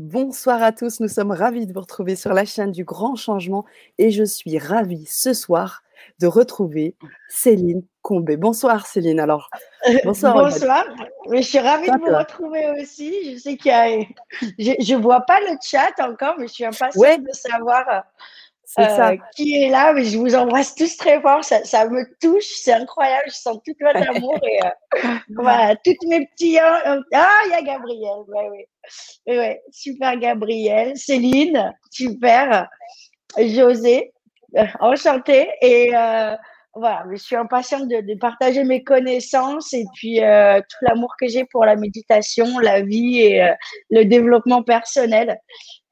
Bonsoir 0.00 0.60
à 0.60 0.72
tous, 0.72 0.98
nous 0.98 1.06
sommes 1.06 1.30
ravis 1.30 1.68
de 1.68 1.72
vous 1.72 1.80
retrouver 1.80 2.16
sur 2.16 2.34
la 2.34 2.44
chaîne 2.44 2.72
du 2.72 2.82
Grand 2.82 3.14
Changement 3.14 3.64
et 3.96 4.10
je 4.10 4.24
suis 4.24 4.58
ravie 4.58 5.06
ce 5.06 5.32
soir 5.32 5.84
de 6.18 6.26
retrouver 6.26 6.96
Céline 7.28 7.84
Combé. 8.02 8.36
Bonsoir 8.36 8.88
Céline. 8.88 9.20
Alors, 9.20 9.50
bonsoir. 10.04 10.34
bonsoir. 10.34 10.84
je 11.30 11.40
suis 11.42 11.60
ravie 11.60 11.86
de 11.86 11.98
vous 11.98 12.18
retrouver 12.18 12.72
aussi. 12.80 13.34
Je 13.34 13.38
sais 13.38 13.56
qu'il 13.56 13.70
y 13.70 13.72
a, 13.72 14.04
je, 14.58 14.94
ne 14.94 15.00
vois 15.00 15.20
pas 15.20 15.38
le 15.38 15.56
chat 15.62 15.94
encore, 16.00 16.34
mais 16.40 16.48
je 16.48 16.54
suis 16.54 16.64
impatiente 16.64 17.22
de 17.22 17.32
savoir 17.32 18.04
euh, 18.78 19.16
qui 19.36 19.62
est 19.62 19.70
là. 19.70 19.92
Mais 19.92 20.04
je 20.04 20.18
vous 20.18 20.34
embrasse 20.34 20.74
tous 20.74 20.96
très 20.96 21.20
fort. 21.20 21.44
Ça, 21.44 21.64
ça 21.64 21.88
me 21.88 22.04
touche, 22.20 22.46
c'est 22.46 22.72
incroyable. 22.72 23.24
Je 23.26 23.34
sens 23.34 23.58
tout 23.64 23.74
votre 23.80 24.08
amour 24.10 24.38
et 24.42 24.64
euh, 24.64 25.14
voilà, 25.36 25.76
toutes 25.76 26.02
mes 26.08 26.26
petits. 26.26 26.58
ah, 26.58 27.00
il 27.12 27.50
y 27.50 27.54
a 27.54 27.62
Gabriel. 27.62 28.18
Ouais, 28.28 28.48
ouais. 29.26 29.38
ouais, 29.38 29.62
super 29.70 30.16
Gabriel, 30.18 30.96
Céline, 30.96 31.72
super. 31.90 32.68
José, 33.38 34.12
euh, 34.56 34.64
enchantée. 34.80 35.48
Et 35.62 35.90
euh, 35.94 36.36
voilà, 36.74 37.04
je 37.10 37.16
suis 37.16 37.36
impatiente 37.36 37.88
de, 37.88 38.18
partager 38.18 38.64
mes 38.64 38.82
connaissances 38.82 39.72
et 39.72 39.84
puis 39.94 40.22
euh, 40.22 40.60
tout 40.60 40.78
l'amour 40.82 41.14
que 41.18 41.28
j'ai 41.28 41.44
pour 41.44 41.64
la 41.64 41.76
méditation, 41.76 42.58
la 42.58 42.82
vie 42.82 43.20
et 43.20 43.48
le 43.90 44.04
développement 44.04 44.62
personnel. 44.62 45.38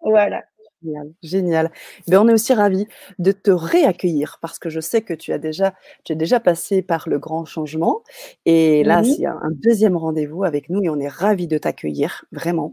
Voilà. 0.01 0.43
Génial, 0.83 1.13
génial. 1.23 1.71
Ben, 2.09 2.19
on 2.19 2.29
est 2.29 2.33
aussi 2.33 2.53
ravis 2.55 2.89
de 3.19 3.31
te 3.31 3.51
réaccueillir 3.51 4.39
parce 4.41 4.59
que 4.59 4.69
je 4.69 4.81
sais 4.81 5.03
que 5.03 5.15
tu 5.15 5.33
as 5.33 5.39
déjà, 5.39 5.75
tu 6.05 6.13
es 6.13 6.17
déjà 6.17 6.41
passé 6.41 6.83
par 6.83 7.09
le 7.09 7.19
grand 7.19 7.45
changement 7.45 8.03
et 8.47 8.83
là, 8.83 9.03
c'est 9.05 9.27
un, 9.27 9.51
deuxième 9.53 9.97
rendez-vous 9.97 10.45
avec 10.45 10.71
nous 10.71 10.83
et 10.83 10.89
on 10.89 10.99
est 10.99 11.09
ravis 11.09 11.47
de 11.47 11.59
t'accueillir, 11.59 12.25
vraiment. 12.33 12.73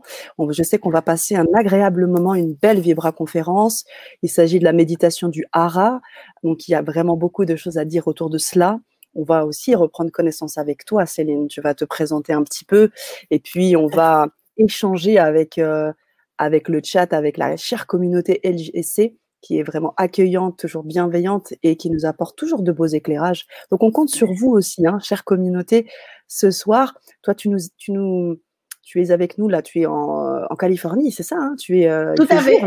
je 0.49 0.63
sais 0.63 0.79
qu'on 0.79 0.89
va 0.89 1.01
passer 1.01 1.35
un 1.35 1.45
agréable 1.53 2.07
moment, 2.07 2.33
une 2.33 2.53
belle 2.53 2.79
Vibra 2.79 3.11
conférence. 3.11 3.85
Il 4.23 4.29
s'agit 4.29 4.59
de 4.59 4.63
la 4.63 4.73
méditation 4.73 5.27
du 5.27 5.45
Hara, 5.51 6.01
donc 6.43 6.67
il 6.67 6.71
y 6.71 6.75
a 6.75 6.81
vraiment 6.81 7.15
beaucoup 7.15 7.45
de 7.45 7.55
choses 7.55 7.77
à 7.77 7.85
dire 7.85 8.07
autour 8.07 8.29
de 8.29 8.37
cela. 8.37 8.79
On 9.13 9.23
va 9.23 9.45
aussi 9.45 9.75
reprendre 9.75 10.11
connaissance 10.11 10.57
avec 10.57 10.85
toi, 10.85 11.05
Céline. 11.05 11.47
Tu 11.47 11.61
vas 11.61 11.73
te 11.75 11.85
présenter 11.85 12.33
un 12.33 12.43
petit 12.43 12.65
peu 12.65 12.89
et 13.29 13.39
puis 13.39 13.75
on 13.75 13.87
va 13.87 14.29
échanger 14.57 15.19
avec. 15.19 15.57
Euh, 15.57 15.91
avec 16.39 16.69
le 16.69 16.81
chat, 16.83 17.13
avec 17.13 17.37
la 17.37 17.55
chère 17.57 17.85
communauté 17.85 18.39
LGC 18.43 19.15
qui 19.41 19.57
est 19.57 19.63
vraiment 19.63 19.93
accueillante, 19.97 20.57
toujours 20.57 20.83
bienveillante 20.83 21.53
et 21.63 21.77
qui 21.77 21.89
nous 21.89 22.05
apporte 22.05 22.37
toujours 22.37 22.61
de 22.61 22.71
beaux 22.71 22.87
éclairages. 22.87 23.45
Donc 23.71 23.83
on 23.83 23.91
compte 23.91 24.09
sur 24.09 24.33
vous 24.33 24.49
aussi, 24.49 24.85
hein, 24.85 24.99
chère 25.01 25.23
communauté. 25.23 25.89
Ce 26.27 26.51
soir, 26.51 26.97
toi, 27.21 27.33
tu 27.33 27.49
nous, 27.49 27.59
tu 27.77 27.91
nous, 27.91 28.41
tu 28.83 29.01
es 29.01 29.11
avec 29.11 29.37
nous 29.37 29.47
là, 29.47 29.61
tu 29.61 29.81
es 29.81 29.85
en, 29.85 30.43
en 30.49 30.55
Californie, 30.55 31.11
c'est 31.11 31.23
ça 31.23 31.37
hein? 31.39 31.55
Tu 31.57 31.81
es 31.81 31.89
euh, 31.89 32.13
tout 32.15 32.27
à 32.29 32.37
fait 32.37 32.61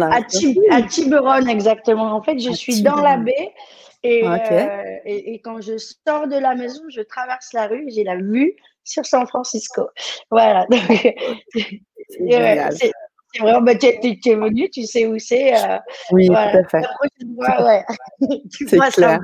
à, 0.71 0.83
Tiburon 0.83 1.47
exactement. 1.47 2.15
En 2.15 2.23
fait, 2.23 2.39
je 2.39 2.53
suis 2.53 2.83
dans 2.83 2.97
la 2.97 3.17
baie. 3.19 3.53
Ah, 4.05 4.41
euh, 4.51 4.97
et, 5.05 5.35
et, 5.35 5.41
quand 5.41 5.61
je 5.61 5.79
sors 5.79 6.27
de 6.27 6.37
la 6.37 6.57
maison, 6.57 6.83
je 6.89 7.03
traverse 7.03 7.53
la 7.53 7.69
rue, 7.69 7.85
j'ai 7.89 8.03
la 8.03 8.17
vue 8.17 8.57
sur 8.83 9.07
San 9.07 9.29
Francisco. 9.29 9.89
Voilà. 10.29 10.67
C'est 12.09 12.93
vraiment, 13.41 13.63
bah, 13.63 13.75
tu 13.75 13.87
es, 13.87 14.35
venu, 14.35 14.71
tu 14.71 14.85
sais 14.85 15.07
où 15.07 15.19
c'est. 15.19 15.55
Euh, 15.55 15.79
oui, 16.13 16.27
tout 16.29 16.35
à 16.35 16.65
fait. 16.65 16.83
c'est 18.69 18.79
clair. 18.93 19.21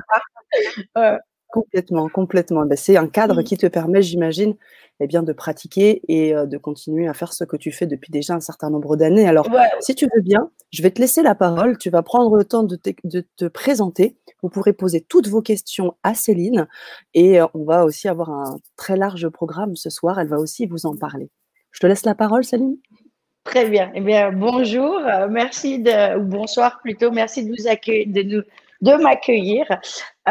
Complètement, 1.49 2.09
complètement. 2.09 2.65
Ben, 2.65 2.77
c'est 2.77 2.95
un 2.95 3.07
cadre 3.07 3.41
qui 3.41 3.57
te 3.57 3.65
permet, 3.65 4.03
j'imagine, 4.03 4.55
eh 4.99 5.07
bien, 5.07 5.23
de 5.23 5.33
pratiquer 5.33 6.01
et 6.07 6.35
euh, 6.35 6.45
de 6.45 6.59
continuer 6.59 7.07
à 7.07 7.15
faire 7.15 7.33
ce 7.33 7.43
que 7.43 7.57
tu 7.57 7.71
fais 7.71 7.87
depuis 7.87 8.11
déjà 8.11 8.35
un 8.35 8.39
certain 8.39 8.69
nombre 8.69 8.95
d'années. 8.95 9.27
Alors, 9.27 9.47
si 9.79 9.95
tu 9.95 10.07
veux 10.13 10.21
bien, 10.21 10.51
je 10.71 10.83
vais 10.83 10.91
te 10.91 11.01
laisser 11.01 11.23
la 11.23 11.33
parole. 11.33 11.79
Tu 11.79 11.89
vas 11.89 12.03
prendre 12.03 12.35
le 12.35 12.43
temps 12.43 12.61
de 12.61 12.75
te, 12.75 13.45
présenter. 13.47 14.15
Vous 14.43 14.49
pourrez 14.49 14.73
poser 14.73 15.01
toutes 15.01 15.27
vos 15.27 15.41
questions 15.41 15.95
à 16.03 16.13
Céline 16.13 16.67
et 17.15 17.41
euh, 17.41 17.47
on 17.55 17.63
va 17.63 17.83
aussi 17.83 18.07
avoir 18.07 18.29
un 18.29 18.59
très 18.77 18.95
large 18.95 19.27
programme 19.29 19.75
ce 19.75 19.89
soir. 19.89 20.19
Elle 20.19 20.27
va 20.27 20.37
aussi 20.37 20.67
vous 20.67 20.85
en 20.85 20.95
parler. 20.95 21.31
Je 21.71 21.79
te 21.79 21.87
laisse 21.87 22.05
la 22.05 22.13
parole, 22.13 22.43
Céline. 22.43 22.77
Très 23.49 23.67
bien. 23.67 23.91
Eh 23.95 24.01
bien, 24.01 24.31
bonjour, 24.31 24.99
euh, 24.99 25.27
merci 25.27 25.79
de, 25.79 26.19
ou 26.19 26.23
bonsoir 26.23 26.79
plutôt, 26.83 27.09
merci 27.09 27.43
de 27.43 27.49
nous 27.49 27.67
accueillir, 27.67 28.05
de 28.13 28.21
nous, 28.21 28.41
de 28.81 29.01
m'accueillir. 29.01 29.65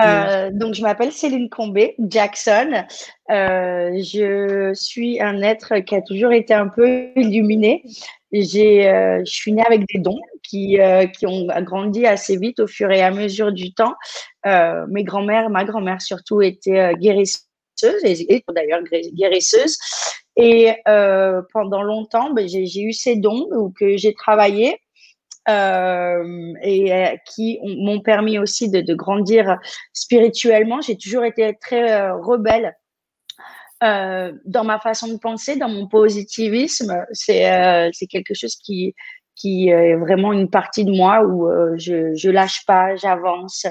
Euh, 0.00 0.50
donc, 0.52 0.74
je 0.74 0.82
m'appelle 0.82 1.10
Céline 1.10 1.50
Combé 1.50 1.96
Jackson. 1.98 2.84
Euh, 3.32 3.90
je 4.04 4.70
suis 4.72 5.20
un 5.20 5.42
être 5.42 5.80
qui 5.80 5.96
a 5.96 6.00
toujours 6.00 6.30
été 6.30 6.54
un 6.54 6.68
peu 6.68 7.08
illuminé. 7.16 7.82
J'ai, 8.30 8.84
je 8.84 9.32
suis 9.32 9.52
née 9.52 9.64
avec 9.66 9.80
des 9.92 9.98
dons 9.98 10.20
qui, 10.44 10.78
qui 11.18 11.26
ont 11.26 11.48
grandi 11.62 12.06
assez 12.06 12.36
vite 12.36 12.60
au 12.60 12.68
fur 12.68 12.88
et 12.92 13.02
à 13.02 13.10
mesure 13.10 13.50
du 13.50 13.74
temps. 13.74 13.94
mes 14.44 15.02
grands-mères, 15.02 15.50
ma 15.50 15.64
grand-mère 15.64 16.00
surtout, 16.00 16.40
était 16.40 16.94
et 17.84 18.44
d'ailleurs 18.54 18.82
guérisseuse. 19.12 19.76
Et 20.38 20.72
euh, 20.86 21.42
pendant 21.52 21.82
longtemps, 21.82 22.30
ben, 22.30 22.48
j'ai 22.48 22.82
eu 22.82 22.92
ces 22.92 23.16
dons 23.16 23.72
que 23.78 23.96
j'ai 23.96 24.14
travaillé 24.14 24.80
euh, 25.48 26.54
et 26.62 26.92
euh, 26.92 27.16
qui 27.26 27.58
m'ont 27.64 28.00
permis 28.00 28.38
aussi 28.38 28.70
de, 28.70 28.94
grandir 28.94 29.58
spirituellement. 29.92 30.80
J'ai 30.80 30.96
toujours 30.96 31.24
été 31.24 31.56
très 31.60 32.10
rebelle 32.10 32.76
dans 33.80 34.64
ma 34.64 34.78
façon 34.78 35.08
de 35.08 35.18
penser, 35.18 35.56
dans 35.56 35.68
mon 35.68 35.88
positivisme. 35.88 37.04
C'est 37.12 38.06
quelque 38.08 38.34
chose 38.34 38.54
qui, 38.56 38.94
qui 39.34 39.70
est 39.70 39.96
vraiment 39.96 40.32
une 40.32 40.50
partie 40.50 40.84
de 40.84 40.92
moi 40.92 41.24
où 41.24 41.48
je, 41.76 42.14
je 42.14 42.30
lâche 42.30 42.64
pas, 42.64 42.94
j'avance. 42.94 43.66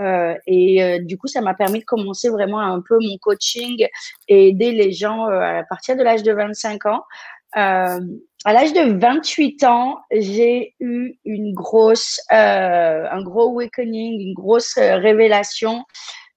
Euh, 0.00 0.34
et 0.46 0.82
euh, 0.82 0.98
du 0.98 1.18
coup, 1.18 1.26
ça 1.26 1.40
m'a 1.40 1.54
permis 1.54 1.80
de 1.80 1.84
commencer 1.84 2.28
vraiment 2.28 2.60
un 2.60 2.80
peu 2.80 2.98
mon 3.00 3.16
coaching 3.18 3.86
et 4.28 4.48
aider 4.48 4.72
les 4.72 4.92
gens 4.92 5.28
euh, 5.28 5.60
à 5.60 5.64
partir 5.64 5.96
de 5.96 6.02
l'âge 6.02 6.22
de 6.22 6.32
25 6.32 6.86
ans. 6.86 7.02
à 7.54 7.98
l'âge 8.46 8.72
de 8.72 8.98
28 8.98 9.64
ans, 9.64 9.98
j'ai 10.10 10.74
eu 10.80 11.18
une 11.24 11.52
grosse, 11.52 12.20
un 12.30 13.22
gros 13.22 13.50
awakening, 13.50 14.20
une 14.20 14.34
grosse 14.34 14.74
révélation. 14.76 15.84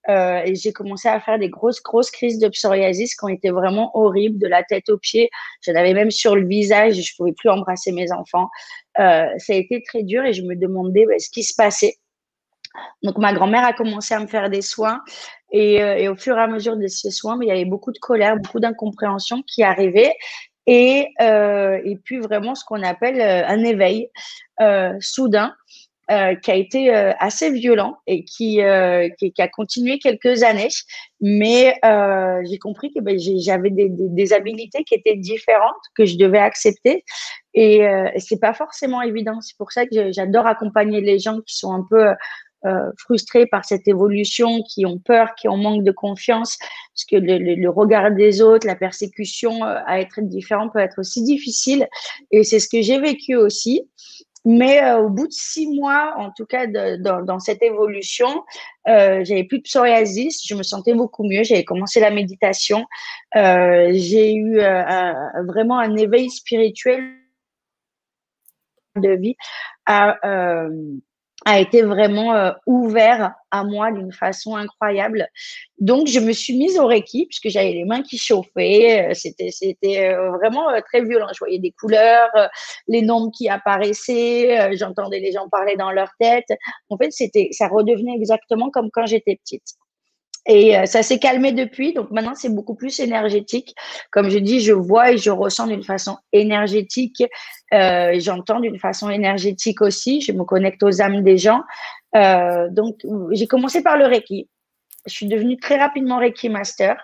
j'ai 0.07 0.73
commencé 0.73 1.07
à 1.07 1.19
faire 1.21 1.39
des 1.39 1.49
grosses, 1.49 1.81
grosses 1.81 2.11
crises 2.11 2.37
de 2.39 2.49
psoriasis 2.49 3.15
qui 3.15 3.23
ont 3.23 3.29
été 3.29 3.49
vraiment 3.49 3.97
horribles, 3.97 4.39
de 4.39 4.47
la 4.47 4.63
tête 4.63 4.89
aux 4.89 4.97
pieds. 4.97 5.29
J'en 5.61 5.75
avais 5.75 5.93
même 5.93 6.11
sur 6.11 6.35
le 6.35 6.45
visage, 6.45 6.95
je 6.95 7.15
pouvais 7.15 7.33
plus 7.33 7.49
embrasser 7.49 7.93
mes 7.93 8.11
enfants. 8.11 8.49
ça 8.97 9.31
a 9.49 9.53
été 9.53 9.81
très 9.83 10.03
dur 10.03 10.25
et 10.25 10.33
je 10.33 10.43
me 10.43 10.55
demandais 10.55 11.05
bah, 11.05 11.17
ce 11.17 11.29
qui 11.29 11.43
se 11.43 11.55
passait. 11.55 11.95
Donc, 13.03 13.17
ma 13.17 13.33
grand-mère 13.33 13.65
a 13.65 13.73
commencé 13.73 14.13
à 14.13 14.19
me 14.19 14.27
faire 14.27 14.49
des 14.49 14.61
soins. 14.61 15.01
Et, 15.51 15.81
euh, 15.81 16.11
au 16.11 16.15
fur 16.15 16.37
et 16.37 16.41
à 16.41 16.47
mesure 16.47 16.75
de 16.75 16.87
ces 16.87 17.11
soins, 17.11 17.37
il 17.41 17.47
y 17.47 17.51
avait 17.51 17.65
beaucoup 17.65 17.91
de 17.91 17.99
colère, 17.99 18.35
beaucoup 18.35 18.59
d'incompréhension 18.59 19.41
qui 19.43 19.63
arrivait. 19.63 20.13
Et, 20.67 21.07
euh, 21.21 21.79
puis, 22.03 22.19
vraiment, 22.19 22.55
ce 22.55 22.65
qu'on 22.65 22.83
appelle 22.83 23.21
euh, 23.21 23.47
un 23.47 23.63
éveil 23.63 24.09
soudain. 24.99 25.53
qui 26.43 26.51
a 26.51 26.55
été 26.55 26.93
assez 27.19 27.49
violent 27.49 27.97
et 28.05 28.23
qui, 28.25 28.59
qui, 29.17 29.41
a 29.41 29.47
continué 29.47 29.97
quelques 29.97 30.43
années. 30.43 30.69
Mais 31.19 31.73
j'ai 32.47 32.59
compris 32.59 32.93
que 32.93 33.01
ben, 33.01 33.17
j'avais 33.17 33.71
des, 33.71 33.87
des, 33.89 34.33
habilités 34.33 34.83
qui 34.83 34.93
étaient 34.93 35.15
différentes, 35.15 35.83
que 35.95 36.05
je 36.05 36.15
devais 36.17 36.37
accepter. 36.37 37.03
Et, 37.55 37.77
et 37.77 38.19
c'est 38.19 38.39
pas 38.39 38.53
forcément 38.53 39.01
évident. 39.01 39.41
C'est 39.41 39.57
pour 39.57 39.71
ça 39.71 39.87
que 39.87 40.11
j'adore 40.11 40.45
accompagner 40.45 41.01
les 41.01 41.17
gens 41.17 41.41
qui 41.41 41.57
sont 41.57 41.73
un 41.73 41.85
peu 41.89 42.13
euh, 42.65 42.91
frustrés 42.97 43.45
par 43.45 43.63
cette 43.63 43.87
évolution, 43.87 44.63
qui 44.63 44.85
ont 44.85 44.97
peur, 44.97 45.35
qui 45.35 45.47
ont 45.47 45.57
manque 45.57 45.83
de 45.83 45.91
confiance, 45.91 46.57
parce 46.95 47.05
que 47.05 47.17
le, 47.17 47.69
regard 47.69 48.11
des 48.11 48.41
autres, 48.41 48.65
la 48.65 48.75
persécution 48.75 49.63
euh, 49.65 49.79
à 49.85 49.99
être 49.99 50.21
différent 50.21 50.69
peut 50.69 50.79
être 50.79 50.99
aussi 50.99 51.23
difficile. 51.23 51.87
Et 52.31 52.43
c'est 52.43 52.59
ce 52.59 52.69
que 52.69 52.81
j'ai 52.81 52.99
vécu 52.99 53.35
aussi. 53.35 53.89
Mais 54.45 54.81
euh, 54.81 54.99
au 54.99 55.09
bout 55.09 55.27
de 55.27 55.33
six 55.33 55.67
mois, 55.67 56.13
en 56.17 56.31
tout 56.31 56.45
cas 56.45 56.67
dans, 56.67 57.39
cette 57.39 57.61
évolution, 57.61 58.45
euh, 58.87 59.23
j'avais 59.25 59.43
plus 59.43 59.57
de 59.57 59.63
psoriasis, 59.63 60.41
je 60.47 60.55
me 60.55 60.63
sentais 60.63 60.93
beaucoup 60.93 61.27
mieux. 61.27 61.43
J'avais 61.43 61.65
commencé 61.65 61.99
la 61.99 62.11
méditation, 62.11 62.85
j'ai 63.35 64.33
eu 64.33 64.59
vraiment 65.47 65.79
un 65.79 65.95
éveil 65.97 66.29
spirituel 66.29 67.15
de 68.95 69.09
vie 69.09 69.35
à 69.85 70.17
a 71.45 71.59
été 71.59 71.83
vraiment 71.83 72.33
euh, 72.33 72.51
ouvert 72.65 73.33
à 73.51 73.63
moi 73.63 73.91
d'une 73.91 74.11
façon 74.11 74.55
incroyable. 74.55 75.27
Donc, 75.79 76.07
je 76.07 76.19
me 76.19 76.33
suis 76.33 76.57
mise 76.57 76.77
au 76.79 76.87
Reiki 76.87 77.27
puisque 77.27 77.49
j'avais 77.49 77.71
les 77.71 77.85
mains 77.85 78.01
qui 78.01 78.17
chauffaient. 78.17 79.09
Euh, 79.09 79.13
c'était, 79.13 79.51
c'était 79.51 80.09
euh, 80.09 80.31
vraiment 80.31 80.65
très 80.87 81.03
violent. 81.03 81.27
Je 81.31 81.39
voyais 81.39 81.59
des 81.59 81.71
couleurs, 81.79 82.31
les 82.87 83.03
nombres 83.03 83.31
qui 83.37 83.47
apparaissaient, 83.47 84.75
j'entendais 84.75 85.19
les 85.19 85.31
gens 85.31 85.47
parler 85.49 85.75
dans 85.77 85.91
leur 85.91 86.09
tête. 86.19 86.47
En 86.89 86.97
fait, 86.97 87.11
c'était, 87.11 87.49
ça 87.51 87.67
redevenait 87.67 88.15
exactement 88.15 88.71
comme 88.71 88.89
quand 88.91 89.05
j'étais 89.05 89.35
petite. 89.35 89.75
Et 90.47 90.75
ça 90.85 91.01
s'est 91.01 91.17
calmé 91.17 91.53
depuis, 91.53 91.93
donc 91.93 92.11
maintenant 92.11 92.35
c'est 92.35 92.53
beaucoup 92.53 92.75
plus 92.75 92.99
énergétique. 92.99 93.73
Comme 94.11 94.29
je 94.29 94.37
dis, 94.37 94.61
je 94.61 94.73
vois 94.73 95.11
et 95.11 95.17
je 95.17 95.31
ressens 95.31 95.65
d'une 95.67 95.83
façon 95.83 96.17
énergétique, 96.33 97.23
euh, 97.73 98.15
j'entends 98.19 98.59
d'une 98.59 98.77
façon 98.77 99.09
énergétique 99.09 99.81
aussi, 99.81 100.21
je 100.21 100.31
me 100.31 100.43
connecte 100.43 100.83
aux 100.83 101.01
âmes 101.01 101.23
des 101.23 101.37
gens. 101.37 101.61
Euh, 102.15 102.69
donc 102.69 102.97
j'ai 103.31 103.47
commencé 103.47 103.81
par 103.81 103.97
le 103.97 104.05
Reiki 104.05 104.47
je 105.05 105.13
suis 105.13 105.27
devenue 105.27 105.57
très 105.57 105.77
rapidement 105.77 106.17
Reiki 106.17 106.49
Master. 106.49 106.97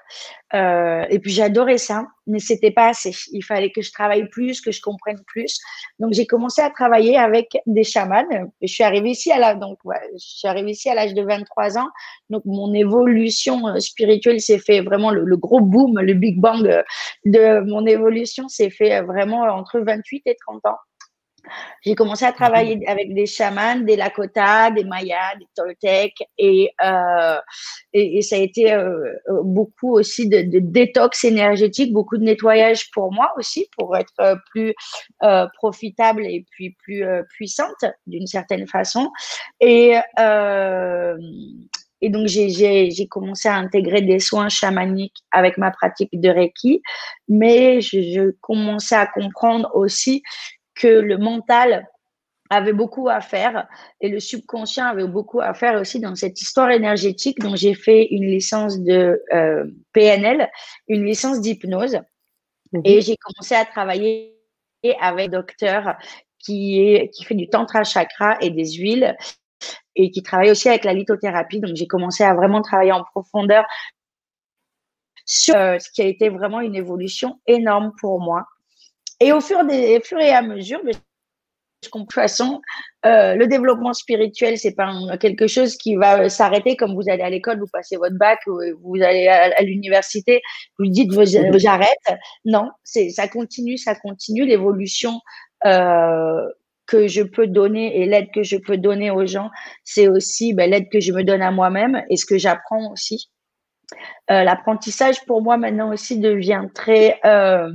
Euh, 0.54 1.06
et 1.10 1.20
puis 1.20 1.32
j'adorais 1.32 1.78
ça, 1.78 2.06
mais 2.28 2.40
c'était 2.40 2.72
pas 2.72 2.90
assez. 2.90 3.16
Il 3.32 3.44
fallait 3.44 3.72
que 3.72 3.82
je 3.82 3.92
travaille 3.92 4.28
plus, 4.28 4.60
que 4.60 4.72
je 4.72 4.82
comprenne 4.82 5.20
plus. 5.28 5.58
Donc 6.00 6.12
j'ai 6.14 6.26
commencé 6.26 6.62
à 6.62 6.70
travailler 6.70 7.18
avec 7.18 7.58
des 7.66 7.84
chamans. 7.84 8.26
Je 8.62 8.68
suis 8.68 8.84
arrivée 8.84 9.12
ici 9.12 9.32
à 9.32 9.40
la, 9.40 9.56
donc 9.56 9.78
ouais, 9.86 10.02
je 10.14 10.26
suis 10.40 10.48
arrivée 10.48 10.72
ici 10.72 10.90
à 10.90 10.96
l'âge 10.96 11.14
de 11.14 11.24
23 11.24 11.78
ans. 11.78 11.90
Donc 12.30 12.44
mon 12.46 12.74
évolution 12.74 13.68
euh, 13.68 13.80
spirituelle 13.80 14.42
s'est 14.42 14.60
fait 14.60 14.82
vraiment 14.82 15.12
le, 15.12 15.24
le, 15.24 15.38
gros 15.38 15.62
boom, 15.62 16.00
le 16.00 16.14
big 16.14 16.40
bang 16.40 16.68
euh, 16.68 16.84
de 17.26 17.62
mon 17.62 17.86
évolution 17.86 18.50
s'est 18.50 18.70
fait 18.70 18.96
euh, 18.96 19.04
vraiment 19.04 19.44
entre 19.44 19.80
28 19.80 20.24
et 20.26 20.36
30 20.48 20.66
ans. 20.66 20.78
J'ai 21.82 21.96
commencé 21.96 22.26
à 22.26 22.32
travailler 22.32 22.80
avec 22.88 23.14
des 23.14 23.26
chamans, 23.26 23.80
des 23.80 23.96
Lakota, 23.96 24.72
des 24.72 24.84
Mayas, 24.84 25.36
des 25.40 25.48
Toltecs 25.56 26.24
et, 26.38 26.72
euh, 26.84 27.38
et, 27.94 28.18
et, 28.18 28.22
ça 28.22 28.36
a 28.36 28.40
été 28.40 28.72
euh, 28.72 29.14
beaucoup 29.44 29.94
aussi 29.94 30.28
de, 30.28 30.42
de, 30.42 30.60
détox 30.60 31.24
énergétique, 31.24 31.94
beaucoup 31.94 32.18
de 32.18 32.24
nettoyage 32.24 32.90
pour 32.92 33.12
moi 33.12 33.32
aussi, 33.38 33.68
pour 33.78 33.98
être 33.98 34.14
euh, 34.20 34.36
plus 34.52 34.74
euh, 35.24 35.48
profitable 35.56 36.26
et 36.26 36.46
puis 36.52 36.76
plus 36.84 37.04
puissante 37.30 37.86
d'une 38.08 38.28
certaine 38.28 38.68
façon. 38.68 39.10
Et, 39.60 39.96
et 42.04 42.10
donc, 42.10 42.28
j'ai 42.28 43.08
commencé 43.10 43.48
à 43.48 43.56
intégrer 43.56 44.02
des 44.02 44.20
soins 44.20 44.50
chamaniques 44.50 45.24
avec 45.32 45.58
ma 45.58 45.72
pratique 45.72 46.10
de 46.14 46.30
Reiki, 46.30 46.82
mais 47.28 47.82
je, 47.82 48.02
je 48.02 48.32
commençais 48.42 48.96
à 48.96 49.06
comprendre 49.06 49.70
aussi 49.76 50.24
que 50.76 50.88
le 50.88 51.18
mental 51.18 51.88
avait 52.52 52.74
beaucoup 52.74 53.08
à 53.08 53.22
faire 53.22 53.68
et 54.02 54.10
le 54.10 54.20
subconscient 54.20 54.86
avait 54.86 55.08
beaucoup 55.08 55.40
à 55.40 55.54
faire 55.54 55.80
aussi 55.80 56.00
dans 56.00 56.16
cette 56.16 56.42
histoire 56.42 56.70
énergétique. 56.70 57.40
Donc, 57.40 57.56
j'ai 57.56 57.74
fait 57.74 58.08
une 58.12 58.26
licence 58.26 58.80
de 58.80 59.24
euh, 59.34 59.66
PNL, 59.94 60.50
une 60.88 61.06
licence 61.06 61.40
d'hypnose 61.40 62.00
mhm. 62.74 62.82
et 62.84 63.02
j'ai 63.02 63.16
commencé 63.16 63.56
à 63.56 63.66
travailler 63.66 64.38
avec 65.00 65.28
un 65.28 65.30
docteur 65.30 65.96
qui, 66.40 66.82
est, 66.82 67.10
qui 67.12 67.24
fait 67.24 67.36
du 67.36 67.48
tantra 67.48 67.84
chakra 67.84 68.38
et 68.42 68.50
des 68.50 68.74
huiles 68.74 69.16
et 69.96 70.12
qui 70.12 70.22
travaille 70.22 70.52
aussi 70.52 70.68
avec 70.68 70.84
la 70.84 70.94
lithothérapie. 70.94 71.62
Donc, 71.62 71.76
j'ai 71.76 71.88
commencé 71.88 72.24
à 72.24 72.34
vraiment 72.34 72.62
travailler 72.62 72.92
en 72.92 73.04
profondeur 73.04 73.64
sur 75.26 75.56
euh, 75.56 75.80
ce 75.80 75.90
qui 75.92 76.02
a 76.02 76.06
été 76.06 76.28
vraiment 76.28 76.60
une 76.60 76.76
évolution 76.76 77.40
énorme 77.48 77.94
pour 78.02 78.20
moi. 78.20 78.46
Et 79.22 79.32
au 79.32 79.40
fur, 79.40 79.64
des, 79.66 80.02
fur 80.04 80.20
et 80.20 80.32
à 80.32 80.42
mesure, 80.42 80.84
de 80.84 80.92
toute 81.92 82.12
façon, 82.12 82.60
euh, 83.06 83.36
le 83.36 83.46
développement 83.46 83.94
spirituel, 83.94 84.58
c'est 84.58 84.74
pas 84.74 84.92
quelque 85.20 85.46
chose 85.46 85.78
qui 85.78 85.96
va 85.96 86.28
s'arrêter 86.28 86.76
comme 86.76 86.96
vous 86.96 87.08
allez 87.08 87.22
à 87.22 87.30
l'école, 87.30 87.60
vous 87.60 87.70
passez 87.72 87.98
votre 87.98 88.18
bac, 88.18 88.40
vous 88.48 88.96
allez 89.02 89.28
à, 89.28 89.62
l'université, 89.62 90.42
vous 90.80 90.88
dites 90.88 91.12
j'arrête. 91.58 92.20
Non, 92.46 92.72
c'est 92.84 93.12
ça 93.12 93.28
continue, 93.28 93.78
ça 93.78 93.94
continue. 93.94 94.44
L'évolution 94.44 95.20
euh, 95.66 96.42
que 96.88 97.08
je 97.08 97.22
peux 97.22 97.46
donner 97.46 98.02
et 98.02 98.06
l'aide 98.08 98.32
que 98.34 98.42
je 98.42 98.58
peux 98.58 98.78
donner 98.78 99.12
aux 99.12 99.28
gens, 99.28 99.52
c'est 99.84 100.08
aussi 100.08 100.54
ben, 100.54 100.70
l'aide 100.70 100.90
que 100.92 101.00
je 101.00 101.14
me 101.14 101.24
donne 101.24 101.44
à 101.44 101.52
moi-même 101.52 102.04
et 102.10 102.18
ce 102.18 102.26
que 102.26 102.40
j'apprends 102.40 102.92
aussi. 102.92 103.30
Euh, 104.32 104.44
l'apprentissage 104.44 105.26
pour 105.26 105.42
moi 105.42 105.58
maintenant 105.58 105.92
aussi 105.92 106.20
devient 106.20 106.66
très 106.74 107.20
euh, 107.26 107.70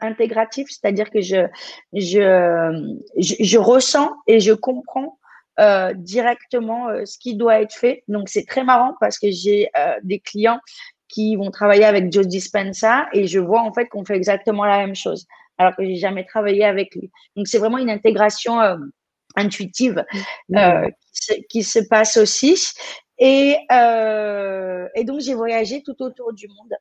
intégratif, 0.00 0.68
c'est-à-dire 0.70 1.10
que 1.10 1.20
je, 1.20 1.46
je, 1.92 2.96
je, 3.18 3.58
ressens 3.58 4.12
et 4.26 4.40
je 4.40 4.52
comprends 4.52 5.18
euh, 5.60 5.92
directement 5.94 6.88
euh, 6.88 7.04
ce 7.04 7.18
qui 7.18 7.34
doit 7.34 7.60
être 7.60 7.74
fait. 7.74 8.04
Donc 8.06 8.28
c'est 8.28 8.46
très 8.46 8.62
marrant 8.62 8.94
parce 9.00 9.18
que 9.18 9.30
j'ai 9.30 9.68
euh, 9.76 9.96
des 10.04 10.20
clients 10.20 10.60
qui 11.08 11.36
vont 11.36 11.50
travailler 11.50 11.84
avec 11.84 12.12
Joe 12.12 12.26
Dispenza 12.26 13.08
et 13.12 13.26
je 13.26 13.40
vois 13.40 13.62
en 13.62 13.72
fait 13.72 13.86
qu'on 13.86 14.04
fait 14.04 14.14
exactement 14.14 14.64
la 14.64 14.78
même 14.78 14.94
chose 14.94 15.26
alors 15.56 15.74
que 15.74 15.84
j'ai 15.84 15.96
jamais 15.96 16.24
travaillé 16.24 16.64
avec 16.64 16.94
lui. 16.94 17.10
Donc 17.34 17.48
c'est 17.48 17.58
vraiment 17.58 17.78
une 17.78 17.90
intégration 17.90 18.60
intuitive 19.34 20.04
mmh. 20.50 20.86
qui 21.12 21.20
se, 21.20 21.32
qui, 21.48 21.62
se, 21.64 21.78
passe 21.80 22.16
aussi. 22.16 22.70
Et, 23.18 23.56
et 24.94 25.04
donc 25.04 25.20
j'ai 25.20 25.34
voyagé 25.34 25.82
tout 25.82 26.00
autour 26.00 26.32
du 26.32 26.46
monde 26.46 26.74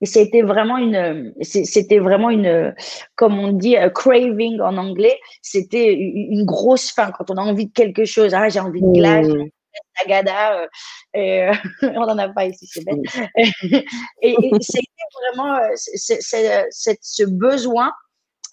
et 0.00 0.06
c'était 0.06 0.42
vraiment 0.42 0.76
une, 0.76 1.34
c'était 1.42 1.98
vraiment 1.98 2.30
une, 2.30 2.74
comme 3.16 3.38
on 3.38 3.52
dit, 3.52 3.76
craving 3.94 4.60
en 4.60 4.76
anglais. 4.76 5.18
C'était 5.42 5.92
une 5.94 6.44
grosse 6.44 6.90
faim 6.92 7.10
quand 7.16 7.30
on 7.30 7.36
a 7.36 7.42
envie 7.42 7.66
de 7.66 7.72
quelque 7.72 8.04
chose. 8.04 8.32
Ah, 8.34 8.48
j'ai 8.48 8.60
envie 8.60 8.80
de 8.80 8.92
glace, 8.92 9.26
mmh. 9.26 9.48
Tagada, 9.98 10.60
euh, 10.60 10.66
et, 11.14 11.50
on 11.96 12.06
n'en 12.06 12.18
a 12.18 12.28
pas 12.28 12.46
ici, 12.46 12.66
c'est 12.66 12.84
bête. 12.84 12.98
et, 14.22 14.30
et 14.30 14.50
c'était 14.60 14.84
vraiment 15.20 15.56
euh, 15.56 15.68
ce 15.76 17.24
besoin 17.24 17.92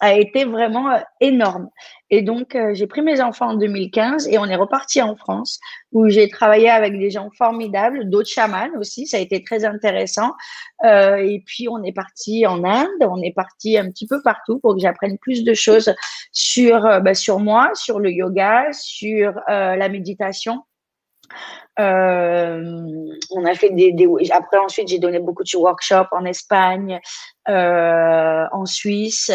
a 0.00 0.14
été 0.14 0.44
vraiment 0.44 0.90
euh, 0.90 0.98
énorme. 1.20 1.68
Et 2.10 2.22
donc, 2.22 2.54
euh, 2.54 2.74
j'ai 2.74 2.86
pris 2.86 3.02
mes 3.02 3.20
enfants 3.20 3.48
en 3.48 3.54
2015 3.54 4.28
et 4.28 4.38
on 4.38 4.44
est 4.44 4.56
reparti 4.56 5.02
en 5.02 5.16
France 5.16 5.58
où 5.92 6.08
j'ai 6.08 6.28
travaillé 6.28 6.70
avec 6.70 6.98
des 6.98 7.10
gens 7.10 7.30
formidables, 7.36 8.08
d'autres 8.08 8.28
chamans 8.28 8.68
aussi. 8.78 9.06
Ça 9.06 9.16
a 9.16 9.20
été 9.20 9.42
très 9.42 9.64
intéressant. 9.64 10.32
Euh, 10.84 11.16
et 11.16 11.42
puis, 11.44 11.68
on 11.68 11.82
est 11.82 11.92
parti 11.92 12.46
en 12.46 12.62
Inde, 12.64 12.88
on 13.00 13.22
est 13.22 13.34
parti 13.34 13.78
un 13.78 13.88
petit 13.90 14.06
peu 14.06 14.22
partout 14.22 14.58
pour 14.60 14.74
que 14.74 14.80
j'apprenne 14.80 15.18
plus 15.18 15.44
de 15.44 15.54
choses 15.54 15.94
sur, 16.32 16.82
bah, 17.00 17.14
sur 17.14 17.40
moi, 17.40 17.70
sur 17.74 17.98
le 17.98 18.10
yoga, 18.10 18.72
sur 18.72 19.32
la 19.48 19.88
méditation. 19.88 20.62
On 21.78 23.44
a 23.44 23.54
fait 23.54 23.70
des, 23.70 23.94
après 24.30 24.58
ensuite 24.58 24.88
j'ai 24.88 24.98
donné 24.98 25.18
beaucoup 25.18 25.42
de 25.42 25.56
workshops 25.56 26.12
en 26.12 26.24
Espagne, 26.24 27.00
en 27.46 28.66
Suisse, 28.66 29.32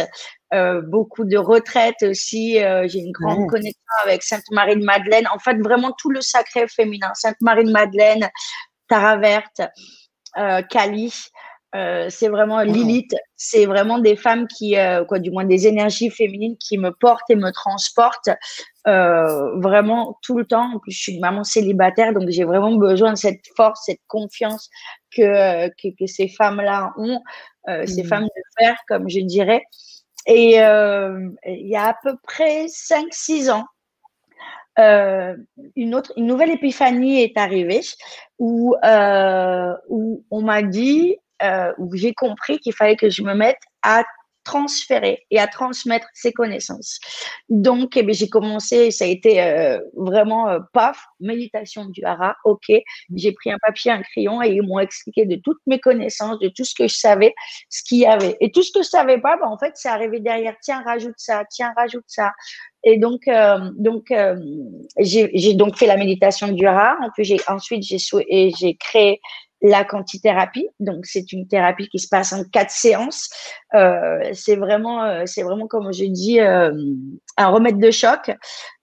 euh, 0.53 0.81
beaucoup 0.81 1.23
de 1.23 1.37
retraites 1.37 2.03
aussi. 2.03 2.61
Euh, 2.61 2.85
j'ai 2.87 2.99
une 2.99 3.13
grande 3.13 3.47
connexion 3.47 3.79
avec 4.03 4.21
Sainte 4.21 4.43
Marie 4.51 4.75
de 4.75 4.83
Madeleine. 4.83 5.25
En 5.33 5.39
fait, 5.39 5.55
vraiment 5.61 5.93
tout 5.97 6.09
le 6.09 6.19
sacré 6.19 6.67
féminin. 6.67 7.11
Sainte 7.13 7.37
Marie 7.39 7.63
de 7.63 7.71
Madeleine, 7.71 8.29
Tara 8.89 9.15
Verte, 9.17 9.61
euh, 10.37 10.61
Kali. 10.63 11.13
Euh, 11.73 12.09
c'est 12.09 12.27
vraiment 12.27 12.59
Lilith, 12.63 13.15
c'est 13.37 13.65
vraiment 13.65 13.97
des 13.97 14.17
femmes 14.17 14.45
qui, 14.45 14.75
quoi, 15.07 15.19
du 15.19 15.31
moins 15.31 15.45
des 15.45 15.67
énergies 15.67 16.09
féminines 16.09 16.57
qui 16.57 16.77
me 16.77 16.91
portent 16.91 17.29
et 17.29 17.37
me 17.37 17.49
transportent 17.51 18.29
vraiment 18.83 20.17
tout 20.21 20.37
le 20.37 20.43
temps. 20.43 20.73
En 20.73 20.79
plus, 20.79 20.91
je 20.91 20.99
suis 20.99 21.13
une 21.13 21.21
maman 21.21 21.45
célibataire, 21.45 22.11
donc 22.11 22.27
j'ai 22.27 22.43
vraiment 22.43 22.75
besoin 22.75 23.13
de 23.13 23.17
cette 23.17 23.45
force, 23.55 23.83
cette 23.85 24.01
confiance 24.07 24.69
que, 25.15 25.69
que, 25.81 25.95
que 25.97 26.07
ces 26.07 26.27
femmes-là 26.27 26.91
ont, 26.97 27.21
ces 27.85 28.03
mmh. 28.03 28.07
femmes 28.07 28.25
de 28.25 28.41
fer, 28.59 28.75
comme 28.89 29.07
je 29.07 29.21
dirais. 29.21 29.61
Et 30.27 30.61
euh, 30.61 31.29
il 31.45 31.67
y 31.67 31.75
a 31.75 31.89
à 31.89 31.95
peu 32.01 32.15
près 32.23 32.65
5-6 32.65 33.51
ans, 33.51 33.65
euh, 34.79 35.35
une 35.75 36.01
nouvelle 36.17 36.51
épiphanie 36.51 37.21
est 37.21 37.37
arrivée 37.37 37.81
où, 38.39 38.75
euh, 38.83 39.73
on 39.89 40.41
m'a 40.41 40.61
dit 40.61 41.17
où 41.79 41.95
j'ai 41.95 42.13
compris 42.13 42.59
qu'il 42.59 42.73
fallait 42.73 42.95
que 42.95 43.09
je 43.09 43.23
me 43.23 43.33
mette 43.33 43.59
à 43.81 44.03
transférer 44.43 45.25
et 45.29 45.39
à 45.39 45.47
transmettre 45.47 46.07
ses 46.13 46.33
connaissances. 46.33 46.99
Donc, 47.49 47.97
eh 47.97 48.13
j'ai 48.13 48.29
commencé, 48.29 48.91
ça 48.91 49.05
a 49.05 49.07
été 49.07 49.41
euh, 49.41 49.79
vraiment 49.95 50.49
euh, 50.49 50.59
paf, 50.73 51.03
méditation 51.19 51.85
du 51.85 52.03
hara, 52.03 52.35
ok. 52.45 52.71
J'ai 53.15 53.31
pris 53.31 53.51
un 53.51 53.57
papier, 53.61 53.91
un 53.91 54.01
crayon 54.01 54.41
et 54.41 54.49
ils 54.49 54.61
m'ont 54.61 54.79
expliqué 54.79 55.25
de 55.25 55.35
toutes 55.35 55.61
mes 55.67 55.79
connaissances, 55.79 56.39
de 56.39 56.49
tout 56.49 56.63
ce 56.63 56.73
que 56.75 56.87
je 56.87 56.95
savais, 56.95 57.33
ce 57.69 57.83
qu'il 57.83 57.99
y 57.99 58.05
avait. 58.05 58.37
Et 58.39 58.51
tout 58.51 58.63
ce 58.63 58.71
que 58.71 58.83
je 58.83 58.89
savais 58.89 59.19
pas, 59.19 59.37
bah, 59.37 59.47
en 59.47 59.57
fait, 59.57 59.73
c'est 59.75 59.89
arrivé 59.89 60.19
derrière. 60.19 60.55
Tiens, 60.61 60.83
rajoute 60.85 61.15
ça, 61.17 61.43
tiens, 61.49 61.73
rajoute 61.75 62.05
ça. 62.07 62.31
Et 62.83 62.97
donc, 62.97 63.27
euh, 63.27 63.69
donc 63.75 64.11
j'ai 64.97 65.53
donc 65.53 65.77
fait 65.77 65.85
la 65.85 65.97
méditation 65.97 66.47
du 66.47 66.65
hara. 66.65 66.97
Ensuite, 67.47 67.83
j'ai 67.83 68.75
créé 68.75 69.21
la 69.61 69.83
quantithérapie. 69.83 70.67
Donc, 70.79 71.05
c'est 71.05 71.31
une 71.31 71.47
thérapie 71.47 71.87
qui 71.87 71.99
se 71.99 72.07
passe 72.07 72.33
en 72.33 72.43
quatre 72.43 72.71
séances. 72.71 73.29
Euh, 73.75 74.19
c'est 74.33 74.55
vraiment, 74.55 75.03
euh, 75.03 75.23
c'est 75.25 75.43
vraiment, 75.43 75.67
comme 75.67 75.93
je 75.93 76.05
dis, 76.05 76.39
euh, 76.39 76.71
un 77.37 77.47
remède 77.47 77.79
de 77.79 77.91
choc. 77.91 78.31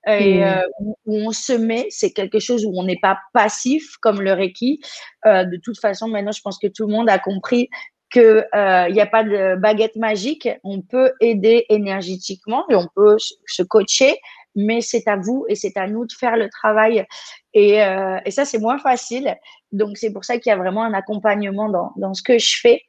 Et, 0.07 0.41
mmh. 0.41 0.63
où, 0.81 0.97
on 1.07 1.33
se 1.33 1.53
met, 1.53 1.87
c'est 1.91 2.13
quelque 2.13 2.39
chose 2.39 2.65
où 2.65 2.73
on 2.75 2.85
n'est 2.85 2.99
pas 3.03 3.19
passif 3.35 3.97
comme 4.01 4.23
le 4.23 4.33
Reiki. 4.33 4.81
de 5.27 5.61
toute 5.63 5.79
façon, 5.79 6.09
maintenant, 6.09 6.33
je 6.33 6.41
pense 6.41 6.59
que 6.59 6.67
tout 6.67 6.87
le 6.87 6.95
monde 6.95 7.11
a 7.11 7.19
compris 7.19 7.69
qu'il 8.11 8.47
n'y 8.55 9.01
a 9.01 9.07
pas 9.07 9.23
de 9.23 9.57
baguette 9.57 9.97
magique. 9.97 10.49
On 10.65 10.81
peut 10.81 11.13
aider 11.21 11.67
énergétiquement 11.69 12.65
et 12.71 12.75
on 12.75 12.89
peut 12.95 13.17
se 13.19 13.63
coacher, 13.63 14.17
mais 14.59 14.81
c'est 14.81 15.07
à 15.07 15.17
vous 15.17 15.47
et 15.49 15.55
c'est 15.55 15.77
à 15.77 15.87
nous 15.87 16.05
de 16.05 16.13
faire 16.13 16.37
le 16.37 16.51
travail. 16.51 17.07
Et, 17.55 17.83
euh, 17.83 18.19
et 18.27 18.31
ça, 18.31 18.45
c'est 18.45 18.59
moins 18.59 18.79
facile. 18.79 19.37
Donc, 19.73 19.97
c'est 19.97 20.13
pour 20.13 20.25
ça 20.25 20.39
qu'il 20.39 20.51
y 20.51 20.53
a 20.53 20.57
vraiment 20.57 20.83
un 20.83 20.93
accompagnement 20.93 21.69
dans, 21.69 21.93
dans 21.97 22.13
ce 22.13 22.23
que 22.23 22.39
je 22.39 22.59
fais. 22.61 22.83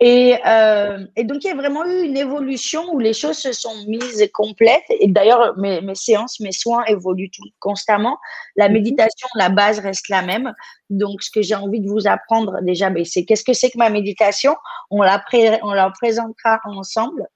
Et, 0.00 0.36
euh, 0.46 1.06
et, 1.16 1.24
donc, 1.24 1.44
il 1.44 1.46
y 1.46 1.50
a 1.50 1.54
vraiment 1.54 1.84
eu 1.86 2.02
une 2.02 2.16
évolution 2.16 2.92
où 2.92 2.98
les 2.98 3.12
choses 3.12 3.38
se 3.38 3.52
sont 3.52 3.74
mises 3.86 4.28
complètes. 4.34 4.84
Et 5.00 5.06
d'ailleurs, 5.08 5.56
mes, 5.56 5.80
mes, 5.80 5.94
séances, 5.94 6.40
mes 6.40 6.52
soins 6.52 6.84
évoluent 6.84 7.30
tout, 7.30 7.48
constamment. 7.60 8.18
La 8.56 8.68
mhm. 8.68 8.74
méditation, 8.74 9.28
la 9.36 9.48
base 9.48 9.78
reste 9.78 10.08
la 10.08 10.22
même. 10.22 10.52
Donc, 10.90 11.22
ce 11.22 11.30
que 11.30 11.40
j'ai 11.40 11.54
envie 11.54 11.80
de 11.80 11.88
vous 11.88 12.06
apprendre 12.06 12.60
déjà, 12.62 12.90
ben, 12.90 13.04
c'est 13.04 13.24
qu'est-ce 13.24 13.44
que 13.44 13.54
c'est 13.54 13.70
que 13.70 13.78
ma 13.78 13.90
méditation? 13.90 14.56
On 14.90 15.02
la, 15.02 15.24
on 15.62 15.72
la 15.72 15.90
présentera 15.90 16.60
ensemble. 16.64 17.26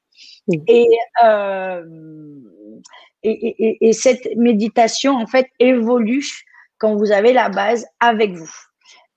Et, 0.68 0.88
euh, 1.24 1.82
et, 3.22 3.30
et, 3.30 3.88
et 3.88 3.92
cette 3.92 4.28
méditation, 4.36 5.14
en 5.14 5.26
fait, 5.26 5.48
évolue 5.58 6.26
quand 6.78 6.96
vous 6.96 7.12
avez 7.12 7.32
la 7.32 7.48
base 7.48 7.86
avec 8.00 8.32
vous. 8.32 8.50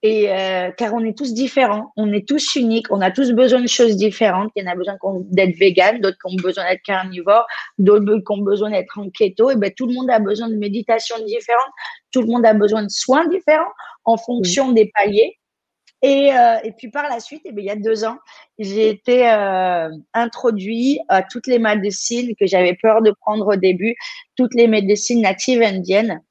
Et 0.04 0.30
euh, 0.30 0.70
car 0.78 0.94
on 0.94 1.04
est 1.04 1.18
tous 1.18 1.34
différents, 1.34 1.92
on 1.98 2.14
est 2.14 2.28
tous 2.28 2.56
uniques, 2.56 2.86
on 2.92 3.02
a 3.02 3.10
tous 3.10 3.32
besoin 3.32 3.62
de 3.62 3.68
choses 3.68 3.96
différentes. 3.96 4.52
Il 4.56 4.64
y 4.64 4.68
en 4.68 4.72
a 4.72 4.76
besoin 4.76 4.98
d'être 5.32 5.58
vegan, 5.58 6.00
d'autres 6.00 6.18
qui 6.24 6.32
ont 6.32 6.44
besoin 6.44 6.64
d'être 6.66 6.84
carnivore, 6.84 7.44
d'autres 7.80 8.20
qui 8.20 8.32
ont 8.32 8.44
besoin 8.44 8.70
d'être 8.70 9.00
en 9.00 9.10
keto. 9.10 9.50
Et 9.50 9.56
ben 9.56 9.72
tout 9.76 9.88
le 9.88 9.94
monde 9.94 10.12
a 10.12 10.20
besoin 10.20 10.48
de 10.48 10.58
méditation 10.58 11.16
différente, 11.26 11.72
tout 12.12 12.22
le 12.22 12.28
monde 12.28 12.46
a 12.46 12.54
besoin 12.54 12.84
de 12.84 12.90
soins 12.90 13.28
différents 13.30 13.72
en 14.04 14.16
fonction 14.16 14.74
des 14.74 14.92
paliers. 14.94 15.40
Et, 16.06 16.32
euh, 16.32 16.60
et, 16.64 16.72
puis 16.72 16.90
par 16.92 17.10
la 17.10 17.20
suite, 17.20 17.42
eh 17.46 17.52
bien, 17.52 17.64
il 17.64 17.68
y 17.68 17.72
a 17.72 17.76
deux 17.76 18.06
ans, 18.06 18.20
j'ai 18.60 18.90
été 18.90 19.28
euh, 19.28 19.90
introduit 20.14 21.00
à 21.10 21.24
toutes 21.24 21.48
les 21.48 21.58
médecines 21.58 22.36
que 22.40 22.46
j'avais 22.46 22.78
peur 22.80 23.02
de 23.02 23.10
prendre 23.10 23.48
au 23.48 23.56
début, 23.56 23.96
toutes 24.36 24.54
les 24.54 24.68
médecines 24.68 25.22
natives 25.22 25.64
indiennes. 25.64 26.22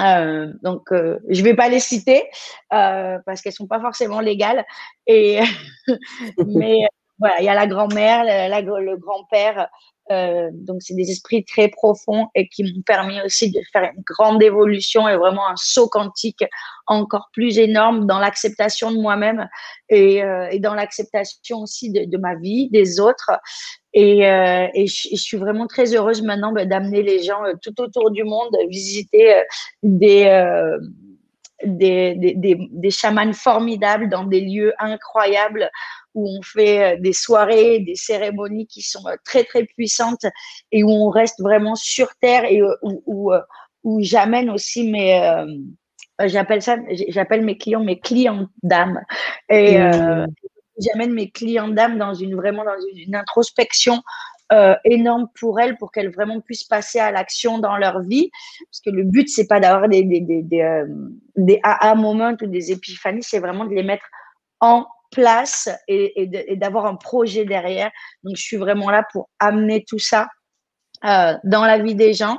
Euh, 0.00 0.52
donc, 0.62 0.92
euh, 0.92 1.18
je 1.28 1.42
vais 1.42 1.54
pas 1.54 1.68
les 1.68 1.80
citer 1.80 2.30
euh, 2.72 3.18
parce 3.26 3.42
qu'elles 3.42 3.52
sont 3.52 3.66
pas 3.66 3.80
forcément 3.80 4.20
légales. 4.20 4.64
Mais 5.08 6.86
voilà, 7.18 7.40
il 7.40 7.44
y 7.44 7.48
a 7.48 7.54
la 7.54 7.66
grand-mère, 7.66 8.22
le 8.24 8.96
grand-père. 8.98 9.68
Euh, 10.10 10.50
donc, 10.52 10.78
c'est 10.80 10.94
des 10.94 11.10
esprits 11.10 11.44
très 11.44 11.68
profonds 11.68 12.28
et 12.34 12.48
qui 12.48 12.64
m'ont 12.64 12.82
permis 12.82 13.20
aussi 13.22 13.50
de 13.50 13.60
faire 13.72 13.90
une 13.94 14.02
grande 14.02 14.42
évolution 14.42 15.08
et 15.08 15.16
vraiment 15.16 15.48
un 15.48 15.56
saut 15.56 15.88
quantique 15.88 16.44
encore 16.86 17.28
plus 17.32 17.58
énorme 17.58 18.06
dans 18.06 18.18
l'acceptation 18.18 18.90
de 18.90 18.96
moi-même 18.98 19.48
et, 19.90 20.22
euh, 20.22 20.48
et, 20.50 20.58
dans 20.58 20.74
l'acceptation 20.74 21.58
aussi 21.58 21.90
de, 21.90 22.16
ma 22.16 22.34
vie, 22.36 22.68
des 22.70 23.00
autres. 23.00 23.30
Et, 23.92 24.26
euh, 24.26 24.66
et, 24.74 24.86
je, 24.86 25.16
suis 25.16 25.36
vraiment 25.36 25.66
très 25.66 25.94
heureuse 25.94 26.22
maintenant 26.22 26.52
bah, 26.52 26.64
d'amener 26.64 27.02
les 27.02 27.22
gens 27.22 27.44
euh, 27.44 27.54
tout 27.62 27.80
autour 27.80 28.10
du 28.10 28.24
monde 28.24 28.54
visiter 28.68 29.34
euh, 29.34 29.42
des, 29.82 30.24
euh, 30.26 30.78
des, 31.64 32.14
des, 32.14 32.34
des, 32.34 32.58
des 32.70 32.90
chamans 32.90 33.32
formidables 33.32 34.08
dans 34.08 34.24
des 34.24 34.40
lieux 34.40 34.72
incroyables 34.78 35.70
où 36.14 36.28
on 36.38 36.42
fait 36.42 36.98
des 36.98 37.12
soirées, 37.12 37.80
des 37.80 37.94
cérémonies 37.94 38.66
qui 38.66 38.82
sont 38.82 39.04
très 39.24 39.44
très 39.44 39.64
puissantes 39.64 40.26
et 40.72 40.82
où 40.84 40.90
on 40.90 41.10
reste 41.10 41.40
vraiment 41.40 41.74
sur 41.74 42.14
terre 42.20 42.44
et 42.44 42.62
où, 42.62 43.02
où, 43.06 43.32
où 43.84 44.02
j'amène 44.02 44.50
aussi 44.50 44.90
mes 44.90 45.20
j'appelle 46.24 46.62
ça 46.62 46.76
j'appelle 47.08 47.44
mes 47.44 47.56
clients 47.56 47.84
mes 47.84 48.00
clients 48.00 48.46
d'âme 48.62 49.00
et 49.48 49.78
mmh. 49.78 50.26
j'amène 50.80 51.12
mes 51.12 51.30
clients 51.30 51.68
d'âme 51.68 51.98
dans 51.98 52.14
une 52.14 52.34
vraiment 52.34 52.64
dans 52.64 52.80
une, 52.96 53.14
introspection 53.14 54.02
euh, 54.50 54.74
énorme 54.84 55.28
pour 55.38 55.60
elles 55.60 55.76
pour 55.76 55.92
qu'elles 55.92 56.10
vraiment 56.10 56.40
puissent 56.40 56.64
passer 56.64 56.98
à 56.98 57.10
l'action 57.10 57.58
dans 57.58 57.76
leur 57.76 58.00
vie 58.00 58.30
parce 58.70 58.80
que 58.80 58.88
le 58.88 59.04
but 59.04 59.28
c'est 59.28 59.46
pas 59.46 59.60
d'avoir 59.60 59.90
des 59.90 60.02
des 60.04 60.20
des, 60.20 60.42
des, 60.42 60.62
euh, 60.62 60.86
des 61.36 61.60
AA 61.62 61.94
moments 61.94 62.34
ou 62.40 62.46
des 62.46 62.72
épiphanies 62.72 63.22
c'est 63.22 63.40
vraiment 63.40 63.66
de 63.66 63.74
les 63.74 63.82
mettre 63.82 64.06
en 64.60 64.86
place 65.10 65.68
et, 65.86 66.30
d'avoir 66.56 66.86
un 66.86 66.94
projet 66.94 67.44
derrière 67.44 67.90
donc 68.22 68.36
je 68.36 68.42
suis 68.42 68.56
vraiment 68.56 68.90
là 68.90 69.04
pour 69.12 69.28
amener 69.38 69.84
tout 69.86 69.98
ça 69.98 70.28
euh, 71.04 71.34
dans 71.44 71.66
la 71.66 71.78
vie 71.78 71.94
des 71.94 72.14
gens 72.14 72.38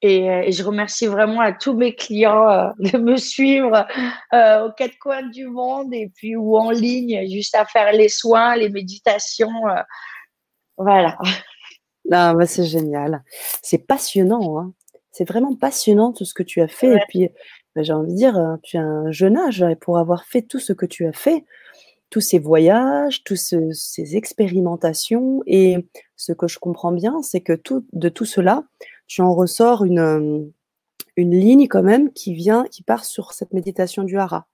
et, 0.00 0.30
euh, 0.30 0.42
et, 0.46 0.52
je 0.52 0.64
remercie 0.64 1.08
vraiment 1.08 1.42
à 1.42 1.52
tous 1.52 1.74
mes 1.74 1.94
clients 1.94 2.72
de 2.78 2.96
me 2.96 3.18
suivre 3.18 3.86
aux 4.32 4.72
quatre 4.78 4.98
coins 4.98 5.28
du 5.28 5.46
monde 5.46 5.92
et 5.92 6.10
puis 6.14 6.36
ou 6.36 6.56
en 6.56 6.70
ligne, 6.70 7.28
juste 7.30 7.54
à 7.54 7.66
faire 7.66 7.92
les 7.92 8.08
soins, 8.08 8.56
les 8.56 8.70
méditations. 8.70 9.52
Voilà. 10.80 11.18
Bah, 12.06 12.34
c'est 12.46 12.64
génial. 12.64 13.22
C'est 13.62 13.86
passionnant. 13.86 14.58
Hein. 14.58 14.72
C'est 15.12 15.28
vraiment 15.28 15.54
passionnant 15.54 16.12
tout 16.12 16.24
ce 16.24 16.34
que 16.34 16.42
tu 16.42 16.60
as 16.60 16.68
fait. 16.68 16.94
Et 16.94 17.00
puis, 17.08 17.28
bah, 17.76 17.82
j'ai 17.82 17.92
envie 17.92 18.12
de 18.12 18.16
dire, 18.16 18.36
hein, 18.36 18.58
tu 18.62 18.78
as 18.78 18.82
un 18.82 19.12
jeune 19.12 19.36
âge 19.36 19.62
et 19.62 19.76
pour 19.76 19.98
avoir 19.98 20.24
fait 20.24 20.42
tout 20.42 20.58
ce 20.58 20.72
que 20.72 20.86
tu 20.86 21.06
as 21.06 21.12
fait, 21.12 21.44
tous 22.08 22.20
ces 22.20 22.38
voyages, 22.38 23.22
tous 23.22 23.36
ce, 23.36 23.70
ces 23.72 24.16
expérimentations. 24.16 25.42
Et 25.46 25.76
ce 26.16 26.32
que 26.32 26.48
je 26.48 26.58
comprends 26.58 26.92
bien, 26.92 27.22
c'est 27.22 27.42
que 27.42 27.52
tout, 27.52 27.86
de 27.92 28.08
tout 28.08 28.24
cela, 28.24 28.64
tu 29.06 29.20
en 29.20 29.34
ressors 29.34 29.84
une, 29.84 29.98
euh, 30.00 30.40
une 31.16 31.38
ligne 31.38 31.68
quand 31.68 31.82
même 31.82 32.12
qui 32.12 32.34
vient, 32.34 32.64
qui 32.64 32.82
part 32.82 33.04
sur 33.04 33.34
cette 33.34 33.52
méditation 33.52 34.02
du 34.02 34.18
hara. 34.18 34.46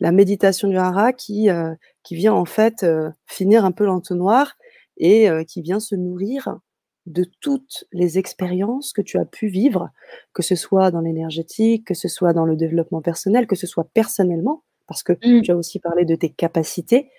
La 0.00 0.12
méditation 0.12 0.68
du 0.68 0.76
hara 0.76 1.12
qui, 1.12 1.48
euh, 1.50 1.74
qui 2.02 2.14
vient 2.14 2.34
en 2.34 2.44
fait 2.44 2.82
euh, 2.82 3.10
finir 3.26 3.64
un 3.64 3.72
peu 3.72 3.84
l'entonnoir 3.84 4.56
et 4.96 5.28
qui 5.46 5.60
vient 5.62 5.80
se 5.80 5.94
nourrir 5.94 6.58
de 7.06 7.24
toutes 7.40 7.84
les 7.92 8.18
expériences 8.18 8.92
que 8.92 9.02
tu 9.02 9.18
as 9.18 9.24
pu 9.24 9.48
vivre, 9.48 9.90
que 10.32 10.42
ce 10.42 10.54
soit 10.54 10.90
dans 10.90 11.00
l'énergétique, 11.00 11.86
que 11.86 11.94
ce 11.94 12.08
soit 12.08 12.32
dans 12.32 12.46
le 12.46 12.56
développement 12.56 13.02
personnel, 13.02 13.46
que 13.46 13.56
ce 13.56 13.66
soit 13.66 13.88
personnellement, 13.92 14.62
parce 14.86 15.02
que 15.02 15.12
mmh. 15.12 15.42
tu 15.42 15.50
as 15.50 15.56
aussi 15.56 15.80
parlé 15.80 16.04
de 16.04 16.14
tes 16.14 16.30
capacités 16.30 17.10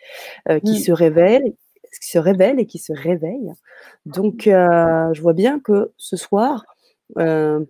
qui 0.47 0.71
mmh. 0.71 0.83
se 0.83 0.91
révèlent, 0.91 1.53
qui 1.99 2.09
se 2.09 2.19
révèlent 2.19 2.59
et 2.59 2.65
qui 2.65 2.79
se 2.79 2.93
réveillent. 2.93 3.53
Donc, 4.05 4.47
euh, 4.47 5.13
je 5.13 5.21
vois 5.21 5.33
bien 5.33 5.59
que 5.59 5.93
ce 5.97 6.17
soir, 6.17 6.65
euh, 7.17 7.63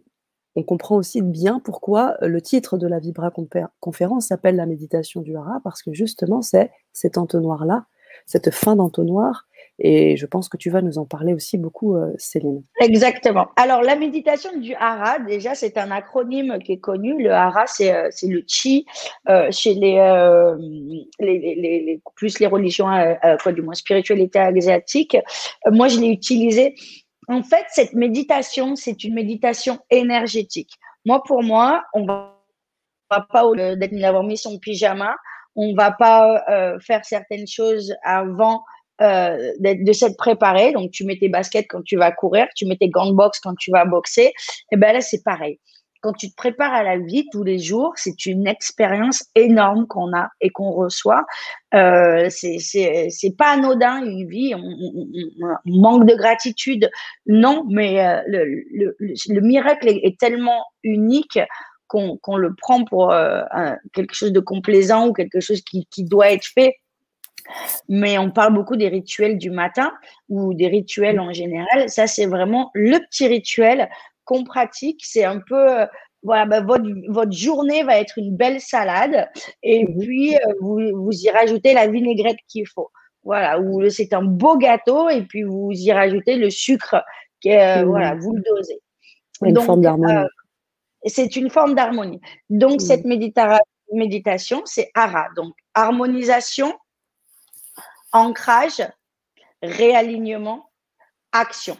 on 0.56 0.64
comprend 0.64 0.96
aussi 0.96 1.22
bien 1.22 1.60
pourquoi 1.60 2.18
le 2.22 2.42
titre 2.42 2.78
de 2.78 2.88
la 2.88 3.00
Vibra 3.00 3.32
conférence 3.80 4.28
s'appelle 4.28 4.56
la 4.56 4.66
méditation 4.66 5.22
du 5.22 5.36
Hara, 5.36 5.60
parce 5.64 5.84
que 5.84 5.94
justement, 5.94 6.42
c'est 6.42 6.72
cet 6.94 7.18
entonnoir-là, 7.18 7.86
cette 8.26 8.52
fin 8.52 8.76
d'entonnoir 8.76 9.48
et 9.78 10.16
je 10.16 10.26
pense 10.26 10.48
que 10.48 10.56
tu 10.56 10.70
vas 10.70 10.82
nous 10.82 10.98
en 10.98 11.06
parler 11.06 11.34
aussi 11.34 11.58
beaucoup, 11.58 11.98
euh, 11.98 12.14
Céline. 12.18 12.64
Exactement. 12.80 13.48
Alors, 13.58 13.82
la 13.82 13.98
méditation 13.98 14.58
du 14.58 14.74
hara, 14.76 15.20
déjà, 15.20 15.54
c'est 15.54 15.78
un 15.78 15.92
acronyme 15.92 16.60
qui 16.60 16.74
est 16.74 16.80
connu. 16.80 17.22
Le 17.22 17.32
hara, 17.32 17.68
c'est 17.68 17.94
euh, 17.94 18.10
le 18.24 18.44
chi 18.48 18.86
euh, 19.28 19.52
chez 19.52 19.74
les, 19.74 20.00
plus 22.16 22.40
les 22.40 22.48
religions, 22.48 22.88
quoi, 23.44 23.52
du 23.52 23.62
moins 23.62 23.74
spiritualité 23.74 24.40
asiatique. 24.40 25.18
moi, 25.70 25.90
je 25.90 26.00
l'ai 26.00 26.10
utilisé. 26.10 26.76
En 27.28 27.44
fait, 27.44 27.66
cette 27.70 27.94
méditation, 27.94 28.76
c'est 28.76 29.04
une 29.04 29.16
méditation 29.16 29.80
énergétique. 29.90 30.72
Moi, 31.06 31.22
pour 31.24 31.44
moi, 31.44 31.84
on 31.94 32.06
va 32.06 32.32
pas 33.10 33.44
d'être 33.56 33.94
d'avoir 34.00 34.24
mis 34.24 34.38
son 34.38 34.58
pyjama, 34.58 35.16
on 35.56 35.74
va 35.74 35.92
pas 35.92 36.44
faire 36.80 37.04
certaines 37.04 37.48
choses 37.48 37.94
avant 38.04 38.64
euh, 39.02 39.52
de, 39.60 39.94
s'être 39.94 40.18
préparé. 40.18 40.72
Donc, 40.72 40.92
tu 40.92 41.04
mets 41.04 41.18
tes 41.18 41.28
baskets 41.28 41.68
quand 41.68 41.84
tu 41.84 41.98
vas 41.98 42.12
courir, 42.12 42.48
tu 42.56 42.66
mets 42.66 42.78
tes 42.78 42.90
gants 42.90 43.08
de 43.08 43.14
boxe 43.14 43.40
quand 43.40 43.56
tu 43.56 43.72
vas 43.72 43.84
boxer. 43.86 44.32
Et 44.72 44.78
ben 44.78 44.94
là, 44.94 45.02
c'est 45.02 45.24
pareil. 45.24 45.60
Quand 46.02 46.14
tu 46.14 46.30
te 46.30 46.36
prépares 46.36 46.74
à 46.74 46.84
la 46.84 46.98
vie 46.98 47.26
tous 47.32 47.44
les 47.44 47.58
jours, 47.58 47.92
c'est 47.96 48.26
une 48.26 48.48
expérience 48.48 49.24
énorme 49.34 49.88
qu'on 49.88 50.16
a 50.16 50.30
et 50.40 50.50
qu'on 50.50 50.72
reçoit. 50.72 51.26
Euh, 51.74 52.30
c'est 52.30 53.36
pas 53.38 53.54
anodin 53.54 54.06
une 54.06 54.30
vie. 54.30 54.54
On, 54.56 54.62
on, 54.62 55.58
manque 55.66 56.06
de 56.06 56.16
gratitude, 56.16 56.90
non, 57.26 57.66
mais 57.68 58.06
euh, 58.06 58.22
le, 58.28 58.46
le, 58.72 58.96
le, 59.00 59.42
miracle 59.42 59.90
est, 59.90 60.18
tellement 60.20 60.64
unique 60.84 61.40
qu'on 61.88 62.38
le 62.38 62.54
prend 62.56 62.84
pour 62.86 63.12
euh, 63.12 63.42
quelque 63.94 64.14
chose 64.14 64.32
de 64.32 64.40
complaisant 64.40 65.08
ou 65.08 65.14
quelque 65.14 65.40
chose 65.40 65.62
qui, 65.62 65.88
qui 65.90 66.04
doit 66.04 66.32
être 66.32 66.46
fait 66.46 66.76
mais 67.90 68.18
on 68.18 68.32
parle 68.32 68.54
beaucoup 68.54 68.76
des 68.76 68.88
rituels 68.88 69.38
du 69.38 69.50
matin 69.50 69.94
ou 70.30 70.54
des 70.54 70.68
rituels 70.68 71.20
en 71.20 71.34
général. 71.34 71.90
Ça, 71.90 72.08
c'est 72.08 72.26
vraiment 72.26 72.72
le 72.74 73.00
petit 73.00 73.28
rituel 73.28 73.90
qu'on 74.24 74.44
pratique. 74.44 75.02
C'est 75.04 75.24
un 75.26 75.40
peu, 75.40 75.82
euh, 75.82 75.86
voilà, 76.24 76.46
bah, 76.46 76.62
votre, 76.62 76.86
votre, 77.10 77.32
journée 77.32 77.84
va 77.84 78.00
être 78.00 78.18
une 78.18 78.36
belle 78.36 78.60
salade 78.60 79.30
et 79.64 79.86
mhm. 79.86 80.00
puis 80.00 80.36
euh, 80.36 80.40
vous, 80.62 80.80
vous 80.94 81.12
y 81.12 81.30
rajoutez 81.30 81.74
la 81.74 81.88
vinaigrette 81.88 82.40
qu'il 82.48 82.68
faut. 82.68 82.90
Voilà, 83.24 83.60
ou 83.60 83.90
c'est 83.90 84.14
un 84.14 84.22
beau 84.22 84.56
gâteau 84.56 85.10
et 85.10 85.24
puis 85.24 85.44
vous 85.44 85.72
y 85.72 85.92
rajoutez 85.92 86.36
le 86.36 86.52
sucre. 86.52 87.04
Euh, 87.48 87.84
Voilà, 87.86 88.16
vous 88.16 88.36
le 88.36 88.42
dosez. 88.42 88.80
Une 89.44 89.60
forme 89.60 89.82
d'harmonie. 89.82 90.28
c'est 91.06 91.36
une 91.36 91.50
forme 91.50 91.76
d'harmonie. 91.76 92.22
Donc, 92.50 92.82
cette 92.82 93.06
méditation, 93.06 94.62
c'est 94.66 94.90
hara. 94.94 95.28
Donc, 95.36 95.54
harmonisation, 95.74 96.74
ancrage, 98.16 98.82
réalignement, 99.62 100.70
action. 101.32 101.78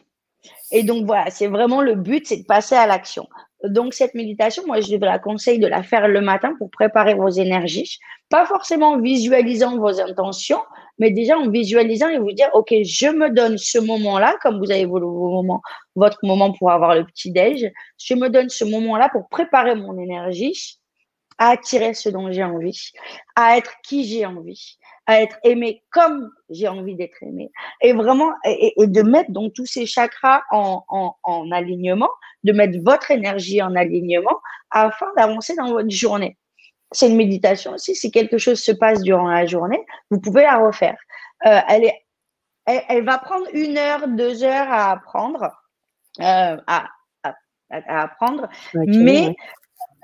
Et 0.72 0.84
donc 0.84 1.06
voilà, 1.06 1.32
c'est 1.32 1.48
vraiment 1.48 1.82
le 1.82 1.96
but, 1.96 2.28
c'est 2.28 2.38
de 2.38 2.46
passer 2.46 2.76
à 2.76 2.86
l'action. 2.86 3.28
Donc 3.64 3.94
cette 3.94 4.14
méditation, 4.14 4.64
moi 4.68 4.80
je 4.82 4.94
vous 4.94 5.00
la 5.00 5.18
conseille 5.18 5.60
de 5.60 5.66
la 5.66 5.82
faire 5.82 6.08
le 6.08 6.22
matin 6.22 6.54
pour 6.60 6.70
préparer 6.70 7.16
vos 7.16 7.30
énergies, 7.30 7.98
pas 8.30 8.46
forcément 8.46 8.92
en 8.92 9.02
visualisant 9.02 9.78
vos 9.78 10.00
intentions, 10.00 10.62
mais 11.00 11.10
déjà 11.10 11.38
en 11.38 11.50
visualisant 11.50 12.10
et 12.10 12.20
vous 12.20 12.34
dire 12.34 12.50
ok, 12.54 12.74
je 12.84 13.08
me 13.08 13.30
donne 13.30 13.58
ce 13.58 13.80
moment-là, 13.80 14.36
comme 14.44 14.60
vous 14.60 14.72
avez 14.72 14.86
vos, 14.86 15.00
moments, 15.00 15.62
votre 15.96 16.20
moment 16.24 16.52
pour 16.52 16.70
avoir 16.70 16.96
le 16.96 17.06
petit 17.06 17.32
déj, 17.32 17.72
je 17.98 18.14
me 18.14 18.30
donne 18.30 18.50
ce 18.50 18.66
moment-là 18.66 19.10
pour 19.10 19.30
préparer 19.30 19.76
mon 19.76 19.98
énergie 19.98 20.80
à 21.38 21.50
attirer 21.50 21.94
ce 21.94 22.10
dont 22.10 22.32
j'ai 22.32 22.44
envie, 22.44 22.92
à 23.36 23.58
être 23.58 23.74
qui 23.84 24.06
j'ai 24.06 24.26
envie, 24.26 24.78
à 25.06 25.22
être 25.22 25.38
aimé 25.44 25.84
comme 25.92 26.32
j'ai 26.50 26.68
envie 26.68 26.96
d'être 26.96 27.22
aimé. 27.22 27.52
Et 27.82 27.94
vraiment, 27.94 28.34
et, 28.46 28.74
de 28.78 29.02
mettre 29.02 29.32
donc 29.32 29.54
tous 29.54 29.66
ces 29.66 29.86
chakras 29.86 30.42
en, 30.52 30.84
en, 30.88 31.16
en, 31.24 31.52
alignement, 31.52 32.10
de 32.44 32.54
mettre 32.54 32.80
votre 32.84 33.12
énergie 33.12 33.62
en 33.62 33.76
alignement 33.76 34.40
afin 34.72 35.08
d'avancer 35.18 35.56
dans 35.56 35.70
votre 35.70 35.90
journée. 35.90 36.38
C'est 36.92 37.10
une 37.10 37.18
méditation 37.18 37.74
aussi. 37.74 37.96
Si 37.96 38.12
quelque 38.12 38.38
chose 38.38 38.62
se 38.62 38.72
passe 38.72 39.02
durant 39.02 39.28
la 39.28 39.46
journée, 39.46 39.84
vous 40.10 40.20
pouvez 40.20 40.44
la 40.44 40.58
refaire. 40.58 40.98
Euh, 41.46 41.60
elle, 41.68 41.86
est, 41.86 42.06
elle, 42.66 43.04
va 43.04 43.18
prendre 43.18 43.46
une 43.54 43.78
heure, 43.78 44.08
deux 44.08 44.44
heures 44.44 44.72
à 44.72 44.92
apprendre, 44.92 45.52
euh, 46.22 46.58
à, 46.68 46.88
à, 47.24 47.36
à, 47.70 48.04
apprendre, 48.04 48.48
mais, 48.74 49.36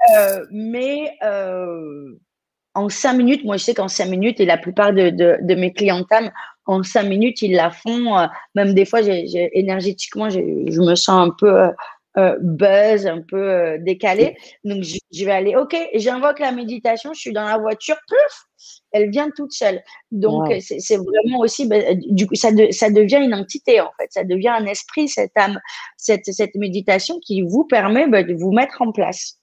euh, 0.10 0.46
mais 0.52 1.18
euh, 1.24 2.18
en 2.74 2.90
cinq 2.90 3.14
minutes, 3.14 3.44
moi 3.44 3.58
je 3.58 3.64
sais 3.64 3.74
qu'en 3.74 3.88
cinq 3.88 4.08
minutes, 4.08 4.40
et 4.40 4.46
la 4.46 4.58
plupart 4.58 4.94
de, 4.94 5.10
de, 5.10 5.38
de 5.42 5.56
mes 5.56 5.74
clientèles, 5.74 6.32
en 6.66 6.84
cinq 6.84 7.04
minutes, 7.04 7.42
ils 7.42 7.54
la 7.54 7.72
font. 7.72 8.18
Euh, 8.18 8.28
même 8.56 8.74
des 8.74 8.86
fois, 8.86 9.02
énergétiquement, 9.04 10.30
je 10.30 10.40
me 10.40 10.96
sens 10.96 11.28
un 11.28 11.32
peu 11.38 11.70
buzz, 12.42 13.08
un 13.08 13.22
peu 13.22 13.78
décalé. 13.80 14.36
Donc, 14.64 14.84
je, 14.84 14.98
je, 15.12 15.26
vais 15.26 15.32
aller, 15.32 15.56
OK, 15.56 15.76
j'invoque 15.96 16.40
la 16.40 16.52
méditation, 16.52 17.14
je 17.14 17.20
suis 17.20 17.34
dans 17.34 17.46
la 17.46 17.58
voiture, 17.58 17.96
puf, 18.08 18.46
elle 18.92 19.10
vient 19.10 19.30
toute 19.36 19.54
seule. 19.54 19.82
Donc, 20.12 20.50
wow. 20.50 20.60
c'est, 20.60 20.98
vraiment 20.98 21.40
aussi, 21.40 21.68
ben, 21.68 22.00
du 22.10 22.28
coup, 22.28 22.36
ça, 22.36 22.52
de, 22.52 22.70
ça 22.72 22.90
devient 22.90 23.20
une 23.22 23.34
entité, 23.34 23.80
en 23.80 23.92
fait. 23.98 24.08
Ça 24.12 24.24
devient 24.24 24.50
un 24.50 24.66
esprit, 24.66 25.08
cette 25.08 25.36
âme, 25.36 25.60
cette, 25.98 26.26
cette 26.26 26.56
méditation 26.56 27.20
qui 27.26 27.42
vous 27.42 27.66
permet 27.66 28.08
ben, 28.08 28.26
de 28.26 28.34
vous 28.34 28.52
mettre 28.52 28.82
en 28.82 28.92
place. 28.92 29.41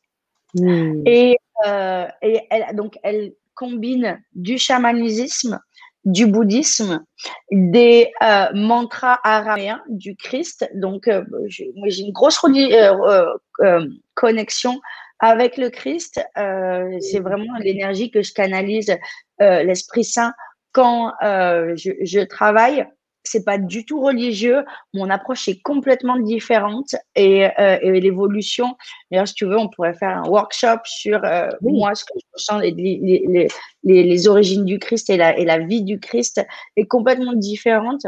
Mmh. 0.55 1.03
Et 1.07 1.39
euh, 1.67 2.07
et 2.23 2.41
elle, 2.51 2.77
donc, 2.77 2.99
elle 3.03 3.33
combine 3.55 4.23
du 4.35 4.59
chamanisme, 4.59 5.61
du 6.05 6.27
bouddhisme, 6.27 7.05
des 7.51 8.13
euh, 8.23 8.47
mantras 8.55 9.19
araméens 9.25 9.83
du 9.89 10.17
Christ. 10.17 10.69
Donc, 10.75 11.09
euh, 11.09 11.25
j'ai 11.47 11.73
une 12.01 12.13
grosse 12.13 12.39
euh, 12.45 13.27
euh, 13.61 13.87
connexion 14.15 14.81
avec 15.19 15.57
le 15.57 15.69
Christ. 15.69 16.21
c'est 16.37 17.19
vraiment 17.19 17.57
l'énergie 17.59 18.11
que 18.13 18.23
je 18.23 18.33
canalise, 18.33 18.97
l'Esprit 19.41 20.05
Saint, 20.05 20.33
quand 20.71 21.13
je, 21.21 21.91
je, 22.03 22.21
travaille 22.21 22.87
c'est 23.25 23.45
pas 23.45 23.59
du 23.59 23.85
tout 23.85 24.01
religieux. 24.01 24.65
Mon 24.95 25.11
approche 25.11 25.49
est 25.49 25.61
complètement 25.61 26.19
différente 26.19 26.95
et, 27.15 27.47
euh, 27.59 27.79
et 27.83 28.01
l'évolution. 28.01 28.77
D'ailleurs, 29.11 29.29
si 29.29 29.35
tu 29.35 29.47
veux, 29.47 29.59
on 29.59 29.69
pourrait 29.69 29.95
faire 29.95 30.17
un 30.19 30.29
workshop 30.29 30.81
sur 30.85 31.25
euh, 31.25 31.49
oui. 31.63 31.73
moi, 31.75 31.95
ce 31.95 32.05
que 32.05 32.15
je 32.17 32.27
ressens, 32.33 32.59
les, 32.59 32.71
les, 32.73 33.49
les, 33.85 34.03
les, 34.03 34.29
origines 34.29 34.65
du 34.65 34.79
Christ 34.79 35.11
et 35.11 35.17
la, 35.17 35.37
et 35.39 35.45
la 35.45 35.59
vie 35.59 35.83
du 35.83 36.01
Christ 36.01 36.41
est 36.77 36.87
complètement 36.87 37.35
différente. 37.35 38.07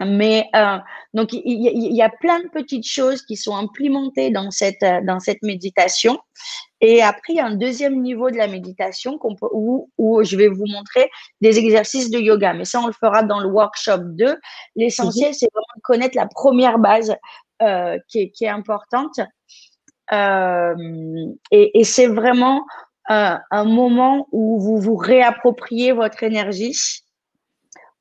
Mais 0.00 0.48
euh, 0.56 0.78
donc 1.12 1.32
il 1.32 1.42
y, 1.44 1.94
y, 1.94 2.02
a 2.02 2.08
plein 2.08 2.40
de 2.40 2.48
petites 2.48 2.86
choses 2.86 3.22
qui 3.22 3.36
sont 3.36 3.54
implémentées 3.54 4.30
dans 4.30 4.50
cette 4.50 4.84
dans 5.04 5.20
cette 5.20 5.42
méditation. 5.42 6.18
Et 6.80 7.02
après, 7.02 7.32
il 7.32 7.36
y 7.36 7.40
a 7.40 7.46
un 7.46 7.54
deuxième 7.54 8.02
niveau 8.02 8.30
de 8.30 8.36
la 8.36 8.46
méditation 8.46 9.18
peut, 9.18 9.48
où, 9.52 9.90
où 9.96 10.22
je 10.22 10.36
vais 10.36 10.48
vous 10.48 10.66
montrer 10.66 11.08
des 11.40 11.58
exercices 11.58 12.10
de 12.10 12.18
yoga. 12.18 12.52
Mais 12.52 12.66
ça, 12.66 12.80
on 12.80 12.86
le 12.86 12.92
fera 12.92 13.22
dans 13.22 13.40
le 13.40 13.48
workshop 13.48 13.98
2. 13.98 14.36
L'essentiel, 14.76 15.30
mmh. 15.30 15.34
c'est 15.34 15.48
vraiment 15.50 15.76
de 15.76 15.82
connaître 15.82 16.16
la 16.16 16.26
première 16.26 16.78
base 16.78 17.16
euh, 17.62 17.98
qui, 18.08 18.20
est, 18.20 18.30
qui 18.30 18.44
est 18.44 18.48
importante. 18.48 19.18
Euh, 20.12 20.74
et, 21.50 21.80
et 21.80 21.84
c'est 21.84 22.08
vraiment 22.08 22.66
euh, 23.10 23.36
un 23.50 23.64
moment 23.64 24.28
où 24.32 24.60
vous 24.60 24.78
vous 24.78 24.96
réappropriez 24.96 25.92
votre 25.92 26.22
énergie, 26.22 26.76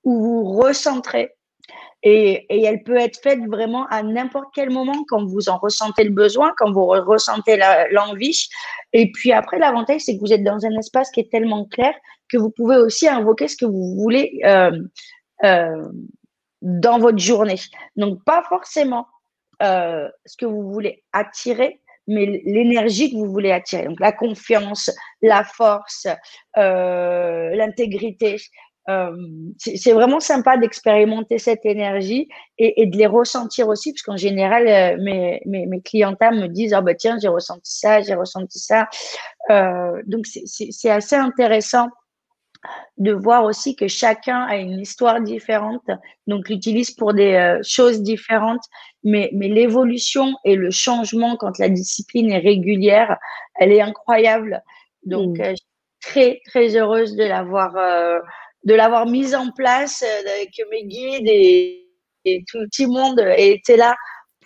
où 0.03 0.21
vous 0.21 0.43
recentrez 0.43 1.33
et, 2.03 2.65
elle 2.65 2.83
peut 2.83 2.97
être 2.97 3.19
faite 3.21 3.39
vraiment 3.47 3.87
à 3.87 4.03
n'importe 4.03 4.49
quel 4.53 4.69
moment 4.69 5.05
quand 5.07 5.25
vous 5.25 5.47
en 5.47 5.57
ressentez 5.57 6.03
le 6.03 6.11
besoin, 6.11 6.53
quand 6.57 6.71
vous 6.71 6.85
ressentez 6.85 7.57
l'envie. 7.91 8.47
et 8.91 9.11
puis 9.11 9.31
après, 9.31 9.57
l'avantage, 9.57 10.01
c'est 10.01 10.15
que 10.15 10.19
vous 10.19 10.33
êtes 10.33 10.43
dans 10.43 10.65
un 10.65 10.77
espace 10.77 11.09
qui 11.11 11.21
est 11.21 11.31
tellement 11.31 11.65
clair 11.65 11.93
que 12.29 12.37
vous 12.37 12.49
pouvez 12.49 12.77
aussi 12.77 13.07
invoquer 13.07 13.47
ce 13.47 13.55
que 13.55 13.65
vous 13.65 13.95
voulez 13.95 14.41
euh, 14.43 14.77
euh, 15.43 15.87
dans 16.61 16.99
votre 16.99 17.19
journée. 17.19 17.59
Donc, 17.95 18.23
pas 18.25 18.43
forcément 18.49 19.07
euh, 19.61 20.09
ce 20.25 20.35
que 20.35 20.45
vous 20.45 20.71
voulez 20.71 21.03
attirer, 21.13 21.79
mais 22.07 22.41
l'énergie 22.43 23.11
que 23.11 23.15
vous 23.15 23.31
voulez 23.31 23.51
attirer. 23.51 23.85
Donc, 23.85 23.99
la 24.01 24.11
confiance, 24.11 24.91
la 25.21 25.43
force, 25.45 26.07
l'intégrité, 26.55 28.37
euh, 28.89 29.15
c'est 29.57 29.93
vraiment 29.93 30.19
sympa 30.19 30.57
d'expérimenter 30.57 31.37
cette 31.37 31.65
énergie 31.65 32.27
et, 32.57 32.81
et, 32.81 32.85
de 32.85 32.97
les 32.97 33.07
ressentir 33.07 33.69
aussi, 33.69 33.93
parce 33.93 34.01
qu'en 34.01 34.17
général, 34.17 34.67
euh, 34.67 35.01
mes, 35.01 35.41
mes, 35.45 35.65
mes 35.65 35.81
clientèles 35.81 36.35
me 36.35 36.47
disent, 36.47 36.73
ah 36.73 36.81
bah 36.81 36.93
tiens, 36.93 37.17
j'ai 37.21 37.29
ressenti 37.29 37.77
ça, 37.77 38.01
j'ai 38.01 38.15
ressenti 38.15 38.59
ça. 38.59 38.89
Euh, 39.49 40.01
donc 40.05 40.25
c'est 40.25 40.89
assez 40.89 41.15
intéressant 41.15 41.87
de 42.97 43.11
voir 43.11 43.43
aussi 43.45 43.75
que 43.75 43.87
chacun 43.87 44.41
a 44.43 44.57
une 44.57 44.79
histoire 44.79 45.21
différente, 45.21 45.89
donc 46.27 46.49
l'utilise 46.49 46.91
pour 46.91 47.13
des 47.13 47.33
euh, 47.33 47.59
choses 47.63 48.01
différentes, 48.01 48.63
mais, 49.03 49.29
mais 49.33 49.47
l'évolution 49.47 50.33
et 50.45 50.55
le 50.55 50.71
changement 50.71 51.35
quand 51.35 51.57
la 51.59 51.69
discipline 51.69 52.31
est 52.31 52.39
régulière, 52.39 53.17
elle 53.55 53.71
est 53.71 53.81
incroyable. 53.81 54.61
Donc, 55.05 55.37
mmh. 55.37 55.41
Euh, 55.41 55.53
très, 56.03 56.41
très 56.45 56.75
heureuse 56.75 57.15
de 57.15 57.23
l'avoir 57.23 57.75
euh, 57.77 58.19
de 58.63 58.73
l'avoir 58.73 59.05
mise 59.05 59.35
en 59.35 59.51
place, 59.51 60.03
euh, 60.03 60.45
que 60.57 60.69
mes 60.69 60.85
guides 60.85 61.27
et, 61.27 61.79
tout 62.47 62.59
le 62.59 62.67
petit 62.67 62.87
monde 62.87 63.19
étaient 63.35 63.75
là 63.75 63.95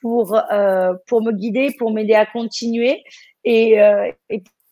pour, 0.02 0.36
euh, 0.52 0.94
pour 1.06 1.22
me 1.22 1.32
guider, 1.32 1.76
pour 1.78 1.92
m'aider 1.92 2.16
à 2.16 2.26
continuer 2.26 3.04
et, 3.44 3.80
euh, 3.80 4.12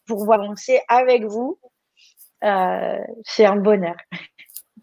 pour 0.07 0.33
avancer 0.33 0.81
avec 0.87 1.23
vous. 1.23 1.59
C'est 2.41 3.45
un 3.45 3.57
bonheur. 3.57 3.95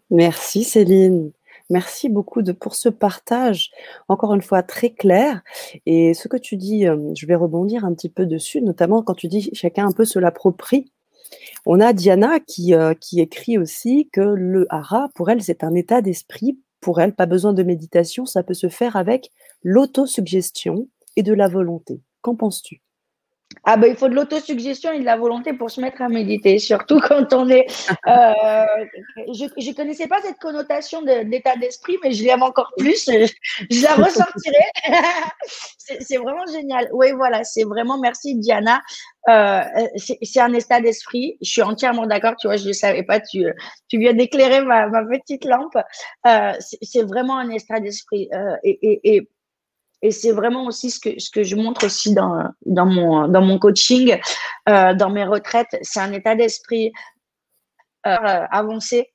Merci 0.09 0.63
Céline. 0.63 1.33
Merci 1.69 2.07
beaucoup 2.07 2.41
pour 2.59 2.75
ce 2.75 2.87
partage, 2.87 3.71
encore 4.07 4.33
une 4.33 4.41
fois 4.41 4.63
très 4.63 4.91
clair. 4.91 5.41
Et 5.85 6.13
ce 6.13 6.29
que 6.29 6.37
tu 6.37 6.55
dis, 6.55 6.85
je 6.85 7.25
vais 7.25 7.35
rebondir 7.35 7.83
un 7.83 7.93
petit 7.93 8.09
peu 8.09 8.25
dessus, 8.25 8.61
notamment 8.61 9.01
quand 9.01 9.15
tu 9.15 9.27
dis 9.27 9.49
chacun 9.53 9.87
un 9.87 9.91
peu 9.91 10.05
se 10.05 10.19
l'approprie. 10.19 10.93
On 11.65 11.79
a 11.79 11.93
Diana 11.93 12.39
qui, 12.39 12.73
euh, 12.73 12.93
qui 12.93 13.21
écrit 13.21 13.57
aussi 13.57 14.09
que 14.11 14.21
le 14.21 14.65
hara, 14.69 15.09
pour 15.15 15.29
elle, 15.29 15.41
c'est 15.41 15.63
un 15.63 15.73
état 15.75 16.01
d'esprit. 16.01 16.59
Pour 16.81 16.99
elle, 16.99 17.15
pas 17.15 17.25
besoin 17.25 17.53
de 17.53 17.63
méditation, 17.63 18.25
ça 18.25 18.43
peut 18.43 18.53
se 18.53 18.67
faire 18.67 18.97
avec 18.97 19.31
l'autosuggestion 19.63 20.89
et 21.15 21.23
de 21.23 21.33
la 21.33 21.47
volonté. 21.47 22.01
Qu'en 22.21 22.35
penses-tu? 22.35 22.81
Ah 23.63 23.77
ben, 23.77 23.87
il 23.87 23.95
faut 23.95 24.09
de 24.09 24.15
l'autosuggestion 24.15 24.91
et 24.91 24.99
de 24.99 25.05
la 25.05 25.17
volonté 25.17 25.53
pour 25.53 25.71
se 25.71 25.79
mettre 25.81 26.01
à 26.01 26.09
méditer, 26.09 26.59
surtout 26.59 26.99
quand 27.07 27.33
on 27.33 27.49
est. 27.49 27.65
Euh, 28.07 28.33
je 29.33 29.45
ne 29.45 29.75
connaissais 29.75 30.07
pas 30.07 30.21
cette 30.21 30.39
connotation 30.39 31.01
d'état 31.01 31.55
d'esprit, 31.55 31.97
mais 32.03 32.11
je 32.11 32.23
l'aime 32.23 32.43
encore 32.43 32.71
plus. 32.77 33.05
Je, 33.05 33.31
je 33.69 33.83
la 33.83 33.95
ressentirai. 33.95 34.65
c'est 35.77 36.17
vraiment 36.17 36.45
génial. 36.51 36.89
Oui, 36.93 37.11
voilà, 37.11 37.43
c'est 37.43 37.63
vraiment 37.63 37.97
merci 37.97 38.35
Diana. 38.35 38.81
Euh, 39.29 39.61
c'est 39.97 40.41
un 40.41 40.53
état 40.53 40.81
d'esprit. 40.81 41.37
Je 41.41 41.49
suis 41.49 41.61
entièrement 41.61 42.05
d'accord. 42.05 42.35
Tu 42.39 42.47
vois, 42.47 42.57
je 42.57 42.67
ne 42.67 42.73
savais 42.73 43.03
pas. 43.03 43.19
Tu, 43.19 43.45
tu 43.87 43.97
viens 43.99 44.13
d'éclairer 44.13 44.61
ma, 44.63 44.87
ma, 44.87 45.03
petite 45.05 45.45
lampe. 45.45 45.77
Euh, 46.27 46.53
c'est 46.59 47.03
vraiment 47.03 47.37
un 47.37 47.49
état 47.49 47.79
d'esprit. 47.79 48.29
Euh, 48.33 48.55
et, 48.63 48.79
et, 48.81 49.15
et 49.15 49.29
et 50.03 50.11
c'est 50.11 50.33
vraiment 50.33 50.65
aussi 50.65 50.91
ce 50.91 50.99
que, 50.99 51.17
ce 51.17 51.31
que 51.31 51.43
je 51.43 51.55
montre 51.55 51.85
aussi 51.85 52.13
dans, 52.13 52.43
dans, 52.65 52.85
mon, 52.85 53.29
dans 53.29 53.41
mon 53.41 53.57
coaching, 53.57 54.19
euh, 54.67 54.93
dans 54.93 55.09
mes 55.09 55.23
retraites. 55.23 55.77
C'est 55.81 56.01
un 56.01 56.11
état 56.11 56.35
d'esprit 56.35 56.91
euh, 58.05 58.45
avancé. 58.51 59.13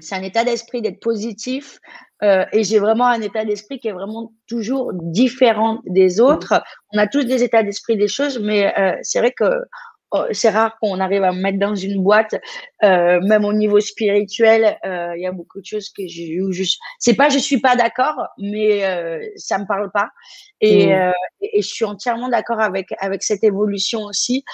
C'est 0.00 0.16
un 0.16 0.22
état 0.24 0.44
d'esprit 0.44 0.82
d'être 0.82 0.98
positif. 1.00 1.78
Euh, 2.24 2.44
et 2.52 2.64
j'ai 2.64 2.80
vraiment 2.80 3.06
un 3.06 3.20
état 3.20 3.44
d'esprit 3.44 3.78
qui 3.78 3.86
est 3.86 3.92
vraiment 3.92 4.32
toujours 4.48 4.90
différent 4.94 5.80
des 5.86 6.20
autres. 6.20 6.60
On 6.92 6.98
a 6.98 7.06
tous 7.06 7.22
des 7.22 7.44
états 7.44 7.62
d'esprit 7.62 7.96
des 7.96 8.08
choses, 8.08 8.40
mais 8.40 8.74
c'est 9.02 9.20
vrai 9.20 9.32
que 9.32 9.44
c'est 10.32 10.50
rare 10.50 10.78
qu'on 10.80 11.00
arrive 11.00 11.24
à 11.24 11.32
me 11.32 11.40
mettre 11.40 11.58
dans 11.58 11.74
une 11.74 12.02
boîte, 12.02 12.34
euh, 12.84 13.20
même 13.22 13.44
au 13.44 13.52
niveau 13.52 13.80
spirituel. 13.80 14.78
Euh, 14.84 15.12
il 15.16 15.22
y 15.22 15.26
a 15.26 15.32
beaucoup 15.32 15.60
de 15.60 15.66
choses 15.66 15.90
que 15.90 16.06
je, 16.06 16.40
où 16.42 16.52
je 16.52 16.64
c'est 16.98 17.14
pas 17.14 17.28
je 17.28 17.38
suis 17.38 17.60
pas 17.60 17.76
d'accord, 17.76 18.26
mais 18.38 18.84
euh, 18.84 19.20
ça 19.36 19.58
me 19.58 19.66
parle 19.66 19.90
pas. 19.90 20.10
Et, 20.60 20.86
mmh. 20.86 21.12
et, 21.42 21.62
je 21.62 21.68
suis 21.68 21.84
entièrement 21.84 22.28
d'accord 22.28 22.60
avec 22.60 22.88
avec 23.00 23.22
cette 23.22 23.44
évolution 23.44 24.04
aussi. 24.04 24.44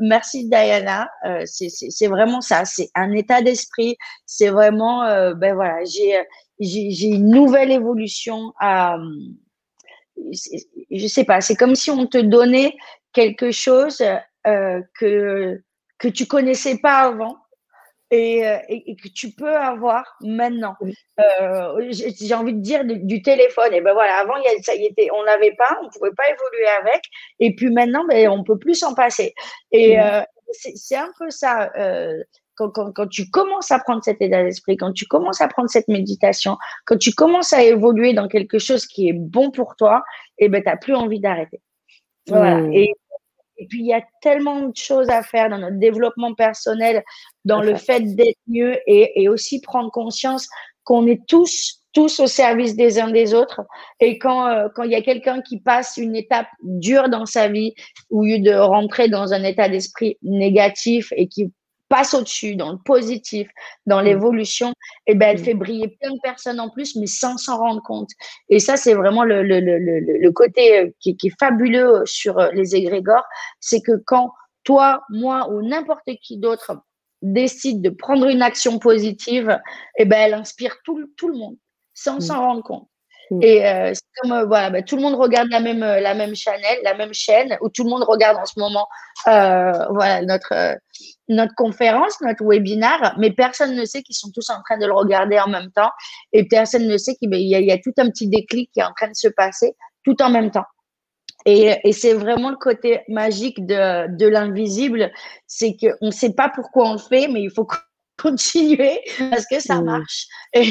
merci 0.00 0.48
Diana. 0.48 1.08
c'est 1.46 2.08
vraiment 2.08 2.40
ça. 2.40 2.64
C'est 2.64 2.90
un 2.94 3.12
état 3.12 3.42
d'esprit. 3.42 3.96
C'est 4.26 4.50
vraiment 4.50 5.04
ben 5.34 5.54
voilà. 5.54 5.84
J'ai 5.84 6.18
j'ai 6.60 7.08
une 7.08 7.30
nouvelle 7.30 7.70
évolution 7.70 8.52
à 8.60 8.98
je 10.90 11.06
sais 11.06 11.24
pas, 11.24 11.40
c'est 11.40 11.56
comme 11.56 11.74
si 11.74 11.90
on 11.90 12.06
te 12.06 12.18
donnait 12.18 12.74
quelque 13.12 13.50
chose 13.50 14.02
euh, 14.46 14.80
que, 14.98 15.60
que 15.98 16.08
tu 16.08 16.26
connaissais 16.26 16.78
pas 16.78 17.00
avant 17.00 17.36
et, 18.12 18.46
euh, 18.46 18.58
et, 18.68 18.94
que 18.94 19.08
tu 19.08 19.32
peux 19.32 19.56
avoir 19.56 20.04
maintenant. 20.20 20.76
Euh, 21.18 21.90
j'ai 21.90 22.34
envie 22.34 22.54
de 22.54 22.60
dire 22.60 22.84
du, 22.84 23.22
téléphone. 23.22 23.74
Et 23.74 23.80
ben 23.80 23.92
voilà, 23.92 24.18
avant, 24.18 24.34
ça 24.62 24.76
y 24.76 24.84
était, 24.84 25.08
on 25.12 25.24
n'avait 25.24 25.54
pas, 25.56 25.78
on 25.82 25.88
pouvait 25.88 26.14
pas 26.16 26.24
évoluer 26.28 26.68
avec. 26.80 27.02
Et 27.40 27.56
puis 27.56 27.70
maintenant, 27.70 28.04
ben, 28.08 28.28
on 28.28 28.44
peut 28.44 28.58
plus 28.58 28.76
s'en 28.76 28.94
passer. 28.94 29.34
Et 29.72 29.96
c'est 30.52 30.96
un 30.96 31.10
peu 31.18 31.30
ça. 31.30 31.72
Quand, 32.54 32.70
quand, 32.70 32.90
quand, 32.92 33.06
tu 33.08 33.28
commences 33.28 33.70
à 33.70 33.78
prendre 33.80 34.02
cet 34.02 34.22
état 34.22 34.42
d'esprit, 34.42 34.78
quand 34.78 34.92
tu 34.92 35.06
commences 35.06 35.42
à 35.42 35.48
prendre 35.48 35.68
cette 35.68 35.88
méditation, 35.88 36.56
quand 36.86 36.96
tu 36.96 37.12
commences 37.12 37.52
à 37.52 37.62
évoluer 37.62 38.14
dans 38.14 38.28
quelque 38.28 38.58
chose 38.58 38.86
qui 38.86 39.10
est 39.10 39.12
bon 39.12 39.50
pour 39.50 39.76
toi, 39.76 40.04
et 40.38 40.48
ben, 40.48 40.62
tu 40.62 40.68
n'as 40.68 40.76
plus 40.76 40.94
envie 40.94 41.20
d'arrêter. 41.20 41.60
Voilà. 42.28 42.58
Mmh. 42.58 42.72
Et, 42.72 42.94
et, 43.58 43.66
puis, 43.66 43.80
il 43.80 43.86
y 43.86 43.94
a 43.94 44.02
tellement 44.20 44.60
de 44.60 44.76
choses 44.76 45.08
à 45.08 45.22
faire 45.22 45.48
dans 45.48 45.58
notre 45.58 45.78
développement 45.78 46.34
personnel, 46.34 47.02
dans 47.44 47.62
le 47.62 47.74
fait 47.76 48.00
d'être 48.00 48.38
mieux 48.48 48.78
et, 48.86 49.28
aussi 49.28 49.60
prendre 49.60 49.90
conscience 49.90 50.48
qu'on 50.84 51.06
est 51.06 51.26
tous, 51.26 51.82
tous 51.92 52.20
au 52.20 52.26
service 52.26 52.76
des 52.76 52.98
uns 52.98 53.10
des 53.10 53.34
autres. 53.34 53.62
Et 54.00 54.18
quand, 54.18 54.46
euh, 54.46 54.68
quand 54.74 54.84
il 54.84 54.92
y 54.92 54.96
a 54.96 55.02
quelqu'un 55.02 55.42
qui 55.42 55.60
passe 55.60 55.96
une 55.96 56.14
étape 56.14 56.48
dure 56.62 57.08
dans 57.08 57.26
sa 57.26 57.48
vie, 57.48 57.74
au 58.10 58.24
lieu 58.24 58.38
de 58.38 58.54
rentrer 58.54 59.08
dans 59.08 59.32
un 59.32 59.42
état 59.42 59.68
d'esprit 59.68 60.16
négatif 60.22 61.12
et 61.16 61.28
qui 61.28 61.52
passe 61.88 62.14
au-dessus, 62.14 62.56
dans 62.56 62.72
le 62.72 62.78
positif, 62.78 63.48
dans 63.86 64.00
mmh. 64.00 64.04
l'évolution, 64.04 64.70
et 65.06 65.12
eh 65.12 65.14
ben, 65.14 65.30
elle 65.30 65.40
mmh. 65.40 65.44
fait 65.44 65.54
briller 65.54 65.88
plein 66.00 66.12
de 66.12 66.20
personnes 66.22 66.60
en 66.60 66.70
plus, 66.70 66.96
mais 66.96 67.06
sans 67.06 67.36
s'en 67.36 67.58
rendre 67.58 67.82
compte. 67.82 68.10
Et 68.48 68.58
ça, 68.58 68.76
c'est 68.76 68.94
vraiment 68.94 69.24
le, 69.24 69.42
le, 69.42 69.60
le, 69.60 69.78
le 69.78 70.32
côté 70.32 70.78
euh, 70.78 70.90
qui, 71.00 71.16
qui, 71.16 71.28
est 71.28 71.38
fabuleux 71.38 72.02
sur 72.04 72.38
euh, 72.38 72.50
les 72.52 72.74
égrégores, 72.74 73.24
c'est 73.60 73.80
que 73.80 74.02
quand 74.06 74.32
toi, 74.64 75.02
moi 75.10 75.48
ou 75.50 75.62
n'importe 75.62 76.08
qui 76.22 76.38
d'autre 76.38 76.76
décide 77.22 77.82
de 77.82 77.90
prendre 77.90 78.26
une 78.26 78.42
action 78.42 78.78
positive, 78.78 79.58
et 79.98 80.02
eh 80.02 80.04
ben, 80.04 80.18
elle 80.18 80.34
inspire 80.34 80.76
tout, 80.84 81.10
tout 81.16 81.28
le 81.28 81.38
monde, 81.38 81.56
sans 81.94 82.16
mmh. 82.16 82.20
s'en 82.20 82.40
rendre 82.40 82.62
compte. 82.62 82.88
Mm. 83.30 83.42
Et 83.42 83.66
euh, 83.66 83.92
c'est 83.92 84.20
comme 84.22 84.32
euh, 84.32 84.44
voilà, 84.46 84.70
bah, 84.70 84.82
tout 84.82 84.96
le 84.96 85.02
monde 85.02 85.14
regarde 85.14 85.48
la 85.50 85.60
même 85.60 85.82
euh, 85.82 86.00
la 86.00 86.14
même 86.14 86.34
chaîne, 86.34 86.60
la 86.84 86.94
même 86.94 87.12
chaîne, 87.12 87.56
où 87.60 87.68
tout 87.68 87.84
le 87.84 87.90
monde 87.90 88.04
regarde 88.04 88.38
en 88.38 88.44
ce 88.44 88.58
moment 88.58 88.86
voilà 89.26 90.22
notre 90.22 90.78
notre 91.28 91.54
conférence, 91.56 92.20
notre 92.20 92.44
webinaire, 92.44 93.14
mais 93.18 93.32
personne 93.32 93.74
ne 93.74 93.84
sait 93.84 94.02
qu'ils 94.02 94.14
sont 94.14 94.30
tous 94.32 94.48
en 94.50 94.62
train 94.62 94.78
de 94.78 94.86
le 94.86 94.92
regarder 94.92 95.40
en 95.40 95.48
même 95.48 95.70
temps, 95.74 95.90
et 96.32 96.46
personne 96.46 96.86
ne 96.86 96.96
sait 96.96 97.16
qu'il 97.16 97.34
y, 97.34 97.48
y, 97.48 97.72
a 97.72 97.78
tout 97.78 97.92
un 97.98 98.08
petit 98.10 98.28
déclic 98.28 98.70
qui 98.72 98.80
est 98.80 98.84
en 98.84 98.92
train 98.96 99.08
de 99.08 99.16
se 99.16 99.28
passer 99.28 99.74
tout 100.04 100.20
en 100.22 100.30
même 100.30 100.52
temps. 100.52 100.64
Et, 101.44 101.76
et 101.82 101.92
c'est 101.92 102.14
vraiment 102.14 102.50
le 102.50 102.56
côté 102.56 103.00
magique 103.08 103.66
de, 103.66 104.16
de 104.16 104.26
l'invisible, 104.26 105.10
c'est 105.46 105.76
qu'on 105.76 106.06
ne 106.06 106.10
sait 106.12 106.32
pas 106.32 106.48
pourquoi 106.48 106.90
on 106.90 106.92
le 106.92 106.98
fait, 106.98 107.28
mais 107.28 107.42
il 107.42 107.50
faut 107.50 107.66
continuer 108.16 109.00
parce 109.30 109.46
que 109.46 109.60
ça 109.60 109.80
mmh. 109.80 109.84
marche. 109.84 110.26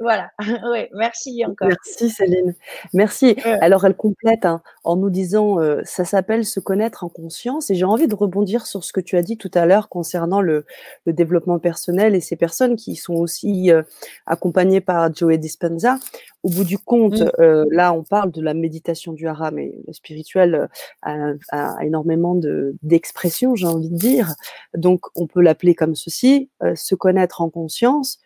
voilà. 0.00 0.30
Oui, 0.70 0.86
merci 0.92 1.44
encore. 1.46 1.68
Merci 1.68 2.10
Céline. 2.10 2.54
Merci. 2.92 3.36
Alors 3.60 3.84
elle 3.84 3.94
complète 3.94 4.44
hein, 4.44 4.62
en 4.84 4.96
nous 4.96 5.10
disant 5.10 5.60
euh, 5.60 5.80
ça 5.84 6.04
s'appelle 6.04 6.44
se 6.44 6.60
connaître 6.60 7.04
en 7.04 7.08
conscience 7.08 7.70
et 7.70 7.74
j'ai 7.74 7.84
envie 7.84 8.08
de 8.08 8.14
rebondir 8.14 8.66
sur 8.66 8.84
ce 8.84 8.92
que 8.92 9.00
tu 9.00 9.16
as 9.16 9.22
dit 9.22 9.36
tout 9.36 9.50
à 9.54 9.66
l'heure 9.66 9.88
concernant 9.88 10.40
le, 10.40 10.64
le, 11.04 11.12
développement 11.12 11.58
personnel 11.58 12.14
et 12.14 12.20
ces 12.20 12.36
personnes 12.36 12.76
qui 12.76 12.96
sont 12.96 13.14
aussi 13.14 13.70
euh, 13.70 13.82
accompagnées 14.26 14.80
par 14.80 15.14
Joey 15.14 15.38
Dispenza. 15.38 15.98
Au 16.42 16.50
bout 16.50 16.64
du 16.64 16.78
compte, 16.78 17.20
mmh. 17.20 17.30
euh, 17.40 17.64
là 17.70 17.92
on 17.92 18.02
parle 18.02 18.30
de 18.30 18.40
la 18.40 18.54
méditation 18.54 19.12
du 19.12 19.26
hara, 19.26 19.50
mais 19.50 19.74
le 19.86 19.92
spirituel 19.92 20.68
a, 21.02 21.32
a 21.50 21.84
énormément 21.84 22.38
d'expressions, 22.82 23.54
j'ai 23.54 23.66
envie 23.66 23.90
de 23.90 23.96
dire. 23.96 24.34
Donc 24.74 25.00
on 25.14 25.26
peut 25.26 25.42
l'appeler 25.42 25.74
comme 25.74 25.94
ceci 25.94 26.47
se 26.74 26.94
connaître 26.94 27.40
en 27.40 27.50
conscience 27.50 28.20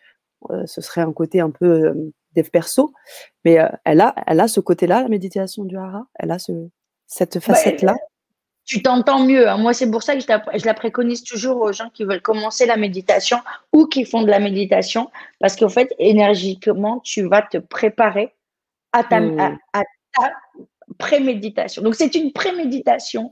euh, 0.51 0.65
ce 0.65 0.81
serait 0.81 1.01
un 1.01 1.13
côté 1.13 1.39
un 1.39 1.51
peu 1.51 1.65
euh, 1.65 2.13
dev 2.35 2.49
perso, 2.49 2.93
mais 3.45 3.59
euh, 3.59 3.67
elle 3.85 4.01
a, 4.01 4.13
elle 4.27 4.39
a 4.39 4.47
ce 4.47 4.59
côté-là, 4.59 5.03
la 5.03 5.07
méditation 5.07 5.63
du 5.63 5.77
hara, 5.77 6.07
elle 6.15 6.31
a 6.31 6.39
ce, 6.39 6.51
cette 7.07 7.35
bah, 7.35 7.41
facette-là? 7.41 7.95
tu 8.65 8.81
t'entends 8.81 9.25
mieux. 9.25 9.49
Hein. 9.49 9.57
Moi, 9.57 9.73
c'est 9.73 9.89
pour 9.91 10.03
ça 10.03 10.15
que 10.15 10.21
je, 10.21 10.65
la 10.65 10.73
préconise 10.73 11.23
toujours 11.23 11.59
aux 11.61 11.73
gens 11.73 11.89
qui 11.89 12.05
veulent 12.05 12.21
commencer 12.21 12.65
la 12.65 12.77
méditation 12.77 13.37
ou 13.73 13.87
qui 13.87 14.05
font 14.05 14.21
de 14.21 14.29
la 14.29 14.39
méditation, 14.39 15.11
parce 15.39 15.55
qu'en 15.55 15.69
fait, 15.69 15.93
énergiquement, 15.99 17.01
tu 17.01 17.27
vas 17.27 17.41
te 17.41 17.57
préparer 17.57 18.33
à 18.93 19.03
ta, 19.03 19.19
mmh. 19.19 19.59
à 19.73 19.83
ta 20.17 20.31
préméditation. 20.97 21.81
Donc, 21.81 21.95
c'est 21.95 22.15
une 22.15 22.31
préméditation 22.31 23.31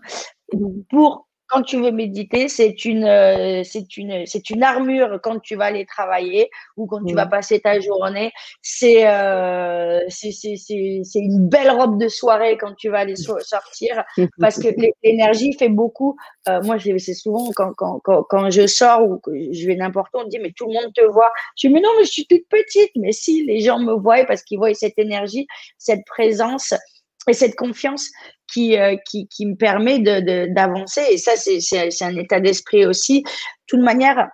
pour 0.90 1.28
quand 1.52 1.64
tu 1.64 1.82
veux 1.82 1.92
méditer, 1.92 2.48
c'est 2.48 2.86
une, 2.86 3.04
euh, 3.04 3.62
c'est 3.66 3.98
une, 3.98 4.26
c'est 4.26 4.50
une 4.50 4.64
armure 4.64 5.20
quand 5.22 5.40
tu 5.40 5.56
vas 5.56 5.66
aller 5.66 5.86
travailler 5.86 6.50
ou 6.78 6.88
quand 6.88 7.04
tu 7.04 7.14
vas 7.14 7.26
passer 7.26 7.60
ta 7.60 7.80
journée. 7.82 8.32
C'est, 8.62 9.06
euh, 9.06 10.00
c'est, 10.08 10.32
c'est, 10.32 10.56
c'est 10.56 11.20
une 11.20 11.50
belle 11.50 11.70
robe 11.70 12.00
de 12.00 12.08
soirée 12.08 12.58
quand 12.58 12.74
tu 12.76 12.90
vas 12.90 13.00
aller 13.00 13.16
sortir 13.18 14.04
parce 14.40 14.60
que 14.60 14.70
l'énergie 15.04 15.54
fait 15.54 15.70
beaucoup. 15.70 16.16
Euh, 16.48 16.62
moi, 16.64 16.78
c'est 16.80 17.14
souvent 17.14 17.52
quand, 17.54 17.74
quand, 17.74 18.00
quand, 18.00 18.24
quand, 18.24 18.50
je 18.50 18.66
sors 18.66 19.04
ou 19.04 19.20
que 19.20 19.32
je 19.52 19.68
vais 19.68 19.76
n'importe 19.76 20.14
où, 20.16 20.20
on 20.20 20.26
me 20.26 20.30
dit 20.30 20.40
mais 20.40 20.54
tout 20.56 20.68
le 20.68 20.74
monde 20.74 20.94
te 20.94 21.04
voit. 21.04 21.32
Je 21.58 21.68
dis 21.68 21.74
mais 21.74 21.82
non, 21.82 21.90
mais 21.98 22.06
je 22.06 22.12
suis 22.12 22.28
toute 22.28 22.48
petite. 22.50 22.92
Mais 22.96 23.12
si 23.12 23.44
les 23.44 23.60
gens 23.60 23.80
me 23.80 23.94
voient 23.94 24.24
parce 24.26 24.42
qu'ils 24.44 24.58
voient 24.58 24.74
cette 24.74 24.98
énergie, 24.98 25.48
cette 25.78 26.06
présence 26.06 26.74
et 27.28 27.34
cette 27.34 27.56
confiance 27.56 28.10
qui, 28.52 28.78
euh, 28.78 28.96
qui, 29.06 29.28
qui, 29.28 29.46
me 29.46 29.56
permet 29.56 30.00
d'avancer. 30.00 31.02
De, 31.02 31.14
et 31.14 31.18
ça, 31.18 31.34
c'est 31.36 32.04
un 32.04 32.16
état 32.16 32.40
d'esprit 32.40 32.86
aussi. 32.86 33.24
De 33.24 33.30
toute 33.68 33.82
manière, 33.82 34.30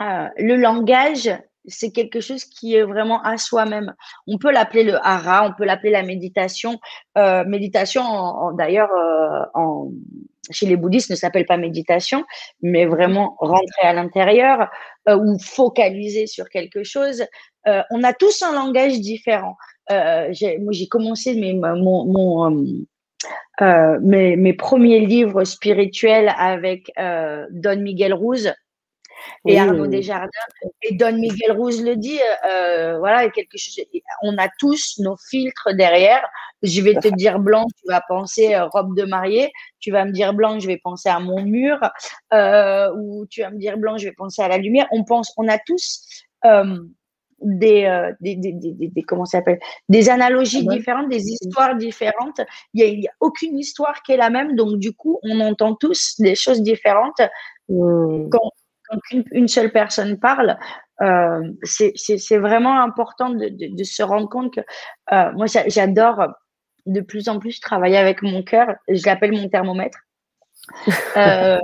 euh, 0.00 0.28
le 0.38 0.56
langage, 0.56 1.30
c'est 1.66 1.92
quelque 1.92 2.20
chose 2.20 2.44
qui 2.44 2.74
est 2.74 2.82
vraiment 2.82 3.22
à 3.22 3.36
soi-même. 3.38 3.94
On 4.26 4.38
peut 4.38 4.50
l'appeler 4.50 4.84
le 4.84 4.96
hara, 5.06 5.46
on 5.46 5.52
peut 5.52 5.64
l'appeler 5.64 5.90
la 5.90 6.02
méditation. 6.02 6.78
Euh, 7.18 7.44
méditation, 7.44 8.02
d'ailleurs, 8.52 8.90
chez 10.50 10.66
les 10.66 10.76
bouddhistes, 10.76 11.10
ne 11.10 11.14
s'appelle 11.14 11.46
pas 11.46 11.56
méditation, 11.56 12.24
mais 12.62 12.84
vraiment 12.84 13.36
rentrer 13.38 13.82
à 13.82 13.92
l'intérieur 13.92 14.68
ou 15.08 15.38
focaliser 15.38 16.26
sur 16.26 16.48
quelque 16.48 16.82
chose. 16.82 17.24
On 17.64 18.02
a 18.02 18.12
tous 18.12 18.42
un 18.42 18.54
langage 18.54 18.98
différent. 19.00 19.56
Moi, 19.88 20.32
j'ai 20.32 20.88
commencé 20.88 21.34
mon, 21.54 22.04
mon 22.06 22.84
euh, 23.60 23.98
mes, 24.00 24.36
mes, 24.36 24.52
premiers 24.52 25.00
livres 25.00 25.44
spirituels 25.44 26.32
avec 26.36 26.90
euh, 26.98 27.46
Don 27.50 27.80
Miguel 27.80 28.14
Ruz 28.14 28.52
et 29.46 29.58
Arnaud 29.58 29.86
Desjardins. 29.86 30.28
Et 30.82 30.94
Don 30.94 31.12
Miguel 31.12 31.52
Ruz 31.52 31.82
le 31.82 31.96
dit, 31.96 32.18
euh, 32.48 32.98
voilà, 32.98 33.28
quelque 33.30 33.56
chose. 33.56 33.78
On 34.22 34.36
a 34.38 34.48
tous 34.58 34.98
nos 34.98 35.16
filtres 35.30 35.68
derrière. 35.74 36.26
Je 36.62 36.80
vais 36.80 36.94
te 36.94 37.08
dire 37.08 37.38
blanc, 37.38 37.66
tu 37.78 37.84
vas 37.88 38.02
penser 38.08 38.58
robe 38.58 38.96
de 38.96 39.04
mariée. 39.04 39.52
Tu 39.80 39.92
vas 39.92 40.04
me 40.04 40.12
dire 40.12 40.34
blanc, 40.34 40.58
je 40.58 40.66
vais 40.66 40.80
penser 40.82 41.08
à 41.08 41.20
mon 41.20 41.42
mur. 41.42 41.78
ou 42.32 43.26
tu 43.30 43.42
vas 43.42 43.50
me 43.50 43.58
dire 43.58 43.78
blanc, 43.78 43.98
je 43.98 44.06
vais 44.08 44.14
penser 44.14 44.42
à 44.42 44.48
la 44.48 44.58
lumière. 44.58 44.86
On 44.90 45.04
pense, 45.04 45.32
on 45.36 45.46
a 45.48 45.58
tous 45.58 46.04
euh, 47.44 48.12
des, 48.20 48.36
des, 48.36 48.52
des, 48.52 48.88
des, 48.88 49.02
comment 49.02 49.24
ça 49.24 49.38
s'appelle 49.38 49.58
des 49.88 50.08
analogies 50.10 50.66
ah 50.68 50.74
différentes, 50.74 51.08
des 51.08 51.28
histoires 51.28 51.76
différentes. 51.76 52.40
Il 52.74 53.00
n'y 53.00 53.06
a, 53.06 53.10
a, 53.10 53.14
aucune 53.20 53.58
histoire 53.58 54.02
qui 54.02 54.12
est 54.12 54.16
la 54.16 54.30
même, 54.30 54.54
donc 54.54 54.78
du 54.78 54.92
coup, 54.92 55.18
on 55.22 55.40
entend 55.40 55.74
tous 55.74 56.20
des 56.20 56.34
choses 56.34 56.62
différentes. 56.62 57.20
Mmh. 57.68 58.28
Quand, 58.30 58.50
quand 58.88 58.98
une, 59.32 59.48
seule 59.48 59.72
personne 59.72 60.18
parle, 60.18 60.58
euh, 61.00 61.50
c'est 61.64 62.38
vraiment 62.38 62.80
important 62.80 63.30
de, 63.30 63.48
de, 63.48 63.76
de, 63.76 63.84
se 63.84 64.02
rendre 64.02 64.28
compte 64.28 64.54
que 64.54 64.60
euh, 65.12 65.32
moi, 65.32 65.46
j'adore 65.66 66.28
de 66.86 67.00
plus 67.00 67.28
en 67.28 67.38
plus 67.38 67.60
travailler 67.60 67.96
avec 67.96 68.22
mon 68.22 68.42
cœur. 68.42 68.74
Je 68.88 69.04
l'appelle 69.06 69.32
mon 69.32 69.48
thermomètre. 69.48 69.98
Euh, 71.16 71.58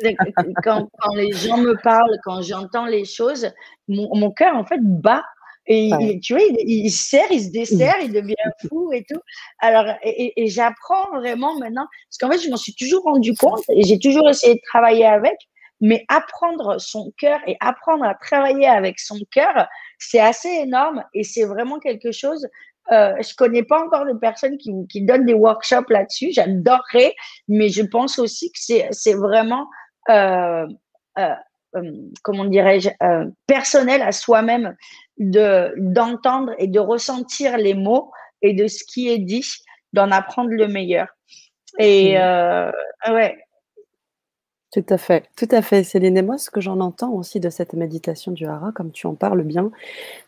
quand, 0.64 0.88
quand, 1.00 1.14
les 1.14 1.32
gens 1.32 1.58
me 1.58 1.74
parlent, 1.82 2.18
quand 2.24 2.42
j'entends 2.42 2.86
les 2.86 3.04
choses, 3.04 3.48
mon, 3.88 4.14
mon 4.14 4.30
cœur 4.30 4.56
en 4.56 4.64
fait 4.64 4.80
bat 4.80 5.22
Et 5.66 6.18
tu 6.22 6.34
vois, 6.34 6.42
il, 6.42 6.56
il, 6.86 6.90
se 6.90 7.08
serre, 7.08 7.30
il 7.30 7.42
se 7.42 7.50
dessert, 7.50 7.94
il 8.02 8.12
devient 8.12 8.34
fou 8.68 8.92
et 8.92 9.04
tout. 9.08 9.20
Alors, 9.60 9.94
et, 10.02 10.48
j'apprends 10.48 11.10
vraiment 11.14 11.56
maintenant, 11.58 11.86
parce 12.08 12.18
qu'en 12.18 12.30
fait, 12.30 12.44
je 12.44 12.50
m'en 12.50 12.56
suis 12.56 12.74
toujours 12.74 13.04
rendu 13.04 13.34
compte 13.34 13.62
et 13.68 13.84
j'ai 13.84 13.98
toujours 13.98 14.28
essayé 14.28 14.54
de 14.54 14.60
travailler 14.68 15.06
avec, 15.06 15.36
mais 15.80 16.04
apprendre 16.08 16.80
son 16.80 17.12
cœur 17.18 17.40
et 17.46 17.56
apprendre 17.60 18.04
à 18.04 18.14
travailler 18.14 18.66
avec 18.66 18.98
son 18.98 19.18
cœur, 19.30 19.68
c'est 19.98 20.20
assez 20.20 20.48
énorme 20.48 21.04
et 21.14 21.24
c'est 21.24 21.44
vraiment 21.44 21.78
quelque 21.78 22.12
chose. 22.12 22.46
Euh, 22.90 23.14
je 23.20 23.34
connais 23.36 23.62
pas 23.62 23.80
encore 23.80 24.04
de 24.06 24.12
personnes 24.12 24.58
qui, 24.58 24.72
qui 24.88 25.02
donnent 25.02 25.24
des 25.24 25.34
workshops 25.34 25.88
là-dessus. 25.88 26.32
J'adorerais, 26.32 27.14
mais 27.46 27.68
je 27.68 27.82
pense 27.82 28.18
aussi 28.18 28.50
que 28.50 28.58
c'est 28.90 29.14
vraiment 29.14 29.66
euh, 30.10 30.66
euh, 31.18 31.34
euh, 31.76 31.92
comment 32.22 32.44
dirais-je, 32.44 32.90
euh, 33.02 33.26
personnel 33.46 34.02
à 34.02 34.12
soi-même 34.12 34.76
de 35.18 35.72
d'entendre 35.76 36.52
et 36.58 36.66
de 36.66 36.80
ressentir 36.80 37.56
les 37.56 37.74
mots 37.74 38.10
et 38.42 38.52
de 38.52 38.66
ce 38.66 38.84
qui 38.84 39.08
est 39.08 39.18
dit, 39.18 39.46
d'en 39.92 40.10
apprendre 40.10 40.50
le 40.50 40.66
meilleur. 40.66 41.06
Et 41.78 42.18
euh, 42.18 42.70
ouais, 43.08 43.38
tout 44.72 44.84
à 44.88 44.96
fait, 44.96 45.28
tout 45.36 45.48
à 45.50 45.60
fait, 45.60 45.84
Céline. 45.84 46.16
Et 46.16 46.22
moi, 46.22 46.38
ce 46.38 46.50
que 46.50 46.62
j'en 46.62 46.80
entends 46.80 47.12
aussi 47.12 47.40
de 47.40 47.50
cette 47.50 47.74
méditation 47.74 48.32
du 48.32 48.46
hara, 48.46 48.72
comme 48.72 48.90
tu 48.90 49.06
en 49.06 49.14
parles 49.14 49.42
bien, 49.42 49.70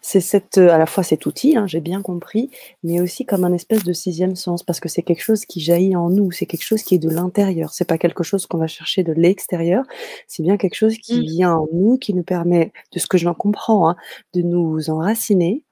c'est 0.03 0.21
cette, 0.21 0.59
à 0.59 0.77
la 0.77 0.85
fois 0.85 1.03
cet 1.03 1.25
outil, 1.25 1.57
hein, 1.57 1.67
j'ai 1.67 1.81
bien 1.81 2.03
compris, 2.03 2.51
mais 2.83 3.01
aussi 3.01 3.25
comme 3.25 3.45
un 3.45 3.55
espèce 3.55 3.85
de 3.85 3.95
sixième 3.95 4.37
sens, 4.37 4.63
parce 4.63 4.81
que 4.81 4.89
c'est 4.91 5.03
quelque 5.03 5.23
chose 5.23 5.47
qui 5.47 5.61
jaillit 5.61 5.97
en 5.97 6.11
nous, 6.11 6.31
c'est 6.31 6.45
quelque 6.45 6.63
chose 6.63 6.83
qui 6.83 6.97
est 6.97 6.99
de 6.99 7.09
l'intérieur. 7.09 7.73
C'est 7.73 7.89
pas 7.89 7.97
quelque 7.97 8.23
chose 8.23 8.47
qu'on 8.47 8.59
va 8.59 8.67
chercher 8.67 9.03
de 9.03 9.15
l'extérieur, 9.15 9.87
c'est 10.29 10.43
bien 10.43 10.59
quelque 10.59 10.75
chose 10.75 10.99
qui 10.99 11.21
mmh. 11.21 11.23
vient 11.23 11.55
en 11.55 11.67
nous, 11.73 11.97
qui 11.97 12.13
nous 12.13 12.23
permet, 12.23 12.71
de 12.93 12.99
ce 12.99 13.07
que 13.07 13.17
je 13.17 13.27
comprends, 13.31 13.89
hein, 13.89 13.97
de 14.35 14.43
nous 14.43 14.91
enraciner, 14.91 15.65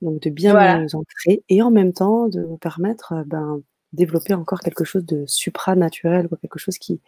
donc 0.00 0.20
de 0.20 0.30
bien 0.30 0.78
nous 0.78 0.94
ancrer, 0.94 1.42
et 1.48 1.60
en 1.60 1.72
même 1.72 1.92
temps 1.92 2.28
de 2.28 2.40
nous 2.40 2.56
permettre, 2.56 3.14
ben, 3.26 3.62
développer 3.92 4.34
encore 4.34 4.60
quelque 4.60 4.84
chose 4.84 5.04
de 5.04 5.24
supranaturel, 5.26 6.28
quoi, 6.28 6.38
quelque 6.38 6.58
chose 6.58 6.78
qui, 6.78 7.00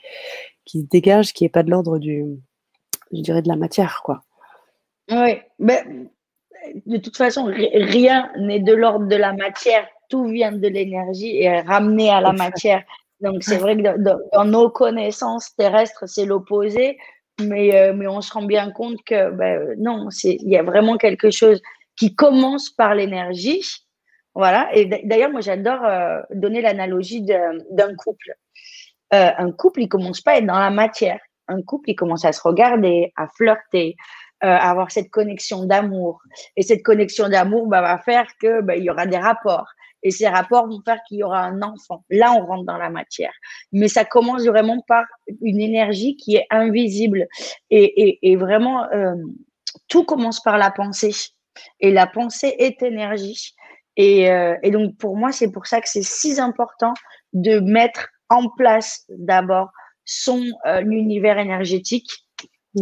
qui 0.65 0.83
se 0.83 0.87
dégage, 0.87 1.33
qui 1.33 1.45
n'est 1.45 1.51
pas 1.51 1.63
de 1.63 1.71
l'ordre 1.71 1.99
du, 1.99 2.25
je 3.13 3.21
dirais, 3.21 3.43
de 3.43 3.49
la 3.49 3.57
matière, 3.57 4.03
quoi. 4.05 4.23
Oui, 5.11 5.39
mais 5.59 5.85
de 6.87 6.97
toute 6.97 7.17
façon, 7.17 7.45
rien 7.47 8.31
n'est 8.39 8.61
de 8.61 8.73
l'ordre 8.73 9.07
de 9.07 9.17
la 9.17 9.33
matière, 9.33 9.87
tout 10.09 10.27
vient 10.27 10.53
de 10.53 10.69
l'énergie 10.69 11.37
et 11.37 11.45
est 11.45 11.61
ramené 11.61 12.11
à 12.11 12.21
la 12.21 12.33
matière. 12.33 12.83
Donc 13.21 13.43
c'est 13.43 13.59
vrai 13.59 13.77
que 13.77 13.83
dans, 13.83 14.45
nos 14.45 14.71
connaissances 14.71 15.55
terrestres, 15.57 16.05
c'est 16.07 16.27
l'opposé, 16.27 16.99
mais, 17.41 17.75
euh, 17.75 17.93
mais 17.95 18.07
on 18.07 18.21
se 18.21 18.33
rend 18.33 18.45
bien 18.45 18.71
compte 18.71 19.03
que 19.05 19.31
ben, 19.31 19.75
non, 19.79 20.09
il 20.25 20.49
y 20.49 20.57
a 20.57 20.63
vraiment 20.63 20.97
quelque 20.97 21.31
chose 21.31 21.61
qui 21.97 22.15
commence 22.15 22.71
par 22.71 22.95
l'énergie 22.95 23.63
voilà. 24.35 24.69
Et 24.75 24.87
d'ailleurs, 25.05 25.31
moi, 25.31 25.41
j'adore 25.41 25.85
euh, 25.85 26.21
donner 26.33 26.61
l'analogie 26.61 27.23
d'un 27.23 27.95
couple. 27.97 28.35
Euh, 29.13 29.31
un 29.37 29.53
couple, 29.53 29.83
il 29.83 29.89
commence 29.89 30.21
pas 30.21 30.33
à 30.33 30.37
être 30.39 30.47
dans 30.47 30.59
la 30.59 30.71
matière. 30.71 31.21
Un 31.47 31.63
couple, 31.63 31.91
il 31.91 31.95
commence 31.95 32.25
à 32.25 32.33
se 32.33 32.43
regarder, 32.43 33.13
à 33.17 33.29
flirter, 33.29 33.97
euh, 34.43 34.49
à 34.49 34.71
avoir 34.71 34.91
cette 34.91 35.11
connexion 35.11 35.67
d'amour. 35.67 36.21
Et 36.57 36.63
cette 36.63 36.83
connexion 36.83 37.29
d'amour 37.29 37.69
bah, 37.69 37.81
va 37.81 37.99
faire 37.99 38.27
que 38.41 38.61
bah, 38.61 38.77
il 38.77 38.85
y 38.85 38.91
aura 38.91 39.07
des 39.07 39.19
rapports. 39.19 39.69
Et 40.03 40.11
ces 40.11 40.29
rapports 40.29 40.67
vont 40.67 40.83
faire 40.85 40.99
qu'il 41.07 41.19
y 41.19 41.23
aura 41.23 41.41
un 41.41 41.63
enfant. 41.63 42.05
Là, 42.11 42.33
on 42.33 42.45
rentre 42.45 42.65
dans 42.65 42.77
la 42.77 42.91
matière. 42.91 43.33
Mais 43.73 43.89
ça 43.89 44.05
commence 44.05 44.45
vraiment 44.45 44.83
par 44.87 45.05
une 45.41 45.61
énergie 45.61 46.17
qui 46.17 46.37
est 46.37 46.47
invisible. 46.51 47.27
Et, 47.71 48.09
et, 48.09 48.33
et 48.33 48.37
vraiment, 48.37 48.87
tout 49.89 50.05
commence 50.05 50.43
par 50.43 50.59
la 50.59 50.71
pensée. 50.71 51.15
Et 51.81 51.91
la 51.91 52.07
pensée 52.07 52.55
est 52.59 52.83
énergie. 52.83 53.55
Euh, 53.99 54.57
et, 54.63 54.71
donc, 54.71 54.97
pour 54.99 55.17
moi, 55.17 55.33
c'est 55.33 55.51
pour 55.51 55.67
ça 55.67 55.81
que 55.81 55.89
c'est 55.89 56.05
si 56.05 56.41
important 56.41 56.93
de 57.33 57.61
mettre 57.61 58.09
en 58.29 58.49
place 58.49 59.05
d'abord 59.09 59.69
son 60.05 60.45
euh, 60.67 60.81
univers 60.81 61.39
énergétique. 61.39 62.11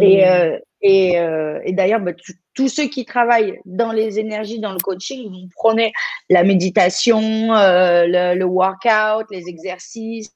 Et, 0.01 0.27
euh, 0.27 0.59
et, 0.81 1.17
et 1.65 1.73
d'ailleurs, 1.73 2.01
bah, 2.01 2.13
tous 2.55 2.69
ceux 2.69 2.87
qui 2.87 3.05
travaillent 3.05 3.61
dans 3.67 3.93
les 3.93 4.19
énergies, 4.19 4.59
dans 4.59 4.73
le 4.73 4.79
coaching, 4.79 5.31
vous 5.31 5.49
prenez 5.55 5.93
la 6.31 6.45
méditation, 6.45 7.21
le, 7.21 8.35
le, 8.35 8.45
workout, 8.47 9.27
les 9.31 9.49
exercices. 9.49 10.33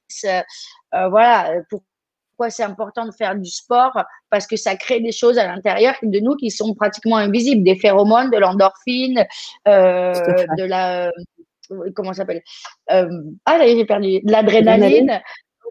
voilà, 0.92 1.54
pour 1.70 1.82
pourquoi 2.36 2.50
c'est 2.50 2.64
important 2.64 3.06
de 3.06 3.12
faire 3.12 3.34
du 3.34 3.48
sport 3.50 3.98
Parce 4.28 4.46
que 4.46 4.56
ça 4.56 4.76
crée 4.76 5.00
des 5.00 5.12
choses 5.12 5.38
à 5.38 5.46
l'intérieur 5.46 5.94
de 6.02 6.20
nous 6.20 6.36
qui 6.36 6.50
sont 6.50 6.74
pratiquement 6.74 7.16
invisibles, 7.16 7.64
des 7.64 7.76
phéromones, 7.76 8.30
de 8.30 8.36
l'endorphine, 8.36 9.24
euh, 9.66 10.12
de 10.58 10.64
la 10.64 11.10
euh, 11.70 11.90
comment 11.94 12.12
s'appelle 12.12 12.42
euh, 12.92 13.08
Ah, 13.46 13.58
j'ai 13.62 13.86
perdu 13.86 14.20
l'adrénaline. 14.24 15.20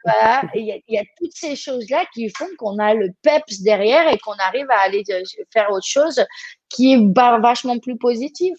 Voilà, 0.06 0.44
il 0.54 0.82
y, 0.88 0.98
a 1.00 1.04
toutes 1.18 1.34
ces 1.34 1.56
choses-là 1.56 2.06
qui 2.14 2.30
font 2.30 2.46
qu'on 2.60 2.78
a 2.78 2.94
le 2.94 3.10
peps 3.24 3.62
derrière 3.62 4.08
et 4.14 4.20
qu'on 4.20 4.34
arrive 4.34 4.70
à 4.70 4.82
aller 4.86 5.04
faire 5.52 5.72
autre 5.72 5.88
chose 5.88 6.24
qui 6.70 6.94
est 6.94 7.14
vachement 7.42 7.80
plus 7.80 7.98
positif. 7.98 8.56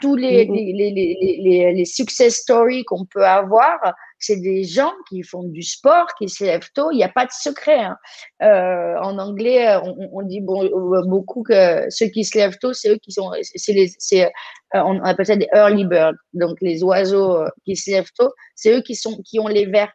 Tous 0.00 0.14
les, 0.14 0.44
les, 0.44 0.72
les, 0.72 0.90
les, 0.92 1.72
les 1.72 1.84
success 1.84 2.36
stories 2.36 2.84
qu'on 2.84 3.06
peut 3.06 3.24
avoir, 3.26 3.78
c'est 4.18 4.36
des 4.36 4.62
gens 4.62 4.92
qui 5.08 5.22
font 5.22 5.42
du 5.44 5.62
sport, 5.62 6.06
qui 6.18 6.28
se 6.28 6.44
lèvent 6.44 6.70
tôt. 6.74 6.90
Il 6.92 6.96
n'y 6.96 7.04
a 7.04 7.08
pas 7.08 7.24
de 7.24 7.32
secret. 7.32 7.78
Hein. 7.80 7.96
Euh, 8.42 8.96
en 9.00 9.18
anglais, 9.18 9.76
on, 10.12 10.22
dit 10.22 10.40
bon, 10.40 10.64
euh, 10.64 11.02
beaucoup 11.06 11.42
que 11.42 11.90
ceux 11.90 12.06
qui 12.06 12.24
se 12.24 12.38
lèvent 12.38 12.58
tôt, 12.60 12.72
c'est 12.72 12.90
eux 12.90 12.98
qui 13.02 13.10
sont, 13.10 13.30
c'est 13.42 13.72
les, 13.72 13.90
c'est, 13.98 14.26
euh, 14.26 14.28
on 14.74 15.02
appelle 15.02 15.26
ça 15.26 15.36
des 15.36 15.48
early 15.52 15.84
birds. 15.84 16.14
Donc 16.34 16.58
les 16.60 16.84
oiseaux 16.84 17.44
qui 17.64 17.74
se 17.74 17.90
lèvent 17.90 18.12
tôt, 18.16 18.30
c'est 18.54 18.76
eux 18.76 18.82
qui 18.82 18.94
sont, 18.94 19.20
qui 19.24 19.40
ont 19.40 19.48
les 19.48 19.66
verres. 19.66 19.92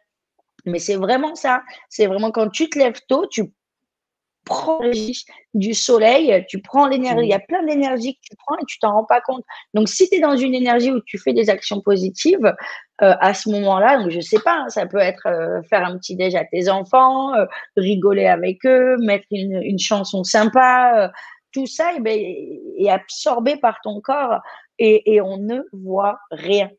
Mais 0.66 0.78
c'est 0.78 0.96
vraiment 0.96 1.34
ça. 1.34 1.62
C'est 1.88 2.06
vraiment 2.06 2.30
quand 2.30 2.48
tu 2.48 2.68
te 2.68 2.78
lèves 2.78 3.00
tôt, 3.08 3.26
tu 3.26 3.52
prends 4.44 4.80
du 5.54 5.74
soleil, 5.74 6.44
tu 6.48 6.60
prends 6.60 6.86
l'énergie. 6.86 7.24
Il 7.24 7.30
y 7.30 7.34
a 7.34 7.40
plein 7.40 7.62
d'énergie 7.64 8.14
que 8.14 8.20
tu 8.22 8.36
prends 8.36 8.56
et 8.56 8.64
tu 8.66 8.78
t'en 8.78 8.92
rends 8.92 9.04
pas 9.04 9.20
compte. 9.20 9.44
Donc, 9.74 9.88
si 9.88 10.08
tu 10.08 10.16
es 10.16 10.20
dans 10.20 10.36
une 10.36 10.54
énergie 10.54 10.90
où 10.90 11.00
tu 11.00 11.18
fais 11.18 11.32
des 11.32 11.50
actions 11.50 11.80
positives, 11.80 12.54
euh, 13.02 13.14
à 13.20 13.34
ce 13.34 13.48
moment-là, 13.50 13.98
donc 13.98 14.10
je 14.10 14.20
sais 14.20 14.40
pas, 14.40 14.62
hein, 14.62 14.68
ça 14.68 14.86
peut 14.86 14.98
être 14.98 15.26
euh, 15.26 15.62
faire 15.68 15.86
un 15.86 15.96
petit 15.98 16.16
déj 16.16 16.34
à 16.34 16.44
tes 16.44 16.68
enfants, 16.68 17.34
euh, 17.34 17.46
rigoler 17.76 18.26
avec 18.26 18.64
eux, 18.66 18.96
mettre 18.98 19.26
une, 19.30 19.60
une 19.62 19.78
chanson 19.78 20.24
sympa, 20.24 21.10
tout 21.52 21.66
ça 21.66 21.92
eh 21.96 22.00
ben, 22.00 22.18
est 22.18 22.90
absorbé 22.90 23.56
par 23.56 23.80
ton 23.82 24.00
corps 24.00 24.40
et, 24.78 25.14
et 25.14 25.20
on 25.20 25.36
ne 25.38 25.60
voit 25.72 26.18
rien 26.30 26.70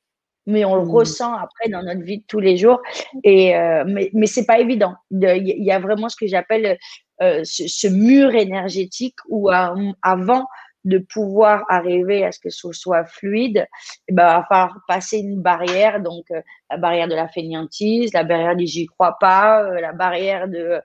mais 0.52 0.66
on 0.66 0.76
le 0.76 0.86
mmh. 0.86 0.92
ressent 0.92 1.34
après 1.34 1.70
dans 1.70 1.84
notre 1.84 2.02
vie 2.02 2.20
de 2.20 2.24
tous 2.28 2.40
les 2.40 2.58
jours. 2.58 2.82
Et 3.24 3.54
mais 3.88 4.10
mais 4.14 4.28
c'est 4.28 4.46
pas 4.46 4.60
évident. 4.60 4.94
Il 5.12 5.64
y 5.64 5.72
a 5.72 5.80
vraiment 5.80 6.10
ce 6.10 6.16
que 6.16 6.28
j'appelle 6.28 6.78
euh, 7.22 7.42
ce, 7.44 7.88
mur 7.88 8.34
énergétique 8.34 9.18
où 9.30 9.48
avant 9.50 10.46
de 10.86 10.98
pouvoir 10.98 11.64
arriver 11.70 12.26
à 12.26 12.32
ce 12.32 12.40
que 12.40 12.50
ce 12.50 12.72
soit 12.72 13.06
fluide, 13.06 13.68
il 14.08 14.14
eh 14.14 14.14
ben, 14.14 14.26
va 14.26 14.46
falloir 14.50 14.80
passer 14.88 15.20
une 15.20 15.40
barrière, 15.40 16.02
donc 16.02 16.24
euh, 16.32 16.42
la 16.72 16.78
barrière 16.78 17.08
de 17.08 17.14
la 17.14 17.28
fainéantise, 17.28 18.12
la 18.14 18.24
barrière 18.24 18.56
du 18.56 18.66
j'y 18.66 18.88
crois 18.88 19.18
pas, 19.20 19.64
euh, 19.64 19.80
la 19.80 19.94
barrière 19.94 20.48
de 20.48 20.82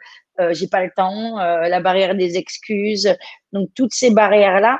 j'ai 0.51 0.69
pas 0.69 0.85
le 0.85 0.91
temps, 0.95 1.39
la 1.39 1.81
barrière 1.81 2.15
des 2.15 2.37
excuses. 2.37 3.17
Donc 3.55 3.71
toutes 3.75 3.95
ces 3.95 4.11
barrières 4.11 4.61
là, 4.61 4.79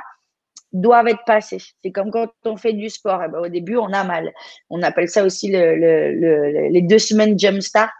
doivent 0.73 1.07
être 1.07 1.23
passés. 1.25 1.61
C'est 1.83 1.91
comme 1.91 2.11
quand 2.11 2.27
on 2.45 2.57
fait 2.57 2.73
du 2.73 2.89
sport. 2.89 3.21
Eh 3.25 3.29
ben, 3.29 3.39
au 3.39 3.47
début, 3.47 3.77
on 3.77 3.91
a 3.93 4.03
mal. 4.03 4.31
On 4.69 4.81
appelle 4.83 5.09
ça 5.09 5.23
aussi 5.23 5.49
le, 5.49 5.75
le, 5.75 6.69
les 6.69 6.81
deux 6.81 6.99
semaines 6.99 7.37
jump 7.37 7.61
start. 7.61 7.93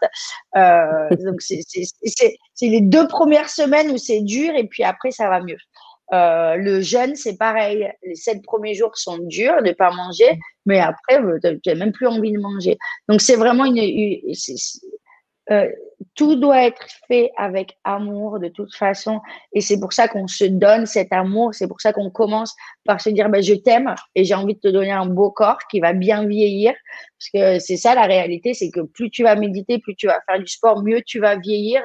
Euh, 0.56 1.08
donc, 1.16 1.40
c'est 1.40 1.60
les 2.62 2.80
deux 2.80 3.08
premières 3.08 3.50
semaines 3.50 3.90
où 3.90 3.98
c'est 3.98 4.20
dur 4.20 4.54
et 4.54 4.64
puis 4.64 4.84
après, 4.84 5.10
ça 5.10 5.28
va 5.28 5.40
mieux. 5.40 5.58
Euh, 6.14 6.56
le 6.56 6.80
jeûne, 6.80 7.16
c'est 7.16 7.36
pareil. 7.36 7.90
Les 8.02 8.14
sept 8.14 8.42
premiers 8.42 8.74
jours 8.74 8.96
sont 8.96 9.18
durs 9.18 9.62
de 9.62 9.72
pas 9.72 9.90
manger, 9.90 10.38
mais 10.64 10.80
après, 10.80 11.20
tu 11.42 11.60
n'as 11.66 11.74
même 11.74 11.92
plus 11.92 12.06
envie 12.06 12.32
de 12.32 12.40
manger. 12.40 12.78
Donc, 13.08 13.20
c'est 13.20 13.36
vraiment 13.36 13.66
une, 13.66 13.78
euh, 15.50 15.68
tout 16.18 16.34
doit 16.34 16.64
être 16.64 16.84
fait 17.06 17.30
avec 17.36 17.78
amour 17.84 18.40
de 18.40 18.48
toute 18.48 18.74
façon. 18.74 19.20
Et 19.52 19.60
c'est 19.60 19.78
pour 19.78 19.92
ça 19.92 20.08
qu'on 20.08 20.26
se 20.26 20.44
donne 20.44 20.84
cet 20.84 21.12
amour. 21.12 21.54
C'est 21.54 21.68
pour 21.68 21.80
ça 21.80 21.92
qu'on 21.92 22.10
commence 22.10 22.56
par 22.84 23.00
se 23.00 23.08
dire, 23.10 23.28
ben, 23.28 23.40
je 23.40 23.54
t'aime 23.54 23.94
et 24.16 24.24
j'ai 24.24 24.34
envie 24.34 24.54
de 24.54 24.58
te 24.58 24.66
donner 24.66 24.90
un 24.90 25.06
beau 25.06 25.30
corps 25.30 25.60
qui 25.70 25.78
va 25.78 25.92
bien 25.92 26.26
vieillir. 26.26 26.72
Parce 26.72 27.30
que 27.32 27.64
c'est 27.64 27.76
ça 27.76 27.94
la 27.94 28.02
réalité, 28.02 28.52
c'est 28.52 28.68
que 28.72 28.80
plus 28.80 29.10
tu 29.10 29.22
vas 29.22 29.36
méditer, 29.36 29.78
plus 29.78 29.94
tu 29.94 30.08
vas 30.08 30.20
faire 30.28 30.40
du 30.40 30.48
sport, 30.48 30.82
mieux 30.82 31.02
tu 31.06 31.20
vas 31.20 31.36
vieillir 31.36 31.80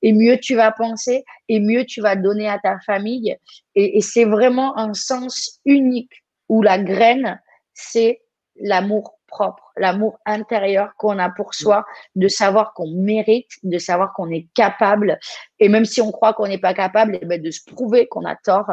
et 0.00 0.14
mieux 0.14 0.38
tu 0.38 0.54
vas 0.54 0.72
penser 0.72 1.22
et 1.50 1.60
mieux 1.60 1.84
tu 1.84 2.00
vas 2.00 2.16
donner 2.16 2.48
à 2.48 2.58
ta 2.58 2.78
famille. 2.86 3.36
Et, 3.74 3.98
et 3.98 4.00
c'est 4.00 4.24
vraiment 4.24 4.78
un 4.78 4.94
sens 4.94 5.60
unique 5.66 6.24
où 6.48 6.62
la 6.62 6.78
graine, 6.78 7.38
c'est 7.74 8.22
l'amour 8.56 9.18
propre, 9.34 9.72
l'amour 9.76 10.18
intérieur 10.26 10.92
qu'on 10.96 11.18
a 11.18 11.28
pour 11.28 11.54
soi, 11.54 11.84
de 12.14 12.28
savoir 12.28 12.72
qu'on 12.74 12.90
mérite, 12.90 13.50
de 13.64 13.78
savoir 13.78 14.12
qu'on 14.14 14.30
est 14.30 14.46
capable. 14.54 15.18
Et 15.58 15.68
même 15.68 15.84
si 15.84 16.00
on 16.00 16.12
croit 16.12 16.32
qu'on 16.34 16.46
n'est 16.46 16.58
pas 16.58 16.74
capable, 16.74 17.18
eh 17.20 17.26
ben 17.26 17.42
de 17.42 17.50
se 17.50 17.60
prouver 17.66 18.06
qu'on 18.06 18.24
a 18.24 18.36
tort. 18.36 18.70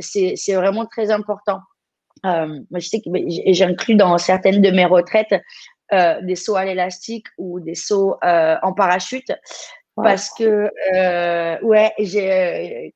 c'est 0.00 0.54
vraiment 0.54 0.86
très 0.86 1.10
important. 1.10 1.60
moi, 2.22 2.78
je 2.78 2.88
sais 2.88 3.00
que 3.00 3.10
j'inclus 3.52 3.96
dans 3.96 4.18
certaines 4.18 4.60
de 4.60 4.70
mes 4.70 4.84
retraites 4.84 5.34
des 6.22 6.36
sauts 6.36 6.56
à 6.56 6.64
l'élastique 6.66 7.26
ou 7.38 7.60
des 7.60 7.74
sauts 7.74 8.16
en 8.22 8.72
parachute 8.74 9.32
parce 9.96 10.28
que, 10.36 10.68
ouais, 11.64 11.92
j'ai, 11.98 12.92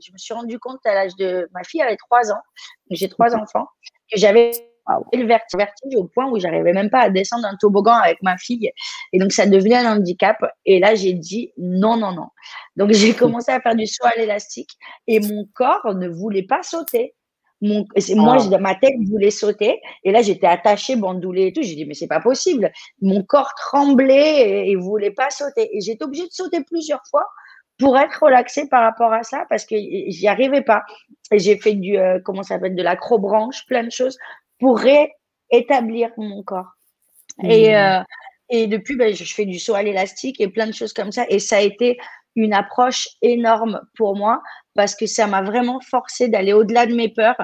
je 0.00 0.12
me 0.12 0.18
suis 0.18 0.34
rendu 0.34 0.58
compte 0.58 0.84
à 0.84 0.94
l'âge 0.94 1.16
de. 1.16 1.48
Ma 1.52 1.64
fille 1.64 1.82
avait 1.82 1.96
trois 1.96 2.30
ans, 2.30 2.42
j'ai 2.90 3.08
trois 3.08 3.34
enfants, 3.42 3.66
que 4.10 4.18
j'avais 4.18 4.71
le 5.12 5.26
vertige 5.26 5.96
au 5.96 6.04
point 6.04 6.30
où 6.30 6.38
j'arrivais 6.38 6.72
même 6.72 6.90
pas 6.90 7.00
à 7.00 7.10
descendre 7.10 7.46
un 7.46 7.56
toboggan 7.56 7.94
avec 7.94 8.22
ma 8.22 8.36
fille. 8.36 8.70
Et 9.12 9.18
donc, 9.18 9.32
ça 9.32 9.46
devenait 9.46 9.76
un 9.76 9.96
handicap. 9.96 10.36
Et 10.66 10.80
là, 10.80 10.94
j'ai 10.94 11.12
dit 11.12 11.52
non, 11.58 11.96
non, 11.96 12.12
non. 12.12 12.28
Donc, 12.76 12.92
j'ai 12.92 13.14
commencé 13.14 13.50
à 13.52 13.60
faire 13.60 13.74
du 13.74 13.86
saut 13.86 14.06
à 14.06 14.18
l'élastique 14.18 14.70
et 15.06 15.20
mon 15.20 15.46
corps 15.54 15.94
ne 15.94 16.08
voulait 16.08 16.44
pas 16.44 16.62
sauter. 16.62 17.14
Mon, 17.60 17.86
moi, 18.16 18.38
ah. 18.40 18.58
ma 18.58 18.74
tête 18.74 18.94
voulait 19.08 19.30
sauter. 19.30 19.80
Et 20.02 20.10
là, 20.10 20.20
j'étais 20.20 20.48
attachée, 20.48 20.96
bandoulée 20.96 21.46
et 21.46 21.52
tout. 21.52 21.62
J'ai 21.62 21.76
dit, 21.76 21.84
mais 21.84 21.94
c'est 21.94 22.08
pas 22.08 22.20
possible. 22.20 22.72
Mon 23.00 23.22
corps 23.22 23.54
tremblait 23.54 24.68
et, 24.68 24.74
ne 24.74 24.80
voulait 24.80 25.12
pas 25.12 25.30
sauter. 25.30 25.70
Et 25.76 25.80
j'étais 25.80 26.04
obligée 26.04 26.26
de 26.26 26.32
sauter 26.32 26.64
plusieurs 26.64 27.02
fois 27.08 27.24
pour 27.78 27.96
être 27.98 28.22
relaxée 28.22 28.68
par 28.68 28.82
rapport 28.82 29.12
à 29.12 29.22
ça 29.22 29.44
parce 29.48 29.64
que 29.64 29.76
j'y 29.76 30.26
arrivais 30.26 30.62
pas. 30.62 30.82
Et 31.30 31.38
j'ai 31.38 31.56
fait 31.56 31.74
du, 31.74 31.98
euh, 31.98 32.18
comment 32.24 32.42
ça 32.42 32.56
s'appelle, 32.56 32.74
de 32.74 32.82
l'acrobranche, 32.82 33.64
plein 33.66 33.84
de 33.84 33.90
choses 33.90 34.18
pour 34.62 34.78
réétablir 34.78 36.10
mon 36.16 36.44
corps. 36.44 36.70
Et, 37.42 37.72
mmh. 37.72 37.74
euh, 37.74 38.02
et 38.48 38.66
depuis, 38.68 38.94
ben, 38.96 39.12
je 39.12 39.34
fais 39.34 39.44
du 39.44 39.58
saut 39.58 39.74
à 39.74 39.82
l'élastique 39.82 40.40
et 40.40 40.46
plein 40.46 40.68
de 40.68 40.72
choses 40.72 40.92
comme 40.92 41.10
ça. 41.10 41.26
Et 41.28 41.40
ça 41.40 41.56
a 41.56 41.60
été 41.60 41.98
une 42.36 42.54
approche 42.54 43.08
énorme 43.22 43.80
pour 43.96 44.16
moi 44.16 44.40
parce 44.74 44.94
que 44.94 45.06
ça 45.06 45.26
m'a 45.26 45.42
vraiment 45.42 45.80
forcé 45.80 46.28
d'aller 46.28 46.52
au-delà 46.52 46.86
de 46.86 46.94
mes 46.94 47.08
peurs. 47.08 47.42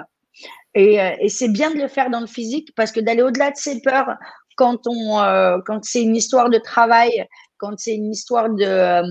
Et, 0.74 1.00
euh, 1.00 1.10
et 1.18 1.28
c'est 1.28 1.48
bien 1.48 1.72
de 1.72 1.78
le 1.78 1.88
faire 1.88 2.08
dans 2.08 2.20
le 2.20 2.28
physique 2.28 2.70
parce 2.76 2.92
que 2.92 3.00
d'aller 3.00 3.22
au-delà 3.22 3.50
de 3.50 3.56
ses 3.56 3.80
peurs, 3.82 4.14
quand, 4.56 4.86
on, 4.86 5.18
euh, 5.18 5.58
quand 5.66 5.84
c'est 5.84 6.02
une 6.02 6.14
histoire 6.14 6.50
de 6.50 6.58
travail, 6.58 7.26
quand 7.56 7.76
c'est 7.78 7.96
une 7.96 8.12
histoire 8.12 8.48
de, 8.48 9.02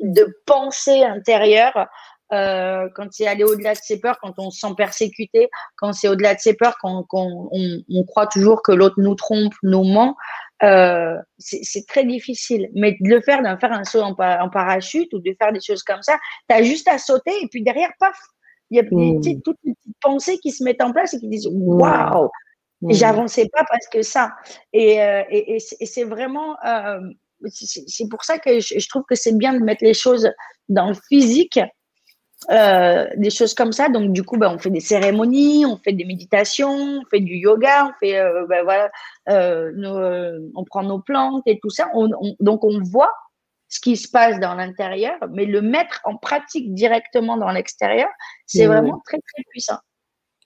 de 0.00 0.26
pensée 0.46 1.04
intérieure, 1.04 1.86
euh, 2.32 2.88
quand 2.94 3.08
c'est 3.10 3.26
aller 3.26 3.44
au-delà 3.44 3.74
de 3.74 3.80
ses 3.82 4.00
peurs, 4.00 4.18
quand 4.20 4.32
on 4.38 4.50
se 4.50 4.60
sent 4.60 4.74
persécuté, 4.76 5.50
quand 5.76 5.92
c'est 5.92 6.08
au-delà 6.08 6.34
de 6.34 6.40
ses 6.40 6.54
peurs, 6.54 6.76
quand, 6.80 7.04
on, 7.12 7.48
on, 7.52 8.04
croit 8.04 8.26
toujours 8.26 8.62
que 8.62 8.72
l'autre 8.72 8.94
nous 8.98 9.14
trompe, 9.14 9.52
nous 9.62 9.84
ment, 9.84 10.16
euh, 10.62 11.16
c'est 11.38 11.86
très 11.86 12.04
difficile. 12.04 12.70
Mais 12.74 12.92
de 13.00 13.08
le 13.08 13.20
faire, 13.20 13.42
d'en 13.42 13.58
faire 13.58 13.72
un 13.72 13.84
saut 13.84 14.00
en, 14.00 14.14
parachute 14.14 15.12
ou 15.12 15.18
de 15.18 15.34
faire 15.38 15.52
des 15.52 15.60
choses 15.60 15.82
comme 15.82 16.02
ça, 16.02 16.18
tu 16.48 16.54
as 16.54 16.62
juste 16.62 16.88
à 16.88 16.98
sauter 16.98 17.32
et 17.42 17.48
puis 17.48 17.62
derrière, 17.62 17.90
paf, 17.98 18.16
il 18.70 18.76
y 18.76 18.80
a 18.80 18.82
mmh. 18.84 19.42
toutes 19.44 19.58
les 19.64 19.74
petites 19.74 19.96
pensées 20.00 20.38
qui 20.38 20.52
se 20.52 20.64
mettent 20.64 20.82
en 20.82 20.92
place 20.92 21.12
et 21.12 21.18
qui 21.18 21.28
disent 21.28 21.48
mmh. 21.48 21.68
waouh, 21.68 22.30
mmh. 22.80 22.92
j'avançais 22.94 23.48
pas 23.52 23.64
parce 23.68 23.86
que 23.88 24.00
ça. 24.00 24.32
Et, 24.72 25.02
euh, 25.02 25.22
et, 25.28 25.56
et 25.56 25.86
c'est 25.86 26.04
vraiment, 26.04 26.56
c'est 27.46 28.08
pour 28.08 28.24
ça 28.24 28.38
que 28.38 28.60
je 28.60 28.88
trouve 28.88 29.02
que 29.06 29.16
c'est 29.16 29.36
bien 29.36 29.52
de 29.52 29.58
mettre 29.58 29.84
les 29.84 29.92
choses 29.92 30.30
dans 30.70 30.88
le 30.88 30.96
physique 31.10 31.58
euh, 32.50 33.06
des 33.16 33.30
choses 33.30 33.54
comme 33.54 33.72
ça. 33.72 33.88
Donc, 33.88 34.12
du 34.12 34.22
coup, 34.22 34.36
ben, 34.36 34.52
on 34.54 34.58
fait 34.58 34.70
des 34.70 34.80
cérémonies, 34.80 35.64
on 35.66 35.76
fait 35.76 35.92
des 35.92 36.04
méditations, 36.04 37.00
on 37.00 37.04
fait 37.10 37.20
du 37.20 37.36
yoga, 37.36 37.86
on 37.86 37.92
fait, 38.00 38.18
euh, 38.18 38.46
ben, 38.48 38.64
voilà, 38.64 38.90
euh, 39.28 40.40
on 40.54 40.64
prend 40.64 40.82
nos 40.82 40.98
plantes 40.98 41.42
et 41.46 41.58
tout 41.60 41.70
ça. 41.70 41.88
donc, 42.40 42.64
on 42.64 42.80
voit 42.80 43.12
ce 43.68 43.80
qui 43.80 43.96
se 43.96 44.08
passe 44.08 44.38
dans 44.38 44.54
l'intérieur, 44.54 45.14
mais 45.30 45.46
le 45.46 45.62
mettre 45.62 46.00
en 46.04 46.16
pratique 46.16 46.74
directement 46.74 47.36
dans 47.36 47.50
l'extérieur, 47.50 48.08
c'est 48.46 48.66
mmh. 48.66 48.70
vraiment 48.70 49.02
très, 49.04 49.18
très 49.18 49.42
puissant. 49.48 49.78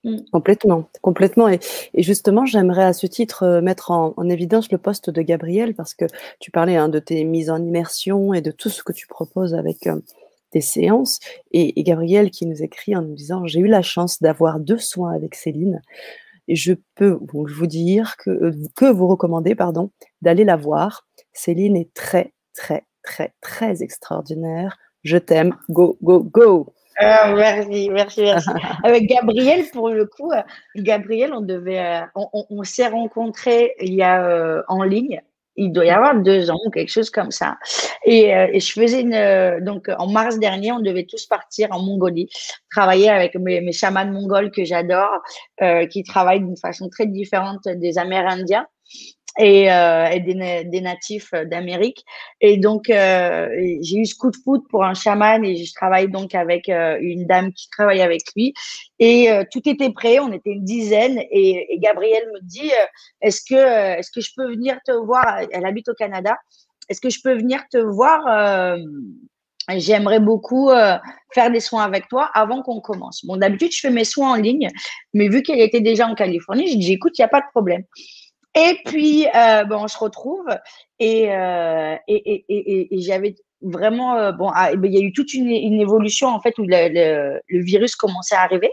Mmh. 0.05 0.19
Complètement, 0.31 0.89
complètement. 1.01 1.49
Et, 1.49 1.59
justement, 1.95 2.47
j'aimerais 2.47 2.85
à 2.85 2.93
ce 2.93 3.07
titre 3.07 3.61
mettre 3.61 3.91
en, 3.91 4.29
évidence 4.29 4.71
le 4.71 4.79
poste 4.79 5.11
de 5.11 5.23
Gabriel 5.23 5.75
parce 5.75 5.95
que 5.95 6.05
tu 6.39 6.51
parlais 6.51 6.77
hein, 6.77 6.89
de 6.89 6.99
tes 7.01 7.25
mises 7.25 7.51
en 7.51 7.61
immersion 7.61 8.33
et 8.33 8.43
de 8.43 8.53
tout 8.53 8.69
ce 8.69 8.85
que 8.85 8.93
tu 8.93 9.07
proposes 9.09 9.55
avec 9.55 9.89
des 10.57 10.63
séances. 10.63 11.21
Et, 11.53 11.83
Gabriel 11.83 12.31
qui 12.31 12.47
nous 12.47 12.63
écrit 12.63 12.97
en 12.97 13.03
nous 13.03 13.15
disant 13.15 13.47
J'ai 13.47 13.61
eu 13.61 13.67
la 13.67 13.83
chance 13.83 14.23
d'avoir 14.23 14.59
deux 14.59 14.79
soins 14.79 15.13
avec 15.13 15.35
Céline. 15.35 15.83
Et 16.49 16.57
je 16.57 16.73
peux 16.95 17.19
vous 17.21 17.67
dire 17.67 18.17
que, 18.17 18.31
euh, 18.31 18.53
que 18.75 18.87
vous 18.87 19.07
recommander 19.07 19.55
pardon, 19.55 19.91
d'aller 20.23 20.45
la 20.45 20.57
voir. 20.57 21.07
Céline 21.33 21.77
est 21.77 21.93
très, 21.93 22.33
très, 22.55 22.85
très, 23.03 23.35
très 23.43 23.83
extraordinaire. 23.83 24.79
Je 25.03 25.19
t'aime. 25.19 25.55
Go, 25.69 25.99
go, 26.03 26.23
go. 26.23 26.73
Ah, 26.99 27.35
merci, 27.35 27.91
merci, 27.91 28.23
merci. 28.23 28.49
Avec 28.83 29.07
Gabriel, 29.07 29.67
pour 29.71 29.91
le 29.91 30.07
coup, 30.07 30.33
euh, 30.33 30.43
Gabriel, 30.77 31.35
on 31.35 31.43
devait, 31.43 31.85
euh, 31.85 32.21
on, 32.49 32.63
s'est 32.63 32.89
rencontrés 32.89 33.75
il 33.81 33.93
y 33.93 34.03
a 34.03 34.65
en 34.69 34.83
ligne 34.83 35.21
il 35.57 35.73
doit 35.73 35.87
y 35.87 35.91
avoir 35.91 36.21
deux 36.21 36.51
ans 36.51 36.61
ou 36.65 36.71
quelque 36.71 36.91
chose 36.91 37.11
comme 37.11 37.31
ça. 37.31 37.57
Et, 38.05 38.35
euh, 38.35 38.49
je 38.59 38.73
faisais 38.73 39.01
une, 39.01 39.15
euh, 39.15 39.61
donc 39.61 39.89
en 39.99 40.07
mars 40.07 40.39
dernier, 40.39 40.73
on 40.73 40.81
devait 40.81 41.07
tous 41.07 41.27
partir 41.27 41.69
en 41.73 41.83
Mongolie, 41.83 42.29
travailler 42.71 43.11
avec 43.11 43.35
mes, 43.37 43.61
mes 43.61 43.73
chamans 43.73 44.07
mongols 44.07 44.51
que 44.51 44.65
j'adore, 44.65 45.23
euh, 45.63 45.87
qui 45.87 46.03
travaillent 46.03 46.41
d'une 46.41 46.57
façon 46.57 46.89
très 46.89 47.07
différente 47.07 47.67
des 47.67 47.99
Amérindiens 47.99 48.67
et, 49.39 49.71
euh, 49.71 50.07
et 50.07 50.21
des, 50.21 50.81
natifs 50.81 51.33
d'Amérique. 51.33 52.05
Et 52.41 52.57
donc, 52.57 52.89
euh, 52.91 53.49
j'ai 53.83 53.99
eu 53.99 54.07
ce 54.07 54.15
coup 54.15 54.31
de 54.31 54.37
foot 54.37 54.65
pour 54.71 54.85
un 54.85 54.95
chaman 54.95 55.45
et 55.45 55.65
je 55.65 55.73
travaille 55.75 56.09
donc 56.09 56.35
avec 56.35 56.69
euh, 56.69 56.97
une 57.01 57.27
dame 57.27 57.53
qui 57.53 57.69
travaille 57.71 58.01
avec 58.01 58.23
lui. 58.35 58.55
Et 58.99 59.31
euh, 59.31 59.45
tout 59.51 59.69
était 59.69 59.91
prêt, 59.91 60.19
on 60.19 60.33
était 60.33 60.51
une 60.51 60.65
dizaine. 60.65 61.19
Et, 61.31 61.75
et 61.75 61.79
Gabrielle 61.79 62.29
me 62.35 62.41
dit, 62.43 62.71
est-ce 63.21 63.43
que, 63.49 63.99
est-ce 63.99 64.11
que 64.11 64.21
je 64.21 64.31
peux 64.37 64.49
venir 64.49 64.79
te 64.85 64.93
voir? 64.93 65.41
Elle 65.51 65.67
habite 65.67 65.89
au 65.89 65.95
Canada. 65.95 66.37
Est-ce 66.89 67.01
que 67.01 67.11
je 67.11 67.21
peux 67.23 67.35
venir 67.35 67.63
te 67.71 67.79
voir 67.79 68.77
J'aimerais 69.69 70.21
beaucoup 70.21 70.71
faire 71.35 71.51
des 71.51 71.59
soins 71.59 71.83
avec 71.83 72.07
toi 72.09 72.31
avant 72.33 72.63
qu'on 72.63 72.81
commence. 72.81 73.25
Bon, 73.25 73.37
d'habitude, 73.37 73.73
je 73.73 73.81
fais 73.81 73.91
mes 73.91 74.05
soins 74.05 74.33
en 74.33 74.37
ligne, 74.37 74.69
mais 75.13 75.29
vu 75.29 75.43
qu'elle 75.43 75.61
était 75.61 75.81
déjà 75.81 76.07
en 76.07 76.15
Californie, 76.15 76.71
je 76.71 76.79
dis, 76.79 76.93
écoute, 76.93 77.19
il 77.19 77.23
n'y 77.23 77.25
a 77.25 77.29
pas 77.29 77.41
de 77.41 77.51
problème. 77.53 77.83
Et 78.57 78.79
puis, 78.87 79.27
euh, 79.35 79.65
bon, 79.65 79.85
on 79.85 79.89
se 79.89 79.99
retrouve 79.99 80.49
et, 80.99 81.31
euh, 81.31 81.95
et, 82.09 82.45
et, 82.49 82.97
et 82.97 83.01
j'avais 83.03 83.35
vraiment, 83.61 84.17
euh, 84.17 84.33
bon, 84.33 84.51
ah, 84.55 84.73
il 84.73 84.93
y 84.93 84.97
a 84.97 85.01
eu 85.01 85.13
toute 85.13 85.35
une, 85.35 85.49
une 85.49 85.79
évolution 85.81 86.29
en 86.29 86.41
fait 86.41 86.57
où 86.59 86.63
le, 86.63 86.89
le, 86.89 87.41
le, 87.49 87.63
virus 87.63 87.97
commençait 87.97 88.35
à 88.35 88.43
arriver. 88.43 88.71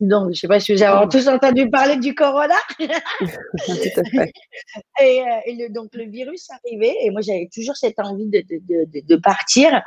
Donc, 0.00 0.32
je 0.32 0.40
sais 0.40 0.48
pas 0.48 0.58
si 0.58 0.74
vous 0.74 0.82
avez 0.82 1.06
tous 1.08 1.28
entendu 1.28 1.68
parler 1.68 1.96
du 1.96 2.14
corona. 2.14 2.54
Tout 2.78 2.86
à 3.96 4.04
fait. 4.04 4.32
Et, 5.02 5.22
et 5.46 5.54
le, 5.54 5.72
donc, 5.72 5.90
le 5.92 6.04
virus 6.04 6.48
arrivait 6.50 6.96
et 7.02 7.10
moi, 7.10 7.20
j'avais 7.20 7.48
toujours 7.54 7.76
cette 7.76 7.98
envie 7.98 8.28
de, 8.28 8.40
de, 8.40 8.84
de, 8.86 9.06
de, 9.06 9.16
partir. 9.16 9.82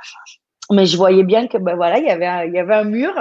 Mais 0.72 0.86
je 0.86 0.96
voyais 0.96 1.24
bien 1.24 1.48
que, 1.48 1.58
ben 1.58 1.76
voilà, 1.76 1.98
il 1.98 2.06
y 2.06 2.12
avait 2.12 2.28
un, 2.28 2.46
il 2.46 2.54
y 2.54 2.60
avait 2.60 2.76
un 2.76 2.84
mur 2.84 3.16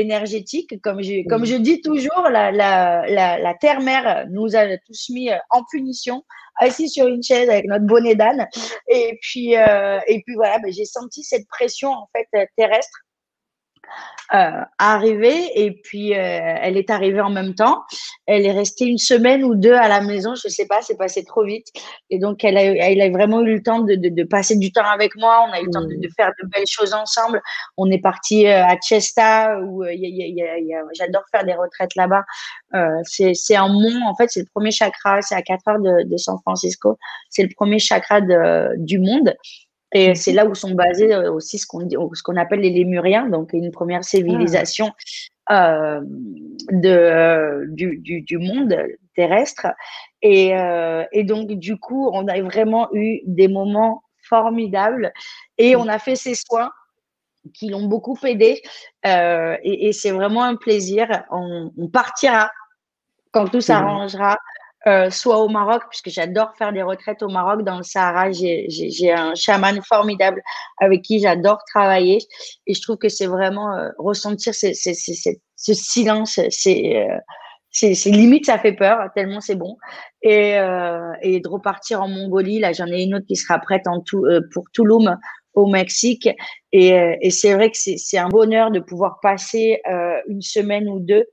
énergétique. 0.00 0.80
Comme 0.82 1.02
je, 1.02 1.26
comme 1.28 1.44
je 1.44 1.56
dis 1.56 1.80
toujours, 1.80 2.28
la, 2.30 2.50
la, 2.50 3.06
la, 3.08 3.38
la 3.38 3.54
terre-mère 3.54 4.26
nous 4.30 4.56
a 4.56 4.76
tous 4.86 5.08
mis 5.10 5.30
euh, 5.30 5.36
en 5.50 5.62
punition, 5.70 6.24
assis 6.56 6.88
sur 6.88 7.06
une 7.06 7.22
chaise 7.22 7.48
avec 7.48 7.66
notre 7.66 7.86
bonnet 7.86 8.14
d'âne. 8.14 8.46
Et 8.88 9.18
puis, 9.20 9.56
euh, 9.56 9.98
et 10.06 10.22
puis 10.22 10.34
voilà, 10.34 10.58
ben, 10.58 10.72
j'ai 10.72 10.84
senti 10.84 11.22
cette 11.22 11.46
pression 11.48 11.90
en 11.90 12.08
fait 12.14 12.48
terrestre 12.56 12.98
euh, 14.34 14.60
arrivée 14.78 15.52
et 15.54 15.70
puis 15.70 16.12
euh, 16.12 16.18
elle 16.18 16.76
est 16.76 16.90
arrivée 16.90 17.20
en 17.20 17.30
même 17.30 17.54
temps. 17.54 17.84
Elle 18.26 18.44
est 18.44 18.52
restée 18.52 18.86
une 18.86 18.98
semaine 18.98 19.44
ou 19.44 19.54
deux 19.54 19.74
à 19.74 19.86
la 19.86 20.00
maison, 20.00 20.34
je 20.34 20.48
sais 20.48 20.66
pas, 20.66 20.82
c'est 20.82 20.96
passé 20.96 21.24
trop 21.24 21.44
vite. 21.44 21.68
Et 22.10 22.18
donc 22.18 22.42
elle 22.42 22.56
a, 22.56 22.62
elle 22.62 23.00
a 23.00 23.08
vraiment 23.10 23.40
eu 23.42 23.54
le 23.54 23.62
temps 23.62 23.78
de, 23.80 23.94
de, 23.94 24.08
de, 24.08 24.24
passer 24.24 24.56
du 24.56 24.72
temps 24.72 24.84
avec 24.84 25.14
moi. 25.14 25.46
On 25.48 25.52
a 25.52 25.60
eu 25.60 25.66
le 25.66 25.70
temps 25.70 25.82
de, 25.82 25.94
de, 25.94 26.08
faire 26.16 26.32
de 26.42 26.48
belles 26.48 26.66
choses 26.68 26.92
ensemble. 26.92 27.40
On 27.76 27.88
est 27.88 28.00
parti 28.00 28.48
euh, 28.48 28.64
à 28.64 28.76
Chesta 28.80 29.60
où 29.60 29.84
euh, 29.84 29.94
j'adore 30.94 31.22
faire 31.30 31.44
des 31.44 31.54
retraites 31.54 31.94
là-bas. 31.94 32.24
C'est 33.04 33.56
un 33.56 33.68
mont, 33.68 34.06
en 34.08 34.16
fait, 34.16 34.28
c'est 34.28 34.40
le 34.40 34.48
premier 34.52 34.72
chakra, 34.72 35.22
c'est 35.22 35.36
à 35.36 35.42
4 35.42 35.68
heures 35.68 35.78
de, 35.78 36.16
San 36.16 36.36
Francisco. 36.40 36.98
C'est 37.30 37.44
le 37.44 37.50
premier 37.54 37.78
chakra 37.78 38.20
du 38.76 38.98
monde. 38.98 39.34
Et 39.96 40.14
c'est 40.14 40.32
là 40.32 40.44
où 40.44 40.54
sont 40.54 40.74
basés 40.74 41.14
euh, 41.14 41.32
aussi 41.32 41.58
ce 41.58 41.66
qu'on 41.66 41.88
ce 41.88 42.22
qu'on 42.22 42.36
appelle 42.36 42.60
les 42.60 42.68
Lémuriens, 42.68 43.30
donc 43.30 43.54
une 43.54 43.70
première 43.70 44.04
civilisation 44.04 44.92
euh, 45.50 46.00
de, 46.70 46.88
euh, 46.90 47.64
du, 47.68 47.96
du, 47.96 48.20
du, 48.20 48.36
monde 48.36 48.76
terrestre. 49.14 49.68
Et, 50.20 50.54
euh, 50.54 51.02
et, 51.12 51.24
donc, 51.24 51.48
du 51.52 51.78
coup, 51.78 52.10
on 52.12 52.28
a 52.28 52.42
vraiment 52.42 52.90
eu 52.92 53.20
des 53.24 53.48
moments 53.48 54.02
formidables 54.20 55.14
et 55.56 55.76
on 55.76 55.88
a 55.88 55.98
fait 55.98 56.16
ces 56.16 56.34
soins 56.34 56.70
qui 57.54 57.70
l'ont 57.70 57.86
beaucoup 57.86 58.18
aidé. 58.26 58.60
Euh, 59.06 59.56
et, 59.62 59.88
et 59.88 59.92
c'est 59.94 60.10
vraiment 60.10 60.44
un 60.44 60.56
plaisir. 60.56 61.24
On, 61.30 61.72
on 61.78 61.88
partira 61.88 62.50
quand 63.32 63.48
tout 63.48 63.62
s'arrangera 63.62 64.36
euh, 64.86 65.10
soit 65.10 65.38
au 65.38 65.48
Maroc, 65.48 65.82
puisque 65.90 66.10
j'adore 66.10 66.54
faire 66.56 66.72
des 66.72 66.82
retraites 66.82 67.22
au 67.22 67.28
Maroc, 67.28 67.62
dans 67.62 67.78
le 67.78 67.82
Sahara. 67.82 68.30
J'ai 68.32 69.12
un 69.12 69.34
chaman 69.34 69.80
formidable 69.82 70.42
avec 70.78 71.02
qui 71.02 71.20
j'adore 71.20 71.58
travailler. 71.72 72.18
Et 72.66 72.74
je 72.74 72.82
trouve 72.82 72.96
que 72.96 73.08
c'est 73.08 73.26
vraiment 73.26 73.74
euh, 73.76 73.88
ressentir 73.98 74.54
ce 74.54 75.74
silence, 75.74 76.40
c'est 76.50 77.06
c'est 77.70 77.92
limite 78.06 78.46
ça 78.46 78.58
fait 78.58 78.72
peur 78.72 79.10
tellement 79.14 79.42
c'est 79.42 79.54
bon 79.54 79.76
et, 80.22 80.52
et 81.20 81.40
de 81.40 81.48
repartir 81.48 82.00
en 82.00 82.08
Mongolie 82.08 82.58
là 82.58 82.72
j'en 82.72 82.86
ai 82.86 83.02
une 83.02 83.16
autre 83.16 83.26
qui 83.26 83.36
sera 83.36 83.58
prête 83.58 83.86
en 83.86 84.00
tout 84.00 84.24
pour 84.54 84.64
Touloum 84.72 85.18
au 85.56 85.66
Mexique. 85.66 86.28
Et, 86.70 86.92
euh, 86.92 87.16
et 87.20 87.30
c'est 87.30 87.54
vrai 87.54 87.70
que 87.70 87.76
c'est 87.76 88.18
un 88.18 88.28
bonheur 88.28 88.70
de 88.70 88.78
pouvoir 88.78 89.18
passer 89.20 89.80
euh, 89.90 90.20
une 90.28 90.42
semaine 90.42 90.88
ou 90.88 91.00
deux 91.00 91.24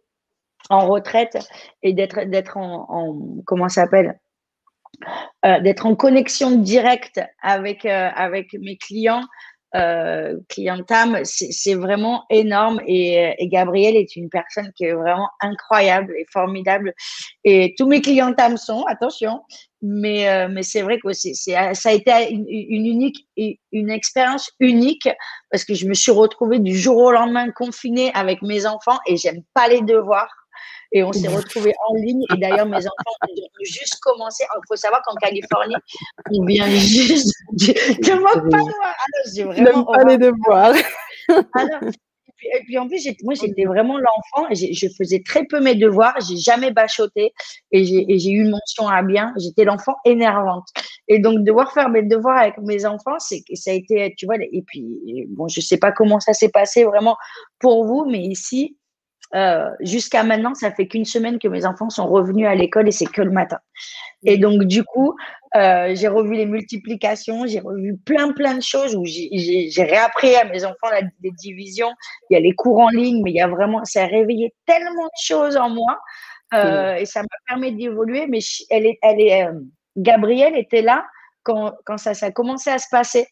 en 0.70 0.88
retraite 0.88 1.38
et 1.82 1.94
d'être 1.94 2.24
d'être 2.26 2.58
en, 2.58 2.86
en, 2.90 3.42
comment 3.46 3.70
s'appelle 3.70 4.20
euh, 5.46 5.60
d'être 5.60 5.86
en 5.86 5.96
connexion 5.96 6.52
directe 6.52 7.20
avec 7.42 7.86
euh, 7.86 8.10
avec 8.16 8.54
mes 8.54 8.78
clients 8.78 9.24
euh, 9.76 10.38
c'est 11.24 11.74
vraiment 11.74 12.26
énorme. 12.30 12.80
Et, 12.88 13.36
Gabrielle 13.48 13.96
est 13.96 14.16
une 14.16 14.30
personne 14.30 14.72
qui 14.76 14.86
est 14.86 14.94
vraiment 14.94 15.30
incroyable 15.42 16.14
et 16.18 16.26
formidable. 16.32 16.94
Et 17.44 17.74
tous 17.78 17.88
mes 17.88 18.02
clientam 18.02 18.58
sont, 18.58 18.84
attention, 18.84 19.42
mais, 19.82 20.30
euh, 20.30 20.48
mais 20.50 20.64
c'est 20.64 20.82
vrai 20.82 21.00
que 21.00 21.12
c'est, 21.14 21.34
ça 21.34 21.90
a 21.90 21.92
été 21.92 22.12
une, 22.32 22.46
une 22.48 22.86
unique, 22.86 23.28
une 23.72 23.90
expérience 23.90 24.52
unique 24.60 25.10
parce 25.52 25.66
que 25.66 25.74
je 25.74 25.88
me 25.88 25.94
suis 25.94 26.12
retrouvée 26.12 26.60
du 26.60 26.78
jour 26.78 26.98
au 26.98 27.12
lendemain 27.12 27.50
confinée 27.52 28.12
avec 28.14 28.42
mes 28.42 28.66
enfants 28.66 29.00
et 29.08 29.18
j'aime 29.18 29.42
pas 29.54 29.68
les 29.68 29.82
devoirs. 29.82 30.43
Et 30.94 31.04
on 31.04 31.12
s'est 31.12 31.28
retrouvés 31.28 31.74
en 31.90 31.96
ligne. 31.96 32.24
Et 32.34 32.38
d'ailleurs, 32.38 32.68
mes 32.68 32.78
enfants 32.78 33.18
ont 33.24 33.64
juste 33.64 34.00
commencé. 34.02 34.44
Il 34.56 34.62
faut 34.68 34.76
savoir 34.76 35.02
qu'en 35.04 35.16
Californie, 35.16 35.76
on 36.32 36.46
vient 36.46 36.70
juste 36.70 37.34
de, 37.54 37.74
de 37.74 38.20
moque 38.20 38.52
pas 38.52 38.58
Alors, 38.58 39.34
j'ai 39.36 39.44
vraiment. 39.44 39.86
pas 39.86 40.04
les 40.04 40.18
devoirs. 40.18 40.76
Alors, 41.56 41.92
et 42.52 42.60
puis 42.66 42.78
en 42.78 42.88
plus, 42.88 43.08
moi, 43.24 43.34
j'étais 43.34 43.66
vraiment 43.66 43.98
l'enfant. 43.98 44.48
Je 44.52 44.88
faisais 44.98 45.22
très 45.26 45.46
peu 45.46 45.60
mes 45.60 45.76
devoirs. 45.76 46.16
J'ai 46.28 46.38
jamais 46.38 46.72
bachoté 46.72 47.34
et 47.72 47.86
j'ai 47.86 48.30
eu 48.30 48.42
une 48.42 48.52
mention 48.52 48.88
à 48.88 49.02
bien. 49.02 49.34
J'étais 49.38 49.64
l'enfant 49.64 49.96
énervante. 50.06 50.68
Et 51.08 51.20
donc, 51.20 51.44
devoir 51.44 51.74
faire 51.74 51.90
mes 51.90 52.04
devoirs 52.04 52.38
avec 52.38 52.58
mes 52.60 52.86
enfants, 52.86 53.20
c'est 53.20 53.42
que 53.42 53.56
ça 53.56 53.72
a 53.72 53.74
été, 53.74 54.14
tu 54.18 54.26
vois, 54.26 54.36
et 54.40 54.64
puis, 54.66 55.28
bon, 55.30 55.48
je 55.48 55.62
sais 55.62 55.78
pas 55.78 55.92
comment 55.92 56.20
ça 56.20 56.34
s'est 56.34 56.50
passé 56.50 56.84
vraiment 56.84 57.18
pour 57.60 57.86
vous, 57.86 58.06
mais 58.10 58.20
ici, 58.20 58.78
euh, 59.36 59.70
jusqu'à 59.80 60.24
maintenant, 60.24 60.54
ça 60.54 60.72
fait 60.72 60.88
qu'une 60.88 61.06
semaine 61.06 61.40
que 61.40 61.48
mes 61.48 61.66
enfants 61.66 61.90
sont 61.90 62.08
revenus 62.08 62.48
à 62.48 62.54
l'école 62.54 62.88
et 62.88 62.92
c'est 62.92 63.06
que 63.06 63.22
le 63.22 63.32
matin. 63.32 63.58
Et 64.24 64.38
donc, 64.38 64.64
du 64.64 64.84
coup, 64.84 65.16
euh, 65.56 65.94
j'ai 65.96 66.08
revu 66.08 66.36
les 66.36 66.46
multiplications, 66.46 67.48
j'ai 67.48 67.60
revu 67.60 67.98
plein, 68.06 68.32
plein 68.32 68.56
de 68.56 68.62
choses 68.62 68.96
où 68.96 69.04
j'ai 69.06 69.84
réappris 69.84 70.36
à 70.36 70.46
mes 70.46 70.64
enfants 70.66 70.90
les 71.22 71.32
divisions. 71.32 71.92
Il 72.30 72.36
y 72.36 72.38
a 72.38 72.40
les 72.40 72.54
cours 72.54 72.80
en 72.80 72.90
ligne, 72.90 73.24
mais 73.24 73.32
il 73.32 73.36
y 73.36 73.42
a 73.42 73.48
vraiment, 73.48 73.84
ça 73.86 74.04
a 74.04 74.06
réveillé 74.06 74.54
tellement 74.68 75.06
de 75.06 75.24
choses 75.24 75.58
en 75.58 75.70
moi 75.70 76.00
euh, 76.54 76.96
et 76.96 77.06
ça 77.06 77.22
m'a 77.22 77.38
permis 77.48 77.76
d'évoluer. 77.76 78.28
Mais 78.28 78.40
elle 78.70 78.86
est, 78.86 79.00
elle 79.02 79.20
est, 79.20 79.48
Gabrielle 79.98 80.56
était 80.56 80.84
là 80.84 81.06
quand, 81.42 81.74
quand 81.86 81.98
ça, 81.98 82.14
ça 82.14 82.28
a 82.28 82.32
commencé 82.32 82.70
à 82.70 82.78
se 82.78 82.88
passer. 82.92 83.28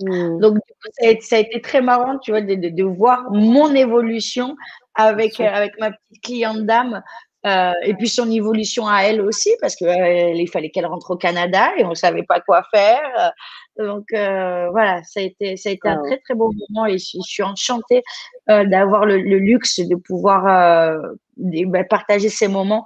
Mmh. 0.00 0.40
Donc, 0.40 0.58
ça 0.98 1.06
a, 1.06 1.10
été, 1.10 1.20
ça 1.20 1.36
a, 1.36 1.38
été, 1.38 1.60
très 1.60 1.80
marrant, 1.80 2.18
tu 2.18 2.32
vois, 2.32 2.40
de, 2.40 2.56
de, 2.56 2.68
de 2.70 2.82
voir 2.82 3.30
mon 3.30 3.72
évolution 3.72 4.56
avec, 4.96 5.38
avec 5.40 5.78
ma 5.78 5.90
petite 5.90 6.22
cliente 6.22 6.66
dame. 6.66 7.02
Euh, 7.46 7.72
et 7.84 7.94
puis 7.94 8.08
son 8.08 8.28
évolution 8.30 8.88
à 8.88 9.02
elle 9.02 9.20
aussi, 9.20 9.50
parce 9.60 9.76
qu'il 9.76 9.86
euh, 9.86 10.46
fallait 10.52 10.70
qu'elle 10.70 10.86
rentre 10.86 11.12
au 11.12 11.16
Canada 11.16 11.70
et 11.76 11.84
on 11.84 11.90
ne 11.90 11.94
savait 11.94 12.24
pas 12.24 12.40
quoi 12.40 12.64
faire. 12.74 13.32
Donc 13.78 14.06
euh, 14.12 14.68
voilà, 14.70 15.02
ça 15.04 15.20
a 15.20 15.22
été, 15.22 15.56
ça 15.56 15.68
a 15.68 15.72
été 15.72 15.88
un 15.88 16.02
très 16.02 16.18
très 16.18 16.34
beau 16.34 16.50
moment 16.68 16.86
et 16.86 16.98
je, 16.98 17.18
je 17.24 17.30
suis 17.30 17.42
enchantée 17.44 18.02
euh, 18.50 18.64
d'avoir 18.64 19.06
le, 19.06 19.18
le, 19.18 19.38
luxe 19.38 19.78
de 19.78 19.94
pouvoir 19.94 20.98
bah, 21.36 21.84
partager 21.84 22.30
ces 22.30 22.48
moments 22.48 22.84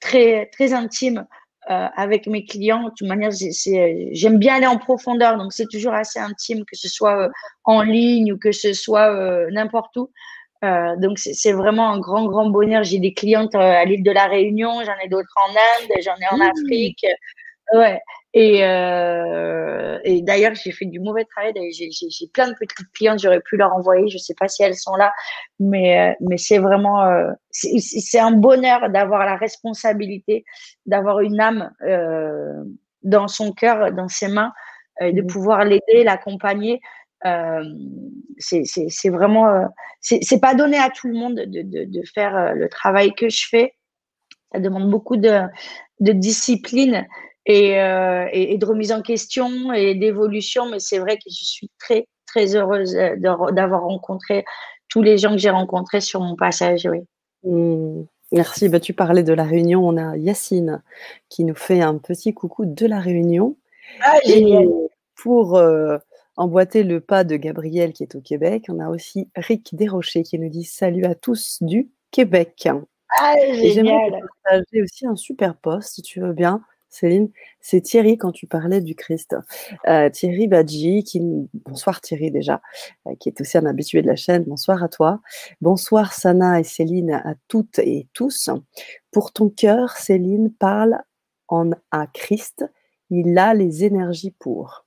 très 0.00 0.50
très 0.52 0.74
intimes 0.74 1.26
avec 1.66 2.26
mes 2.26 2.44
clients. 2.44 2.82
De 2.84 2.90
toute 2.90 3.08
manière, 3.08 3.30
j'aime 3.30 4.38
bien 4.38 4.56
aller 4.56 4.66
en 4.66 4.78
profondeur, 4.78 5.38
donc 5.38 5.52
c'est 5.52 5.68
toujours 5.70 5.94
assez 5.94 6.18
intime, 6.18 6.64
que 6.64 6.76
ce 6.76 6.88
soit 6.88 7.30
en 7.64 7.82
ligne 7.82 8.32
ou 8.32 8.38
que 8.38 8.52
ce 8.52 8.74
soit 8.74 9.48
n'importe 9.50 9.96
où. 9.96 10.10
Euh, 10.64 10.94
donc 10.96 11.18
c'est 11.18 11.52
vraiment 11.52 11.90
un 11.90 11.98
grand 11.98 12.26
grand 12.26 12.48
bonheur. 12.48 12.84
J'ai 12.84 12.98
des 12.98 13.14
clientes 13.14 13.54
euh, 13.54 13.58
à 13.58 13.84
l'île 13.84 14.04
de 14.04 14.12
la 14.12 14.26
Réunion, 14.26 14.82
j'en 14.84 14.96
ai 15.04 15.08
d'autres 15.08 15.34
en 15.48 15.50
Inde, 15.50 15.90
j'en 16.04 16.14
ai 16.14 16.32
en 16.32 16.38
mmh. 16.38 16.42
Afrique. 16.42 17.06
Ouais. 17.74 18.00
Et, 18.34 18.64
euh, 18.64 19.98
et 20.04 20.22
d'ailleurs 20.22 20.54
j'ai 20.54 20.72
fait 20.72 20.86
du 20.86 21.00
mauvais 21.00 21.24
travail. 21.24 21.52
J'ai 21.72 22.26
plein 22.32 22.48
de 22.48 22.54
petites 22.54 22.92
clientes, 22.94 23.18
j'aurais 23.20 23.40
pu 23.40 23.56
leur 23.56 23.74
envoyer. 23.74 24.08
Je 24.08 24.18
sais 24.18 24.34
pas 24.38 24.48
si 24.48 24.62
elles 24.62 24.76
sont 24.76 24.94
là, 24.94 25.12
mais 25.58 26.10
euh, 26.10 26.14
mais 26.20 26.38
c'est 26.38 26.58
vraiment 26.58 27.02
euh, 27.02 27.30
c'est 27.50 28.20
un 28.20 28.30
bonheur 28.30 28.88
d'avoir 28.88 29.26
la 29.26 29.36
responsabilité, 29.36 30.44
d'avoir 30.86 31.20
une 31.20 31.40
âme 31.40 31.72
dans 33.02 33.26
son 33.26 33.52
cœur, 33.52 33.92
dans 33.92 34.08
ses 34.08 34.28
mains, 34.28 34.52
et 35.00 35.12
de 35.12 35.22
mmh. 35.22 35.26
pouvoir 35.26 35.64
l'aider, 35.64 36.04
l'accompagner. 36.04 36.80
Euh, 37.24 37.64
c'est 38.38 39.10
vraiment, 39.10 39.48
euh, 39.48 39.66
c'est 40.00 40.40
pas 40.40 40.54
donné 40.54 40.76
à 40.76 40.90
tout 40.90 41.06
le 41.06 41.14
monde 41.14 41.36
de, 41.36 41.62
de, 41.62 41.84
de, 41.84 42.02
faire 42.14 42.36
euh, 42.36 42.52
le 42.52 42.68
travail 42.68 43.14
que 43.14 43.28
je 43.28 43.46
fais. 43.48 43.74
Ça 44.52 44.60
demande 44.60 44.90
beaucoup 44.90 45.16
de, 45.16 45.42
de 46.00 46.12
discipline 46.12 47.06
et, 47.46 47.80
euh, 47.80 48.26
et, 48.32 48.54
et, 48.54 48.58
de 48.58 48.66
remise 48.66 48.92
en 48.92 49.02
question 49.02 49.72
et 49.72 49.94
d'évolution. 49.94 50.68
Mais 50.68 50.80
c'est 50.80 50.98
vrai 50.98 51.16
que 51.16 51.30
je 51.30 51.44
suis 51.44 51.70
très, 51.78 52.06
très 52.26 52.56
heureuse 52.56 52.94
d'avoir 53.18 53.82
rencontré 53.82 54.44
tous 54.88 55.02
les 55.02 55.18
gens 55.18 55.30
que 55.30 55.38
j'ai 55.38 55.50
rencontrés 55.50 56.00
sur 56.00 56.20
mon 56.20 56.36
passage. 56.36 56.88
Oui. 56.90 57.00
Mmh. 57.44 58.04
Merci. 58.32 58.68
Bah, 58.68 58.80
tu 58.80 58.94
parlais 58.94 59.22
de 59.22 59.32
la 59.32 59.44
Réunion. 59.44 59.86
On 59.86 59.96
a 59.96 60.16
Yacine 60.16 60.82
qui 61.28 61.44
nous 61.44 61.54
fait 61.54 61.82
un 61.82 61.98
petit 61.98 62.34
coucou 62.34 62.64
de 62.66 62.86
la 62.86 62.98
Réunion. 62.98 63.56
Ah, 64.00 64.18
génial. 64.24 64.64
Et 64.64 64.68
pour 65.16 65.56
euh, 65.56 65.98
emboîter 66.36 66.82
le 66.82 67.00
pas 67.00 67.24
de 67.24 67.36
Gabriel 67.36 67.92
qui 67.92 68.02
est 68.02 68.14
au 68.14 68.20
Québec. 68.20 68.66
On 68.68 68.78
a 68.78 68.88
aussi 68.88 69.28
Rick 69.36 69.74
Desrochers 69.74 70.22
qui 70.22 70.38
nous 70.38 70.48
dit 70.48 70.64
salut 70.64 71.04
à 71.04 71.14
tous 71.14 71.58
du 71.62 71.90
Québec. 72.10 72.68
Ah, 73.20 73.34
j'aimerais 73.54 74.20
partager 74.42 74.82
aussi 74.82 75.06
un 75.06 75.16
super 75.16 75.56
post, 75.56 75.94
si 75.94 76.02
tu 76.02 76.20
veux 76.20 76.32
bien, 76.32 76.62
Céline. 76.88 77.30
C'est 77.60 77.82
Thierry 77.82 78.16
quand 78.16 78.32
tu 78.32 78.46
parlais 78.46 78.80
du 78.80 78.94
Christ. 78.94 79.36
Euh, 79.86 80.08
Thierry 80.08 80.48
Badji, 80.48 81.04
qui 81.04 81.20
bonsoir 81.66 82.00
Thierry 82.00 82.30
déjà, 82.30 82.62
euh, 83.06 83.14
qui 83.20 83.28
est 83.28 83.40
aussi 83.40 83.58
un 83.58 83.66
habitué 83.66 84.00
de 84.02 84.06
la 84.06 84.16
chaîne. 84.16 84.44
Bonsoir 84.44 84.82
à 84.82 84.88
toi. 84.88 85.20
Bonsoir 85.60 86.12
Sana 86.12 86.60
et 86.60 86.64
Céline 86.64 87.12
à 87.12 87.34
toutes 87.48 87.78
et 87.78 88.08
tous. 88.14 88.48
Pour 89.10 89.32
ton 89.32 89.50
cœur, 89.50 89.96
Céline 89.96 90.50
parle 90.52 90.98
en 91.48 91.70
à 91.90 92.06
Christ. 92.06 92.64
Il 93.10 93.36
a 93.36 93.52
les 93.52 93.84
énergies 93.84 94.34
pour. 94.38 94.86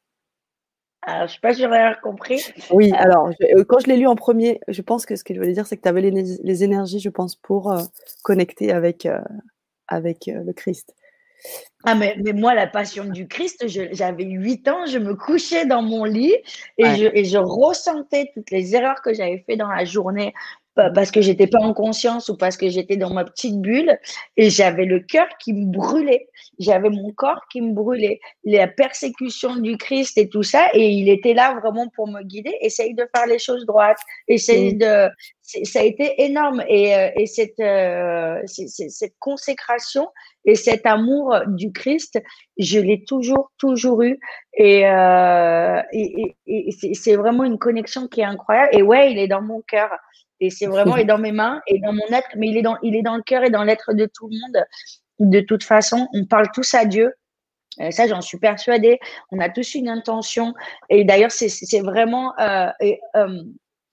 Alors, 1.06 1.28
je 1.28 1.34
ne 1.34 1.36
sais 1.36 1.39
pas 1.41 1.53
si 1.53 1.62
j'aurais 1.62 1.95
compris. 2.01 2.41
Oui, 2.72 2.91
euh, 2.91 2.97
alors, 2.97 3.32
je, 3.32 3.60
euh, 3.60 3.64
quand 3.64 3.80
je 3.80 3.88
l'ai 3.88 3.97
lu 3.97 4.08
en 4.08 4.16
premier, 4.16 4.60
je 4.68 4.82
pense 4.82 5.06
que 5.06 5.16
ce 5.16 5.24
qu'elle 5.24 5.38
voulait 5.38 5.53
dire, 5.53 5.68
c'est 5.68 5.78
que 5.78 5.84
tu 5.84 5.89
avais 5.89 6.01
les, 6.01 6.12
les, 6.12 6.64
énergies, 6.64 6.99
je 6.99 7.10
pense, 7.10 7.36
pour 7.36 7.72
euh, 7.72 7.84
connecter 8.24 8.72
avec, 8.72 9.06
euh, 9.06 9.20
avec 9.88 10.28
euh, 10.28 10.43
le 10.43 10.53
Christ. 10.53 10.95
Ah, 11.84 11.93
mais, 11.93 12.16
mais, 12.24 12.34
moi, 12.34 12.56
la 12.56 12.66
passion 12.66 13.06
du 13.06 13.28
Christ, 13.28 13.66
j'avais 13.68 14.24
8 14.24 14.68
ans, 14.68 14.86
je 14.88 14.97
me 14.97 15.14
couchais 15.14 15.68
dans 15.68 15.84
mon 15.84 16.03
lit 16.03 16.34
et, 16.80 16.84
ouais. 16.84 16.95
je, 16.95 17.06
et 17.14 17.26
je 17.26 17.38
ressentais 17.38 18.32
toutes 18.34 18.49
les 18.49 18.76
erreurs 18.76 19.01
que 19.03 19.14
j'avais 19.14 19.43
fait 19.45 19.56
dans 19.56 19.68
la 19.68 19.86
journée, 19.86 20.34
parce 20.76 21.11
que 21.11 21.21
j'étais 21.21 21.47
pas 21.47 21.59
en 21.59 21.73
conscience 21.73 22.30
ou 22.30 22.38
parce 22.38 22.57
que 22.57 22.69
j'étais 22.69 22.97
dans 22.97 23.13
ma 23.13 23.23
petite 23.23 23.59
bulle 23.59 23.97
et 24.38 24.49
j'avais 24.49 24.86
le 24.86 24.99
cœur 24.99 25.28
qui 25.39 25.53
me 25.53 25.71
brûlait, 25.71 26.28
j'avais 26.59 26.89
mon 26.89 27.11
corps 27.13 27.41
qui 27.51 27.61
me 27.61 27.73
brûlait, 27.73 28.19
la 28.43 28.67
persécution 28.67 29.55
du 29.55 29.78
Christ 29.78 30.17
et 30.17 30.30
tout 30.30 30.43
ça 30.43 30.69
et 30.73 30.89
il 30.89 31.09
était 31.09 31.34
là 31.34 31.57
vraiment 31.59 31.88
pour 31.95 32.07
me 32.07 32.21
guider, 32.23 32.55
essaye 32.61 32.93
de 32.93 33.07
faire 33.15 33.26
les 33.28 33.39
choses 33.39 33.65
droites, 33.65 33.99
essaye 34.28 34.76
mmh. 34.76 34.80
de 34.80 35.09
ça 35.63 35.80
a 35.80 35.84
été 35.84 36.23
énorme 36.23 36.63
et, 36.67 36.95
euh, 36.95 37.09
et 37.15 37.28
cette, 37.28 37.59
euh, 37.59 38.41
cette 38.47 39.13
consécration 39.19 40.09
et 40.45 40.55
cet 40.55 40.86
amour 40.86 41.36
du 41.47 41.71
Christ, 41.71 42.19
je 42.57 42.80
l'ai 42.80 43.03
toujours, 43.03 43.51
toujours 43.57 44.01
eu. 44.01 44.19
Et, 44.55 44.88
euh, 44.88 45.82
et, 45.91 46.36
et, 46.47 46.69
et 46.84 46.93
c'est 46.93 47.15
vraiment 47.15 47.43
une 47.43 47.59
connexion 47.59 48.07
qui 48.07 48.21
est 48.21 48.26
incroyable. 48.26 48.69
Et 48.73 48.82
ouais, 48.82 49.11
il 49.11 49.19
est 49.19 49.28
dans 49.28 49.41
mon 49.41 49.61
cœur. 49.61 49.89
Et 50.39 50.49
c'est 50.49 50.67
vraiment, 50.67 50.97
il 50.97 51.07
dans 51.07 51.17
mes 51.17 51.31
mains 51.31 51.61
et 51.67 51.79
dans 51.79 51.93
mon 51.93 52.07
être, 52.11 52.29
mais 52.36 52.47
il 52.47 52.57
est 52.57 52.61
dans, 52.61 52.77
il 52.83 52.95
est 52.95 53.01
dans 53.01 53.15
le 53.15 53.23
cœur 53.23 53.43
et 53.43 53.49
dans 53.49 53.63
l'être 53.63 53.93
de 53.93 54.05
tout 54.05 54.27
le 54.29 54.38
monde. 54.39 54.65
De 55.19 55.39
toute 55.39 55.63
façon, 55.63 56.07
on 56.13 56.25
parle 56.25 56.47
tous 56.53 56.73
à 56.73 56.86
Dieu. 56.86 57.13
Et 57.79 57.91
ça, 57.91 58.07
j'en 58.07 58.21
suis 58.21 58.38
persuadée. 58.38 58.99
On 59.31 59.39
a 59.39 59.49
tous 59.49 59.75
une 59.75 59.89
intention. 59.89 60.53
Et 60.89 61.03
d'ailleurs, 61.03 61.31
c'est 61.31 61.81
vraiment 61.81 62.38
euh, 62.39 62.69
euh, 63.15 63.43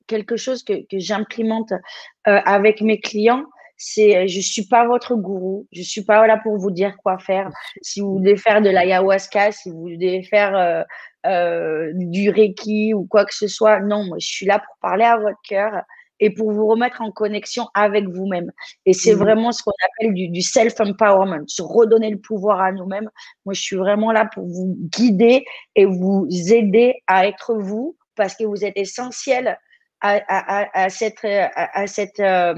quelque 0.07 0.37
chose 0.37 0.63
que, 0.63 0.75
que 0.87 0.97
euh, 0.97 2.41
avec 2.45 2.81
mes 2.81 3.01
clients 3.01 3.45
C'est, 3.77 4.29
je 4.29 4.41
suis 4.41 4.67
pas 4.67 4.87
votre 4.87 5.17
gourou. 5.17 5.67
Je 5.73 5.83
suis 5.83 6.05
pas 6.05 6.27
là 6.27 6.39
pour 6.43 6.57
vous 6.59 6.71
dire 6.71 6.97
quoi 7.03 7.19
faire. 7.19 7.51
Si 7.83 8.01
vous 8.01 8.19
voulez 8.19 8.37
faire 8.37 8.63
de 8.63 8.71
l'ayahuasca, 8.71 9.53
si 9.53 9.71
vous 9.71 9.81
voulez 9.81 10.23
faire 10.23 10.57
euh, 10.57 10.83
euh, 11.27 11.91
du 11.95 12.31
reiki 12.31 12.95
ou 12.95 13.07
quoi 13.07 13.25
que 13.25 13.35
ce 13.35 13.49
soit, 13.49 13.81
non, 13.81 14.05
moi, 14.05 14.19
je 14.21 14.27
suis 14.27 14.47
là 14.47 14.59
pour 14.61 14.77
parler 14.81 15.05
à 15.05 15.17
votre 15.17 15.41
cœur 15.49 15.83
et 16.23 16.31
pour 16.31 16.53
vous 16.53 16.69
remettre 16.69 17.03
en 17.03 17.11
connexion 17.11 17.67
avec 17.75 18.07
vous-même. 18.09 18.53
Et 18.87 18.93
c'est 18.93 19.17
mmh. 19.17 19.19
vraiment 19.19 19.51
ce 19.51 19.61
qu'on 19.65 19.73
appelle 19.85 20.15
du, 20.15 20.41
self-empowerment, 20.41 21.43
se 21.49 21.63
redonner 21.63 22.11
le 22.11 22.21
pouvoir 22.21 22.61
à 22.61 22.71
nous-mêmes. 22.71 23.11
Moi, 23.45 23.55
je 23.55 23.61
suis 23.61 23.75
vraiment 23.75 24.13
là 24.13 24.31
pour 24.33 24.47
vous 24.47 24.77
guider 24.97 25.45
et 25.75 25.85
vous 25.85 26.29
aider 26.31 26.95
à 27.09 27.27
être 27.27 27.55
vous 27.55 27.97
parce 28.15 28.37
que 28.37 28.45
vous 28.45 28.65
êtes 28.65 28.77
essentiel 28.77 29.59
à, 30.01 30.89
cette, 30.91 31.25
à, 31.25 31.87
cette, 31.89 32.21
euh, 32.21 32.55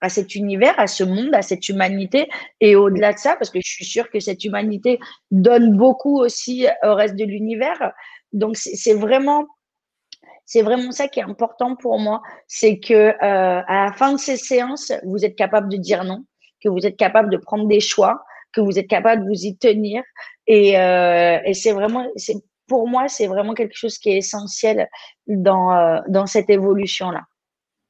à 0.00 0.08
cet 0.08 0.36
univers, 0.36 0.78
à 0.78 0.86
ce 0.86 1.02
monde, 1.02 1.34
à 1.34 1.42
cette 1.42 1.68
humanité. 1.68 2.28
Et 2.60 2.76
au-delà 2.76 3.14
de 3.14 3.18
ça, 3.18 3.34
parce 3.34 3.50
que 3.50 3.58
je 3.60 3.68
suis 3.68 3.84
sûre 3.84 4.08
que 4.10 4.20
cette 4.20 4.44
humanité 4.44 5.00
donne 5.32 5.76
beaucoup 5.76 6.20
aussi 6.20 6.68
au 6.84 6.94
reste 6.94 7.16
de 7.16 7.24
l'univers. 7.24 7.92
Donc, 8.32 8.56
c'est 8.56 8.94
vraiment 8.94 9.46
c'est 10.50 10.62
vraiment 10.62 10.90
ça 10.90 11.06
qui 11.06 11.20
est 11.20 11.22
important 11.22 11.76
pour 11.76 12.00
moi, 12.00 12.22
c'est 12.48 12.80
que 12.80 12.92
euh, 12.92 13.12
à 13.20 13.84
la 13.84 13.92
fin 13.92 14.12
de 14.14 14.18
ces 14.18 14.36
séances, 14.36 14.92
vous 15.04 15.24
êtes 15.24 15.36
capable 15.36 15.68
de 15.68 15.76
dire 15.76 16.02
non, 16.02 16.24
que 16.60 16.68
vous 16.68 16.84
êtes 16.84 16.96
capable 16.96 17.30
de 17.30 17.36
prendre 17.36 17.68
des 17.68 17.78
choix, 17.78 18.24
que 18.52 18.60
vous 18.60 18.76
êtes 18.76 18.88
capable 18.88 19.22
de 19.22 19.28
vous 19.28 19.44
y 19.44 19.56
tenir. 19.56 20.02
Et, 20.48 20.76
euh, 20.76 21.38
et 21.44 21.54
c'est 21.54 21.70
vraiment, 21.70 22.04
c'est 22.16 22.34
pour 22.66 22.88
moi, 22.88 23.06
c'est 23.06 23.28
vraiment 23.28 23.54
quelque 23.54 23.76
chose 23.76 23.96
qui 23.96 24.10
est 24.10 24.16
essentiel 24.16 24.88
dans 25.28 25.72
euh, 25.72 26.00
dans 26.08 26.26
cette 26.26 26.50
évolution 26.50 27.12
là. 27.12 27.22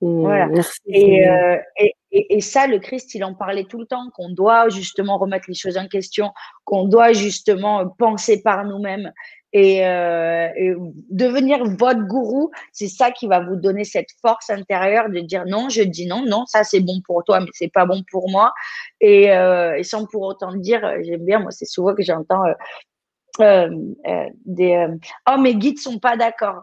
Mmh, 0.03 0.21
voilà. 0.21 0.49
Et, 0.87 1.27
euh, 1.27 1.57
et, 1.79 1.95
et, 2.11 2.37
et, 2.37 2.41
ça, 2.43 2.67
le 2.67 2.79
Christ, 2.79 3.15
il 3.15 3.25
en 3.25 3.35
parlait 3.35 3.65
tout 3.65 3.79
le 3.79 3.87
temps, 3.87 4.11
qu'on 4.15 4.31
doit 4.31 4.69
justement 4.69 5.17
remettre 5.17 5.47
les 5.49 5.55
choses 5.55 5.79
en 5.79 5.89
question, 5.89 6.33
qu'on 6.65 6.85
doit 6.89 7.13
justement 7.13 7.89
penser 7.99 8.43
par 8.43 8.65
nous-mêmes 8.65 9.13
et, 9.53 9.86
euh, 9.86 10.48
et, 10.57 10.74
devenir 11.11 11.64
votre 11.64 12.01
gourou, 12.07 12.51
c'est 12.72 12.88
ça 12.88 13.11
qui 13.11 13.26
va 13.26 13.40
vous 13.40 13.57
donner 13.57 13.84
cette 13.84 14.11
force 14.20 14.51
intérieure 14.51 15.09
de 15.09 15.20
dire 15.20 15.44
non, 15.46 15.68
je 15.68 15.82
dis 15.82 16.07
non, 16.07 16.24
non, 16.24 16.46
ça 16.46 16.62
c'est 16.62 16.80
bon 16.80 17.01
pour 17.05 17.24
toi, 17.24 17.40
mais 17.40 17.51
c'est 17.53 17.72
pas 17.72 17.84
bon 17.84 18.03
pour 18.11 18.30
moi. 18.30 18.53
Et, 19.01 19.32
euh, 19.32 19.76
et 19.76 19.82
sans 19.82 20.07
pour 20.07 20.22
autant 20.22 20.55
dire, 20.55 20.84
euh, 20.84 20.98
j'aime 21.03 21.24
bien, 21.24 21.40
moi 21.40 21.51
c'est 21.51 21.66
souvent 21.66 21.94
que 21.94 22.03
j'entends 22.03 22.44
euh, 22.44 22.55
euh, 23.40 23.70
euh 24.07 24.26
des 24.44 24.86
oh 25.30 25.38
mes 25.38 25.55
guides 25.55 25.78
sont 25.78 25.98
pas 25.98 26.16
d'accord. 26.16 26.62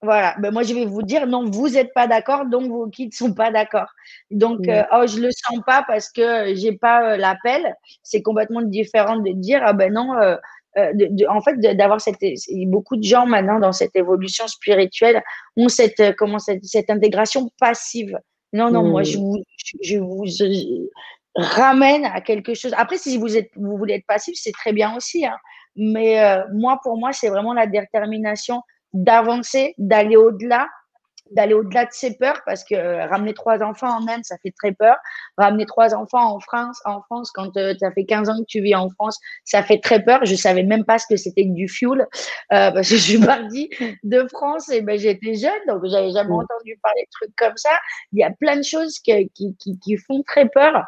Voilà, 0.00 0.36
ben 0.38 0.52
moi 0.52 0.62
je 0.62 0.74
vais 0.74 0.84
vous 0.84 1.02
dire 1.02 1.26
non, 1.26 1.50
vous 1.50 1.70
n'êtes 1.70 1.92
pas 1.92 2.06
d'accord, 2.06 2.46
donc 2.46 2.68
vos 2.70 2.86
guides 2.86 3.14
sont 3.14 3.34
pas 3.34 3.50
d'accord. 3.50 3.88
Donc 4.30 4.60
oh 4.92 5.06
je 5.08 5.20
le 5.20 5.30
sens 5.32 5.58
pas 5.66 5.84
parce 5.88 6.10
que 6.10 6.54
j'ai 6.54 6.72
pas 6.72 7.16
l'appel. 7.16 7.74
C'est 8.04 8.22
complètement 8.22 8.62
différent 8.62 9.16
de 9.16 9.32
dire 9.32 9.60
ah 9.64 9.72
ben 9.72 9.92
non 9.92 10.14
euh, 10.14 10.36
de, 10.94 11.26
en 11.28 11.40
fait, 11.40 11.58
d'avoir 11.76 12.00
cette, 12.00 12.18
beaucoup 12.66 12.96
de 12.96 13.02
gens 13.02 13.26
maintenant 13.26 13.58
dans 13.58 13.72
cette 13.72 13.94
évolution 13.94 14.46
spirituelle 14.46 15.22
ont 15.56 15.68
cette, 15.68 16.00
euh, 16.00 16.12
comment, 16.16 16.38
cette, 16.38 16.64
cette 16.64 16.90
intégration 16.90 17.50
passive. 17.60 18.18
Non, 18.52 18.70
non, 18.70 18.82
moi, 18.84 19.02
je 19.02 19.18
mmh. 19.18 19.20
vous, 19.20 19.36
je 19.82 19.98
vous 19.98 20.24
ramène 21.36 22.04
à 22.06 22.20
quelque 22.20 22.54
chose. 22.54 22.74
Après, 22.76 22.98
si 22.98 23.18
vous, 23.18 23.36
êtes, 23.36 23.50
vous 23.56 23.76
voulez 23.76 23.94
être 23.94 24.06
passif, 24.06 24.34
c'est 24.40 24.52
très 24.52 24.72
bien 24.72 24.96
aussi. 24.96 25.26
Hein. 25.26 25.36
Mais 25.76 26.20
euh, 26.20 26.42
moi, 26.52 26.80
pour 26.82 26.96
moi, 26.96 27.12
c'est 27.12 27.28
vraiment 27.28 27.52
la 27.52 27.66
détermination 27.66 28.62
d'avancer, 28.92 29.74
d'aller 29.78 30.16
au-delà 30.16 30.66
d'aller 31.32 31.54
au-delà 31.54 31.84
de 31.84 31.92
ses 31.92 32.16
peurs 32.16 32.40
parce 32.46 32.64
que 32.64 32.74
euh, 32.74 33.06
ramener 33.06 33.34
trois 33.34 33.62
enfants 33.62 33.90
en 33.90 34.06
Inde, 34.08 34.24
ça 34.24 34.36
fait 34.42 34.52
très 34.56 34.72
peur. 34.72 34.96
Ramener 35.36 35.66
trois 35.66 35.94
enfants 35.94 36.34
en 36.34 36.40
France, 36.40 36.80
en 36.84 37.02
France 37.02 37.30
quand 37.32 37.56
euh, 37.56 37.74
ça 37.78 37.90
fait 37.92 38.04
15 38.04 38.28
ans 38.28 38.38
que 38.38 38.46
tu 38.46 38.60
vis 38.60 38.74
en 38.74 38.88
France, 38.90 39.18
ça 39.44 39.62
fait 39.62 39.78
très 39.78 40.02
peur. 40.02 40.24
Je 40.24 40.34
savais 40.34 40.62
même 40.62 40.84
pas 40.84 40.98
ce 40.98 41.06
que 41.08 41.16
c'était 41.16 41.44
que 41.44 41.52
du 41.52 41.68
fuel 41.68 42.00
euh, 42.00 42.06
parce 42.50 42.88
que 42.88 42.96
je 42.96 43.02
suis 43.02 43.18
partie 43.18 43.70
de 44.02 44.26
France 44.28 44.68
et 44.70 44.80
ben 44.80 44.98
j'étais 44.98 45.34
jeune 45.34 45.52
donc 45.66 45.84
j'avais 45.86 46.10
jamais 46.10 46.30
mm. 46.30 46.32
entendu 46.32 46.78
parler 46.82 47.02
de 47.02 47.10
trucs 47.10 47.36
comme 47.36 47.56
ça. 47.56 47.70
Il 48.12 48.18
y 48.18 48.24
a 48.24 48.30
plein 48.30 48.56
de 48.56 48.62
choses 48.62 48.98
qui, 48.98 49.30
qui, 49.34 49.56
qui, 49.56 49.78
qui 49.78 49.96
font 49.96 50.22
très 50.22 50.48
peur, 50.48 50.84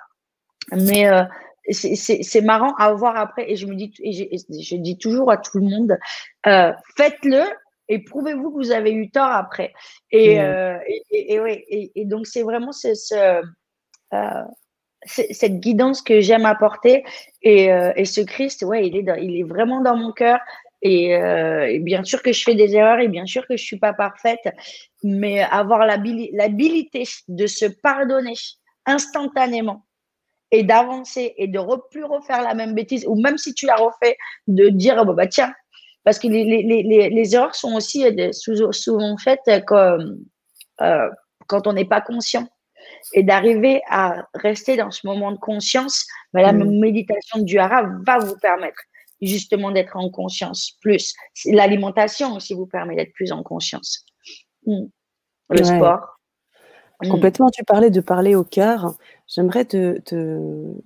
mais 0.73 1.09
c'est 1.71 2.41
marrant 2.41 2.75
à 2.77 2.93
voir 2.93 3.17
après 3.17 3.51
et 3.51 3.57
je 3.57 3.67
me 3.67 3.75
dis 3.75 3.93
et 4.03 4.13
je, 4.13 4.25
je 4.61 4.77
dis 4.77 4.99
toujours 4.99 5.31
à 5.31 5.37
tout 5.37 5.59
le 5.59 5.65
monde 5.65 5.99
faites-le 6.97 7.45
et 7.91 7.99
prouvez-vous 7.99 8.53
que 8.53 8.57
vous 8.57 8.71
avez 8.71 8.93
eu 8.93 9.11
tort 9.11 9.33
après. 9.33 9.75
Et, 10.13 10.41
euh, 10.41 10.79
et, 11.11 11.91
et, 11.97 12.05
donc, 12.05 12.27
c'est 12.29 12.45
vraiment 12.45 12.71
ce, 12.71 12.95
euh, 14.15 14.43
cette 15.03 15.59
guidance 15.59 16.01
que 16.01 16.21
j'aime 16.21 16.47
apporter. 16.47 17.05
Et, 17.43 17.73
euh, 17.73 17.93
et, 17.97 18.05
ce 18.05 18.21
Christ, 18.21 18.63
ouais, 18.63 18.87
il 18.87 18.97
est, 18.97 19.23
il 19.23 19.41
est 19.41 19.43
vraiment 19.43 19.83
dans 19.83 19.97
mon 19.97 20.13
cœur. 20.13 20.39
Et, 20.83 21.19
bien 21.81 22.05
sûr 22.05 22.23
que 22.23 22.33
je 22.33 22.43
fais 22.43 22.55
des 22.55 22.75
erreurs 22.75 23.01
et 23.01 23.09
bien 23.09 23.27
sûr 23.27 23.47
que 23.47 23.57
je 23.57 23.63
suis 23.63 23.79
pas 23.79 23.93
parfaite, 23.93 24.49
mais 25.03 25.43
avoir 25.43 25.85
l'habilité 25.85 27.03
de 27.29 27.47
se 27.47 27.67
pardonner 27.67 28.35
instantanément 28.87 29.85
et 30.53 30.63
d'avancer 30.63 31.35
et 31.37 31.49
de 31.49 31.59
ne 31.59 31.89
plus 31.91 32.05
refaire 32.05 32.43
la 32.43 32.55
même 32.55 32.75
bêtise, 32.75 33.05
ou 33.07 33.21
même 33.21 33.37
si 33.37 33.53
tu 33.53 33.67
l'as 33.67 33.77
refait, 33.77 34.17
de 34.47 34.69
dire, 34.69 35.05
bah, 35.05 35.27
tiens, 35.27 35.53
parce 36.05 36.19
que 36.19 36.29
les, 36.29 36.45
les, 36.45 36.83
les, 36.83 37.11
les 37.11 37.35
erreurs 37.35 37.55
sont 37.55 37.75
aussi 37.75 38.07
euh, 38.07 38.31
souvent 38.33 39.17
faites 39.19 39.41
euh, 39.49 39.61
comme, 39.61 40.19
euh, 40.81 41.09
quand 41.47 41.67
on 41.67 41.73
n'est 41.73 41.85
pas 41.85 42.01
conscient. 42.01 42.49
Et 43.13 43.23
d'arriver 43.23 43.83
à 43.89 44.27
rester 44.35 44.77
dans 44.77 44.91
ce 44.91 45.07
moment 45.07 45.33
de 45.33 45.39
conscience, 45.39 46.07
ben, 46.33 46.43
la 46.43 46.53
mm. 46.53 46.79
méditation 46.79 47.41
du 47.41 47.59
hara 47.59 47.83
va 48.07 48.19
vous 48.19 48.37
permettre 48.41 48.81
justement 49.21 49.71
d'être 49.71 49.97
en 49.97 50.11
conscience 50.11 50.79
plus. 50.81 51.15
L'alimentation 51.45 52.35
aussi 52.35 52.55
vous 52.55 52.67
permet 52.67 52.97
d'être 52.97 53.13
plus 53.13 53.33
en 53.33 53.43
conscience. 53.43 54.07
Mm. 54.67 54.87
Le 55.51 55.65
sport. 55.65 56.21
Mm. 57.03 57.09
Complètement, 57.11 57.51
tu 57.51 57.65
parlais 57.65 57.91
de 57.91 58.01
parler 58.01 58.35
au 58.35 58.45
cœur. 58.45 58.95
J'aimerais 59.27 59.65
te, 59.65 60.01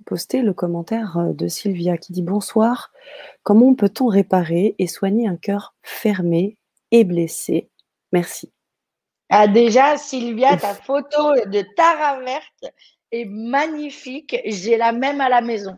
poster 0.05 0.41
le 0.41 0.53
commentaire 0.53 1.17
de 1.33 1.47
Sylvia 1.47 1.97
qui 1.97 2.13
dit 2.13 2.21
Bonsoir, 2.21 2.91
comment 3.45 3.75
peut-on 3.75 4.07
réparer 4.07 4.75
et 4.79 4.87
soigner 4.87 5.27
un 5.27 5.37
cœur 5.37 5.75
fermé 5.83 6.57
et 6.91 7.05
blessé? 7.05 7.69
Merci. 8.11 8.51
Ah, 9.29 9.47
déjà, 9.47 9.97
Sylvia, 9.97 10.57
ta 10.57 10.73
photo 10.73 11.35
de 11.45 11.63
Tara 11.75 12.19
Verte 12.19 12.73
est 13.11 13.25
magnifique. 13.25 14.35
J'ai 14.45 14.77
la 14.77 14.91
même 14.91 15.21
à 15.21 15.29
la 15.29 15.41
maison. 15.41 15.77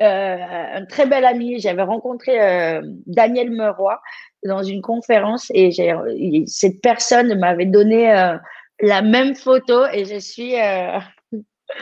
Euh, 0.00 0.36
un 0.74 0.84
très 0.86 1.06
bel 1.06 1.24
ami, 1.24 1.60
j'avais 1.60 1.82
rencontré 1.82 2.40
euh, 2.40 2.80
Daniel 3.06 3.50
Meroy 3.50 4.00
dans 4.44 4.62
une 4.62 4.82
conférence 4.82 5.50
et 5.54 5.70
cette 6.46 6.80
personne 6.80 7.38
m'avait 7.38 7.66
donné 7.66 8.12
la 8.80 9.02
même 9.02 9.36
photo 9.36 9.86
et 9.92 10.04
je 10.04 10.18
suis 10.18 10.54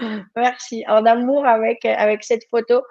Merci. 0.36 0.84
En 0.88 1.04
amour 1.06 1.46
avec, 1.46 1.84
avec 1.84 2.24
cette 2.24 2.44
photo. 2.50 2.82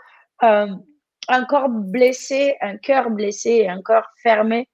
Euh, 1.29 1.33
un 1.33 1.45
corps 1.45 1.69
blessé, 1.69 2.55
un 2.61 2.77
cœur 2.77 3.09
blessé 3.09 3.67
un 3.67 3.81
corps 3.81 4.07
fermé. 4.21 4.67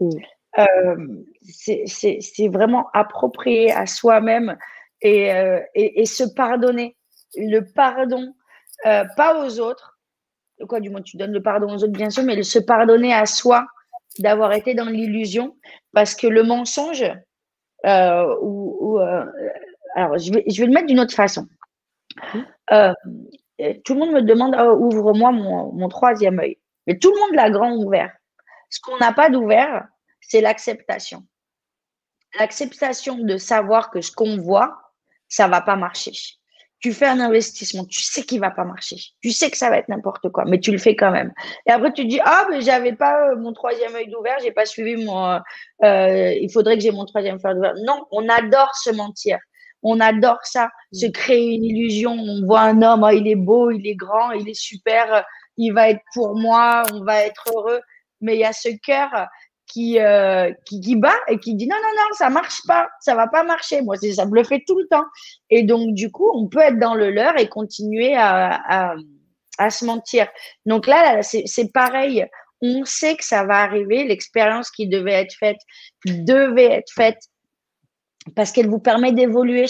Euh, 0.00 0.96
c'est 1.44 2.48
vraiment 2.48 2.88
approprié 2.92 3.72
à 3.72 3.86
soi-même 3.86 4.56
et, 5.02 5.32
euh, 5.32 5.60
et, 5.74 6.00
et, 6.00 6.06
se 6.06 6.24
pardonner. 6.24 6.96
Le 7.34 7.60
pardon, 7.60 8.34
pas 8.82 9.44
aux 9.44 9.60
autres. 9.60 9.98
Quoi, 10.68 10.80
du 10.80 10.88
moins, 10.88 11.02
tu 11.02 11.18
donnes 11.18 11.32
le 11.32 11.42
pardon 11.42 11.68
aux 11.68 11.84
autres, 11.84 11.88
bien 11.88 12.08
sûr, 12.08 12.22
mais 12.22 12.42
se 12.42 12.58
pardonner 12.58 13.12
à 13.12 13.26
soi 13.26 13.66
d'avoir 14.18 14.54
été 14.54 14.74
dans 14.74 14.86
l'illusion 14.86 15.54
parce 15.92 16.14
que 16.14 16.26
le 16.26 16.42
mensonge, 16.42 17.04
ou, 17.84 18.78
ou 18.80 18.98
alors 19.94 20.18
je 20.18 20.32
vais, 20.32 20.44
je 20.48 20.60
vais 20.60 20.66
le 20.66 20.72
mettre 20.72 20.86
d'une 20.86 21.00
autre 21.00 21.14
façon. 21.14 21.46
Euh, 23.60 23.74
tout 23.84 23.94
le 23.94 24.00
monde 24.00 24.12
me 24.12 24.22
demande 24.22 24.56
oh, 24.58 24.76
ouvre-moi 24.78 25.32
mon, 25.32 25.88
troisième 25.88 26.38
œil. 26.40 26.58
Mais 26.86 26.98
tout 26.98 27.12
le 27.12 27.20
monde 27.20 27.34
l'a 27.34 27.50
grand 27.50 27.74
ouvert. 27.76 28.12
Ce 28.70 28.80
qu'on 28.80 28.98
n'a 28.98 29.12
pas 29.12 29.30
d'ouvert, 29.30 29.86
c'est 30.20 30.40
l'acceptation. 30.40 31.24
L'acceptation 32.38 33.18
de 33.18 33.36
savoir 33.38 33.90
que 33.90 34.00
ce 34.00 34.12
qu'on 34.12 34.36
voit, 34.36 34.76
ça 35.28 35.48
va 35.48 35.60
pas 35.60 35.76
marcher. 35.76 36.12
Tu 36.80 36.92
fais 36.92 37.06
un 37.06 37.20
investissement, 37.20 37.86
tu 37.86 38.02
sais 38.02 38.22
qu'il 38.22 38.38
va 38.38 38.50
pas 38.50 38.64
marcher. 38.64 38.96
Tu 39.22 39.30
sais 39.30 39.50
que 39.50 39.56
ça 39.56 39.70
va 39.70 39.78
être 39.78 39.88
n'importe 39.88 40.28
quoi, 40.28 40.44
mais 40.44 40.60
tu 40.60 40.70
le 40.70 40.78
fais 40.78 40.94
quand 40.94 41.10
même. 41.10 41.32
Et 41.66 41.70
après, 41.70 41.92
tu 41.92 42.04
dis 42.04 42.20
Ah, 42.22 42.46
mais 42.50 42.60
j'avais 42.60 42.92
pas 42.92 43.30
euh, 43.30 43.36
mon 43.36 43.54
troisième 43.54 43.94
œil 43.94 44.08
d'ouvert, 44.08 44.36
j'ai 44.42 44.52
pas 44.52 44.66
suivi 44.66 45.02
mon. 45.02 45.40
Euh, 45.82 46.32
il 46.34 46.50
faudrait 46.52 46.76
que 46.76 46.82
j'ai 46.82 46.92
mon 46.92 47.06
troisième 47.06 47.38
œil 47.42 47.54
d'ouvert. 47.54 47.74
Non, 47.82 48.06
on 48.10 48.28
adore 48.28 48.74
se 48.74 48.90
mentir. 48.90 49.38
On 49.88 50.00
adore 50.00 50.40
ça, 50.42 50.68
se 50.92 51.06
mm. 51.06 51.12
créer 51.12 51.54
une 51.54 51.64
illusion. 51.64 52.10
On 52.12 52.44
voit 52.44 52.62
un 52.62 52.82
homme, 52.82 53.04
oh, 53.04 53.10
il 53.10 53.28
est 53.28 53.36
beau, 53.36 53.70
il 53.70 53.86
est 53.86 53.94
grand, 53.94 54.32
il 54.32 54.48
est 54.48 54.60
super, 54.60 55.24
il 55.56 55.70
va 55.70 55.90
être 55.90 56.02
pour 56.12 56.36
moi, 56.36 56.82
on 56.92 57.04
va 57.04 57.22
être 57.22 57.44
heureux. 57.54 57.80
Mais 58.20 58.34
il 58.34 58.40
y 58.40 58.44
a 58.44 58.52
ce 58.52 58.70
cœur 58.84 59.10
qui, 59.66 60.00
euh, 60.00 60.52
qui, 60.64 60.80
qui 60.80 60.96
bat 60.96 61.14
et 61.28 61.38
qui 61.38 61.54
dit 61.54 61.68
non, 61.68 61.76
non, 61.76 61.92
non, 61.96 62.14
ça 62.14 62.30
marche 62.30 62.60
pas, 62.66 62.88
ça 63.00 63.14
va 63.14 63.28
pas 63.28 63.44
marcher. 63.44 63.80
Moi, 63.82 63.96
ça 63.96 64.26
me 64.26 64.34
le 64.34 64.42
fait 64.42 64.64
tout 64.66 64.76
le 64.76 64.88
temps. 64.88 65.04
Et 65.50 65.62
donc, 65.62 65.94
du 65.94 66.10
coup, 66.10 66.28
on 66.34 66.48
peut 66.48 66.60
être 66.60 66.80
dans 66.80 66.94
le 66.94 67.10
leur 67.10 67.38
et 67.38 67.48
continuer 67.48 68.16
à, 68.16 68.60
à, 68.68 68.94
à 69.58 69.70
se 69.70 69.84
mentir. 69.84 70.26
Donc 70.64 70.88
là, 70.88 71.22
c'est 71.22 71.72
pareil. 71.72 72.26
On 72.60 72.84
sait 72.84 73.14
que 73.16 73.24
ça 73.24 73.44
va 73.44 73.60
arriver. 73.60 74.02
L'expérience 74.04 74.70
qui 74.72 74.88
devait 74.88 75.12
être 75.12 75.34
faite 75.38 75.60
devait 76.04 76.72
être 76.72 76.90
faite 76.92 77.18
parce 78.34 78.52
qu'elle 78.52 78.68
vous 78.68 78.78
permet 78.78 79.12
d'évoluer. 79.12 79.66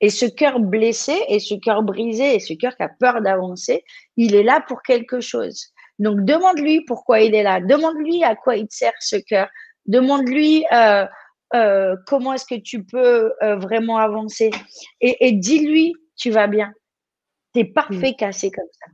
Et 0.00 0.10
ce 0.10 0.26
cœur 0.26 0.60
blessé 0.60 1.16
et 1.28 1.38
ce 1.38 1.54
cœur 1.54 1.82
brisé 1.82 2.34
et 2.34 2.40
ce 2.40 2.54
cœur 2.54 2.76
qui 2.76 2.82
a 2.82 2.88
peur 2.88 3.22
d'avancer, 3.22 3.84
il 4.16 4.34
est 4.34 4.42
là 4.42 4.62
pour 4.66 4.82
quelque 4.82 5.20
chose. 5.20 5.72
Donc, 5.98 6.24
demande-lui 6.24 6.80
pourquoi 6.86 7.20
il 7.20 7.34
est 7.34 7.42
là. 7.42 7.60
Demande-lui 7.60 8.24
à 8.24 8.34
quoi 8.34 8.56
il 8.56 8.66
te 8.66 8.74
sert 8.74 8.92
ce 9.00 9.16
cœur. 9.16 9.48
Demande-lui 9.86 10.64
euh, 10.72 11.04
euh, 11.54 11.94
comment 12.06 12.32
est-ce 12.32 12.46
que 12.46 12.58
tu 12.58 12.84
peux 12.84 13.32
euh, 13.42 13.56
vraiment 13.56 13.98
avancer. 13.98 14.50
Et, 15.00 15.32
dis-lui, 15.32 15.94
tu 16.16 16.30
vas 16.30 16.46
bien. 16.46 16.72
Tu 17.54 17.60
es 17.60 17.64
parfait 17.64 18.14
cassé 18.14 18.50
comme 18.50 18.68
ça. 18.72 18.90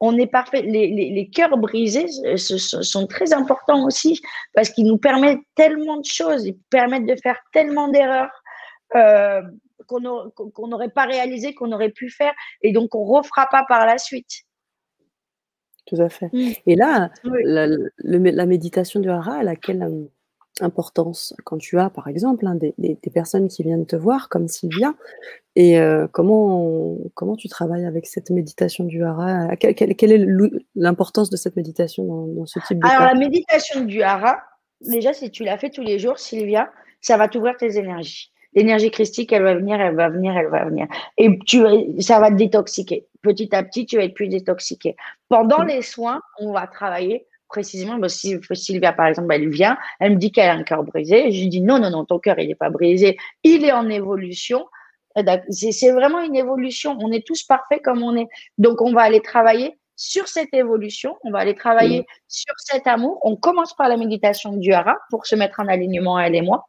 On 0.00 0.16
est 0.16 0.26
parfait. 0.26 0.62
Les, 0.62 0.88
les, 0.88 1.28
cœurs 1.28 1.56
brisés 1.58 2.06
sont 2.36 3.06
très 3.06 3.32
importants 3.32 3.84
aussi 3.84 4.20
parce 4.54 4.70
qu'ils 4.70 4.86
nous 4.86 4.98
permettent 4.98 5.42
tellement 5.54 5.98
de 5.98 6.04
choses. 6.04 6.46
Ils 6.46 6.56
permettent 6.70 7.06
de 7.06 7.16
faire 7.22 7.38
tellement 7.52 7.88
d'erreurs. 7.88 8.30
Qu'on 8.90 10.68
n'aurait 10.68 10.90
pas 10.90 11.04
réalisé, 11.04 11.54
qu'on 11.54 11.72
aurait 11.72 11.90
pu 11.90 12.10
faire, 12.10 12.32
et 12.62 12.72
donc 12.72 12.94
on 12.94 13.04
refera 13.04 13.46
pas 13.50 13.64
par 13.68 13.86
la 13.86 13.98
suite. 13.98 14.44
Tout 15.88 16.00
à 16.02 16.08
fait. 16.10 16.28
Mmh. 16.32 16.52
Et 16.66 16.76
là, 16.76 17.10
la, 17.24 18.46
méditation 18.46 19.00
du 19.00 19.08
hara, 19.08 19.40
elle 19.40 19.48
a 19.48 19.56
quelle 19.56 19.82
euh, 19.82 20.04
importance? 20.60 21.34
Quand 21.44 21.56
tu 21.56 21.78
as, 21.78 21.88
par 21.88 22.08
exemple, 22.08 22.46
hein, 22.46 22.56
des, 22.56 22.96
personnes 23.12 23.48
qui 23.48 23.62
viennent 23.62 23.86
te 23.86 23.96
voir, 23.96 24.28
comme 24.28 24.48
Sylvia, 24.48 24.94
et 25.56 25.80
euh, 25.80 26.06
comment, 26.12 26.98
comment 27.14 27.36
tu 27.36 27.48
travailles 27.48 27.86
avec 27.86 28.06
cette 28.06 28.28
méditation 28.28 28.84
du 28.84 29.02
hara? 29.02 29.56
Quelle, 29.56 30.12
est 30.12 30.26
l'importance 30.74 31.30
de 31.30 31.36
cette 31.36 31.56
méditation 31.56 32.26
dans, 32.26 32.44
ce 32.44 32.58
type 32.66 32.80
de 32.80 32.86
Alors, 32.86 33.06
la 33.06 33.14
méditation 33.14 33.82
du 33.84 34.02
hara, 34.02 34.42
déjà, 34.82 35.14
si 35.14 35.30
tu 35.30 35.42
la 35.42 35.56
fais 35.56 35.70
tous 35.70 35.82
les 35.82 35.98
jours, 35.98 36.18
Sylvia, 36.18 36.70
ça 37.00 37.16
va 37.16 37.28
t'ouvrir 37.28 37.56
tes 37.56 37.78
énergies 37.78 38.30
l'énergie 38.54 38.90
christique, 38.90 39.32
elle 39.32 39.42
va 39.42 39.54
venir, 39.54 39.80
elle 39.80 39.94
va 39.94 40.08
venir, 40.08 40.36
elle 40.36 40.48
va 40.48 40.64
venir. 40.64 40.86
Et 41.16 41.38
tu, 41.46 41.62
ça 42.00 42.20
va 42.20 42.30
te 42.30 42.36
détoxiquer. 42.36 43.06
Petit 43.22 43.54
à 43.54 43.62
petit, 43.62 43.86
tu 43.86 43.96
vas 43.96 44.04
être 44.04 44.14
plus 44.14 44.28
détoxiqué. 44.28 44.96
Pendant 45.28 45.62
les 45.62 45.82
soins, 45.82 46.20
on 46.38 46.52
va 46.52 46.66
travailler 46.66 47.26
précisément. 47.48 47.98
Bah, 47.98 48.08
si 48.08 48.36
Sylvia, 48.52 48.92
par 48.92 49.06
exemple, 49.06 49.32
elle 49.32 49.48
vient, 49.48 49.76
elle 50.00 50.12
me 50.12 50.16
dit 50.16 50.32
qu'elle 50.32 50.50
a 50.50 50.54
un 50.54 50.62
cœur 50.62 50.84
brisé. 50.84 51.30
Je 51.30 51.40
lui 51.40 51.48
dis 51.48 51.60
non, 51.60 51.78
non, 51.78 51.90
non, 51.90 52.04
ton 52.04 52.18
cœur, 52.18 52.38
il 52.38 52.48
n'est 52.48 52.54
pas 52.54 52.70
brisé. 52.70 53.16
Il 53.42 53.64
est 53.64 53.72
en 53.72 53.88
évolution. 53.88 54.66
C'est 55.50 55.90
vraiment 55.90 56.20
une 56.20 56.36
évolution. 56.36 56.96
On 57.00 57.10
est 57.10 57.26
tous 57.26 57.42
parfaits 57.42 57.82
comme 57.82 58.02
on 58.02 58.16
est. 58.16 58.28
Donc, 58.56 58.80
on 58.80 58.92
va 58.92 59.02
aller 59.02 59.20
travailler 59.20 59.78
sur 59.96 60.28
cette 60.28 60.54
évolution, 60.54 61.16
on 61.24 61.32
va 61.32 61.40
aller 61.40 61.56
travailler 61.56 62.06
sur 62.28 62.54
cet 62.58 62.86
amour. 62.86 63.18
On 63.22 63.34
commence 63.34 63.74
par 63.74 63.88
la 63.88 63.96
méditation 63.96 64.52
du 64.52 64.72
hara 64.72 64.96
pour 65.10 65.26
se 65.26 65.34
mettre 65.34 65.58
en 65.58 65.66
alignement, 65.66 66.20
elle 66.20 66.36
et 66.36 66.42
moi 66.42 66.68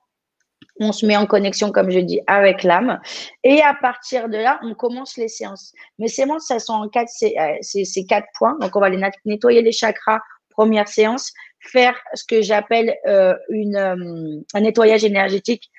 on 0.79 0.91
se 0.91 1.05
met 1.05 1.17
en 1.17 1.25
connexion, 1.25 1.71
comme 1.71 1.91
je 1.91 1.99
dis, 1.99 2.21
avec 2.27 2.63
l'âme. 2.63 2.99
Et 3.43 3.61
à 3.61 3.73
partir 3.73 4.29
de 4.29 4.37
là, 4.37 4.59
on 4.63 4.73
commence 4.73 5.17
les 5.17 5.27
séances. 5.27 5.73
Mes 5.99 6.07
séances, 6.07 6.47
ça 6.47 6.59
sont 6.59 6.73
en 6.73 6.87
quatre, 6.87 7.09
c'est, 7.09 7.37
euh, 7.37 8.03
quatre 8.07 8.27
points. 8.37 8.57
Donc, 8.59 8.75
on 8.75 8.79
va 8.79 8.89
les 8.89 9.01
nettoyer 9.25 9.61
les 9.61 9.71
chakras, 9.71 10.19
première 10.49 10.87
séance, 10.87 11.33
faire 11.59 11.95
ce 12.13 12.23
que 12.23 12.41
j'appelle 12.41 12.95
euh, 13.07 13.35
euh, 13.51 14.41
un 14.53 14.61
nettoyage 14.61 15.03
énergétique 15.03 15.69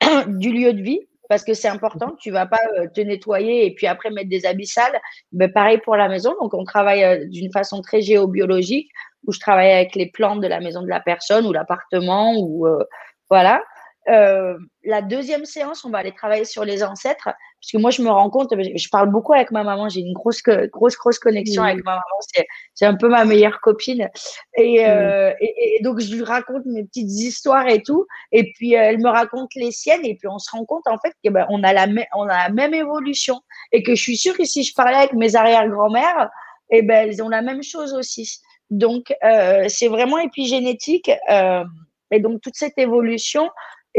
du 0.26 0.52
lieu 0.52 0.72
de 0.72 0.82
vie. 0.82 1.00
Parce 1.28 1.44
que 1.44 1.52
c'est 1.52 1.68
important, 1.68 2.16
tu 2.18 2.30
vas 2.30 2.46
pas 2.46 2.56
te 2.94 3.02
nettoyer 3.02 3.66
et 3.66 3.74
puis 3.74 3.86
après 3.86 4.10
mettre 4.10 4.30
des 4.30 4.46
habits 4.46 4.66
sales. 4.66 4.98
Ben, 5.30 5.52
pareil 5.52 5.76
pour 5.76 5.94
la 5.94 6.08
maison. 6.08 6.34
Donc, 6.40 6.54
on 6.54 6.64
travaille 6.64 7.28
d'une 7.28 7.52
façon 7.52 7.82
très 7.82 8.00
géobiologique 8.00 8.90
où 9.26 9.32
je 9.32 9.38
travaille 9.38 9.70
avec 9.70 9.94
les 9.94 10.06
plantes 10.06 10.40
de 10.40 10.46
la 10.46 10.60
maison 10.60 10.80
de 10.80 10.88
la 10.88 11.00
personne 11.00 11.44
ou 11.44 11.52
l'appartement 11.52 12.32
ou 12.38 12.66
voilà. 13.28 13.62
Euh, 14.08 14.56
la 14.84 15.02
deuxième 15.02 15.44
séance, 15.44 15.84
on 15.84 15.90
va 15.90 15.98
aller 15.98 16.12
travailler 16.12 16.46
sur 16.46 16.64
les 16.64 16.82
ancêtres, 16.82 17.24
parce 17.24 17.72
que 17.72 17.76
moi, 17.76 17.90
je 17.90 18.00
me 18.00 18.08
rends 18.08 18.30
compte, 18.30 18.54
je 18.58 18.88
parle 18.88 19.10
beaucoup 19.10 19.34
avec 19.34 19.50
ma 19.50 19.62
maman, 19.62 19.88
j'ai 19.90 20.00
une 20.00 20.14
grosse, 20.14 20.42
grosse, 20.42 20.96
grosse 20.96 21.18
connexion 21.18 21.62
avec 21.62 21.84
ma 21.84 21.92
maman, 21.92 22.46
c'est 22.72 22.86
un 22.86 22.94
peu 22.94 23.08
ma 23.08 23.26
meilleure 23.26 23.60
copine. 23.60 24.08
Euh, 24.58 25.32
et, 25.40 25.76
et, 25.76 25.82
donc, 25.82 26.00
je 26.00 26.14
lui 26.14 26.22
raconte 26.22 26.64
mes 26.64 26.84
petites 26.84 27.10
histoires 27.10 27.68
et 27.68 27.82
tout, 27.82 28.06
et 28.32 28.50
puis 28.54 28.76
euh, 28.76 28.80
elle 28.82 28.98
me 28.98 29.10
raconte 29.10 29.50
les 29.56 29.72
siennes, 29.72 30.06
et 30.06 30.14
puis 30.14 30.28
on 30.28 30.38
se 30.38 30.50
rend 30.50 30.64
compte, 30.64 30.86
en 30.86 30.96
fait, 30.98 31.12
qu'on 31.22 31.32
ben, 31.32 31.46
on 31.50 31.62
a, 31.62 31.74
la 31.74 31.86
on 32.14 32.22
a 32.22 32.48
la 32.48 32.48
même 32.48 32.72
évolution, 32.72 33.40
et 33.72 33.82
que 33.82 33.94
je 33.94 34.02
suis 34.02 34.16
sûre 34.16 34.36
que 34.38 34.44
si 34.44 34.62
je 34.64 34.72
parlais 34.74 34.96
avec 34.96 35.12
mes 35.12 35.36
arrière-grand-mères, 35.36 36.30
et 36.70 36.78
eh 36.78 36.82
ben, 36.82 37.08
elles 37.08 37.22
ont 37.22 37.28
la 37.28 37.42
même 37.42 37.62
chose 37.62 37.92
aussi. 37.94 38.40
Donc, 38.70 39.14
c'est 39.68 39.88
vraiment 39.88 40.18
épigénétique. 40.18 41.10
et 42.10 42.20
donc, 42.20 42.40
toute 42.42 42.56
cette 42.56 42.76
évolution, 42.76 43.48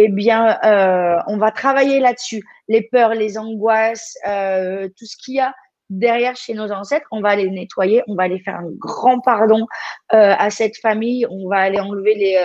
eh 0.01 0.07
bien, 0.07 0.57
euh, 0.63 1.17
on 1.27 1.35
va 1.35 1.51
travailler 1.51 1.99
là-dessus. 1.99 2.41
Les 2.69 2.81
peurs, 2.81 3.13
les 3.15 3.37
angoisses, 3.37 4.17
euh, 4.25 4.87
tout 4.97 5.05
ce 5.05 5.17
qu'il 5.17 5.35
y 5.35 5.39
a 5.41 5.53
derrière 5.89 6.37
chez 6.37 6.53
nos 6.53 6.71
ancêtres, 6.71 7.05
on 7.11 7.19
va 7.19 7.35
les 7.35 7.49
nettoyer, 7.49 8.01
on 8.07 8.15
va 8.15 8.23
aller 8.23 8.39
faire 8.39 8.55
un 8.55 8.69
grand 8.77 9.19
pardon 9.19 9.65
euh, 10.13 10.35
à 10.37 10.49
cette 10.51 10.77
famille, 10.77 11.25
on 11.29 11.49
va 11.49 11.57
aller 11.57 11.81
enlever 11.81 12.15
les 12.15 12.37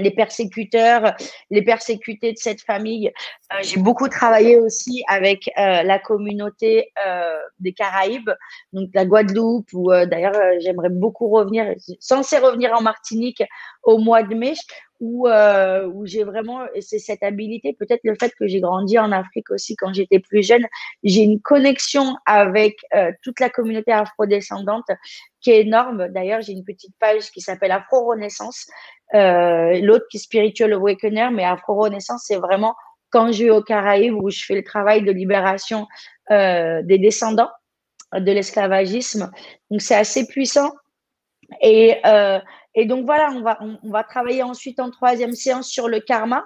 les 0.00 0.10
persécuteurs, 0.10 1.14
les 1.50 1.62
persécutés 1.62 2.32
de 2.32 2.38
cette 2.38 2.62
famille. 2.62 3.12
J'ai 3.62 3.80
beaucoup 3.80 4.08
travaillé 4.08 4.58
aussi 4.58 5.02
avec 5.08 5.50
la 5.56 5.98
communauté 5.98 6.92
des 7.58 7.72
Caraïbes, 7.72 8.30
donc 8.72 8.90
la 8.94 9.04
Guadeloupe, 9.04 9.72
ou 9.72 9.90
d'ailleurs 9.90 10.36
j'aimerais 10.60 10.90
beaucoup 10.90 11.28
revenir, 11.28 11.74
censé 11.98 12.38
revenir 12.38 12.72
en 12.72 12.82
Martinique 12.82 13.42
au 13.82 13.98
mois 13.98 14.22
de 14.22 14.34
mai, 14.34 14.54
où, 15.00 15.26
euh, 15.26 15.86
où 15.86 16.06
j'ai 16.06 16.24
vraiment, 16.24 16.60
c'est 16.80 16.98
cette 16.98 17.22
habilité, 17.22 17.72
peut-être 17.72 18.02
le 18.04 18.14
fait 18.20 18.32
que 18.38 18.46
j'ai 18.46 18.60
grandi 18.60 18.98
en 18.98 19.12
Afrique 19.12 19.50
aussi 19.50 19.74
quand 19.74 19.92
j'étais 19.94 20.18
plus 20.18 20.46
jeune, 20.46 20.66
j'ai 21.02 21.22
une 21.22 21.40
connexion 21.40 22.16
avec 22.26 22.76
euh, 22.94 23.10
toute 23.22 23.40
la 23.40 23.48
communauté 23.48 23.92
afrodescendante 23.92 24.88
qui 25.40 25.50
est 25.50 25.62
énorme. 25.62 26.08
D'ailleurs, 26.08 26.42
j'ai 26.42 26.52
une 26.52 26.64
petite 26.64 26.94
page 27.00 27.30
qui 27.30 27.40
s'appelle 27.40 27.72
Afro-Renaissance, 27.72 28.66
euh, 29.14 29.80
l'autre 29.80 30.06
qui 30.10 30.16
est 30.16 30.20
Spiritual 30.20 30.72
Awakener, 30.72 31.30
mais 31.32 31.44
Afro-Renaissance, 31.44 32.24
c'est 32.26 32.36
vraiment 32.36 32.74
quand 33.10 33.32
je 33.32 33.44
vais 33.44 33.50
aux 33.50 33.62
Caraïbes 33.62 34.14
où 34.14 34.30
je 34.30 34.44
fais 34.44 34.54
le 34.54 34.62
travail 34.62 35.02
de 35.02 35.10
libération 35.10 35.86
euh, 36.30 36.82
des 36.82 36.98
descendants 36.98 37.50
de 38.14 38.32
l'esclavagisme. 38.32 39.30
Donc, 39.70 39.80
c'est 39.80 39.96
assez 39.96 40.26
puissant. 40.26 40.72
Et 41.60 41.96
euh, 42.06 42.38
et 42.74 42.86
donc 42.86 43.04
voilà, 43.04 43.30
on 43.32 43.42
va, 43.42 43.58
on, 43.60 43.90
va 43.90 44.04
travailler 44.04 44.42
ensuite 44.42 44.78
en 44.78 44.90
troisième 44.90 45.32
séance 45.32 45.68
sur 45.68 45.88
le 45.88 46.00
karma, 46.00 46.44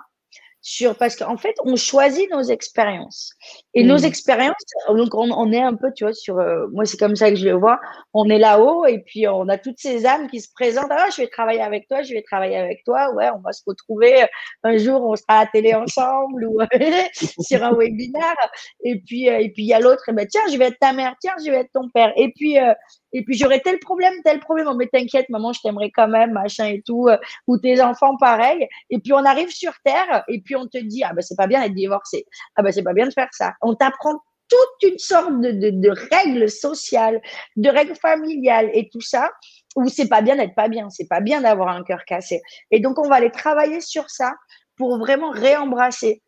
sur 0.66 0.96
parce 0.96 1.14
qu'en 1.14 1.36
fait, 1.36 1.54
on 1.62 1.76
choisit 1.76 2.30
nos 2.30 2.40
expériences. 2.40 3.34
Et 3.74 3.84
nos 3.84 3.98
mmh. 3.98 4.04
expériences, 4.06 4.54
donc 4.88 5.14
on, 5.14 5.30
on, 5.30 5.52
est 5.52 5.60
un 5.60 5.74
peu, 5.74 5.92
tu 5.94 6.04
vois, 6.04 6.14
sur, 6.14 6.38
euh, 6.38 6.66
moi 6.72 6.86
c'est 6.86 6.96
comme 6.96 7.16
ça 7.16 7.28
que 7.28 7.36
je 7.36 7.44
le 7.44 7.52
vois, 7.52 7.78
on 8.14 8.30
est 8.30 8.38
là-haut 8.38 8.86
et 8.86 9.00
puis 9.00 9.28
on 9.28 9.46
a 9.50 9.58
toutes 9.58 9.78
ces 9.78 10.06
âmes 10.06 10.26
qui 10.26 10.40
se 10.40 10.48
présentent. 10.54 10.90
Ah, 10.90 11.08
je 11.14 11.20
vais 11.20 11.28
travailler 11.28 11.60
avec 11.60 11.86
toi, 11.86 12.02
je 12.02 12.14
vais 12.14 12.22
travailler 12.22 12.56
avec 12.56 12.82
toi. 12.86 13.12
Ouais, 13.14 13.28
on 13.36 13.40
va 13.40 13.52
se 13.52 13.62
retrouver 13.66 14.22
euh, 14.22 14.26
un 14.62 14.78
jour, 14.78 15.02
on 15.02 15.16
sera 15.16 15.40
à 15.40 15.44
la 15.44 15.50
télé 15.50 15.74
ensemble 15.74 16.46
ou 16.46 16.58
sur 17.40 17.62
un 17.62 17.74
webinaire. 17.74 18.34
Et 18.84 19.00
puis, 19.00 19.28
euh, 19.28 19.40
et 19.40 19.50
puis 19.50 19.64
il 19.64 19.68
y 19.68 19.74
a 19.74 19.80
l'autre, 19.80 20.08
et 20.08 20.12
ben 20.14 20.26
tiens, 20.26 20.44
je 20.50 20.56
vais 20.56 20.68
être 20.68 20.78
ta 20.78 20.94
mère, 20.94 21.14
tiens, 21.20 21.34
je 21.44 21.50
vais 21.50 21.58
être 21.58 21.72
ton 21.74 21.90
père. 21.90 22.10
Et 22.16 22.32
puis, 22.34 22.56
et 23.14 23.24
puis 23.24 23.36
j'aurais 23.38 23.60
tel 23.60 23.78
problème, 23.78 24.12
tel 24.24 24.40
problème. 24.40 24.66
Oh, 24.68 24.74
mais 24.74 24.88
t'inquiète, 24.88 25.28
maman, 25.30 25.52
je 25.52 25.60
t'aimerais 25.62 25.90
quand 25.90 26.08
même, 26.08 26.32
machin 26.32 26.66
et 26.66 26.82
tout. 26.82 27.08
Euh, 27.08 27.16
ou 27.46 27.56
tes 27.56 27.80
enfants, 27.80 28.16
pareil. 28.18 28.68
Et 28.90 28.98
puis 28.98 29.12
on 29.12 29.24
arrive 29.24 29.50
sur 29.50 29.72
Terre 29.84 30.24
et 30.28 30.40
puis 30.42 30.56
on 30.56 30.66
te 30.66 30.78
dit, 30.78 31.02
ah 31.04 31.12
ben 31.14 31.22
c'est 31.22 31.36
pas 31.36 31.46
bien 31.46 31.62
d'être 31.62 31.74
divorcé. 31.74 32.26
Ah 32.56 32.62
ben 32.62 32.72
c'est 32.72 32.82
pas 32.82 32.92
bien 32.92 33.06
de 33.06 33.12
faire 33.12 33.28
ça. 33.32 33.54
On 33.62 33.74
t'apprend 33.74 34.18
toute 34.48 34.90
une 34.90 34.98
sorte 34.98 35.40
de, 35.40 35.52
de, 35.52 35.70
de 35.70 35.90
règles 36.12 36.50
sociales, 36.50 37.20
de 37.56 37.68
règles 37.70 37.96
familiales 37.96 38.70
et 38.74 38.90
tout 38.92 39.00
ça, 39.00 39.30
où 39.76 39.88
c'est 39.88 40.08
pas 40.08 40.20
bien 40.20 40.36
d'être 40.36 40.54
pas 40.54 40.68
bien, 40.68 40.90
c'est 40.90 41.08
pas 41.08 41.20
bien 41.20 41.40
d'avoir 41.40 41.68
un 41.68 41.82
cœur 41.82 42.04
cassé. 42.04 42.42
Et 42.70 42.80
donc 42.80 42.98
on 42.98 43.08
va 43.08 43.16
aller 43.16 43.30
travailler 43.30 43.80
sur 43.80 44.10
ça 44.10 44.34
pour 44.76 44.98
vraiment 44.98 45.30
réembrasser 45.30 46.20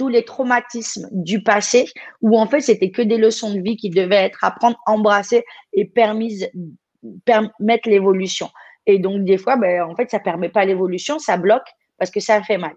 tous 0.00 0.08
les 0.08 0.24
traumatismes 0.24 1.10
du 1.12 1.42
passé, 1.42 1.84
où 2.22 2.38
en 2.38 2.46
fait 2.46 2.62
c'était 2.62 2.90
que 2.90 3.02
des 3.02 3.18
leçons 3.18 3.52
de 3.52 3.60
vie 3.60 3.76
qui 3.76 3.90
devaient 3.90 4.24
être 4.24 4.42
apprendre, 4.42 4.78
embrasser 4.86 5.44
et 5.74 5.84
permises, 5.84 6.48
permettre 7.26 7.86
l'évolution. 7.86 8.48
Et 8.86 8.98
donc 8.98 9.24
des 9.26 9.36
fois, 9.36 9.56
ben, 9.56 9.82
en 9.82 9.94
fait, 9.94 10.10
ça 10.10 10.18
permet 10.18 10.48
pas 10.48 10.64
l'évolution, 10.64 11.18
ça 11.18 11.36
bloque 11.36 11.68
parce 11.98 12.10
que 12.10 12.18
ça 12.18 12.42
fait 12.42 12.56
mal. 12.56 12.72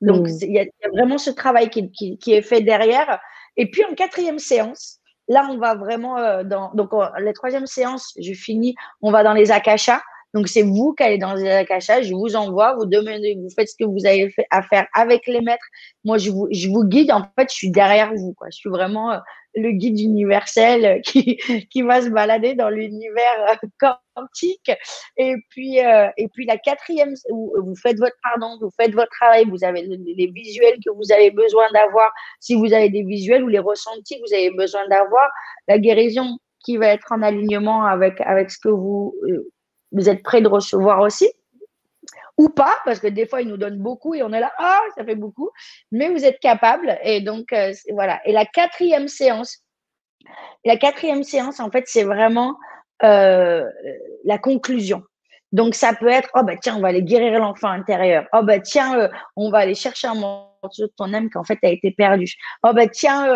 Donc 0.00 0.26
mmh. 0.26 0.38
il 0.42 0.52
y, 0.52 0.58
a 0.58 0.64
vraiment 0.92 1.18
ce 1.18 1.30
travail 1.30 1.70
qui, 1.70 1.92
qui, 1.92 2.32
est 2.32 2.42
fait 2.42 2.62
derrière. 2.62 3.20
Et 3.56 3.70
puis 3.70 3.84
en 3.84 3.94
quatrième 3.94 4.40
séance, 4.40 4.98
là 5.28 5.46
on 5.52 5.56
va 5.56 5.76
vraiment 5.76 6.18
euh, 6.18 6.42
dans 6.42 6.74
donc 6.74 6.90
la 6.92 7.32
troisième 7.32 7.68
séance, 7.68 8.12
je 8.20 8.32
finis, 8.32 8.74
on 9.02 9.12
va 9.12 9.22
dans 9.22 9.34
les 9.34 9.52
akashas 9.52 10.02
Donc, 10.34 10.48
c'est 10.48 10.62
vous 10.62 10.94
qui 10.94 11.02
allez 11.02 11.18
dans 11.18 11.34
les 11.34 11.48
akash, 11.48 11.86
je 12.02 12.14
vous 12.14 12.36
envoie, 12.36 12.74
vous 12.76 12.86
demandez, 12.86 13.36
vous 13.36 13.50
faites 13.50 13.68
ce 13.68 13.74
que 13.78 13.84
vous 13.84 14.06
avez 14.06 14.32
à 14.50 14.62
faire 14.62 14.86
avec 14.94 15.26
les 15.26 15.40
maîtres. 15.40 15.66
Moi, 16.04 16.18
je 16.18 16.30
vous, 16.30 16.46
je 16.52 16.68
vous 16.68 16.84
guide. 16.84 17.10
En 17.10 17.22
fait, 17.22 17.50
je 17.50 17.54
suis 17.54 17.70
derrière 17.70 18.14
vous. 18.14 18.32
Quoi. 18.34 18.48
Je 18.50 18.56
suis 18.56 18.70
vraiment 18.70 19.10
euh, 19.10 19.18
le 19.56 19.72
guide 19.72 19.98
universel 19.98 21.00
qui, 21.04 21.36
qui 21.70 21.82
va 21.82 22.02
se 22.02 22.10
balader 22.10 22.54
dans 22.54 22.68
l'univers 22.68 23.56
euh, 23.64 23.88
quantique. 24.14 24.70
Et 25.16 25.34
puis, 25.48 25.84
euh, 25.84 26.08
et 26.16 26.28
puis 26.28 26.46
la 26.46 26.58
quatrième, 26.58 27.14
vous, 27.28 27.52
vous, 27.64 27.74
faites 27.74 27.98
votre 27.98 28.16
pardon, 28.22 28.56
vous 28.60 28.70
faites 28.80 28.94
votre 28.94 29.10
travail, 29.20 29.46
vous 29.46 29.64
avez 29.64 29.82
les 29.82 30.30
visuels 30.32 30.78
que 30.84 30.92
vous 30.92 31.10
avez 31.12 31.32
besoin 31.32 31.64
d'avoir. 31.74 32.10
Si 32.38 32.54
vous 32.54 32.72
avez 32.72 32.88
des 32.88 33.02
visuels 33.02 33.42
ou 33.42 33.48
les 33.48 33.58
ressentis 33.58 34.16
que 34.16 34.28
vous 34.28 34.34
avez 34.34 34.50
besoin 34.52 34.86
d'avoir, 34.88 35.28
la 35.66 35.78
guérison 35.78 36.38
qui 36.64 36.76
va 36.76 36.88
être 36.88 37.10
en 37.10 37.22
alignement 37.22 37.84
avec, 37.84 38.20
avec 38.20 38.50
ce 38.50 38.58
que 38.58 38.68
vous, 38.68 39.14
vous 39.92 40.08
êtes 40.08 40.22
prêt 40.22 40.40
de 40.40 40.48
recevoir 40.48 41.00
aussi 41.00 41.30
ou 42.40 42.48
pas, 42.48 42.78
parce 42.86 43.00
que 43.00 43.06
des 43.06 43.26
fois, 43.26 43.42
ils 43.42 43.48
nous 43.48 43.58
donnent 43.58 43.82
beaucoup 43.82 44.14
et 44.14 44.22
on 44.22 44.32
est 44.32 44.40
là, 44.40 44.50
ah, 44.56 44.80
ça 44.96 45.04
fait 45.04 45.14
beaucoup, 45.14 45.50
mais 45.92 46.08
vous 46.08 46.24
êtes 46.24 46.40
capable. 46.40 46.98
Et 47.02 47.20
donc, 47.20 47.52
euh, 47.52 47.74
voilà. 47.92 48.18
Et 48.24 48.32
la 48.32 48.46
quatrième 48.46 49.08
séance, 49.08 49.58
la 50.64 50.78
quatrième 50.78 51.22
séance, 51.22 51.60
en 51.60 51.70
fait, 51.70 51.84
c'est 51.86 52.04
vraiment 52.04 52.56
euh, 53.02 53.68
la 54.24 54.38
conclusion. 54.38 55.02
Donc, 55.52 55.74
ça 55.74 55.92
peut 55.92 56.08
être, 56.08 56.30
oh, 56.34 56.42
bah, 56.42 56.56
tiens, 56.56 56.76
on 56.76 56.80
va 56.80 56.88
aller 56.88 57.02
guérir 57.02 57.38
l'enfant 57.40 57.68
intérieur. 57.68 58.24
Oh, 58.32 58.42
bah, 58.42 58.58
tiens, 58.58 58.98
euh, 58.98 59.08
on 59.36 59.50
va 59.50 59.58
aller 59.58 59.74
chercher 59.74 60.08
un 60.08 60.14
de 60.78 60.86
ton 60.96 61.12
âme 61.12 61.30
qui, 61.30 61.38
en 61.38 61.44
fait, 61.44 61.58
a 61.62 61.68
été 61.68 61.90
perdu. 61.90 62.32
Oh, 62.64 62.72
bah, 62.74 62.88
tiens, 62.88 63.26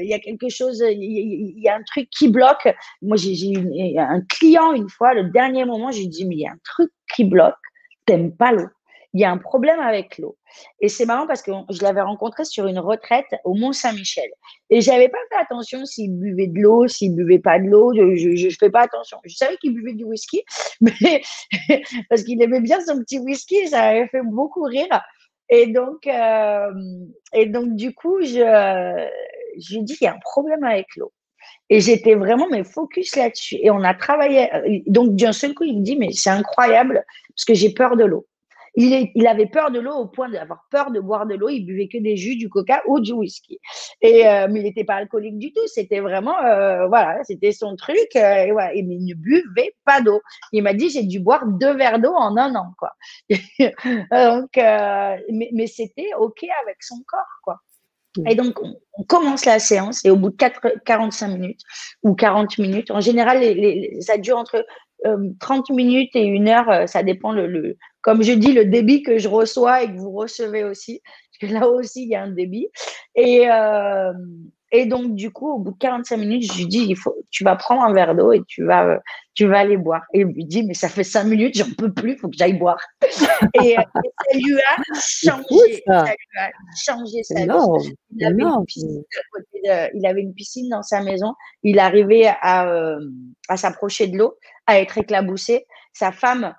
il 0.00 0.08
y 0.08 0.14
a 0.14 0.18
quelque 0.18 0.48
chose, 0.48 0.82
il 0.88 1.58
y, 1.58 1.68
a 1.68 1.74
un 1.74 1.82
truc 1.82 2.08
qui 2.10 2.28
bloque. 2.28 2.68
Moi, 3.02 3.16
j'ai 3.16 3.50
eu 3.50 3.98
un 3.98 4.20
client 4.28 4.72
une 4.72 4.88
fois, 4.88 5.14
le 5.14 5.24
dernier 5.30 5.64
moment, 5.64 5.90
j'ai 5.90 6.06
dit, 6.06 6.26
mais 6.26 6.36
il 6.36 6.40
y 6.40 6.46
a 6.46 6.52
un 6.52 6.60
truc 6.64 6.90
qui 7.14 7.24
bloque 7.24 7.54
t'aimes 8.10 8.36
pas 8.36 8.52
l'eau. 8.52 8.68
Il 9.12 9.20
y 9.20 9.24
a 9.24 9.30
un 9.30 9.38
problème 9.38 9.80
avec 9.80 10.18
l'eau. 10.18 10.36
Et 10.80 10.88
c'est 10.88 11.04
marrant 11.04 11.26
parce 11.26 11.42
que 11.42 11.50
je 11.68 11.82
l'avais 11.82 12.00
rencontré 12.00 12.44
sur 12.44 12.66
une 12.68 12.78
retraite 12.78 13.26
au 13.44 13.54
Mont-Saint-Michel. 13.54 14.28
Et 14.68 14.80
j'avais 14.80 15.08
pas 15.08 15.18
fait 15.30 15.38
attention 15.40 15.84
s'il 15.84 16.16
buvait 16.16 16.46
de 16.46 16.60
l'eau, 16.60 16.86
s'il 16.86 17.16
buvait 17.16 17.40
pas 17.40 17.58
de 17.58 17.66
l'eau. 17.66 17.92
Je, 17.92 18.46
ne 18.46 18.50
fais 18.50 18.70
pas 18.70 18.82
attention. 18.82 19.18
Je 19.24 19.34
savais 19.34 19.56
qu'il 19.56 19.74
buvait 19.74 19.94
du 19.94 20.04
whisky, 20.04 20.44
mais 20.80 21.22
parce 22.08 22.22
qu'il 22.22 22.40
aimait 22.40 22.60
bien 22.60 22.80
son 22.84 23.00
petit 23.00 23.18
whisky, 23.18 23.68
ça 23.68 23.82
avait 23.82 24.06
fait 24.08 24.22
beaucoup 24.22 24.62
rire. 24.62 25.00
Et 25.50 25.66
donc, 25.66 26.06
euh, 26.06 26.70
et 27.32 27.46
donc 27.46 27.74
du 27.74 27.94
coup, 27.94 28.20
je, 28.22 29.08
je 29.58 29.74
lui 29.74 29.82
dit 29.82 29.96
qu'il 29.96 30.04
y 30.04 30.08
a 30.08 30.14
un 30.14 30.20
problème 30.20 30.64
avec 30.64 30.86
l'eau. 30.96 31.12
Et 31.68 31.80
j'étais 31.80 32.14
vraiment 32.14 32.48
mais 32.50 32.64
focus 32.64 33.16
là-dessus. 33.16 33.56
Et 33.60 33.70
on 33.70 33.82
a 33.82 33.94
travaillé. 33.94 34.52
Euh, 34.54 34.78
donc 34.86 35.16
d'un 35.16 35.32
seul 35.32 35.54
coup, 35.54 35.64
il 35.64 35.78
me 35.78 35.84
dit 35.84 35.96
mais 35.96 36.10
c'est 36.12 36.30
incroyable 36.30 37.04
parce 37.28 37.44
que 37.44 37.54
j'ai 37.54 37.72
peur 37.72 37.96
de 37.96 38.04
l'eau. 38.04 38.26
Il, 38.74 38.92
est, 38.92 39.12
il, 39.14 39.26
avait 39.26 39.46
peur 39.46 39.70
de 39.70 39.80
l'eau 39.80 39.94
au 39.94 40.06
point 40.06 40.28
d'avoir 40.28 40.66
peur 40.70 40.90
de 40.90 41.00
boire 41.00 41.26
de 41.26 41.34
l'eau. 41.34 41.48
Il 41.48 41.64
buvait 41.64 41.88
que 41.88 41.98
des 41.98 42.16
jus, 42.16 42.36
du 42.36 42.48
coca 42.48 42.82
ou 42.86 43.00
du 43.00 43.12
whisky. 43.12 43.58
Et 44.00 44.28
euh, 44.28 44.46
mais 44.50 44.60
il 44.60 44.64
n'était 44.64 44.84
pas 44.84 44.94
alcoolique 44.94 45.38
du 45.38 45.52
tout. 45.52 45.66
C'était 45.66 46.00
vraiment 46.00 46.38
euh, 46.44 46.86
voilà, 46.86 47.22
c'était 47.24 47.52
son 47.52 47.76
truc. 47.76 48.14
et 48.14 48.52
voilà, 48.52 48.74
et, 48.74 48.82
mais 48.82 48.96
il 48.96 49.06
ne 49.06 49.14
buvait 49.14 49.74
pas 49.84 50.00
d'eau. 50.00 50.20
Il 50.52 50.62
m'a 50.62 50.74
dit 50.74 50.90
j'ai 50.90 51.04
dû 51.04 51.20
boire 51.20 51.46
deux 51.46 51.74
verres 51.76 51.98
d'eau 51.98 52.14
en 52.14 52.36
un 52.36 52.54
an 52.54 52.72
quoi. 52.78 52.92
Donc 53.30 54.56
mais, 54.56 55.50
mais 55.52 55.66
c'était 55.66 56.10
ok 56.18 56.44
avec 56.64 56.82
son 56.82 57.02
corps 57.06 57.40
quoi. 57.42 57.60
Et 58.28 58.34
donc, 58.34 58.60
on, 58.62 58.74
commence 59.04 59.44
la 59.44 59.58
séance 59.58 60.04
et 60.04 60.10
au 60.10 60.16
bout 60.16 60.30
de 60.30 60.36
4, 60.36 60.82
45 60.84 61.28
minutes 61.28 61.60
ou 62.02 62.14
40 62.14 62.58
minutes, 62.58 62.90
en 62.90 63.00
général, 63.00 63.40
les, 63.40 63.98
ça 64.00 64.18
dure 64.18 64.36
entre 64.36 64.66
30 65.40 65.70
euh, 65.70 65.74
minutes 65.74 66.14
et 66.14 66.24
une 66.24 66.48
heure, 66.48 66.68
euh, 66.68 66.86
ça 66.86 67.02
dépend, 67.02 67.32
le, 67.32 67.76
comme 68.00 68.22
je 68.22 68.32
dis, 68.32 68.52
le 68.52 68.64
débit 68.64 69.02
que 69.02 69.18
je 69.18 69.28
reçois 69.28 69.82
et 69.82 69.88
que 69.88 69.98
vous 69.98 70.12
recevez 70.12 70.64
aussi. 70.64 71.02
Parce 71.04 71.52
que 71.52 71.58
là 71.58 71.68
aussi, 71.68 72.02
il 72.02 72.08
y 72.08 72.14
a 72.14 72.22
un 72.22 72.30
débit. 72.30 72.68
Et, 73.14 73.50
euh, 73.50 74.12
et 74.72 74.86
donc, 74.86 75.14
du 75.14 75.30
coup, 75.32 75.50
au 75.50 75.58
bout 75.58 75.72
de 75.72 75.78
45 75.78 76.16
minutes, 76.16 76.52
je 76.52 76.58
lui 76.58 76.66
dis, 76.66 76.86
il 76.88 76.96
faut, 76.96 77.16
tu 77.30 77.42
vas 77.42 77.56
prendre 77.56 77.82
un 77.82 77.92
verre 77.92 78.14
d'eau 78.14 78.32
et 78.32 78.42
tu 78.46 78.64
vas, 78.64 79.00
tu 79.34 79.46
vas 79.46 79.60
aller 79.60 79.76
boire. 79.76 80.02
Et 80.14 80.20
il 80.20 80.26
lui 80.26 80.44
dit, 80.44 80.64
mais 80.64 80.74
ça 80.74 80.88
fait 80.88 81.02
5 81.02 81.24
minutes, 81.24 81.56
j'en 81.56 81.72
peux 81.76 81.92
plus, 81.92 82.12
il 82.12 82.18
faut 82.18 82.28
que 82.28 82.36
j'aille 82.36 82.58
boire. 82.58 82.80
et, 83.62 83.74
ça 83.74 84.34
lui 84.34 84.54
a 84.54 84.76
changé. 84.94 85.82
Ça. 85.86 86.04
lui 86.04 86.38
a 86.38 86.50
changé 86.84 87.22
sa 87.24 87.34
vie. 87.34 87.94
Il 88.16 88.24
avait, 88.24 88.42
une 88.42 88.64
piscine 88.64 89.02
il 89.94 90.06
avait 90.06 90.22
une 90.22 90.34
piscine 90.34 90.68
dans 90.68 90.82
sa 90.82 91.02
maison. 91.02 91.34
Il 91.64 91.80
arrivait 91.80 92.30
à, 92.40 92.68
euh, 92.68 93.00
à 93.48 93.56
s'approcher 93.56 94.06
de 94.06 94.18
l'eau, 94.18 94.36
à 94.66 94.80
être 94.80 94.98
éclaboussé. 94.98 95.66
Sa 95.92 96.12
femme 96.12 96.54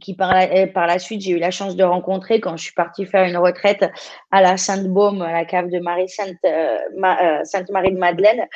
qui 0.00 0.14
par 0.14 0.32
la, 0.32 0.66
par 0.66 0.86
la 0.86 0.98
suite, 0.98 1.22
j'ai 1.22 1.32
eu 1.32 1.38
la 1.38 1.50
chance 1.50 1.76
de 1.76 1.84
rencontrer 1.84 2.40
quand 2.40 2.56
je 2.56 2.64
suis 2.64 2.74
partie 2.74 3.06
faire 3.06 3.24
une 3.24 3.36
retraite 3.36 3.84
à 4.30 4.40
la 4.40 4.56
Sainte-Baume, 4.56 5.22
à 5.22 5.32
la 5.32 5.44
cave 5.44 5.68
de 5.68 5.78
Marie 5.78 6.08
Sainte, 6.08 6.36
euh, 6.44 6.78
euh, 7.04 7.44
Sainte 7.44 7.70
Marie 7.70 7.92
de 7.92 7.98
Madeleine. 7.98 8.46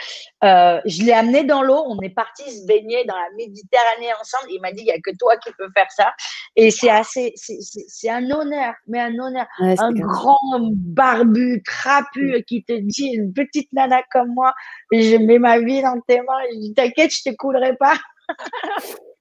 Euh, 0.44 0.80
je 0.84 1.02
l'ai 1.02 1.12
amené 1.12 1.44
dans 1.44 1.62
l'eau. 1.62 1.82
On 1.86 2.00
est 2.00 2.14
parti 2.14 2.42
se 2.50 2.66
baigner 2.66 3.04
dans 3.04 3.16
la 3.16 3.28
Méditerranée 3.36 4.12
ensemble. 4.20 4.50
Il 4.50 4.60
m'a 4.60 4.72
dit 4.72 4.82
il 4.82 4.86
y 4.86 4.92
a 4.92 5.00
que 5.00 5.16
toi 5.18 5.36
qui 5.36 5.50
peux 5.58 5.68
faire 5.74 5.90
ça. 5.90 6.12
Et 6.56 6.70
c'est 6.70 6.90
assez, 6.90 7.34
c'est 7.36 8.10
un 8.10 8.30
honneur, 8.30 8.74
mais 8.86 9.00
un 9.00 9.18
honneur, 9.18 9.46
un 9.58 9.92
grand 9.92 10.38
barbu 10.72 11.62
trapu 11.64 12.42
qui 12.46 12.64
te 12.64 12.72
dit 12.72 13.08
une 13.14 13.32
petite 13.32 13.72
nana 13.72 14.02
comme 14.10 14.32
moi, 14.34 14.54
je 14.92 15.16
mets 15.16 15.38
ma 15.38 15.58
vie 15.58 15.82
dans 15.82 16.00
tes 16.06 16.20
mains. 16.20 16.42
Je 16.52 16.58
dis 16.58 16.74
t'inquiète, 16.74 17.12
je 17.14 17.30
te 17.30 17.36
coulerai 17.36 17.76
pas. 17.76 17.96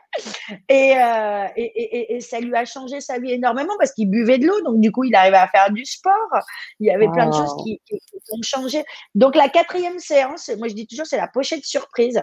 Euh, 0.71 1.47
et, 1.55 1.63
et, 1.63 2.15
et, 2.15 2.21
ça 2.21 2.39
lui 2.39 2.55
a 2.55 2.65
changé 2.65 3.01
sa 3.01 3.19
vie 3.19 3.33
énormément 3.33 3.73
parce 3.77 3.91
qu'il 3.93 4.09
buvait 4.09 4.39
de 4.39 4.47
l'eau, 4.47 4.61
donc 4.61 4.79
du 4.79 4.91
coup 4.91 5.03
il 5.03 5.13
arrivait 5.13 5.37
à 5.37 5.47
faire 5.47 5.71
du 5.71 5.85
sport. 5.85 6.13
Il 6.79 6.87
y 6.87 6.89
avait 6.89 7.07
plein 7.07 7.27
de 7.27 7.33
choses 7.33 7.55
qui, 7.63 7.79
ont 8.31 8.41
changé. 8.41 8.83
Donc 9.13 9.35
la 9.35 9.49
quatrième 9.49 9.99
séance, 9.99 10.49
moi 10.57 10.67
je 10.69 10.73
dis 10.73 10.87
toujours, 10.87 11.05
c'est 11.05 11.17
la 11.17 11.27
pochette 11.27 11.63
surprise. 11.63 12.21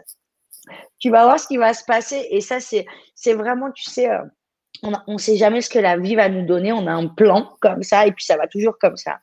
Tu 0.98 1.10
vas 1.10 1.24
voir 1.24 1.38
ce 1.38 1.46
qui 1.46 1.56
va 1.56 1.72
se 1.72 1.84
passer 1.84 2.26
et 2.30 2.40
ça 2.40 2.58
c'est 2.58 2.84
c'est 3.14 3.34
vraiment, 3.34 3.70
tu 3.70 3.84
sais. 3.84 4.10
Euh, 4.10 4.22
on 4.82 5.14
ne 5.14 5.18
sait 5.18 5.36
jamais 5.36 5.60
ce 5.60 5.70
que 5.70 5.78
la 5.78 5.96
vie 5.96 6.16
va 6.16 6.28
nous 6.28 6.44
donner. 6.44 6.72
On 6.72 6.86
a 6.88 6.92
un 6.92 7.06
plan 7.06 7.56
comme 7.60 7.82
ça 7.82 8.06
et 8.06 8.12
puis 8.12 8.24
ça 8.24 8.36
va 8.36 8.48
toujours 8.48 8.76
comme 8.78 8.96
ça. 8.96 9.18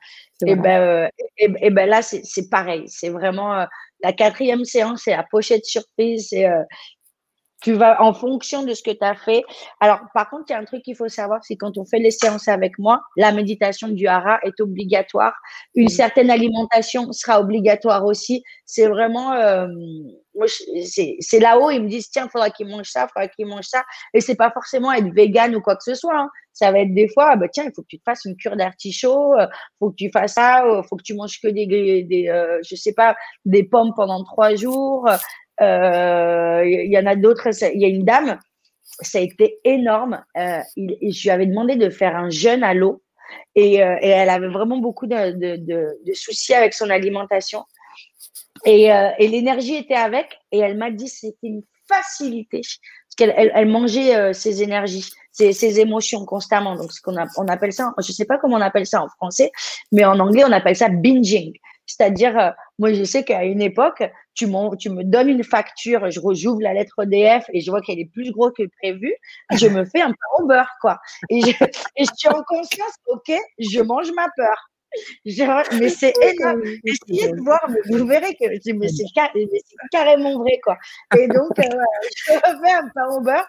Et 0.47 0.55
ben, 0.55 0.81
euh, 0.81 1.07
et, 1.37 1.69
ben 1.69 1.87
là, 1.87 2.01
c'est 2.01 2.49
pareil. 2.49 2.85
C'est 2.87 3.09
vraiment 3.09 3.67
la 4.03 4.13
quatrième 4.13 4.65
séance, 4.65 5.03
c'est 5.05 5.15
la 5.15 5.25
pochette 5.29 5.65
surprise. 5.65 6.27
C'est 6.29 6.47
tu 7.61 7.73
vas 7.73 8.01
en 8.01 8.13
fonction 8.13 8.63
de 8.63 8.73
ce 8.73 8.81
que 8.81 8.91
tu 8.91 9.03
as 9.03 9.15
fait. 9.15 9.43
Alors, 9.79 9.99
par 10.13 10.29
contre, 10.29 10.45
il 10.49 10.53
y 10.53 10.55
a 10.55 10.59
un 10.59 10.65
truc 10.65 10.81
qu'il 10.81 10.95
faut 10.95 11.07
savoir, 11.07 11.43
c'est 11.43 11.55
quand 11.55 11.77
on 11.77 11.85
fait 11.85 11.99
les 11.99 12.11
séances 12.11 12.47
avec 12.47 12.77
moi, 12.79 13.01
la 13.15 13.31
méditation 13.31 13.87
du 13.87 14.07
hara 14.07 14.39
est 14.43 14.59
obligatoire. 14.59 15.33
Une 15.75 15.89
certaine 15.89 16.31
alimentation 16.31 17.11
sera 17.11 17.39
obligatoire 17.39 18.05
aussi. 18.05 18.43
C'est 18.65 18.87
vraiment, 18.87 19.33
euh, 19.33 19.67
c'est 20.47 21.39
là-haut, 21.39 21.71
ils 21.71 21.81
me 21.81 21.87
disent, 21.87 22.09
tiens, 22.09 22.25
il 22.27 22.31
faudra 22.31 22.49
qu'il 22.49 22.67
mange 22.67 22.89
ça, 22.89 23.03
il 23.03 23.13
faudra 23.13 23.27
qu'il 23.27 23.45
mange 23.47 23.65
ça. 23.65 23.83
Et 24.13 24.21
c'est 24.21 24.35
pas 24.35 24.51
forcément 24.51 24.91
être 24.93 25.13
vegan 25.13 25.55
ou 25.55 25.61
quoi 25.61 25.75
que 25.75 25.83
ce 25.83 25.95
soit. 25.95 26.17
Hein. 26.17 26.29
Ça 26.53 26.71
va 26.71 26.79
être 26.79 26.93
des 26.93 27.09
fois, 27.09 27.35
bah, 27.35 27.47
tiens, 27.51 27.65
il 27.65 27.71
faut 27.75 27.81
que 27.81 27.87
tu 27.87 27.97
te 27.97 28.03
fasses 28.03 28.25
une 28.25 28.35
cure 28.35 28.55
d'artichaut, 28.55 29.35
il 29.37 29.41
euh, 29.41 29.47
faut 29.79 29.89
que 29.89 29.95
tu 29.95 30.09
fasses 30.11 30.33
ça, 30.33 30.63
il 30.65 30.69
euh, 30.69 30.83
faut 30.83 30.95
que 30.95 31.03
tu 31.03 31.13
manges 31.13 31.39
que 31.41 31.47
des, 31.47 31.65
des 31.65 32.59
je 32.67 32.75
sais 32.75 32.93
pas, 32.93 33.15
des 33.45 33.63
pommes 33.63 33.93
pendant 33.95 34.23
trois 34.23 34.55
jours. 34.55 35.07
Euh, 35.61 36.63
il 36.65 36.91
y, 36.91 36.97
en 36.97 37.05
a 37.05 37.15
d'autres. 37.15 37.47
Il 37.73 37.81
y 37.81 37.85
a 37.85 37.87
une 37.87 38.05
dame, 38.05 38.39
ça 39.01 39.19
a 39.19 39.21
été 39.21 39.59
énorme. 39.63 40.23
Euh, 40.37 40.59
je 40.77 41.23
lui 41.23 41.29
avais 41.29 41.45
demandé 41.45 41.75
de 41.75 41.89
faire 41.89 42.15
un 42.15 42.29
jeûne 42.29 42.63
à 42.63 42.73
l'eau 42.73 43.03
et, 43.55 43.83
euh, 43.83 43.95
elle 44.01 44.29
avait 44.29 44.49
vraiment 44.49 44.77
beaucoup 44.77 45.07
de, 45.07 46.13
soucis 46.13 46.53
avec 46.53 46.73
son 46.73 46.89
alimentation. 46.89 47.63
Et, 48.65 48.89
l'énergie 49.19 49.75
était 49.75 49.95
avec 49.95 50.39
et 50.51 50.59
elle 50.59 50.77
m'a 50.77 50.91
dit 50.91 51.07
c'était 51.07 51.35
une 51.43 51.63
facilité 51.87 52.61
parce 52.61 53.15
qu'elle 53.17 53.33
elle, 53.35 53.67
mangeait 53.67 54.33
ses 54.33 54.63
énergies, 54.63 55.09
ses, 55.31 55.79
émotions 55.79 56.25
constamment. 56.25 56.75
Donc 56.75 56.91
ce 56.91 57.01
qu'on 57.01 57.15
on 57.37 57.47
appelle 57.47 57.73
ça, 57.73 57.93
je 57.97 58.11
sais 58.11 58.25
pas 58.25 58.37
comment 58.37 58.57
on 58.57 58.61
appelle 58.61 58.85
ça 58.85 59.01
en 59.01 59.09
français, 59.09 59.51
mais 59.91 60.05
en 60.05 60.19
anglais 60.19 60.43
on 60.45 60.51
appelle 60.51 60.75
ça 60.75 60.89
binging. 60.89 61.53
C'est-à-dire, 61.91 62.39
euh, 62.39 62.51
moi, 62.79 62.93
je 62.93 63.03
sais 63.03 63.23
qu'à 63.23 63.43
une 63.43 63.61
époque, 63.61 64.03
tu, 64.33 64.47
tu 64.79 64.89
me 64.89 65.03
donnes 65.03 65.29
une 65.29 65.43
facture, 65.43 66.09
je 66.09 66.19
rejouvre 66.19 66.61
la 66.61 66.73
lettre 66.73 67.03
EDF 67.03 67.45
et 67.53 67.59
je 67.59 67.69
vois 67.69 67.81
qu'elle 67.81 67.99
est 67.99 68.09
plus 68.13 68.31
grosse 68.31 68.53
que 68.57 68.63
prévu, 68.81 69.13
je 69.51 69.67
me 69.67 69.83
fais 69.83 70.01
un 70.01 70.09
pain 70.09 70.27
au 70.39 70.47
beurre, 70.47 70.71
quoi. 70.79 70.99
Et 71.29 71.41
je, 71.41 71.49
et 71.97 72.05
je 72.05 72.11
suis 72.15 72.29
en 72.29 72.41
conscience, 72.43 72.93
ok, 73.07 73.33
je 73.59 73.81
mange 73.81 74.11
ma 74.15 74.27
peur 74.37 74.70
mais 75.79 75.89
c'est 75.89 76.13
énorme. 76.21 76.61
Essayez 76.83 77.31
de 77.31 77.41
voir, 77.41 77.65
vous 77.89 78.05
verrez 78.05 78.35
que 78.35 78.45
c'est 78.63 79.05
carrément 79.91 80.39
vrai, 80.39 80.59
quoi. 80.63 80.77
Et 81.17 81.27
donc, 81.27 81.57
euh, 81.59 81.63
je 82.27 82.33
fais 82.33 82.71
un 82.71 82.87
pain 82.93 83.07
au 83.11 83.21
beurre. 83.21 83.47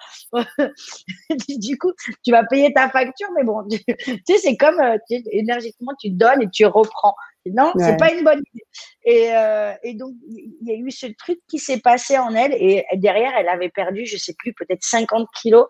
du 1.48 1.78
coup, 1.78 1.92
tu 2.24 2.30
vas 2.30 2.44
payer 2.44 2.72
ta 2.72 2.88
facture, 2.88 3.28
mais 3.36 3.44
bon, 3.44 3.66
tu 3.68 3.78
sais, 4.26 4.38
c'est 4.38 4.56
comme 4.56 4.80
euh, 4.80 4.96
énergiquement, 5.10 5.92
tu 6.00 6.10
donnes 6.10 6.42
et 6.42 6.50
tu 6.50 6.66
reprends. 6.66 7.14
Non, 7.46 7.72
c'est 7.76 7.96
pas 7.96 8.12
une 8.12 8.22
bonne 8.22 8.38
idée. 8.54 8.64
Et, 9.04 9.34
euh, 9.34 9.72
et 9.82 9.94
donc, 9.94 10.14
il 10.28 10.54
y 10.62 10.70
a 10.70 10.76
eu 10.76 10.90
ce 10.92 11.06
truc 11.06 11.40
qui 11.48 11.58
s'est 11.58 11.80
passé 11.80 12.16
en 12.16 12.34
elle. 12.34 12.52
Et 12.54 12.84
derrière, 12.94 13.32
elle 13.36 13.48
avait 13.48 13.68
perdu, 13.68 14.06
je 14.06 14.16
sais 14.16 14.34
plus, 14.38 14.52
peut-être 14.52 14.84
50 14.84 15.26
kilos. 15.34 15.66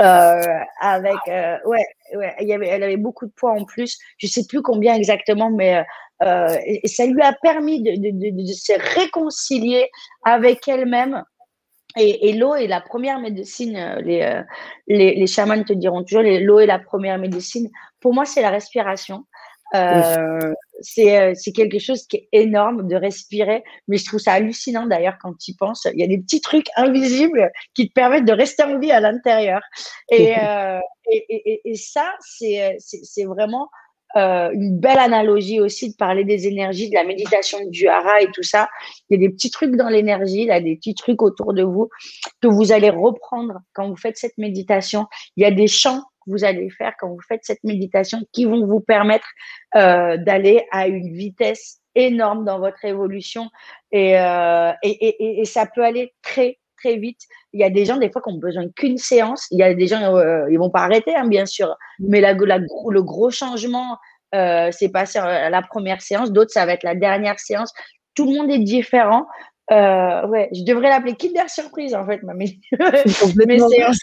Euh, 0.00 0.40
avec 0.80 1.16
euh, 1.26 1.56
ouais 1.66 1.84
ouais 2.14 2.34
elle 2.38 2.82
avait 2.84 2.96
beaucoup 2.96 3.26
de 3.26 3.32
poids 3.32 3.50
en 3.50 3.64
plus 3.64 3.98
je 4.18 4.28
sais 4.28 4.46
plus 4.48 4.62
combien 4.62 4.94
exactement 4.94 5.50
mais 5.50 5.84
euh, 6.22 6.56
et, 6.64 6.86
ça 6.86 7.06
lui 7.06 7.20
a 7.22 7.32
permis 7.32 7.82
de, 7.82 7.90
de, 7.90 8.10
de, 8.12 8.40
de 8.40 8.52
se 8.52 8.72
réconcilier 8.94 9.90
avec 10.24 10.68
elle-même 10.68 11.24
et, 11.96 12.28
et 12.28 12.32
l'eau 12.34 12.54
est 12.54 12.68
la 12.68 12.80
première 12.80 13.18
médecine. 13.18 13.96
Les, 14.04 14.42
les, 14.86 15.14
les 15.16 15.26
chamans 15.26 15.64
te 15.64 15.72
diront 15.72 16.04
toujours 16.04 16.22
l'eau 16.22 16.60
est 16.60 16.66
la 16.66 16.78
première 16.78 17.18
médecine. 17.18 17.68
Pour 17.98 18.14
moi, 18.14 18.24
c'est 18.24 18.42
la 18.42 18.50
respiration. 18.50 19.24
Euh, 19.74 20.52
c'est 20.80 21.20
euh, 21.20 21.32
c'est 21.34 21.52
quelque 21.52 21.78
chose 21.78 22.06
qui 22.06 22.16
est 22.16 22.28
énorme 22.32 22.88
de 22.88 22.96
respirer, 22.96 23.62
mais 23.86 23.98
je 23.98 24.04
trouve 24.04 24.18
ça 24.18 24.32
hallucinant 24.32 24.86
d'ailleurs 24.86 25.16
quand 25.20 25.34
tu 25.38 25.52
y 25.52 25.54
penses. 25.54 25.86
Il 25.92 26.00
y 26.00 26.04
a 26.04 26.06
des 26.06 26.18
petits 26.18 26.40
trucs 26.40 26.68
invisibles 26.76 27.50
qui 27.74 27.88
te 27.88 27.92
permettent 27.92 28.24
de 28.24 28.32
rester 28.32 28.64
en 28.64 28.78
vie 28.78 28.92
à 28.92 29.00
l'intérieur. 29.00 29.60
Et, 30.10 30.34
euh, 30.42 30.80
et, 31.10 31.24
et, 31.28 31.60
et, 31.64 31.76
ça, 31.76 32.14
c'est 32.20 33.24
vraiment 33.24 33.68
euh, 34.16 34.50
une 34.52 34.76
belle 34.76 34.98
analogie 34.98 35.60
aussi 35.60 35.90
de 35.90 35.94
parler 35.94 36.24
des 36.24 36.48
énergies, 36.48 36.90
de 36.90 36.94
la 36.94 37.04
méditation 37.04 37.58
du 37.68 37.86
hara 37.86 38.20
et 38.20 38.30
tout 38.32 38.42
ça. 38.42 38.68
Il 39.08 39.14
y 39.20 39.24
a 39.24 39.28
des 39.28 39.32
petits 39.32 39.52
trucs 39.52 39.76
dans 39.76 39.88
l'énergie, 39.88 40.46
là, 40.46 40.60
des 40.60 40.74
petits 40.74 40.94
trucs 40.94 41.22
autour 41.22 41.54
de 41.54 41.62
vous 41.62 41.88
que 42.42 42.48
vous 42.48 42.72
allez 42.72 42.90
reprendre 42.90 43.60
quand 43.72 43.88
vous 43.88 43.96
faites 43.96 44.16
cette 44.16 44.36
méditation. 44.36 45.06
Il 45.36 45.44
y 45.44 45.46
a 45.46 45.52
des 45.52 45.68
chants 45.68 46.02
que 46.24 46.30
vous 46.30 46.44
allez 46.44 46.70
faire 46.70 46.94
quand 46.98 47.08
vous 47.08 47.20
faites 47.26 47.40
cette 47.44 47.64
méditation 47.64 48.20
qui 48.32 48.44
vont 48.44 48.66
vous 48.66 48.80
permettre 48.80 49.26
euh, 49.76 50.16
d'aller 50.16 50.66
à 50.70 50.86
une 50.86 51.12
vitesse 51.12 51.80
énorme 51.94 52.44
dans 52.44 52.60
votre 52.60 52.84
évolution 52.84 53.50
et, 53.90 54.18
euh, 54.18 54.72
et, 54.82 54.90
et, 54.90 55.40
et, 55.40 55.44
ça 55.44 55.66
peut 55.66 55.84
aller 55.84 56.14
très 56.22 56.58
très 56.80 56.96
vite. 56.96 57.20
Il 57.52 57.60
y 57.60 57.64
a 57.64 57.70
des 57.70 57.84
gens, 57.84 57.96
des 57.96 58.10
fois, 58.10 58.22
qui 58.22 58.32
ont 58.32 58.38
besoin 58.38 58.68
qu'une 58.74 58.98
séance. 58.98 59.46
Il 59.50 59.58
y 59.58 59.62
a 59.62 59.74
des 59.74 59.86
gens, 59.86 60.16
euh, 60.16 60.50
ils 60.50 60.58
vont 60.58 60.70
pas 60.70 60.80
arrêter, 60.80 61.14
hein, 61.14 61.26
bien 61.26 61.46
sûr. 61.46 61.76
Mais 61.98 62.20
la, 62.20 62.32
le 62.32 63.02
gros 63.02 63.30
changement, 63.30 63.98
euh, 64.34 64.70
c'est 64.72 64.90
passé 64.90 65.18
à 65.18 65.50
la 65.50 65.62
première 65.62 66.00
séance. 66.00 66.32
D'autres, 66.32 66.52
ça 66.52 66.66
va 66.66 66.72
être 66.72 66.84
la 66.84 66.94
dernière 66.94 67.38
séance. 67.38 67.72
Tout 68.14 68.30
le 68.30 68.38
monde 68.38 68.50
est 68.50 68.58
différent. 68.58 69.26
Euh, 69.72 70.26
ouais, 70.26 70.48
je 70.52 70.64
devrais 70.64 70.88
l'appeler 70.88 71.14
Kinder 71.14 71.48
Surprise, 71.48 71.94
en 71.94 72.04
fait, 72.04 72.22
ma 72.22 72.34
séances. 73.06 73.98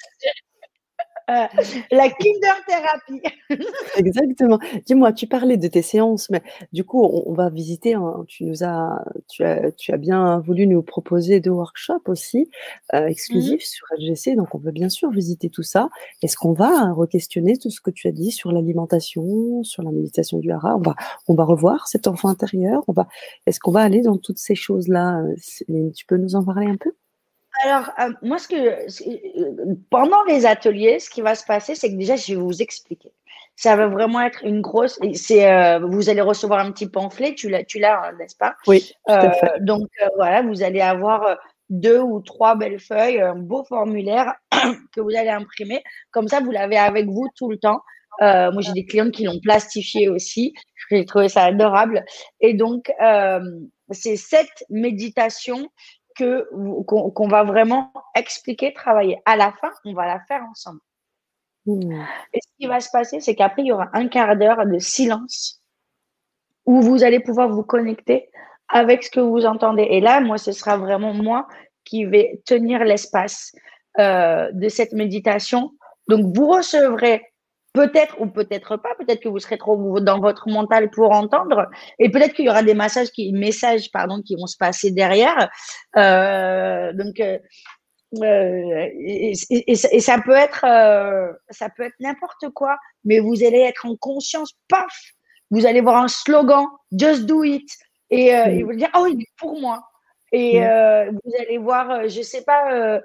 Euh, 1.30 1.46
la 1.92 2.10
Kinder 2.10 2.56
Thérapie. 2.68 3.22
Exactement. 3.98 4.60
Dis-moi, 4.86 5.12
tu 5.12 5.28
parlais 5.28 5.58
de 5.58 5.68
tes 5.68 5.82
séances, 5.82 6.30
mais 6.30 6.42
du 6.72 6.86
coup, 6.86 7.04
on, 7.04 7.34
va 7.34 7.50
visiter. 7.50 7.96
Hein, 7.96 8.24
tu 8.28 8.46
nous 8.46 8.64
as 8.64 9.04
tu, 9.28 9.44
as, 9.44 9.72
tu 9.74 9.92
as 9.92 9.98
bien 9.98 10.40
voulu 10.40 10.68
nous 10.68 10.82
proposer 10.82 11.42
deux 11.42 11.52
workshops 11.52 12.08
aussi 12.08 12.50
euh, 12.94 13.08
exclusifs 13.08 13.64
mmh. 13.64 13.66
sur 13.66 13.88
LGC, 13.98 14.36
donc 14.36 14.56
on 14.56 14.58
veut 14.58 14.72
bien 14.72 14.90
sûr 14.90 15.12
visiter 15.12 15.50
tout 15.50 15.64
ça. 15.64 15.90
Est-ce 16.22 16.38
qu'on 16.38 16.54
va 16.54 16.94
re-questionner 16.94 17.58
tout 17.58 17.70
ce 17.70 17.82
que 17.82 17.92
tu 17.92 18.08
as 18.08 18.12
dit 18.12 18.32
sur 18.32 18.54
l'alimentation, 18.54 19.64
sur 19.64 19.84
la 19.84 19.92
méditation 19.92 20.40
du 20.40 20.52
hara? 20.52 20.78
On 20.78 20.82
va, 20.82 20.96
on 21.28 21.36
va 21.36 21.44
revoir 21.44 21.88
cet 21.88 22.08
enfant 22.08 22.30
intérieur. 22.30 22.84
On 22.88 22.94
va, 22.94 23.08
est-ce 23.46 23.60
qu'on 23.60 23.72
va 23.72 23.82
aller 23.82 24.02
dans 24.02 24.18
toutes 24.18 24.40
ces 24.40 24.56
choses-là? 24.56 25.22
Euh, 25.70 25.92
Tu 25.94 26.06
peux 26.06 26.18
nous 26.18 26.36
en 26.36 26.44
parler 26.44 26.68
un 26.68 26.78
peu? 26.78 26.92
Alors, 27.64 27.90
euh, 28.00 28.12
moi, 28.22 28.38
ce 28.38 28.48
que, 28.48 28.56
euh, 28.56 29.76
pendant 29.90 30.24
les 30.26 30.46
ateliers, 30.46 31.00
ce 31.00 31.10
qui 31.10 31.22
va 31.22 31.36
se 31.36 31.46
passer, 31.46 31.76
c'est 31.76 31.90
que 31.90 31.98
déjà, 31.98 32.16
je 32.16 32.34
vais 32.34 32.40
vous 32.40 32.62
expliquer. 32.62 33.12
Ça 33.56 33.76
va 33.76 33.88
vraiment 33.88 34.22
être 34.22 34.44
une 34.44 34.62
grosse. 34.62 35.00
C'est, 35.14 35.52
euh, 35.52 35.80
vous 35.80 36.10
allez 36.10 36.22
recevoir 36.22 36.60
un 36.60 36.72
petit 36.72 36.88
pamphlet. 36.88 37.34
Tu 37.34 37.50
l'as, 37.50 37.64
tu 37.64 37.80
l'as, 37.80 38.00
hein, 38.04 38.12
n'est-ce 38.20 38.36
pas? 38.36 38.56
Oui. 38.68 38.94
Tout 39.08 39.14
à 39.14 39.32
fait. 39.32 39.52
Donc 39.62 39.88
voilà, 40.16 40.44
vous 40.44 40.62
allez 40.62 40.82
avoir 40.82 41.38
deux 41.70 42.00
ou 42.00 42.22
trois 42.22 42.56
belles 42.56 42.80
feuilles, 42.80 43.20
un 43.20 43.36
beau 43.36 43.64
formulaire 43.64 44.36
que 44.94 45.02
vous 45.02 45.16
allez 45.18 45.30
imprimer. 45.30 45.84
Comme 46.12 46.28
ça, 46.28 46.40
vous 46.40 46.52
l'avez 46.52 46.78
avec 46.78 47.08
vous 47.08 47.28
tout 47.36 47.50
le 47.50 47.58
temps. 47.58 47.82
moi, 48.22 48.62
j'ai 48.62 48.74
des 48.74 48.86
clients 48.86 49.10
qui 49.10 49.24
l'ont 49.24 49.40
plastifié 49.42 50.08
aussi. 50.08 50.54
J'ai 50.92 51.06
trouvé 51.06 51.28
ça 51.28 51.46
adorable. 51.46 52.06
Et 52.40 52.54
donc, 52.54 52.92
c'est 53.90 54.18
cette 54.18 54.66
méditation 54.70 55.68
que 56.18 56.48
qu'on 56.86 57.28
va 57.28 57.44
vraiment 57.44 57.92
expliquer, 58.16 58.74
travailler. 58.74 59.20
À 59.26 59.36
la 59.36 59.52
fin, 59.54 59.72
on 59.86 59.94
va 59.94 60.08
la 60.08 60.20
faire 60.22 60.44
ensemble. 60.50 60.80
Mmh. 61.66 62.02
Et 62.34 62.40
ce 62.42 62.48
qui 62.60 62.68
va 62.68 62.80
se 62.80 62.90
passer, 62.92 63.20
c'est 63.20 63.36
qu'après, 63.36 63.64
il 63.64 63.68
y 63.68 63.72
aura 63.72 63.90
un 63.94 64.08
quart 64.08 64.36
d'heure 64.36 64.66
de 64.66 64.80
silence 64.80 65.62
où 66.66 66.82
vous 66.82 67.04
allez 67.04 67.20
pouvoir 67.20 67.50
vous 67.50 67.64
connecter 67.64 68.30
avec 68.70 69.04
ce 69.04 69.12
que 69.12 69.20
vous 69.20 69.46
entendez. 69.46 69.84
Et 69.84 70.02
là, 70.02 70.20
moi, 70.22 70.38
ce 70.38 70.52
sera 70.52 70.78
vraiment 70.78 71.14
moi 71.14 71.48
qui 71.86 72.06
vais 72.06 72.42
tenir 72.46 72.84
l'espace 72.84 73.54
euh, 74.00 74.50
de 74.52 74.70
cette 74.70 74.92
méditation. 74.92 75.72
Donc, 76.08 76.36
vous 76.36 76.48
recevrez 76.48 77.24
Peut-être 77.78 78.20
ou 78.20 78.26
peut-être 78.26 78.76
pas. 78.78 78.96
Peut-être 78.98 79.22
que 79.22 79.30
vous 79.30 79.38
serez 79.38 79.60
trop 79.60 80.00
dans 80.00 80.20
votre 80.20 80.50
mental 80.50 80.90
pour 80.90 81.12
entendre. 81.12 81.68
Et 82.00 82.10
peut-être 82.10 82.34
qu'il 82.34 82.46
y 82.46 82.50
aura 82.50 82.64
des 82.64 82.74
messages 82.74 83.12
qui, 83.12 83.32
messages, 83.34 83.92
pardon, 83.92 84.24
qui 84.26 84.36
vont 84.36 84.48
se 84.48 84.58
passer 84.58 84.90
derrière. 84.90 85.48
Euh, 85.96 86.92
donc, 86.94 87.20
euh, 87.20 87.38
euh 88.20 88.88
et, 89.00 89.34
et, 89.52 89.72
et, 89.72 90.00
ça 90.00 90.20
peut 90.26 90.36
être, 90.36 90.66
euh, 90.66 91.32
ça 91.52 91.70
peut 91.70 91.84
être 91.84 91.94
n'importe 92.00 92.50
quoi. 92.56 92.78
Mais 93.06 93.20
vous 93.20 93.44
allez 93.44 93.60
être 93.60 93.86
en 93.86 93.96
conscience. 93.96 94.54
Paf, 94.68 94.98
vous 95.52 95.68
allez 95.68 95.82
voir 95.82 95.98
un 95.98 96.08
slogan, 96.08 96.66
just 96.92 97.28
do 97.28 97.44
it, 97.44 97.70
et, 98.10 98.30
et 98.30 98.64
vous 98.64 98.74
dire, 98.74 98.90
oh, 98.98 99.06
il 99.06 99.22
est 99.22 99.34
pour 99.38 99.62
moi. 99.62 99.84
Et 100.32 100.66
euh, 100.66 101.12
vous 101.12 101.32
allez 101.40 101.60
voir, 101.60 102.10
je 102.10 102.24
sais 102.24 102.44
pas, 102.44 103.00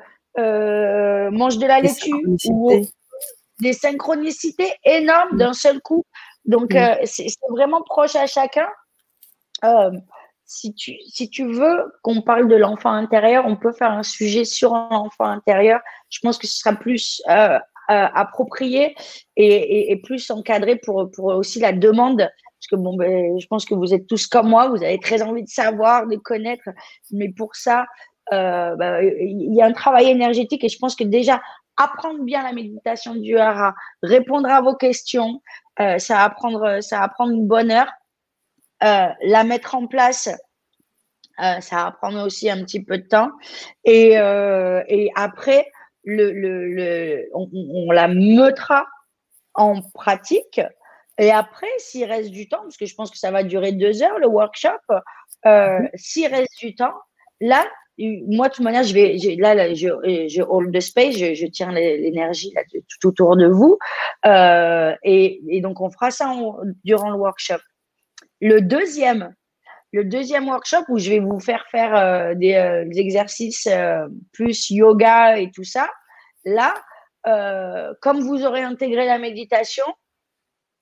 mange 1.31 1.59
de 1.59 1.67
la 1.67 1.83
laitue 1.83 2.11
ou 2.49 2.87
des 3.63 3.73
synchronicités 3.73 4.73
énormes 4.85 5.39
d'un 5.39 5.55
seul 5.55 5.81
coup. 5.81 6.05
Donc, 6.45 6.75
euh, 6.75 6.97
c'est 7.05 7.29
vraiment 7.49 7.83
proche 7.83 8.17
à 8.17 8.27
chacun. 8.27 8.67
Euh, 9.65 9.93
si, 10.45 10.75
tu, 10.75 10.95
si 11.09 11.31
tu 11.31 11.47
veux 11.47 11.93
qu'on 12.03 12.21
parle 12.21 12.49
de 12.49 12.57
l'enfant 12.57 12.91
intérieur, 12.91 13.45
on 13.47 13.57
peut 13.57 13.73
faire 13.73 13.93
un 13.93 14.03
sujet 14.03 14.45
sur 14.45 14.75
l'enfant 14.75 15.27
intérieur. 15.27 15.81
Je 16.11 16.19
pense 16.21 16.37
que 16.37 16.47
ce 16.47 16.59
sera 16.59 16.75
plus 16.75 17.23
euh, 17.29 17.59
approprié 17.89 18.97
et, 19.37 19.93
et, 19.93 19.97
plus 19.97 20.31
encadré 20.31 20.77
pour, 20.77 21.11
pour 21.13 21.27
aussi 21.27 21.61
la 21.61 21.73
demande. 21.73 22.19
Parce 22.19 22.69
que 22.71 22.77
bon, 22.77 22.97
ben, 22.97 23.39
je 23.39 23.47
pense 23.47 23.65
que 23.65 23.75
vous 23.75 23.95
êtes 23.95 24.07
tous 24.09 24.27
comme 24.27 24.49
moi, 24.49 24.69
vous 24.69 24.83
avez 24.83 24.99
très 24.99 25.23
envie 25.23 25.45
de 25.45 25.49
savoir, 25.49 26.07
de 26.09 26.17
connaître. 26.17 26.69
Mais 27.13 27.29
pour 27.29 27.55
ça, 27.55 27.87
ben, 28.31 29.01
il 29.21 29.55
y 29.55 29.63
a 29.63 29.67
un 29.67 29.73
travail 29.73 30.09
énergétique 30.09 30.65
et 30.65 30.69
je 30.69 30.79
pense 30.79 30.97
que 30.97 31.05
déjà 31.05 31.41
apprendre 31.77 32.23
bien 32.23 32.43
la 32.43 32.53
méditation 32.53 33.15
du 33.15 33.39
hara, 33.39 33.75
répondre 34.03 34.49
à 34.49 34.61
vos 34.61 34.75
questions, 34.75 35.41
euh, 35.81 35.99
ça 35.99 36.17
va 36.17 36.31
prendre 36.31 36.81
ça 36.81 37.01
va 37.01 37.09
prendre 37.09 37.33
une 37.33 37.47
bonne 37.47 37.71
heure. 37.71 37.91
Euh, 38.85 39.09
la 39.23 39.45
mettre 39.45 39.75
en 39.75 39.87
place, 39.87 40.29
euh, 41.41 41.61
ça 41.61 41.85
va 41.85 41.93
prendre 41.93 42.25
aussi 42.25 42.51
un 42.51 42.63
petit 42.65 42.83
peu 42.83 42.99
de 42.99 43.07
temps. 43.07 43.31
Et, 43.85 44.13
et 44.13 45.11
après, 45.15 45.71
le, 46.05 46.33
le, 46.33 46.75
le 46.75 47.29
on, 47.33 47.49
on, 47.53 47.91
la 47.91 48.09
mettra 48.09 48.87
en 49.55 49.81
pratique. 49.95 50.61
Et 51.19 51.31
après, 51.31 51.69
s'il 51.79 52.05
reste 52.05 52.31
du 52.31 52.49
temps, 52.49 52.63
parce 52.63 52.77
que 52.77 52.87
je 52.87 52.95
pense 52.95 53.11
que 53.11 53.19
ça 53.19 53.31
va 53.31 53.45
durer 53.45 53.73
deux 53.73 54.03
heures 54.03 54.19
le 54.19 54.27
workshop, 54.27 54.81
mhm. 55.45 55.89
s'il 55.95 56.27
reste 56.27 56.59
du 56.59 56.75
temps, 56.75 56.95
là, 57.41 57.65
moi, 57.99 58.49
de 58.49 58.55
toute 58.55 58.65
manière, 58.65 58.85
je 58.85 58.95
vais, 58.95 59.17
là, 59.37 59.75
je, 59.75 60.43
hold 60.43 60.75
the 60.75 60.81
space, 60.81 61.17
je, 61.17 61.47
tiens 61.47 61.73
l'énergie 61.73 62.53
tout 62.89 63.09
autour 63.09 63.37
de 63.37 63.47
vous. 63.47 63.79
Euh, 64.27 64.95
et, 65.03 65.61
donc, 65.63 65.81
on 65.81 65.91
fera 65.91 66.11
ça 66.11 66.33
durant 66.85 67.11
le 67.11 67.17
workshop. 67.17 67.61
Le 68.41 68.61
deuxième, 68.61 69.35
le 69.93 70.05
deuxième 70.05 70.49
workshop 70.49 70.85
où 70.89 70.99
je 70.99 71.11
vais 71.11 71.19
vous 71.19 71.39
faire 71.39 71.65
faire 71.71 71.95
euh, 71.95 72.35
des, 72.35 72.55
euh, 72.55 72.89
exercices 72.93 73.69
euh, 73.71 74.09
plus 74.33 74.71
yoga 74.71 75.39
et 75.39 75.51
tout 75.51 75.65
ça, 75.65 75.89
là, 76.45 76.75
comme 78.01 78.21
vous 78.21 78.45
aurez 78.45 78.63
intégré 78.63 79.07
la 79.07 79.19
méditation, 79.19 79.85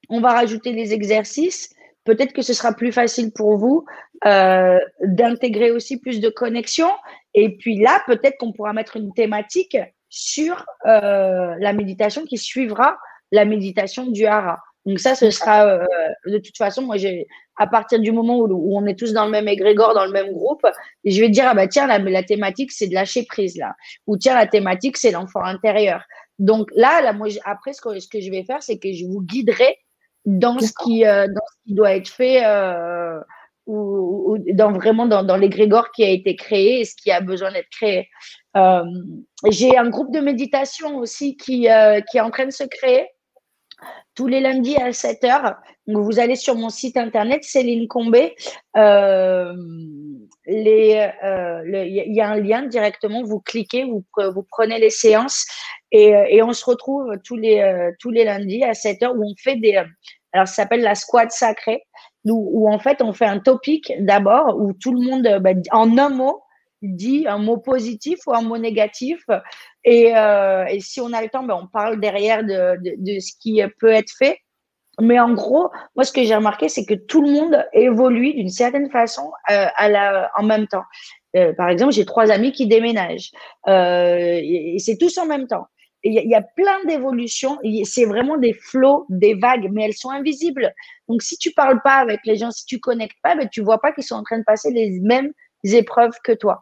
on 0.08 0.22
va 0.22 0.32
rajouter 0.32 0.72
les 0.72 0.94
exercices 0.94 1.74
peut-être 2.04 2.32
que 2.32 2.42
ce 2.42 2.52
sera 2.52 2.72
plus 2.72 2.92
facile 2.92 3.32
pour 3.32 3.56
vous 3.56 3.84
euh, 4.26 4.78
d'intégrer 5.02 5.70
aussi 5.70 5.98
plus 5.98 6.20
de 6.20 6.28
connexion. 6.28 6.90
Et 7.34 7.56
puis 7.56 7.78
là, 7.78 8.02
peut-être 8.06 8.36
qu'on 8.38 8.52
pourra 8.52 8.72
mettre 8.72 8.96
une 8.96 9.12
thématique 9.14 9.76
sur 10.08 10.66
euh, 10.86 11.54
la 11.58 11.72
méditation 11.72 12.24
qui 12.24 12.36
suivra 12.36 12.96
la 13.32 13.44
méditation 13.44 14.06
du 14.06 14.26
hara. 14.26 14.58
Donc 14.86 14.98
ça, 14.98 15.14
ce 15.14 15.30
sera 15.30 15.66
euh, 15.66 15.86
de 16.26 16.38
toute 16.38 16.56
façon, 16.56 16.82
moi, 16.82 16.96
à 17.56 17.66
partir 17.66 18.00
du 18.00 18.12
moment 18.12 18.38
où, 18.38 18.76
on 18.76 18.86
est 18.86 18.98
tous 18.98 19.12
dans 19.12 19.26
le 19.26 19.30
même 19.30 19.46
égrégore, 19.46 19.94
dans 19.94 20.06
le 20.06 20.12
même 20.12 20.32
groupe, 20.32 20.66
je 21.04 21.20
vais 21.20 21.28
dire 21.28 21.44
ah 21.48 21.54
bah 21.54 21.68
tiens 21.68 21.86
la, 21.86 22.22
thématique 22.22 22.72
c'est 22.72 22.88
de 22.88 22.94
lâcher 22.94 23.24
prise 23.24 23.56
là, 23.58 23.74
ou 24.06 24.16
tiens 24.16 24.34
la 24.34 24.46
thématique 24.46 24.96
c'est 24.96 25.10
l'enfant 25.10 25.42
intérieur. 25.44 26.02
Donc 26.38 26.70
là, 26.74 27.02
là 27.02 27.12
moi 27.12 27.28
après 27.44 27.74
ce 27.74 27.80
que 27.80 28.20
je 28.20 28.30
vais 28.30 28.44
faire, 28.44 28.62
c'est 28.62 28.78
que 28.78 28.90
je 28.92 29.04
vous 29.04 29.20
guiderai 29.20 29.76
dans 30.24 30.58
ce 30.58 30.72
qui, 30.84 31.02
dans 31.02 31.26
ce 31.26 31.62
qui 31.64 31.74
doit 31.74 31.94
être 31.94 32.08
fait 32.08 32.44
ou, 33.66 34.38
dans 34.52 34.72
vraiment 34.72 35.06
dans, 35.06 35.22
dans 35.22 35.36
l'égrégore 35.36 35.90
qui 35.92 36.04
a 36.04 36.08
été 36.08 36.36
créé 36.36 36.80
et 36.80 36.84
ce 36.84 36.94
qui 36.96 37.10
a 37.10 37.20
besoin 37.20 37.52
d'être 37.52 37.68
créé. 37.70 38.08
Euh, 38.56 38.84
j'ai 39.50 39.76
un 39.76 39.88
groupe 39.88 40.12
de 40.12 40.20
méditation 40.20 40.98
aussi 40.98 41.36
qui, 41.36 41.70
euh, 41.70 42.00
qui 42.00 42.18
est 42.18 42.20
en 42.20 42.30
train 42.30 42.46
de 42.46 42.52
se 42.52 42.64
créer 42.64 43.06
tous 44.14 44.26
les 44.26 44.40
lundis 44.40 44.76
à 44.76 44.92
7 44.92 45.24
heures. 45.24 45.54
Donc, 45.86 46.04
vous 46.04 46.18
allez 46.18 46.36
sur 46.36 46.54
mon 46.54 46.68
site 46.68 46.96
internet, 46.96 47.44
Céline 47.44 47.88
Combé. 47.88 48.34
Euh, 50.48 51.62
il 51.66 52.14
y 52.14 52.20
a 52.20 52.28
un 52.28 52.40
lien 52.40 52.62
directement. 52.62 53.22
Vous 53.22 53.40
cliquez, 53.40 53.84
vous, 53.84 54.04
vous 54.16 54.46
prenez 54.50 54.78
les 54.78 54.90
séances 54.90 55.46
et, 55.92 56.12
et 56.28 56.42
on 56.42 56.52
se 56.52 56.64
retrouve 56.64 57.12
tous 57.24 57.36
les, 57.36 57.90
tous 57.98 58.10
les 58.10 58.24
lundis 58.24 58.64
à 58.64 58.74
7 58.74 59.02
heures 59.02 59.14
où 59.16 59.24
on 59.24 59.34
fait 59.42 59.56
des. 59.56 59.82
Alors, 60.32 60.46
ça 60.46 60.54
s'appelle 60.54 60.82
la 60.82 60.94
squad 60.94 61.30
sacrée 61.30 61.82
où, 62.24 62.70
en 62.70 62.78
fait 62.78 63.02
on 63.02 63.12
fait 63.12 63.26
un 63.26 63.38
topic 63.38 63.92
d'abord 64.00 64.56
où 64.58 64.72
tout 64.74 64.92
le 64.92 65.00
monde, 65.00 65.38
bah, 65.40 65.50
en 65.72 65.96
un 65.98 66.08
mot, 66.10 66.42
dit 66.82 67.26
un 67.26 67.38
mot 67.38 67.58
positif 67.58 68.20
ou 68.26 68.34
un 68.34 68.42
mot 68.42 68.58
négatif. 68.58 69.24
Et, 69.84 70.16
euh, 70.16 70.64
et 70.66 70.80
si 70.80 71.00
on 71.00 71.12
a 71.12 71.22
le 71.22 71.28
temps, 71.28 71.42
ben, 71.42 71.58
on 71.62 71.66
parle 71.66 72.00
derrière 72.00 72.42
de, 72.42 72.76
de, 72.82 72.94
de, 72.98 73.20
ce 73.20 73.32
qui 73.40 73.62
peut 73.78 73.90
être 73.90 74.12
fait. 74.18 74.38
Mais 75.00 75.18
en 75.18 75.32
gros, 75.34 75.70
moi, 75.96 76.04
ce 76.04 76.12
que 76.12 76.24
j'ai 76.24 76.34
remarqué, 76.34 76.68
c'est 76.68 76.84
que 76.84 76.94
tout 76.94 77.22
le 77.22 77.30
monde 77.30 77.66
évolue 77.72 78.34
d'une 78.34 78.48
certaine 78.48 78.90
façon 78.90 79.30
euh, 79.50 79.66
à 79.74 79.88
la, 79.88 80.30
en 80.36 80.42
même 80.42 80.66
temps. 80.66 80.84
Euh, 81.36 81.52
par 81.52 81.68
exemple, 81.68 81.92
j'ai 81.92 82.04
trois 82.04 82.30
amis 82.30 82.52
qui 82.52 82.66
déménagent. 82.66 83.30
Euh, 83.68 84.40
et 84.42 84.76
c'est 84.78 84.96
tous 84.96 85.16
en 85.18 85.26
même 85.26 85.46
temps. 85.46 85.66
Il 86.02 86.14
y, 86.14 86.34
a 86.34 86.40
plein 86.40 86.82
d'évolutions. 86.86 87.58
C'est 87.84 88.06
vraiment 88.06 88.38
des 88.38 88.54
flots, 88.54 89.04
des 89.10 89.34
vagues, 89.34 89.68
mais 89.70 89.84
elles 89.84 89.92
sont 89.92 90.08
invisibles. 90.08 90.72
Donc, 91.08 91.20
si 91.20 91.36
tu 91.36 91.50
parles 91.50 91.82
pas 91.82 91.96
avec 91.96 92.20
les 92.24 92.36
gens, 92.36 92.50
si 92.50 92.64
tu 92.64 92.80
connectes 92.80 93.18
pas, 93.22 93.34
ben, 93.36 93.46
tu 93.50 93.60
vois 93.60 93.82
pas 93.82 93.92
qu'ils 93.92 94.04
sont 94.04 94.14
en 94.14 94.22
train 94.22 94.38
de 94.38 94.44
passer 94.44 94.70
les 94.70 94.98
mêmes 95.00 95.30
épreuves 95.62 96.14
que 96.24 96.32
toi. 96.32 96.60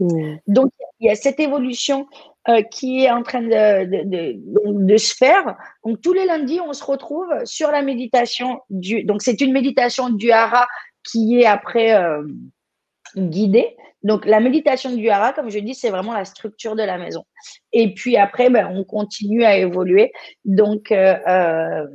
Mmh. 0.00 0.34
Donc, 0.48 0.70
il 1.00 1.06
y 1.06 1.10
a 1.10 1.14
cette 1.14 1.40
évolution 1.40 2.06
euh, 2.48 2.62
qui 2.62 3.04
est 3.04 3.10
en 3.10 3.22
train 3.22 3.40
de, 3.40 3.84
de, 3.84 4.02
de, 4.04 4.86
de, 4.86 4.96
se 4.98 5.14
faire. 5.14 5.56
Donc, 5.84 6.02
tous 6.02 6.12
les 6.12 6.26
lundis, 6.26 6.60
on 6.60 6.74
se 6.74 6.84
retrouve 6.84 7.28
sur 7.44 7.70
la 7.70 7.80
méditation 7.80 8.60
du. 8.68 9.04
Donc, 9.04 9.22
c'est 9.22 9.40
une 9.40 9.52
méditation 9.52 10.10
du 10.10 10.30
hara 10.30 10.66
qui 11.02 11.40
est 11.40 11.46
après 11.46 11.94
euh, 11.94 12.22
guidée. 13.16 13.76
Donc, 14.02 14.26
la 14.26 14.40
méditation 14.40 14.94
du 14.94 15.08
hara, 15.08 15.32
comme 15.32 15.48
je 15.48 15.58
dis, 15.58 15.74
c'est 15.74 15.88
vraiment 15.88 16.12
la 16.12 16.26
structure 16.26 16.76
de 16.76 16.82
la 16.82 16.98
maison. 16.98 17.24
Et 17.72 17.94
puis 17.94 18.18
après, 18.18 18.50
ben, 18.50 18.68
on 18.70 18.84
continue 18.84 19.44
à 19.44 19.56
évoluer. 19.56 20.12
Donc, 20.44 20.92
euh, 20.92 21.86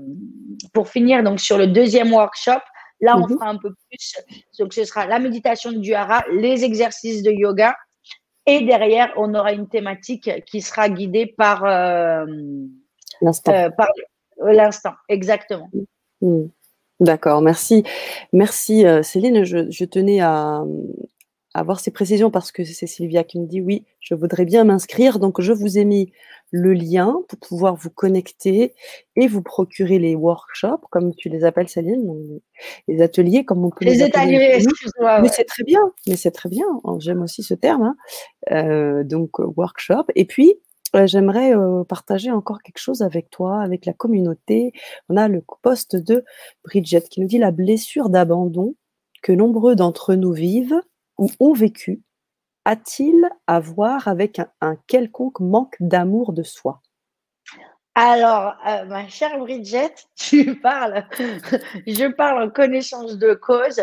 pour 0.74 0.90
finir, 0.90 1.22
donc 1.22 1.40
sur 1.40 1.60
le 1.60 1.68
deuxième 1.68 2.12
workshop, 2.12 2.62
là, 3.02 3.16
on 3.16 3.28
mmh 3.28 3.38
fera 3.38 3.50
un 3.50 3.58
peu 3.58 3.72
plus. 3.88 4.16
Donc, 4.58 4.74
ce 4.74 4.84
sera 4.84 5.06
la 5.06 5.20
méditation 5.20 5.72
du 5.72 5.94
hara, 5.94 6.24
les 6.32 6.64
exercices 6.64 7.22
de 7.22 7.30
yoga. 7.30 7.76
Et 8.50 8.66
derrière, 8.66 9.12
on 9.18 9.34
aura 9.36 9.54
une 9.54 9.68
thématique 9.68 10.30
qui 10.46 10.62
sera 10.62 10.90
guidée 10.90 11.26
par 11.26 11.66
euh, 11.66 12.26
l'instant. 13.22 13.54
Euh, 13.54 13.70
l'instant, 14.54 14.94
exactement. 15.08 15.70
Mmh. 16.22 16.46
D'accord, 17.00 17.42
merci. 17.42 17.84
Merci 18.34 18.84
Céline. 19.04 19.46
Je, 19.46 19.70
je 19.70 19.86
tenais 19.86 20.20
à, 20.20 20.64
avoir 21.60 21.80
ces 21.80 21.92
précisions 21.92 22.32
parce 22.32 22.52
que 22.52 22.64
c'est 22.64 22.88
Sylvia 22.88 23.24
qui 23.24 23.40
me 23.40 23.46
dit 23.46 23.62
oui, 23.62 23.86
je 24.00 24.16
voudrais 24.16 24.46
bien 24.46 24.64
m'inscrire. 24.64 25.20
Donc, 25.20 25.42
je 25.42 25.54
vous 25.54 25.78
ai 25.78 25.86
mis 25.86 26.12
le 26.52 26.74
lien 26.74 27.16
pour 27.28 27.40
pouvoir 27.40 27.76
vous 27.76 27.90
connecter 27.90 28.74
et 29.16 29.28
vous 29.28 29.42
procurer 29.42 30.00
les 30.00 30.16
workshops, 30.16 30.86
comme 30.90 31.14
tu 31.14 31.30
les 31.30 31.44
appelles, 31.44 31.70
Céline, 31.70 32.40
les 32.88 33.02
ateliers, 33.02 33.46
comme 33.46 33.64
on 33.64 33.70
peut 33.70 33.86
les, 33.86 33.96
les 33.96 34.02
ateliers. 34.04 34.52
excuse-moi. 34.56 35.22
Mais 35.22 35.30
c'est 35.30 35.46
très 35.46 35.64
bien, 35.64 35.82
mais 36.08 36.16
c'est 36.16 36.32
très 36.32 36.50
bien. 36.50 36.66
J'aime 37.00 37.22
aussi 37.22 37.44
ce 37.44 37.54
terme. 37.54 37.84
Hein. 37.84 37.96
Euh, 38.52 39.04
donc, 39.04 39.40
workshop. 39.40 40.06
Et 40.16 40.26
puis, 40.26 40.56
euh, 40.96 41.06
j'aimerais 41.06 41.56
euh, 41.56 41.84
partager 41.84 42.32
encore 42.32 42.62
quelque 42.62 42.80
chose 42.80 43.02
avec 43.02 43.30
toi, 43.30 43.62
avec 43.62 43.86
la 43.86 43.94
communauté. 43.94 44.74
On 45.10 45.18
a 45.18 45.28
le 45.28 45.44
poste 45.62 45.96
de 45.96 46.26
Bridget 46.64 47.02
qui 47.02 47.22
nous 47.22 47.28
dit 47.28 47.38
la 47.38 47.52
blessure 47.52 48.10
d'abandon 48.10 48.76
que 49.22 49.32
nombreux 49.32 49.76
d'entre 49.76 50.16
nous 50.16 50.32
vivent 50.32 50.82
ou 51.20 51.30
ont 51.40 51.54
vécu 51.54 52.02
a-t-il 52.66 53.28
à 53.48 53.60
voir 53.60 54.08
avec 54.08 54.40
un, 54.62 54.76
quelconque 54.88 55.40
manque 55.40 55.76
d'amour 55.80 56.34
de 56.34 56.44
soi? 56.44 56.82
Alors, 57.96 58.54
euh, 58.68 58.86
ma 58.86 59.08
chère 59.08 59.38
Bridget, 59.40 59.94
tu 60.16 60.60
parles, 60.60 61.04
je 61.88 62.12
parle 62.12 62.44
en 62.44 62.50
connaissance 62.50 63.18
de 63.18 63.34
cause. 63.34 63.80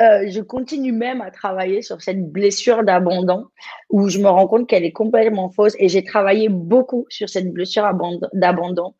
Euh, 0.00 0.24
je 0.30 0.40
continue 0.40 0.92
même 0.92 1.20
à 1.20 1.30
travailler 1.30 1.82
sur 1.82 2.00
cette 2.00 2.32
blessure 2.32 2.82
d'abandon 2.82 3.48
où 3.90 4.08
je 4.08 4.18
me 4.18 4.28
rends 4.28 4.48
compte 4.48 4.66
qu'elle 4.66 4.84
est 4.84 4.92
complètement 4.92 5.50
fausse 5.50 5.74
et 5.78 5.88
j'ai 5.88 6.02
travaillé 6.02 6.48
beaucoup 6.48 7.06
sur 7.10 7.28
cette 7.28 7.52
blessure 7.52 7.84
d'abandon 8.32 8.94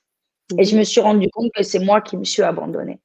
et 0.58 0.64
je 0.64 0.76
me 0.76 0.84
suis 0.84 1.00
rendu 1.00 1.30
compte 1.30 1.50
que 1.54 1.62
c'est 1.62 1.78
moi 1.78 2.02
qui 2.02 2.18
me 2.18 2.24
suis 2.24 2.42
abandonnée. 2.42 3.00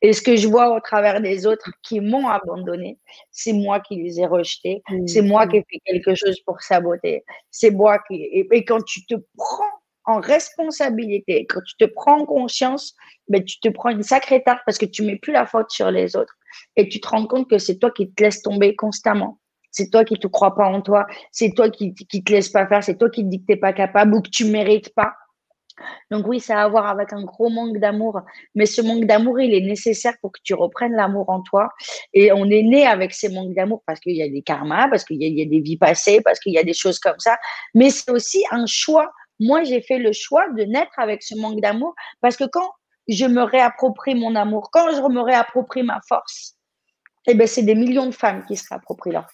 Et 0.00 0.12
ce 0.12 0.22
que 0.22 0.36
je 0.36 0.48
vois 0.48 0.74
au 0.74 0.80
travers 0.80 1.20
des 1.20 1.46
autres 1.46 1.70
qui 1.82 2.00
m'ont 2.00 2.28
abandonné, 2.28 2.98
c'est 3.30 3.52
moi 3.52 3.80
qui 3.80 3.96
les 3.96 4.20
ai 4.20 4.26
rejetés, 4.26 4.82
c'est 5.06 5.22
moi 5.22 5.46
qui 5.46 5.56
ai 5.56 5.64
fait 5.70 5.80
quelque 5.84 6.14
chose 6.14 6.40
pour 6.46 6.60
saboter, 6.60 7.24
c'est 7.50 7.70
moi 7.70 7.98
qui. 8.08 8.22
Et, 8.32 8.64
quand 8.64 8.82
tu 8.84 9.04
te 9.06 9.14
prends 9.36 9.64
en 10.04 10.20
responsabilité, 10.20 11.46
quand 11.46 11.60
tu 11.64 11.76
te 11.76 11.84
prends 11.84 12.20
en 12.20 12.26
conscience, 12.26 12.94
ben, 13.28 13.42
tu 13.44 13.60
te 13.60 13.68
prends 13.68 13.90
une 13.90 14.02
sacrée 14.02 14.42
tarte 14.42 14.60
parce 14.66 14.78
que 14.78 14.86
tu 14.86 15.02
mets 15.02 15.16
plus 15.16 15.32
la 15.32 15.46
faute 15.46 15.70
sur 15.70 15.90
les 15.90 16.16
autres 16.16 16.36
et 16.76 16.88
tu 16.88 17.00
te 17.00 17.08
rends 17.08 17.26
compte 17.26 17.48
que 17.48 17.58
c'est 17.58 17.78
toi 17.78 17.90
qui 17.90 18.12
te 18.12 18.22
laisses 18.22 18.42
tomber 18.42 18.74
constamment. 18.74 19.38
C'est 19.70 19.90
toi 19.90 20.04
qui 20.04 20.18
te 20.18 20.26
crois 20.26 20.54
pas 20.54 20.66
en 20.66 20.82
toi, 20.82 21.06
c'est 21.30 21.54
toi 21.54 21.70
qui, 21.70 21.94
qui 21.94 22.22
te 22.22 22.32
laisse 22.32 22.50
pas 22.50 22.66
faire, 22.66 22.84
c'est 22.84 22.98
toi 22.98 23.08
qui 23.08 23.24
te 23.24 23.28
dis 23.28 23.40
que 23.40 23.46
t'es 23.46 23.56
pas 23.56 23.72
capable 23.72 24.14
ou 24.14 24.20
que 24.20 24.28
tu 24.28 24.44
mérites 24.44 24.94
pas. 24.94 25.14
Donc 26.10 26.26
oui, 26.26 26.40
ça 26.40 26.60
a 26.60 26.64
à 26.64 26.68
voir 26.68 26.86
avec 26.86 27.12
un 27.12 27.24
gros 27.24 27.48
manque 27.48 27.78
d'amour, 27.78 28.20
mais 28.54 28.66
ce 28.66 28.82
manque 28.82 29.04
d'amour, 29.04 29.40
il 29.40 29.54
est 29.54 29.66
nécessaire 29.66 30.14
pour 30.20 30.32
que 30.32 30.40
tu 30.42 30.54
reprennes 30.54 30.92
l'amour 30.92 31.30
en 31.30 31.42
toi. 31.42 31.68
Et 32.12 32.32
on 32.32 32.44
est 32.46 32.62
né 32.62 32.86
avec 32.86 33.12
ces 33.12 33.28
manques 33.28 33.54
d'amour 33.54 33.82
parce 33.86 34.00
qu'il 34.00 34.16
y 34.16 34.22
a 34.22 34.28
des 34.28 34.42
karmas, 34.42 34.88
parce 34.88 35.04
qu'il 35.04 35.22
y, 35.22 35.42
a 35.42 35.44
des 35.44 35.60
vies 35.60 35.78
passées, 35.78 36.20
parce 36.22 36.38
qu'il 36.38 36.52
y 36.52 36.58
a 36.58 36.64
des 36.64 36.74
choses 36.74 36.98
comme 36.98 37.18
ça. 37.18 37.36
Mais 37.74 37.90
c'est 37.90 38.10
aussi 38.10 38.44
un 38.50 38.66
choix. 38.66 39.10
Moi, 39.40 39.64
j'ai 39.64 39.80
fait 39.80 39.98
le 39.98 40.12
choix 40.12 40.48
de 40.50 40.62
naître 40.64 40.98
avec 40.98 41.22
ce 41.22 41.34
manque 41.34 41.60
d'amour 41.60 41.94
parce 42.20 42.36
que 42.36 42.44
quand 42.44 42.70
je 43.08 43.26
me 43.26 43.42
réapproprie 43.42 44.14
mon 44.14 44.36
amour, 44.36 44.70
quand 44.72 44.90
je 44.90 45.00
me 45.12 45.20
réapproprie 45.20 45.82
ma 45.82 46.00
force, 46.08 46.56
eh 47.28 47.34
ben, 47.34 47.46
c'est 47.46 47.62
des 47.62 47.74
millions 47.76 48.06
de 48.06 48.14
femmes 48.14 48.44
qui 48.46 48.56
se 48.56 48.64
réapproprient 48.68 49.12
leur, 49.12 49.28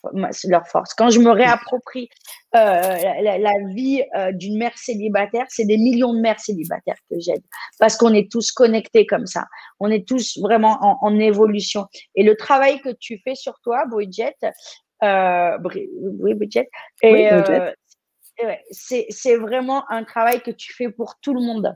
leur 0.44 0.66
force. 0.68 0.92
Quand 0.94 1.08
je 1.08 1.20
me 1.20 1.30
réapproprie 1.30 2.08
euh, 2.54 2.96
la, 3.22 3.52
vie 3.68 4.02
euh, 4.14 4.32
d'une 4.32 4.58
mère 4.58 4.76
célibataire, 4.76 5.46
c'est 5.48 5.64
des 5.64 5.78
millions 5.78 6.12
de 6.12 6.20
mères 6.20 6.38
célibataires 6.38 6.98
que 7.10 7.18
j'aide. 7.18 7.42
Parce 7.78 7.96
qu'on 7.96 8.12
est 8.12 8.30
tous 8.30 8.52
connectés 8.52 9.06
comme 9.06 9.26
ça. 9.26 9.44
On 9.80 9.90
est 9.90 10.06
tous 10.06 10.38
vraiment 10.38 10.76
en, 10.82 10.98
en 11.00 11.18
évolution. 11.18 11.86
Et 12.14 12.22
le 12.24 12.36
travail 12.36 12.80
que 12.80 12.90
tu 13.00 13.20
fais 13.24 13.34
sur 13.34 13.58
toi, 13.60 13.86
Bridget, 13.86 14.36
euh, 15.02 15.58
oui, 15.64 16.34
Bridget, 16.34 16.68
et, 17.02 17.32
euh, 17.32 17.72
c'est 18.70 19.36
vraiment 19.36 19.90
un 19.90 20.04
travail 20.04 20.42
que 20.42 20.50
tu 20.50 20.74
fais 20.74 20.90
pour 20.90 21.14
tout 21.20 21.32
le 21.32 21.40
monde. 21.40 21.74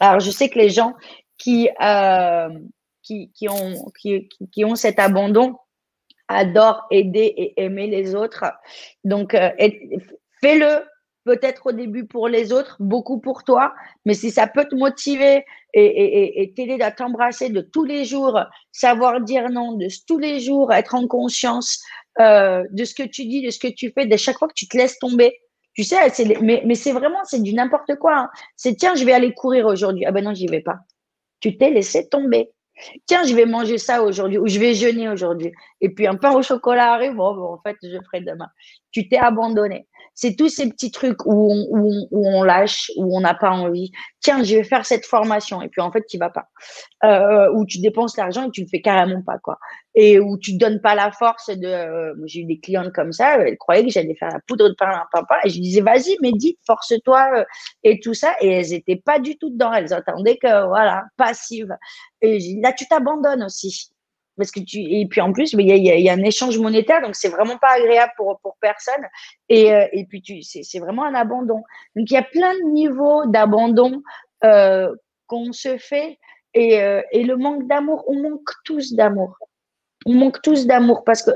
Alors, 0.00 0.20
je 0.20 0.30
sais 0.30 0.48
que 0.48 0.58
les 0.58 0.70
gens 0.70 0.94
qui 1.36 1.68
qui, 3.34 3.48
ont, 3.48 3.90
qui, 3.94 4.64
ont 4.64 4.76
cet 4.76 4.98
abandon 4.98 5.56
adorent 6.28 6.86
aider 6.90 7.34
et 7.36 7.62
aimer 7.62 7.88
les 7.88 8.14
autres. 8.14 8.44
Donc, 9.04 9.34
euh, 9.34 9.50
fais-le 10.40 10.84
peut-être 11.24 11.66
au 11.66 11.72
début 11.72 12.06
pour 12.06 12.28
les 12.28 12.52
autres, 12.52 12.76
beaucoup 12.80 13.20
pour 13.20 13.44
toi, 13.44 13.74
mais 14.04 14.14
si 14.14 14.30
ça 14.30 14.46
peut 14.46 14.64
te 14.64 14.74
motiver 14.74 15.44
et, 15.74 16.52
t'aider 16.56 16.80
à 16.80 16.90
t'embrasser 16.90 17.50
de 17.50 17.60
tous 17.60 17.84
les 17.84 18.04
jours, 18.04 18.40
savoir 18.72 19.20
dire 19.20 19.50
non, 19.50 19.72
de 19.72 19.86
tous 20.06 20.18
les 20.18 20.40
jours 20.40 20.72
être 20.72 20.94
en 20.94 21.06
conscience 21.06 21.82
euh, 22.20 22.64
de 22.70 22.84
ce 22.84 22.94
que 22.94 23.02
tu 23.02 23.26
dis, 23.26 23.42
de 23.42 23.50
ce 23.50 23.58
que 23.58 23.68
tu 23.68 23.92
fais, 23.92 24.06
de 24.06 24.16
chaque 24.16 24.38
fois 24.38 24.48
que 24.48 24.54
tu 24.54 24.66
te 24.66 24.76
laisses 24.76 24.98
tomber. 24.98 25.38
Tu 25.74 25.84
sais, 25.84 25.98
mais, 26.42 26.62
mais 26.66 26.74
c'est 26.74 26.92
vraiment, 26.92 27.20
c'est 27.24 27.42
du 27.42 27.54
n'importe 27.54 27.94
quoi. 27.96 28.16
Hein. 28.16 28.30
C'est 28.56 28.74
tiens, 28.74 28.94
je 28.96 29.04
vais 29.04 29.12
aller 29.12 29.32
courir 29.32 29.66
aujourd'hui. 29.66 30.04
Ah 30.06 30.10
ben 30.10 30.24
non, 30.24 30.34
j'y 30.34 30.46
vais 30.46 30.62
pas. 30.62 30.78
Tu 31.38 31.56
t'es 31.56 31.70
laissé 31.70 32.08
tomber 32.08 32.50
tiens, 33.06 33.24
je 33.24 33.34
vais 33.34 33.46
manger 33.46 33.78
ça 33.78 34.02
aujourd'hui 34.02 34.38
ou 34.38 34.46
je 34.46 34.58
vais 34.58 34.74
jeûner 34.74 35.08
aujourd'hui. 35.08 35.52
Et 35.80 35.88
puis 35.90 36.06
un 36.06 36.16
pain 36.16 36.32
au 36.32 36.42
chocolat 36.42 36.92
arrive, 36.92 37.14
bon, 37.14 37.54
en 37.54 37.60
fait, 37.62 37.76
je 37.82 37.98
ferai 38.04 38.20
demain. 38.20 38.48
Tu 38.92 39.08
t'es 39.08 39.18
abandonné. 39.18 39.86
C'est 40.14 40.36
tous 40.36 40.48
ces 40.50 40.68
petits 40.68 40.90
trucs 40.90 41.24
où 41.24 41.50
on, 41.50 42.06
où 42.10 42.28
on, 42.28 42.42
lâche, 42.42 42.90
où 42.96 43.16
on 43.16 43.20
n'a 43.20 43.32
pas 43.32 43.50
envie. 43.50 43.90
Tiens, 44.20 44.42
je 44.42 44.56
vais 44.56 44.64
faire 44.64 44.84
cette 44.84 45.06
formation. 45.06 45.62
Et 45.62 45.68
puis, 45.68 45.80
en 45.80 45.90
fait, 45.90 46.04
tu 46.06 46.18
vas 46.18 46.28
pas. 46.28 46.48
Euh, 47.04 47.50
où 47.54 47.64
tu 47.64 47.80
dépenses 47.80 48.18
l'argent 48.18 48.46
et 48.46 48.50
tu 48.50 48.60
le 48.60 48.66
fais 48.66 48.82
carrément 48.82 49.22
pas, 49.22 49.38
quoi. 49.38 49.58
Et 49.94 50.20
où 50.20 50.36
tu 50.36 50.58
donnes 50.58 50.80
pas 50.82 50.94
la 50.94 51.10
force 51.10 51.48
de. 51.48 51.66
Euh, 51.66 52.14
j'ai 52.26 52.40
eu 52.40 52.44
des 52.44 52.60
clientes 52.60 52.92
comme 52.92 53.12
ça, 53.12 53.36
elles 53.38 53.56
croyaient 53.56 53.84
que 53.84 53.90
j'allais 53.90 54.14
faire 54.14 54.28
la 54.28 54.40
poudre 54.46 54.68
de 54.68 54.74
pain 54.74 54.90
à 54.90 55.06
papa. 55.10 55.38
Et 55.44 55.48
je 55.48 55.58
disais, 55.58 55.80
vas-y, 55.80 56.18
médite, 56.20 56.58
force-toi 56.66 57.30
euh, 57.36 57.44
et 57.82 57.98
tout 58.00 58.12
ça. 58.12 58.34
Et 58.42 58.48
elles 58.48 58.74
étaient 58.74 59.00
pas 59.02 59.20
du 59.20 59.38
tout 59.38 59.48
dedans. 59.48 59.72
Elles 59.72 59.94
attendaient 59.94 60.36
que, 60.36 60.66
voilà, 60.66 61.04
passive. 61.16 61.74
Et 62.20 62.60
là, 62.60 62.72
tu 62.72 62.86
t'abandonnes 62.86 63.44
aussi 63.44 63.90
parce 64.40 64.50
que 64.50 64.60
tu 64.60 64.78
et 64.78 65.06
puis 65.06 65.20
en 65.20 65.32
plus 65.32 65.52
il 65.52 65.60
y, 65.60 66.08
a, 66.08 66.12
un 66.12 66.22
échange 66.22 66.58
monétaire 66.58 67.02
donc 67.02 67.14
c'est 67.14 67.28
vraiment 67.28 67.58
pas 67.58 67.72
agréable 67.76 68.12
pour 68.16 68.40
pour 68.40 68.56
personne. 68.60 69.04
Et, 69.48 69.72
euh, 69.72 69.86
et 69.92 70.04
puis 70.06 70.22
tu 70.22 70.42
c'est 70.42 70.78
vraiment 70.78 71.04
un 71.04 71.14
abandon. 71.14 71.62
Donc 71.94 72.10
il 72.10 72.14
y 72.14 72.16
a 72.16 72.22
plein 72.22 72.54
de 72.54 72.70
niveaux 72.72 73.26
d'abandon 73.26 74.02
euh, 74.44 74.94
qu'on 75.26 75.52
se 75.52 75.76
fait. 75.76 76.18
Et, 76.52 76.82
euh, 76.82 77.00
et 77.12 77.22
le 77.22 77.36
manque 77.36 77.68
d'amour 77.68 78.04
on 78.08 78.20
manque 78.22 78.50
tous 78.64 78.94
d'amour. 78.94 79.36
On 80.06 80.14
manque 80.14 80.40
tous 80.42 80.66
d'amour 80.66 81.04
parce 81.04 81.22
que 81.22 81.30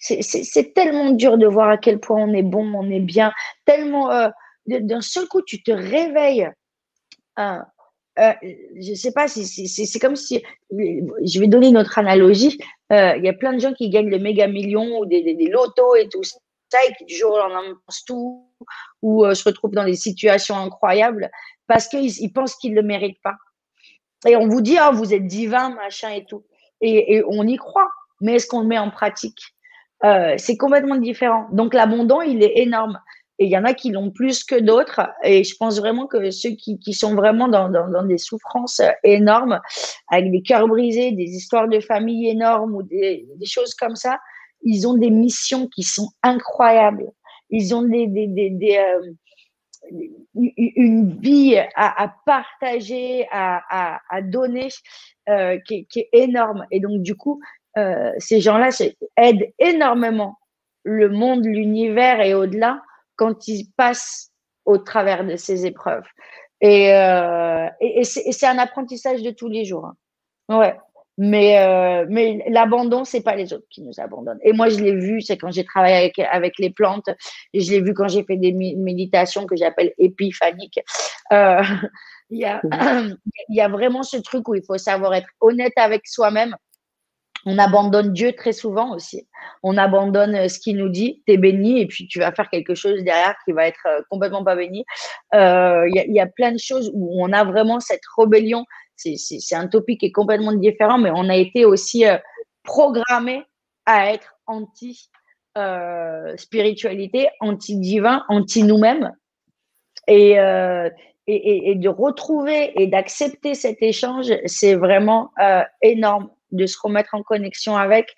c'est 0.00 0.74
tellement 0.74 1.10
dur 1.10 1.38
de 1.38 1.46
voir 1.46 1.70
à 1.70 1.78
quel 1.78 2.00
point 2.00 2.20
on 2.20 2.34
est 2.34 2.42
bon 2.42 2.74
on 2.74 2.90
est 2.90 3.00
bien. 3.00 3.32
Tellement 3.64 4.10
d'un 4.66 5.00
seul 5.00 5.28
coup 5.28 5.42
tu 5.42 5.62
te 5.62 5.70
réveilles 5.70 6.50
hein, 7.36 7.64
euh, 8.18 8.32
je 8.80 8.90
ne 8.90 8.94
sais 8.96 9.12
pas 9.12 9.28
c'est 9.28 9.98
comme 10.00 10.16
si, 10.16 10.42
je 10.70 11.40
vais 11.40 11.46
donner 11.46 11.68
une 11.68 11.78
autre 11.78 11.98
analogie. 11.98 12.58
Euh, 12.92 13.16
il 13.16 13.24
y 13.24 13.28
a 13.28 13.32
plein 13.32 13.52
de 13.52 13.60
gens 13.60 13.72
qui 13.72 13.90
gagnent 13.90 14.10
des 14.10 14.18
méga 14.18 14.46
millions 14.48 14.98
ou 14.98 15.06
des, 15.06 15.22
des, 15.22 15.48
lotos 15.48 15.94
et 15.94 16.08
tout 16.08 16.22
ça, 16.24 16.38
et 16.88 16.94
qui 16.94 17.04
du 17.04 17.14
jour 17.14 17.32
au 17.32 17.38
lendemain 17.38 17.78
tout, 18.06 18.46
ou 19.02 19.24
euh, 19.24 19.34
se 19.34 19.44
retrouvent 19.44 19.74
dans 19.74 19.84
des 19.84 19.94
situations 19.94 20.56
incroyables 20.56 21.30
parce 21.66 21.86
qu'ils 21.86 22.32
pensent 22.32 22.56
qu'ils 22.56 22.72
ne 22.72 22.80
le 22.80 22.86
méritent 22.86 23.22
pas. 23.22 23.36
Et 24.26 24.34
on 24.36 24.48
vous 24.48 24.62
dit, 24.62 24.78
oh, 24.82 24.92
vous 24.94 25.14
êtes 25.14 25.26
divin, 25.26 25.70
machin 25.70 26.10
et 26.10 26.24
tout. 26.24 26.44
Et, 26.80 27.16
et 27.16 27.24
on 27.28 27.46
y 27.46 27.56
croit, 27.56 27.90
mais 28.20 28.34
est-ce 28.34 28.48
qu'on 28.48 28.62
le 28.62 28.66
met 28.66 28.78
en 28.78 28.90
pratique? 28.90 29.40
C'est 30.02 30.56
complètement 30.56 30.96
différent. 30.96 31.48
Donc 31.52 31.74
l'abondant, 31.74 32.20
il 32.20 32.42
est 32.42 32.58
énorme. 32.58 33.00
Et 33.38 33.44
il 33.44 33.50
y 33.50 33.56
en 33.56 33.64
a 33.64 33.72
qui 33.72 33.90
l'ont 33.90 34.10
plus 34.10 34.42
que 34.42 34.58
d'autres. 34.58 35.00
Et 35.22 35.44
je 35.44 35.54
pense 35.56 35.78
vraiment 35.78 36.06
que 36.06 36.30
ceux 36.30 36.50
qui, 36.50 36.78
qui 36.78 36.92
sont 36.92 37.14
vraiment 37.14 37.48
dans, 37.48 37.68
dans, 37.68 38.02
des 38.02 38.18
souffrances 38.18 38.80
énormes, 39.04 39.60
avec 40.08 40.30
des 40.30 40.42
cœurs 40.42 40.66
brisés, 40.66 41.12
des 41.12 41.30
histoires 41.30 41.68
de 41.68 41.80
famille 41.80 42.28
énormes 42.28 42.74
ou 42.74 42.82
des, 42.82 43.26
choses 43.44 43.74
comme 43.74 43.96
ça, 43.96 44.18
ils 44.62 44.88
ont 44.88 44.94
des 44.94 45.10
missions 45.10 45.68
qui 45.68 45.84
sont 45.84 46.08
incroyables. 46.22 47.10
Ils 47.50 47.74
ont 47.74 47.82
des, 47.82 48.08
des, 48.08 48.26
des, 48.26 48.76
euh, 48.76 49.12
une 50.34 51.18
vie 51.20 51.56
à, 51.76 52.14
partager, 52.26 53.26
à, 53.30 54.00
à, 54.10 54.22
donner, 54.22 54.68
euh, 55.28 55.58
qui, 55.64 55.86
qui, 55.86 56.00
est 56.00 56.08
énorme. 56.12 56.66
Et 56.70 56.80
donc, 56.80 57.02
du 57.02 57.14
coup, 57.14 57.40
euh, 57.76 58.10
ces 58.18 58.40
gens-là 58.40 58.70
aident 59.16 59.52
énormément 59.58 60.36
le 60.82 61.08
monde, 61.08 61.44
l'univers 61.44 62.20
et 62.20 62.34
au-delà 62.34 62.82
quand 63.18 63.48
ils 63.48 63.66
passent 63.76 64.30
au 64.64 64.78
travers 64.78 65.24
de 65.24 65.36
ces 65.36 65.66
épreuves. 65.66 66.06
Et, 66.60 66.94
euh, 66.94 67.66
et, 67.80 68.04
c'est 68.04 68.46
un 68.46 68.58
apprentissage 68.58 69.22
de 69.22 69.30
tous 69.30 69.48
les 69.48 69.64
jours. 69.64 69.86
Hein. 69.86 70.58
Ouais. 70.58 70.76
Mais, 71.20 71.58
euh, 71.58 72.06
mais 72.08 72.44
l'abandon, 72.48 73.04
c'est 73.04 73.22
pas 73.22 73.34
les 73.34 73.52
autres 73.52 73.66
qui 73.70 73.82
nous 73.82 73.98
abandonnent. 73.98 74.38
Et 74.42 74.52
moi, 74.52 74.68
je 74.68 74.78
l'ai 74.78 74.94
vu, 74.94 75.20
c'est 75.20 75.36
quand 75.36 75.50
j'ai 75.50 75.64
travaillé 75.64 76.12
avec, 76.30 76.58
les 76.58 76.70
plantes, 76.70 77.10
et 77.52 77.60
je 77.60 77.72
l'ai 77.72 77.80
vu 77.80 77.92
quand 77.92 78.06
j'ai 78.06 78.22
fait 78.22 78.36
des 78.36 78.52
méditations 78.52 79.44
que 79.44 79.56
j'appelle 79.56 79.92
épiphaniques. 79.98 80.80
Euh, 81.32 81.62
il 82.30 82.38
y 83.48 83.60
a 83.60 83.68
vraiment 83.68 84.02
ce 84.02 84.18
truc 84.18 84.46
où 84.48 84.54
il 84.54 84.62
faut 84.62 84.76
savoir 84.76 85.14
être 85.14 85.28
honnête 85.40 85.72
avec 85.76 86.06
soi-même 86.06 86.54
on 87.44 87.58
abandonne 87.58 88.12
Dieu 88.12 88.32
très 88.32 88.52
souvent 88.52 88.94
aussi. 88.94 89.26
On 89.62 89.76
abandonne 89.76 90.34
euh, 90.34 90.48
ce 90.48 90.58
qu'il 90.58 90.76
nous 90.76 90.88
dit, 90.88 91.22
t'es 91.26 91.36
béni, 91.36 91.80
et 91.80 91.86
puis 91.86 92.06
tu 92.06 92.18
vas 92.18 92.32
faire 92.32 92.48
quelque 92.50 92.74
chose 92.74 93.02
derrière 93.02 93.34
qui 93.44 93.52
va 93.52 93.66
être 93.66 93.86
euh, 93.86 94.00
complètement 94.10 94.44
pas 94.44 94.56
béni. 94.56 94.84
Euh, 95.34 95.88
il 95.88 96.12
y, 96.12 96.20
a 96.20 96.26
plein 96.26 96.52
de 96.52 96.58
choses 96.58 96.90
où 96.94 97.22
on 97.22 97.32
a 97.32 97.44
vraiment 97.44 97.80
cette 97.80 98.02
rébellion. 98.16 98.64
C'est 98.96 99.54
un 99.54 99.68
topic 99.68 100.00
qui 100.00 100.06
est 100.06 100.12
complètement 100.12 100.52
différent, 100.52 100.98
mais 100.98 101.10
on 101.14 101.28
a 101.28 101.36
été 101.36 101.64
aussi 101.64 102.04
programmé 102.64 103.44
à 103.86 104.12
être 104.12 104.34
anti 104.46 105.08
spiritualité, 106.36 107.28
anti 107.40 107.78
divin, 107.78 108.24
anti 108.28 108.64
nous-mêmes, 108.64 109.12
et, 110.08 110.32
et, 111.28 111.74
de 111.76 111.88
retrouver 111.88 112.72
et 112.80 112.88
d'accepter 112.88 113.54
cet 113.54 113.82
échange, 113.82 114.32
c'est 114.46 114.74
vraiment 114.74 115.30
énorme 115.80 116.28
de 116.52 116.66
se 116.66 116.78
remettre 116.82 117.14
en 117.14 117.22
connexion 117.22 117.76
avec. 117.76 118.14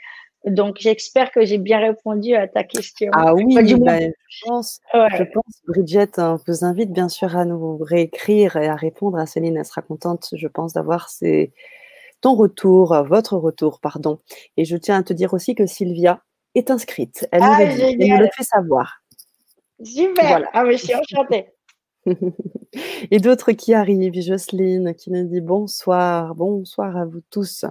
Donc, 0.47 0.76
j'espère 0.81 1.31
que 1.33 1.45
j'ai 1.45 1.59
bien 1.59 1.78
répondu 1.78 2.35
à 2.35 2.49
ta 2.49 2.64
question. 2.64 3.11
Ah 3.12 3.35
oui, 3.35 3.55
bah, 3.55 3.62
je, 3.62 3.76
pense, 4.47 4.81
je 4.95 5.24
pense, 5.24 5.61
Bridget, 5.66 6.12
on 6.16 6.39
vous 6.47 6.64
invite 6.64 6.93
bien 6.93 7.11
sûr 7.11 7.37
à 7.37 7.45
nous 7.45 7.76
réécrire 7.76 8.57
et 8.57 8.66
à 8.66 8.74
répondre 8.74 9.18
à 9.18 9.26
Céline. 9.26 9.59
Elle 9.59 9.66
sera 9.66 9.83
contente, 9.83 10.31
je 10.33 10.49
pense, 10.49 10.72
d'avoir 10.72 11.11
ton 12.22 12.35
retour, 12.35 13.05
votre 13.07 13.37
retour, 13.37 13.81
pardon. 13.81 14.18
Et 14.57 14.64
je 14.64 14.76
tiens 14.76 15.01
à 15.01 15.03
te 15.03 15.12
dire 15.12 15.35
aussi 15.35 15.55
que 15.55 15.66
Sylvia 15.66 16.22
est 16.55 16.70
inscrite. 16.70 17.28
Elle, 17.33 17.43
nous, 17.43 18.14
ah, 18.14 18.20
le 18.20 18.28
fait 18.35 18.45
savoir. 18.45 19.03
Super. 19.83 20.49
Ah, 20.53 20.64
mais 20.64 20.78
je 20.78 20.87
suis 20.87 20.95
enchantée. 20.95 21.49
Et 23.10 23.18
d'autres 23.18 23.52
qui 23.52 23.74
arrivent, 23.74 24.12
Jocelyne 24.20 24.94
qui 24.94 25.10
nous 25.10 25.24
dit 25.24 25.40
bonsoir, 25.40 26.34
bonsoir 26.34 26.96
à 26.96 27.04
vous 27.04 27.20
tous. 27.30 27.64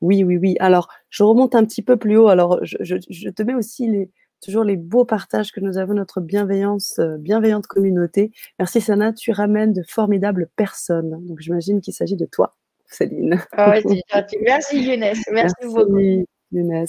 Oui, 0.00 0.24
oui, 0.24 0.36
oui. 0.36 0.56
Alors, 0.60 0.88
je 1.10 1.22
remonte 1.22 1.54
un 1.54 1.64
petit 1.64 1.82
peu 1.82 1.96
plus 1.96 2.16
haut. 2.16 2.28
Alors, 2.28 2.58
je, 2.62 3.28
te 3.30 3.42
mets 3.42 3.54
aussi 3.54 3.88
les, 3.88 4.10
toujours 4.42 4.64
les 4.64 4.76
beaux 4.76 5.04
partages 5.04 5.52
que 5.52 5.60
nous 5.60 5.78
avons, 5.78 5.94
notre 5.94 6.20
bienveillance, 6.20 6.98
euh, 6.98 7.16
bienveillante 7.18 7.66
communauté. 7.66 8.32
Merci 8.58 8.80
Sana, 8.80 9.12
tu 9.12 9.30
ramènes 9.30 9.72
de 9.72 9.82
formidables 9.86 10.48
personnes. 10.56 11.24
Donc, 11.26 11.40
j'imagine 11.40 11.80
qu'il 11.80 11.94
s'agit 11.94 12.16
de 12.16 12.26
toi, 12.26 12.56
Céline. 12.86 13.40
Ah 13.52 13.74
Merci 14.42 14.82
Younes. 14.82 15.14
Merci, 15.30 15.54
beaucoup. 15.66 15.98
Younes. 16.50 16.86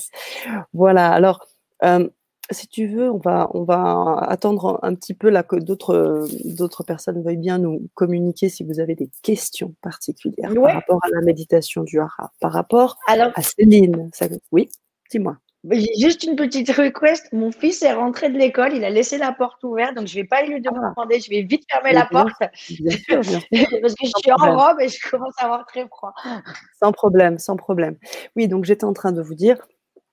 Voilà. 0.73 1.11
Alors, 1.11 1.45
euh, 1.83 2.09
si 2.51 2.67
tu 2.67 2.87
veux, 2.87 3.11
on 3.11 3.17
va, 3.17 3.49
on 3.53 3.63
va 3.63 4.17
attendre 4.21 4.79
un 4.81 4.95
petit 4.95 5.13
peu 5.13 5.29
là 5.29 5.43
que 5.43 5.55
d'autres, 5.55 6.27
d'autres 6.45 6.83
personnes 6.83 7.21
veuillent 7.23 7.37
bien 7.37 7.59
nous 7.59 7.89
communiquer 7.93 8.49
si 8.49 8.63
vous 8.63 8.79
avez 8.79 8.95
des 8.95 9.09
questions 9.21 9.75
particulières 9.81 10.53
par 10.53 10.73
rapport 10.73 10.99
à 11.03 11.09
la 11.09 11.21
méditation 11.21 11.83
du 11.83 11.99
hara, 11.99 12.31
par 12.39 12.51
rapport 12.51 12.97
à 13.07 13.41
Céline. 13.41 14.09
oui, 14.51 14.69
dis-moi. 15.11 15.37
J'ai 15.69 15.93
juste 15.99 16.23
une 16.23 16.37
petite 16.37 16.69
request. 16.69 17.33
Mon 17.33 17.51
fils 17.51 17.81
est 17.81 17.91
rentré 17.91 18.29
de 18.29 18.37
l'école, 18.37 18.73
il 18.73 18.83
a 18.85 18.89
laissé 18.89 19.17
la 19.17 19.33
porte 19.33 19.61
ouverte, 19.65 19.93
donc 19.93 20.07
je 20.07 20.17
ne 20.17 20.21
vais 20.21 20.27
pas 20.27 20.41
lui 20.43 20.55
ah. 20.55 20.71
demander, 20.71 21.19
je 21.19 21.29
vais 21.29 21.41
vite 21.41 21.63
fermer 21.69 21.91
la 21.91 22.05
porte. 22.05 22.31
Bien 22.79 22.97
sûr, 22.97 23.19
bien 23.19 23.39
sûr. 23.39 23.41
Parce 23.81 23.93
que 23.93 24.05
je 24.05 24.11
suis 24.19 24.31
en 24.31 24.57
robe 24.57 24.79
et 24.79 24.87
je 24.87 25.09
commence 25.09 25.33
à 25.37 25.45
avoir 25.45 25.65
très 25.65 25.85
froid. 25.87 26.13
Sans 26.81 26.93
problème, 26.93 27.37
sans 27.39 27.57
problème. 27.57 27.97
Oui, 28.37 28.47
donc 28.47 28.63
j'étais 28.63 28.85
en 28.85 28.93
train 28.93 29.11
de 29.11 29.21
vous 29.21 29.35
dire, 29.35 29.57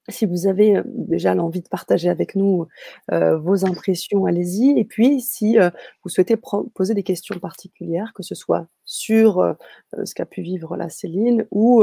si 0.08 0.26
vous 0.26 0.46
avez 0.46 0.80
déjà 0.86 1.34
l'envie 1.34 1.62
de 1.62 1.68
partager 1.68 2.08
avec 2.08 2.34
nous 2.36 2.66
vos 3.10 3.66
impressions, 3.66 4.26
allez-y. 4.26 4.78
Et 4.78 4.84
puis, 4.84 5.20
si 5.20 5.56
vous 6.02 6.08
souhaitez 6.08 6.36
poser 6.74 6.94
des 6.94 7.02
questions 7.02 7.38
particulières, 7.38 8.12
que 8.14 8.22
ce 8.22 8.34
soit 8.34 8.66
sur 8.84 9.56
ce 10.04 10.14
qu'a 10.14 10.26
pu 10.26 10.42
vivre 10.42 10.76
la 10.76 10.88
Céline 10.88 11.46
ou, 11.50 11.82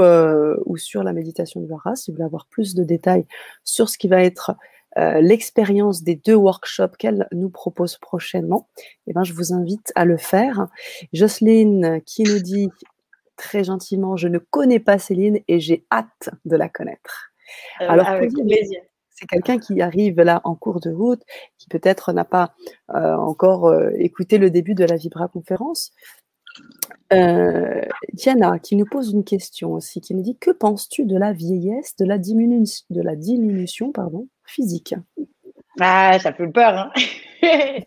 sur 0.76 1.04
la 1.04 1.14
méditation 1.14 1.62
du 1.62 1.68
Vara, 1.68 1.96
si 1.96 2.12
vous 2.12 2.16
voulez 2.16 2.26
avoir 2.26 2.48
plus 2.48 2.76
de 2.76 2.84
détails 2.84 3.26
sur 3.64 3.90
ce 3.90 3.98
qui 3.98 4.08
va 4.08 4.24
être 4.24 4.56
l'expérience 4.96 6.04
des 6.04 6.16
deux 6.16 6.36
workshops 6.36 6.96
qu'elle 6.98 7.28
nous 7.32 7.50
propose 7.50 7.98
prochainement, 7.98 8.70
eh 9.08 9.14
ben, 9.14 9.24
je 9.24 9.34
vous 9.34 9.54
invite 9.54 9.92
à 9.96 10.06
le 10.06 10.18
faire. 10.18 10.68
Jocelyne 11.14 12.02
qui 12.06 12.24
nous 12.24 12.40
dit 12.40 12.70
très 13.36 13.64
gentiment, 13.64 14.16
je 14.16 14.28
ne 14.28 14.38
connais 14.38 14.80
pas 14.80 15.00
Céline 15.00 15.40
et 15.48 15.60
j'ai 15.60 15.86
hâte 15.92 16.30
de 16.46 16.56
la 16.56 16.70
connaître. 16.70 17.33
Euh, 17.82 17.88
Alors, 17.90 18.08
c'est 19.10 19.28
quelqu'un 19.28 19.60
qui 19.60 19.82
arrive 19.82 20.20
là 20.22 20.42
en 20.44 20.56
cours 20.56 20.80
de 20.80 20.92
route, 20.92 21.22
qui 21.58 21.68
peut-être 21.70 22.14
n'a 22.14 22.26
pas 22.26 22.54
euh, 22.96 23.16
encore 23.16 23.68
euh, 23.68 23.92
écouté 23.96 24.38
le 24.38 24.50
début 24.50 24.74
de 24.74 24.86
la 24.86 24.96
Vibra 24.96 25.28
conférence. 25.28 25.92
Diana 28.14 28.58
qui 28.60 28.76
nous 28.76 28.86
pose 28.86 29.12
une 29.12 29.24
question 29.24 29.74
aussi, 29.74 30.02
qui 30.02 30.16
nous 30.16 30.24
dit 30.24 30.38
que 30.38 30.50
penses-tu 30.50 31.06
de 31.06 31.16
la 31.16 31.32
vieillesse, 31.32 31.96
de 31.98 32.06
la, 32.06 32.18
de 32.18 33.02
la 33.02 33.16
diminution 33.16 33.92
pardon, 33.92 34.28
physique? 34.46 34.96
Ah, 35.80 36.18
ça 36.20 36.34
fait 36.34 36.48
peur. 36.48 36.74
Hein 36.76 36.92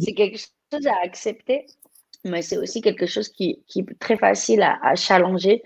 c'est 0.00 0.14
quelque 0.14 0.38
chose 0.38 0.86
à 0.88 0.94
accepter, 1.04 1.66
mais 2.24 2.42
c'est 2.42 2.56
aussi 2.56 2.80
quelque 2.80 3.06
chose 3.06 3.28
qui, 3.28 3.62
qui, 3.68 3.80
est 3.80 3.98
très 4.00 4.16
facile 4.16 4.62
à, 4.62 4.78
à 4.82 4.96
challenger 4.96 5.62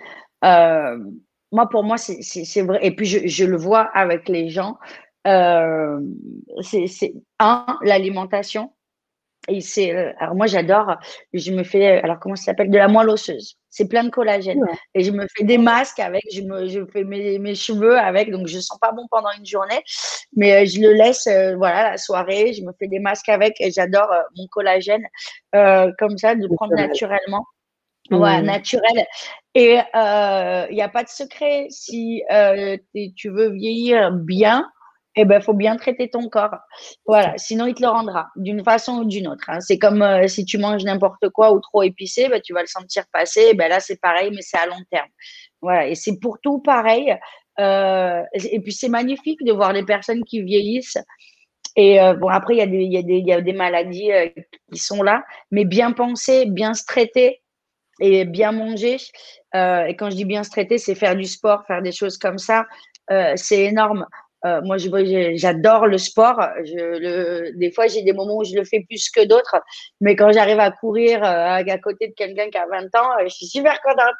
moi, 1.52 1.68
pour 1.68 1.84
moi, 1.84 1.96
c'est 1.98 2.62
vrai. 2.62 2.78
Et 2.82 2.94
puis, 2.94 3.06
je, 3.06 3.26
je, 3.26 3.44
le 3.44 3.56
vois 3.56 3.82
avec 3.94 4.28
les 4.28 4.48
gens. 4.50 4.78
c'est 5.24 7.12
un, 7.38 7.78
l'alimentation. 7.82 8.70
Et 9.48 9.60
c'est, 9.60 9.94
euh, 9.94 10.12
alors 10.18 10.34
moi 10.34 10.46
j'adore, 10.46 10.96
je 11.32 11.52
me 11.52 11.62
fais, 11.62 12.02
alors 12.02 12.18
comment 12.20 12.36
ça 12.36 12.44
s'appelle, 12.44 12.70
de 12.70 12.76
la 12.76 12.88
moelle 12.88 13.08
osseuse. 13.08 13.56
C'est 13.70 13.88
plein 13.88 14.04
de 14.04 14.10
collagène. 14.10 14.60
Et 14.94 15.02
je 15.02 15.10
me 15.10 15.26
fais 15.34 15.44
des 15.44 15.58
masques 15.58 16.00
avec, 16.00 16.22
je 16.32 16.42
me, 16.42 16.66
je 16.68 16.84
fais 16.92 17.04
mes, 17.04 17.38
mes, 17.38 17.54
cheveux 17.54 17.98
avec, 17.98 18.30
donc 18.30 18.46
je 18.46 18.58
sens 18.58 18.78
pas 18.78 18.92
bon 18.92 19.06
pendant 19.10 19.30
une 19.38 19.46
journée, 19.46 19.82
mais 20.36 20.52
euh, 20.52 20.66
je 20.66 20.80
le 20.80 20.92
laisse, 20.92 21.26
euh, 21.28 21.56
voilà, 21.56 21.90
la 21.90 21.96
soirée, 21.96 22.52
je 22.52 22.62
me 22.62 22.72
fais 22.78 22.88
des 22.88 22.98
masques 22.98 23.28
avec 23.28 23.58
et 23.60 23.70
j'adore 23.70 24.12
mon 24.36 24.46
collagène 24.48 25.06
comme 25.52 26.18
ça, 26.18 26.34
de 26.34 26.46
prendre 26.54 26.74
naturellement. 26.74 27.44
Ouais, 28.10 28.42
naturel. 28.42 29.06
Et 29.54 29.78
il 29.94 30.74
n'y 30.74 30.82
a 30.82 30.88
pas 30.88 31.04
de 31.04 31.08
secret. 31.08 31.66
Si 31.70 32.22
tu 33.16 33.30
veux 33.30 33.50
vieillir 33.50 34.12
bien, 34.12 34.64
eh 35.20 35.24
ben, 35.24 35.40
faut 35.40 35.52
bien 35.52 35.76
traiter 35.76 36.08
ton 36.08 36.28
corps. 36.28 36.56
Voilà, 37.04 37.36
sinon 37.36 37.66
il 37.66 37.74
te 37.74 37.82
le 37.82 37.88
rendra 37.88 38.28
d'une 38.36 38.62
façon 38.62 38.98
ou 38.98 39.04
d'une 39.04 39.26
autre. 39.26 39.44
Hein. 39.48 39.60
C'est 39.60 39.76
comme 39.76 40.00
euh, 40.00 40.28
si 40.28 40.44
tu 40.44 40.58
manges 40.58 40.84
n'importe 40.84 41.28
quoi 41.30 41.52
ou 41.52 41.58
trop 41.58 41.82
épicé, 41.82 42.28
ben, 42.28 42.40
tu 42.40 42.52
vas 42.52 42.60
le 42.60 42.68
sentir 42.68 43.02
passer. 43.12 43.52
Ben 43.54 43.68
là, 43.68 43.80
c'est 43.80 44.00
pareil, 44.00 44.30
mais 44.32 44.42
c'est 44.42 44.58
à 44.58 44.66
long 44.66 44.80
terme. 44.92 45.08
Voilà, 45.60 45.88
et 45.88 45.96
c'est 45.96 46.20
pour 46.20 46.38
tout 46.40 46.60
pareil. 46.60 47.16
Euh, 47.58 48.22
et 48.32 48.60
puis 48.60 48.72
c'est 48.72 48.88
magnifique 48.88 49.44
de 49.44 49.52
voir 49.52 49.72
les 49.72 49.84
personnes 49.84 50.22
qui 50.22 50.40
vieillissent. 50.42 50.98
Et 51.74 52.00
euh, 52.00 52.14
bon, 52.14 52.28
après, 52.28 52.54
il 52.54 52.58
y, 52.58 52.62
a 52.62 52.66
des, 52.66 52.84
y, 52.84 52.96
a 52.96 53.02
des, 53.02 53.18
y 53.18 53.32
a 53.32 53.40
des 53.40 53.52
maladies 53.52 54.10
qui 54.72 54.78
sont 54.78 55.02
là, 55.02 55.24
mais 55.50 55.64
bien 55.64 55.90
penser, 55.90 56.46
bien 56.46 56.74
se 56.74 56.84
traiter 56.84 57.40
et 58.00 58.24
bien 58.24 58.52
manger. 58.52 58.96
et 59.54 59.96
quand 59.98 60.10
je 60.10 60.16
dis 60.16 60.24
bien 60.24 60.44
se 60.44 60.50
traiter, 60.50 60.78
c'est 60.78 60.94
faire 60.94 61.16
du 61.16 61.24
sport, 61.24 61.64
faire 61.66 61.82
des 61.82 61.92
choses 61.92 62.18
comme 62.18 62.38
ça. 62.38 62.66
c'est 63.36 63.64
énorme. 63.64 64.06
Euh, 64.44 64.60
moi, 64.62 64.76
j'adore 64.78 65.86
le 65.86 65.98
sport. 65.98 66.40
Je, 66.64 66.98
le, 66.98 67.58
des 67.58 67.72
fois, 67.72 67.88
j'ai 67.88 68.02
des 68.02 68.12
moments 68.12 68.36
où 68.36 68.44
je 68.44 68.54
le 68.54 68.64
fais 68.64 68.84
plus 68.88 69.10
que 69.10 69.24
d'autres. 69.24 69.56
Mais 70.00 70.14
quand 70.14 70.32
j'arrive 70.32 70.60
à 70.60 70.70
courir 70.70 71.24
euh, 71.24 71.56
à 71.56 71.78
côté 71.78 72.08
de 72.08 72.14
quelqu'un 72.14 72.48
qui 72.50 72.58
a 72.58 72.66
20 72.66 72.94
ans, 72.96 73.10
euh, 73.18 73.24
je 73.24 73.34
suis 73.34 73.46
super 73.46 73.80
contente. 73.82 74.14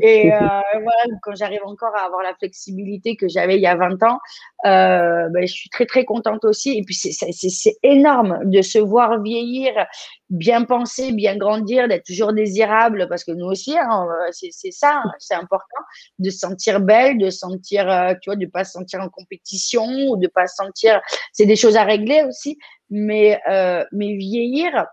Et 0.00 0.32
euh, 0.32 0.38
voilà, 0.38 1.04
quand 1.22 1.34
j'arrive 1.34 1.64
encore 1.64 1.94
à 1.96 2.04
avoir 2.04 2.22
la 2.22 2.34
flexibilité 2.34 3.16
que 3.16 3.28
j'avais 3.28 3.56
il 3.56 3.62
y 3.62 3.66
a 3.66 3.76
20 3.76 4.02
ans, 4.02 4.18
euh, 4.66 5.28
ben, 5.30 5.46
je 5.46 5.52
suis 5.52 5.70
très, 5.70 5.86
très 5.86 6.04
contente 6.04 6.44
aussi. 6.44 6.78
Et 6.78 6.82
puis, 6.84 6.94
c'est 6.94 7.76
énorme 7.82 8.40
de 8.44 8.62
se 8.62 8.78
voir 8.78 9.20
vieillir, 9.20 9.72
bien 10.28 10.64
penser, 10.64 11.12
bien 11.12 11.36
grandir, 11.36 11.88
d'être 11.88 12.04
toujours 12.04 12.32
désirable. 12.32 13.08
Parce 13.08 13.24
que 13.24 13.32
nous 13.32 13.46
aussi, 13.46 13.76
hein, 13.76 14.06
c'est 14.30 14.70
ça, 14.70 15.02
hein, 15.04 15.12
c'est 15.18 15.34
important 15.34 15.66
de 16.18 16.30
se 16.30 16.38
sentir 16.38 16.80
belle, 16.80 17.18
de 17.18 17.30
sentir, 17.30 17.86
tu 18.22 18.30
vois, 18.30 18.36
de 18.36 18.46
pas 18.46 18.64
se 18.64 18.72
sentir 18.72 19.00
en 19.00 19.08
compétition 19.08 19.86
ou 20.08 20.16
de 20.16 20.28
pas 20.28 20.46
sentir. 20.46 21.00
C'est 21.32 21.46
des 21.46 21.56
choses 21.56 21.76
à 21.76 21.84
régler 21.84 22.22
aussi, 22.28 22.58
mais 22.90 23.40
euh, 23.48 23.84
mais 23.92 24.16
vieillir, 24.16 24.86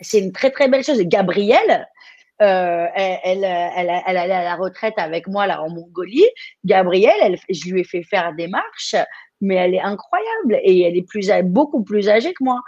c'est 0.00 0.20
une 0.20 0.32
très 0.32 0.50
très 0.50 0.68
belle 0.68 0.84
chose. 0.84 1.00
Gabrielle, 1.00 1.88
euh, 2.40 2.86
elle, 2.94 3.18
elle, 3.24 3.44
elle, 3.44 4.02
elle, 4.06 4.16
allait 4.16 4.34
à 4.34 4.44
la 4.44 4.56
retraite 4.56 4.94
avec 4.96 5.26
moi 5.26 5.46
là 5.46 5.62
en 5.62 5.70
Mongolie. 5.70 6.28
Gabrielle, 6.64 7.18
elle, 7.22 7.38
je 7.48 7.70
lui 7.70 7.80
ai 7.80 7.84
fait 7.84 8.02
faire 8.02 8.34
des 8.34 8.48
marches, 8.48 8.96
mais 9.40 9.56
elle 9.56 9.74
est 9.74 9.80
incroyable 9.80 10.58
et 10.62 10.82
elle 10.82 10.96
est 10.96 11.06
plus 11.06 11.30
beaucoup 11.44 11.82
plus 11.82 12.08
âgée 12.08 12.32
que 12.32 12.44
moi. 12.44 12.60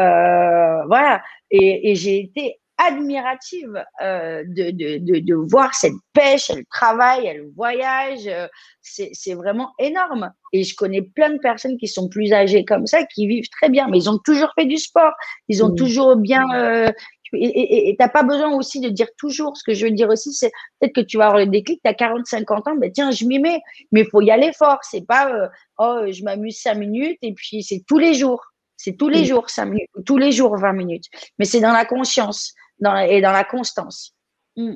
Euh, 0.00 0.84
voilà. 0.86 1.22
Et, 1.50 1.90
et 1.90 1.94
j'ai 1.94 2.20
été 2.20 2.60
admirative 2.78 3.82
euh, 4.02 4.44
de, 4.46 4.70
de, 4.70 4.98
de, 4.98 5.18
de, 5.20 5.34
voir 5.34 5.74
cette 5.74 5.94
pêche, 6.12 6.50
elle 6.50 6.64
travaille, 6.66 7.26
elle 7.26 7.46
voyage. 7.54 8.26
Euh, 8.26 8.46
c'est 8.82 9.34
vraiment 9.34 9.72
énorme. 9.78 10.30
Et 10.52 10.62
je 10.62 10.76
connais 10.76 11.02
plein 11.02 11.30
de 11.30 11.38
personnes 11.38 11.76
qui 11.78 11.88
sont 11.88 12.08
plus 12.08 12.32
âgées 12.32 12.64
comme 12.64 12.86
ça, 12.86 13.04
qui 13.04 13.26
vivent 13.26 13.48
très 13.50 13.68
bien, 13.68 13.88
mais 13.88 13.98
ils 13.98 14.10
ont 14.10 14.18
toujours 14.18 14.52
fait 14.54 14.66
du 14.66 14.76
sport, 14.76 15.12
ils 15.48 15.64
ont 15.64 15.70
mmh. 15.70 15.76
toujours 15.76 16.16
bien. 16.16 16.44
Euh, 16.54 16.92
et 17.32 17.96
tu 17.98 18.02
n'as 18.02 18.08
pas 18.08 18.22
besoin 18.22 18.54
aussi 18.54 18.80
de 18.80 18.88
dire 18.88 19.08
toujours. 19.18 19.56
Ce 19.56 19.64
que 19.64 19.74
je 19.74 19.86
veux 19.86 19.92
dire 19.92 20.08
aussi, 20.08 20.32
c'est 20.32 20.50
peut-être 20.80 20.94
que 20.94 21.00
tu 21.00 21.18
vas 21.18 21.26
avoir 21.26 21.38
le 21.38 21.46
déclic, 21.46 21.80
tu 21.82 21.88
as 21.88 21.94
40, 21.94 22.26
50 22.26 22.68
ans, 22.68 22.74
mais 22.74 22.88
ben 22.88 22.92
tiens, 22.92 23.10
je 23.10 23.24
m'y 23.24 23.38
mets. 23.38 23.60
Mais 23.92 24.02
il 24.02 24.06
faut 24.08 24.20
y 24.20 24.30
aller 24.30 24.52
fort. 24.52 24.78
C'est 24.82 25.06
pas, 25.06 25.32
euh, 25.32 25.48
oh, 25.78 26.00
je 26.10 26.22
m'amuse 26.22 26.58
5 26.60 26.74
minutes 26.74 27.18
et 27.22 27.32
puis 27.32 27.62
c'est 27.62 27.82
tous 27.86 27.98
les 27.98 28.14
jours. 28.14 28.44
C'est 28.76 28.96
tous 28.96 29.08
les 29.08 29.24
jours 29.24 29.48
5 29.48 29.66
minutes, 29.66 29.90
tous 30.04 30.18
les 30.18 30.32
jours 30.32 30.56
20 30.56 30.72
minutes. 30.72 31.06
Mais 31.38 31.44
c'est 31.44 31.60
dans 31.60 31.72
la 31.72 31.84
conscience 31.84 32.52
dans 32.80 32.96
et 32.96 33.20
dans 33.20 33.32
la 33.32 33.44
constance. 33.44 34.14
Mm. 34.56 34.74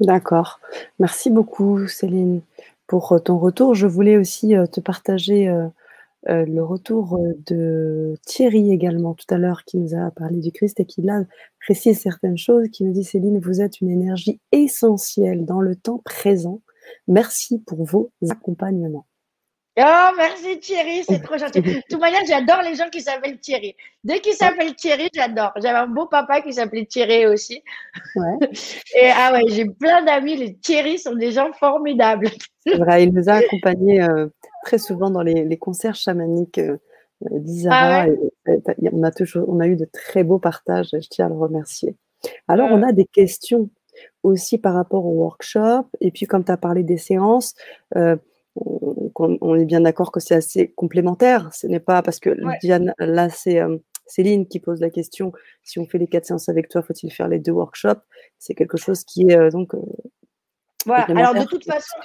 D'accord. 0.00 0.60
Merci 0.98 1.30
beaucoup, 1.30 1.86
Céline, 1.86 2.42
pour 2.86 3.12
euh, 3.12 3.18
ton 3.18 3.38
retour. 3.38 3.74
Je 3.74 3.86
voulais 3.86 4.16
aussi 4.16 4.56
euh, 4.56 4.66
te 4.66 4.80
partager 4.80 5.48
euh, 6.28 6.44
le 6.46 6.62
retour 6.62 7.18
de 7.46 8.14
Thierry 8.26 8.72
également 8.72 9.14
tout 9.14 9.26
à 9.30 9.38
l'heure, 9.38 9.64
qui 9.64 9.78
nous 9.78 9.94
a 9.94 10.10
parlé 10.12 10.38
du 10.38 10.52
Christ 10.52 10.78
et 10.80 10.84
qui 10.84 11.08
a 11.08 11.24
précisé 11.60 11.94
certaines 11.94 12.38
choses, 12.38 12.68
qui 12.68 12.84
nous 12.84 12.92
dit 12.92 13.04
Céline, 13.04 13.40
vous 13.40 13.60
êtes 13.60 13.80
une 13.80 13.90
énergie 13.90 14.40
essentielle 14.52 15.44
dans 15.44 15.60
le 15.60 15.74
temps 15.76 16.00
présent. 16.04 16.60
Merci 17.08 17.58
pour 17.58 17.84
vos 17.84 18.12
accompagnements. 18.28 19.06
Oh, 19.78 20.08
merci 20.18 20.60
Thierry, 20.60 21.02
c'est 21.08 21.22
trop 21.22 21.38
gentil. 21.38 21.62
De 21.62 21.80
toute 21.88 22.00
manière, 22.00 22.20
j'adore 22.26 22.60
les 22.62 22.74
gens 22.74 22.90
qui 22.90 23.00
s'appellent 23.00 23.38
Thierry. 23.38 23.74
Dès 24.04 24.20
qu'ils 24.20 24.34
s'appellent 24.34 24.74
Thierry, 24.74 25.08
j'adore. 25.14 25.52
J'avais 25.56 25.78
un 25.78 25.86
beau 25.86 26.06
papa 26.06 26.42
qui 26.42 26.52
s'appelait 26.52 26.84
Thierry 26.84 27.26
aussi. 27.26 27.62
Ouais. 28.16 28.48
Et 29.00 29.08
ah 29.14 29.32
ouais, 29.32 29.44
j'ai 29.48 29.64
plein 29.64 30.02
d'amis. 30.02 30.36
Les 30.36 30.56
Thierry 30.56 30.98
sont 30.98 31.14
des 31.14 31.32
gens 31.32 31.52
formidables. 31.54 32.28
C'est 32.66 32.76
vrai, 32.76 33.04
il 33.04 33.14
nous 33.14 33.30
a 33.30 33.32
accompagnés 33.36 34.02
euh, 34.02 34.28
très 34.64 34.76
souvent 34.76 35.08
dans 35.08 35.22
les, 35.22 35.44
les 35.44 35.56
concerts 35.56 35.94
chamaniques 35.94 36.58
euh, 36.58 36.76
d'Isara. 37.30 38.04
Ah 38.04 38.54
on, 38.92 39.02
a 39.02 39.10
toujours, 39.10 39.48
on 39.48 39.58
a 39.60 39.66
eu 39.66 39.76
de 39.76 39.86
très 39.90 40.22
beaux 40.22 40.38
partages. 40.38 40.88
Je 40.92 41.08
tiens 41.08 41.26
à 41.26 41.28
le 41.30 41.36
remercier. 41.36 41.96
Alors, 42.46 42.68
on 42.70 42.82
a 42.82 42.92
des 42.92 43.06
questions 43.06 43.70
aussi 44.22 44.58
par 44.58 44.74
rapport 44.74 45.06
au 45.06 45.12
workshop. 45.12 45.86
Et 46.00 46.10
puis, 46.10 46.26
comme 46.26 46.44
tu 46.44 46.52
as 46.52 46.58
parlé 46.58 46.82
des 46.82 46.98
séances, 46.98 47.54
euh, 47.96 48.16
on, 48.54 49.54
est 49.54 49.64
bien 49.64 49.80
d'accord 49.80 50.12
que 50.12 50.20
c'est 50.20 50.34
assez 50.34 50.72
complémentaire. 50.72 51.52
Ce 51.52 51.66
n'est 51.66 51.80
pas 51.80 52.02
parce 52.02 52.20
que 52.20 52.36
Diane, 52.60 52.94
là, 52.98 53.28
c'est 53.28 53.60
euh, 53.60 53.76
Céline 54.06 54.46
qui 54.46 54.60
pose 54.60 54.80
la 54.80 54.90
question 54.90 55.32
si 55.62 55.78
on 55.78 55.86
fait 55.86 55.98
les 55.98 56.06
quatre 56.06 56.26
séances 56.26 56.48
avec 56.48 56.68
toi, 56.68 56.82
faut-il 56.82 57.12
faire 57.12 57.28
les 57.28 57.38
deux 57.38 57.52
workshops? 57.52 58.02
C'est 58.38 58.54
quelque 58.54 58.76
chose 58.76 59.04
qui 59.04 59.28
est 59.28 59.36
euh, 59.36 59.50
donc. 59.50 59.74
Euh, 59.74 59.78
voilà. 60.84 61.04
Alors 61.04 61.34
de 61.34 61.44
toute 61.44 61.64
façon, 61.64 61.96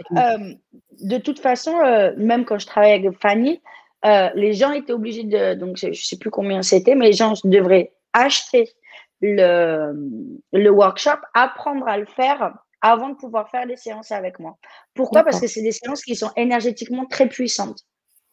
de 1.02 1.18
toute 1.18 1.40
façon, 1.40 1.76
même 2.16 2.46
quand 2.46 2.60
je 2.60 2.68
travaillais 2.68 2.94
avec 2.94 3.20
Fanny, 3.20 3.60
les 4.04 4.54
gens 4.54 4.72
étaient 4.72 4.94
obligés 4.94 5.24
de, 5.24 5.56
donc 5.56 5.78
je, 5.78 5.88
ne 5.88 5.94
sais 5.94 6.20
plus 6.20 6.30
combien 6.30 6.62
c'était, 6.62 6.94
mais 6.94 7.08
les 7.08 7.14
gens 7.14 7.34
devraient 7.44 7.94
acheter 8.14 8.70
le, 9.20 9.94
le 10.54 10.70
workshop, 10.70 11.18
apprendre 11.34 11.88
à 11.88 11.98
le 11.98 12.06
faire 12.06 12.54
avant 12.92 13.10
de 13.10 13.16
pouvoir 13.16 13.50
faire 13.50 13.68
des 13.68 13.76
séances 13.76 14.12
avec 14.12 14.40
moi. 14.40 14.58
Pourquoi? 14.94 15.24
Parce 15.24 15.40
que 15.40 15.48
c'est 15.48 15.62
des 15.62 15.72
séances 15.72 16.04
qui 16.04 16.16
sont 16.16 16.32
énergétiquement 16.36 17.06
très 17.06 17.28
puissantes. 17.28 17.82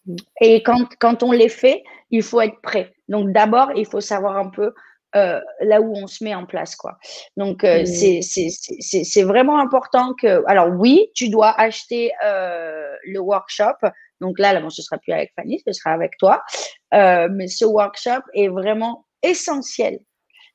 Mm. 0.07 0.17
Et 0.41 0.63
quand, 0.63 0.89
quand 1.01 1.23
on 1.23 1.33
les 1.33 1.49
fait, 1.49 1.83
il 2.11 2.23
faut 2.23 2.41
être 2.41 2.61
prêt. 2.63 2.93
Donc 3.09 3.33
d'abord, 3.33 3.73
il 3.77 3.87
faut 3.87 4.01
savoir 4.01 4.37
un 4.37 4.51
peu 4.51 4.73
euh, 5.17 5.41
là 5.61 5.81
où 5.81 5.95
on 5.95 6.07
se 6.07 6.25
met 6.25 6.35
en 6.35 6.47
place. 6.47 6.75
Quoi. 6.77 6.97
Donc 7.37 7.65
euh, 7.65 7.83
mm. 7.83 8.23
c'est 8.23 9.23
vraiment 9.23 9.59
important 9.59 10.15
que... 10.15 10.43
Alors 10.47 10.69
oui, 10.79 11.11
tu 11.15 11.29
dois 11.29 11.51
acheter 11.51 12.13
euh, 12.25 12.95
le 13.05 13.21
workshop. 13.21 13.77
Donc 14.21 14.39
là, 14.39 14.53
là 14.53 14.61
bon, 14.61 14.71
ce 14.71 14.83
sera 14.83 14.99
plus 14.99 15.13
avec 15.13 15.33
Fanny, 15.37 15.63
ce 15.67 15.73
sera 15.73 15.91
avec 15.91 16.17
toi. 16.19 16.43
Euh, 16.95 17.29
mais 17.31 17.49
ce 17.49 17.65
workshop 17.65 18.23
est 18.35 18.49
vraiment 18.49 19.05
essentiel 19.23 19.99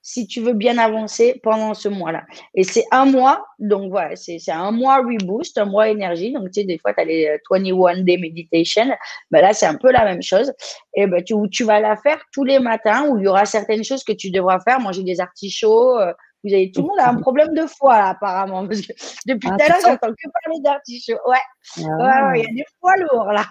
si 0.02 0.28
tu 0.28 0.42
veux 0.42 0.54
bien 0.54 0.78
avancer 0.78 1.40
pendant 1.44 1.74
ce 1.74 1.90
mois-là. 1.90 2.24
Et 2.56 2.64
c'est 2.64 2.86
un 2.92 3.06
mois, 3.06 3.46
donc 3.60 3.92
voilà, 3.92 4.16
c'est 4.16 4.40
un 4.50 4.72
mois 4.72 4.98
reboost, 4.98 5.58
un 5.58 5.66
mois 5.66 5.90
énergie. 5.90 6.32
Donc, 6.32 6.46
tu 6.52 6.62
sais, 6.62 6.64
des 6.64 6.78
fois, 6.78 6.94
tu 6.94 7.02
as 7.02 7.06
les 7.06 7.38
21 7.50 8.04
day 8.04 8.18
meditation. 8.18 8.86
Ben 9.32 9.42
là, 9.42 9.54
c'est 9.54 9.66
un 9.66 9.76
peu 9.76 9.92
la 9.92 10.06
même 10.06 10.22
chose. 10.22 10.54
Et 10.94 11.06
ben, 11.08 11.24
tu, 11.24 11.36
tu 11.52 11.64
vas 11.64 11.80
la 11.80 11.98
faire 11.98 12.20
tous 12.34 12.44
les 12.44 12.60
matins 12.60 13.08
où 13.08 13.18
il 13.18 13.26
y 13.26 13.28
aura 13.28 13.46
certaines 13.46 13.84
choses 13.84 14.04
que 14.04 14.14
tu 14.14 14.32
devras 14.32 14.60
faire, 14.62 14.80
manger 14.80 15.04
des 15.04 15.20
artichauts, 15.20 16.00
euh, 16.00 16.14
vous 16.44 16.53
avez 16.53 16.72
tout 16.72 16.82
le 16.82 16.88
monde 16.88 16.99
a 16.99 17.10
un 17.10 17.20
problème 17.20 17.53
de 17.53 17.66
foie 17.66 17.95
apparemment 17.95 18.66
parce 18.68 18.82
que 18.82 18.94
depuis 19.26 19.49
ah, 19.52 19.57
tout 19.57 19.64
à 19.64 19.68
l'heure 19.68 19.78
j'entends 19.84 20.14
que 20.14 20.30
parler 20.44 20.60
d'artichaut. 20.64 21.20
Ouais. 21.28 21.38
Ah. 21.80 22.32
ouais, 22.32 22.40
il 22.40 22.44
y 22.44 22.48
a 22.48 22.53
des 22.53 22.66
foies 22.80 22.95
lourds 22.98 23.32
là. 23.32 23.45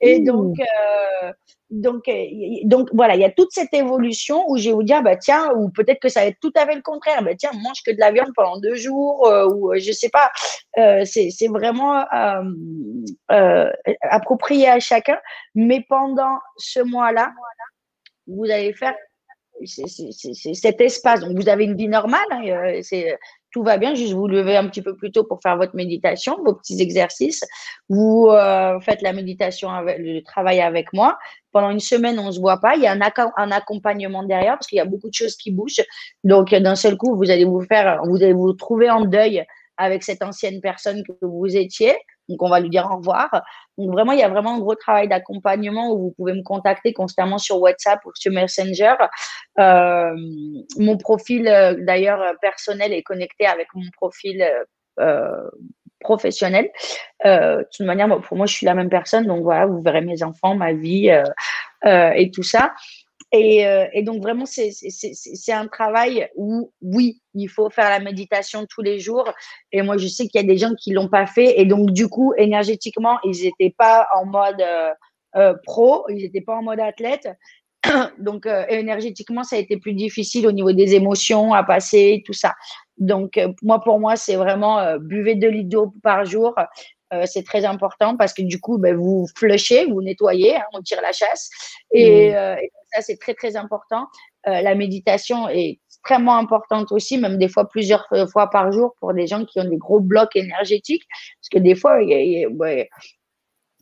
Et 0.00 0.20
donc 0.20 0.56
euh, 0.60 1.32
donc 1.70 2.06
euh, 2.08 2.12
donc 2.64 2.90
voilà, 2.92 3.14
il 3.14 3.20
y 3.20 3.24
a 3.24 3.30
toute 3.30 3.52
cette 3.52 3.72
évolution 3.72 4.44
où 4.48 4.58
je 4.58 4.68
vais 4.68 4.74
vous 4.74 4.82
dire 4.82 5.02
bah 5.02 5.16
tiens 5.16 5.52
ou 5.54 5.70
peut-être 5.70 6.00
que 6.00 6.08
ça 6.08 6.20
va 6.20 6.26
être 6.26 6.40
tout 6.40 6.52
à 6.56 6.66
fait 6.66 6.74
le 6.74 6.82
contraire. 6.82 7.22
Bah 7.22 7.34
tiens, 7.36 7.50
mange 7.54 7.82
que 7.84 7.90
de 7.90 7.98
la 7.98 8.12
viande 8.12 8.32
pendant 8.36 8.58
deux 8.58 8.74
jours 8.74 9.26
euh, 9.26 9.48
ou 9.48 9.72
je 9.76 9.92
sais 9.92 10.10
pas. 10.10 10.30
c'est 11.04 11.30
c'est 11.30 11.48
vraiment 11.48 12.04
approprié 14.02 14.68
à 14.68 14.78
chacun. 14.78 15.18
Mais 15.54 15.84
pendant 15.88 16.38
ce 16.58 16.80
mois-là, 16.80 17.32
vous 18.26 18.44
allez 18.44 18.74
faire 18.74 18.94
c'est 19.64 20.54
cet 20.54 20.80
espace. 20.80 21.20
Donc, 21.20 21.36
vous 21.36 21.48
avez 21.48 21.64
une 21.64 21.76
vie 21.76 21.88
normale, 21.88 22.20
hein, 22.30 22.42
euh, 22.46 22.80
c'est 22.82 23.18
tout 23.54 23.62
va 23.62 23.76
bien, 23.76 23.94
juste 23.94 24.14
vous 24.14 24.26
levez 24.26 24.56
un 24.56 24.66
petit 24.66 24.82
peu 24.82 24.96
plus 24.96 25.12
tôt 25.12 25.22
pour 25.22 25.40
faire 25.40 25.56
votre 25.56 25.76
méditation, 25.76 26.36
vos 26.44 26.54
petits 26.54 26.82
exercices. 26.82 27.44
Vous 27.88 28.26
euh, 28.30 28.80
faites 28.80 29.00
la 29.00 29.12
méditation, 29.12 29.70
avec, 29.70 29.98
le 29.98 30.22
travail 30.22 30.60
avec 30.60 30.92
moi. 30.92 31.16
Pendant 31.52 31.70
une 31.70 31.78
semaine, 31.78 32.18
on 32.18 32.26
ne 32.26 32.32
se 32.32 32.40
voit 32.40 32.60
pas. 32.60 32.74
Il 32.74 32.82
y 32.82 32.88
a 32.88 32.92
un, 32.92 32.98
un 33.36 33.50
accompagnement 33.52 34.24
derrière 34.24 34.54
parce 34.54 34.66
qu'il 34.66 34.78
y 34.78 34.80
a 34.80 34.84
beaucoup 34.84 35.08
de 35.08 35.14
choses 35.14 35.36
qui 35.36 35.52
bougent. 35.52 35.84
Donc, 36.24 36.52
d'un 36.52 36.74
seul 36.74 36.96
coup, 36.96 37.14
vous 37.14 37.30
allez 37.30 37.44
vous 37.44 37.60
faire, 37.60 38.02
vous 38.04 38.16
allez 38.24 38.32
vous 38.32 38.52
trouver 38.54 38.90
en 38.90 39.04
deuil 39.04 39.44
avec 39.76 40.02
cette 40.02 40.22
ancienne 40.22 40.60
personne 40.60 41.04
que 41.04 41.12
vous 41.24 41.56
étiez. 41.56 41.94
Donc, 42.28 42.42
on 42.42 42.48
va 42.48 42.60
lui 42.60 42.70
dire 42.70 42.88
au 42.90 42.96
revoir. 42.96 43.42
Donc, 43.78 43.90
vraiment, 43.92 44.12
il 44.12 44.18
y 44.18 44.22
a 44.22 44.28
vraiment 44.28 44.54
un 44.54 44.58
gros 44.58 44.74
travail 44.74 45.08
d'accompagnement 45.08 45.92
où 45.92 45.98
vous 45.98 46.14
pouvez 46.16 46.32
me 46.32 46.42
contacter 46.42 46.92
constamment 46.92 47.38
sur 47.38 47.60
WhatsApp 47.60 48.00
ou 48.06 48.10
sur 48.14 48.32
Messenger. 48.32 48.94
Euh, 49.58 50.14
mon 50.78 50.96
profil, 50.96 51.48
euh, 51.48 51.74
d'ailleurs, 51.78 52.34
personnel 52.40 52.92
est 52.92 53.02
connecté 53.02 53.46
avec 53.46 53.68
mon 53.74 53.88
profil 53.96 54.44
euh, 55.00 55.50
professionnel. 56.00 56.70
de 57.24 57.66
toute 57.76 57.86
manière, 57.86 58.20
pour 58.20 58.36
moi, 58.36 58.46
je 58.46 58.54
suis 58.54 58.66
la 58.66 58.74
même 58.74 58.90
personne. 58.90 59.26
Donc, 59.26 59.42
voilà, 59.42 59.66
vous 59.66 59.82
verrez 59.82 60.02
mes 60.02 60.22
enfants, 60.22 60.54
ma 60.54 60.72
vie 60.72 61.10
et 61.84 62.30
tout 62.30 62.42
ça. 62.42 62.72
Euh, 63.34 63.86
et, 63.92 64.02
donc 64.02 64.22
vraiment, 64.22 64.44
c'est 64.46 65.52
un 65.52 65.66
travail 65.66 66.28
où, 66.36 66.72
oui, 66.82 67.20
il 67.34 67.48
faut 67.48 67.68
faire 67.70 67.90
la 67.90 67.98
méditation 67.98 68.66
tous 68.68 68.82
les 68.82 69.00
jours. 69.00 69.28
Et 69.72 69.82
moi, 69.82 69.96
je 69.96 70.06
sais 70.06 70.28
qu'il 70.28 70.40
y 70.40 70.44
a 70.44 70.46
des 70.46 70.56
gens 70.56 70.74
qui 70.74 70.92
l'ont 70.92 71.08
pas 71.08 71.26
fait. 71.26 71.60
Et 71.60 71.64
donc, 71.64 71.90
du 71.90 72.08
coup, 72.08 72.32
énergétiquement, 72.36 73.18
ils 73.24 73.44
n'étaient 73.44 73.74
pas 73.76 74.06
en 74.16 74.26
mode 74.26 74.60
euh, 74.60 74.90
euh, 75.36 75.54
pro, 75.64 76.04
ils 76.10 76.22
n'étaient 76.22 76.42
pas 76.42 76.54
en 76.54 76.62
mode 76.62 76.80
athlète. 76.80 77.28
Donc, 78.18 78.46
énergétiquement, 78.68 79.42
ça 79.42 79.56
a 79.56 79.58
été 79.58 79.76
plus 79.76 79.92
difficile 79.92 80.46
au 80.46 80.52
niveau 80.52 80.72
des 80.72 80.94
émotions 80.94 81.52
à 81.52 81.62
passer, 81.64 82.22
tout 82.24 82.32
ça. 82.32 82.54
Donc, 82.96 83.38
moi, 83.60 83.80
pour 83.82 84.00
moi, 84.00 84.16
c'est 84.16 84.36
vraiment 84.36 84.96
buvez 84.98 85.34
2 85.34 85.48
litres 85.48 85.68
d'eau 85.68 85.94
par 86.02 86.24
jour. 86.24 86.54
C'est 87.26 87.44
très 87.44 87.64
important 87.64 88.16
parce 88.16 88.32
que 88.32 88.42
du 88.42 88.60
coup, 88.60 88.78
ben, 88.78 88.96
vous 88.96 89.26
flushez, 89.36 89.86
vous 89.86 90.02
nettoyez, 90.02 90.56
hein, 90.56 90.64
on 90.72 90.82
tire 90.82 91.00
la 91.02 91.12
chasse. 91.12 91.50
Et, 91.92 92.30
mmh. 92.30 92.58
et 92.62 92.70
ça, 92.92 93.02
c'est 93.02 93.16
très, 93.16 93.34
très 93.34 93.56
important. 93.56 94.06
Euh, 94.46 94.60
la 94.60 94.74
méditation 94.74 95.48
est 95.48 95.80
extrêmement 95.88 96.36
importante 96.36 96.92
aussi, 96.92 97.18
même 97.18 97.38
des 97.38 97.48
fois 97.48 97.68
plusieurs 97.68 98.06
fois 98.30 98.50
par 98.50 98.72
jour 98.72 98.94
pour 99.00 99.14
des 99.14 99.26
gens 99.26 99.44
qui 99.44 99.58
ont 99.60 99.68
des 99.68 99.78
gros 99.78 100.00
blocs 100.00 100.36
énergétiques. 100.36 101.04
Parce 101.40 101.48
que 101.50 101.58
des 101.58 101.74
fois, 101.74 102.02
il 102.02 102.10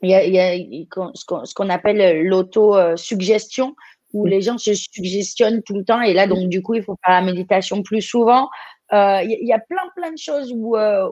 y 0.03 0.39
a, 0.39 0.57
ce 1.15 1.55
qu'on 1.55 1.69
appelle 1.69 2.23
l'auto-suggestion, 2.27 3.75
où 4.13 4.27
les 4.27 4.43
gens 4.43 4.59
se 4.59 4.75
suggestionnent 4.75 5.63
tout 5.63 5.75
le 5.75 5.85
temps. 5.85 6.03
Et 6.03 6.13
là, 6.13 6.27
donc, 6.27 6.49
du 6.49 6.63
coup, 6.63 6.75
il 6.75 6.83
faut 6.83 6.97
faire 7.05 7.15
la 7.15 7.23
méditation 7.23 7.83
plus 7.83 8.03
souvent. 8.03 8.49
Euh, 8.93 9.23
il 9.23 9.47
y, 9.47 9.55
a 9.55 9.59
plein, 9.59 9.89
plein 9.97 10.13
de 10.13 10.19
choses 10.19 10.53
où, 10.55 10.77
euh, 10.77 11.09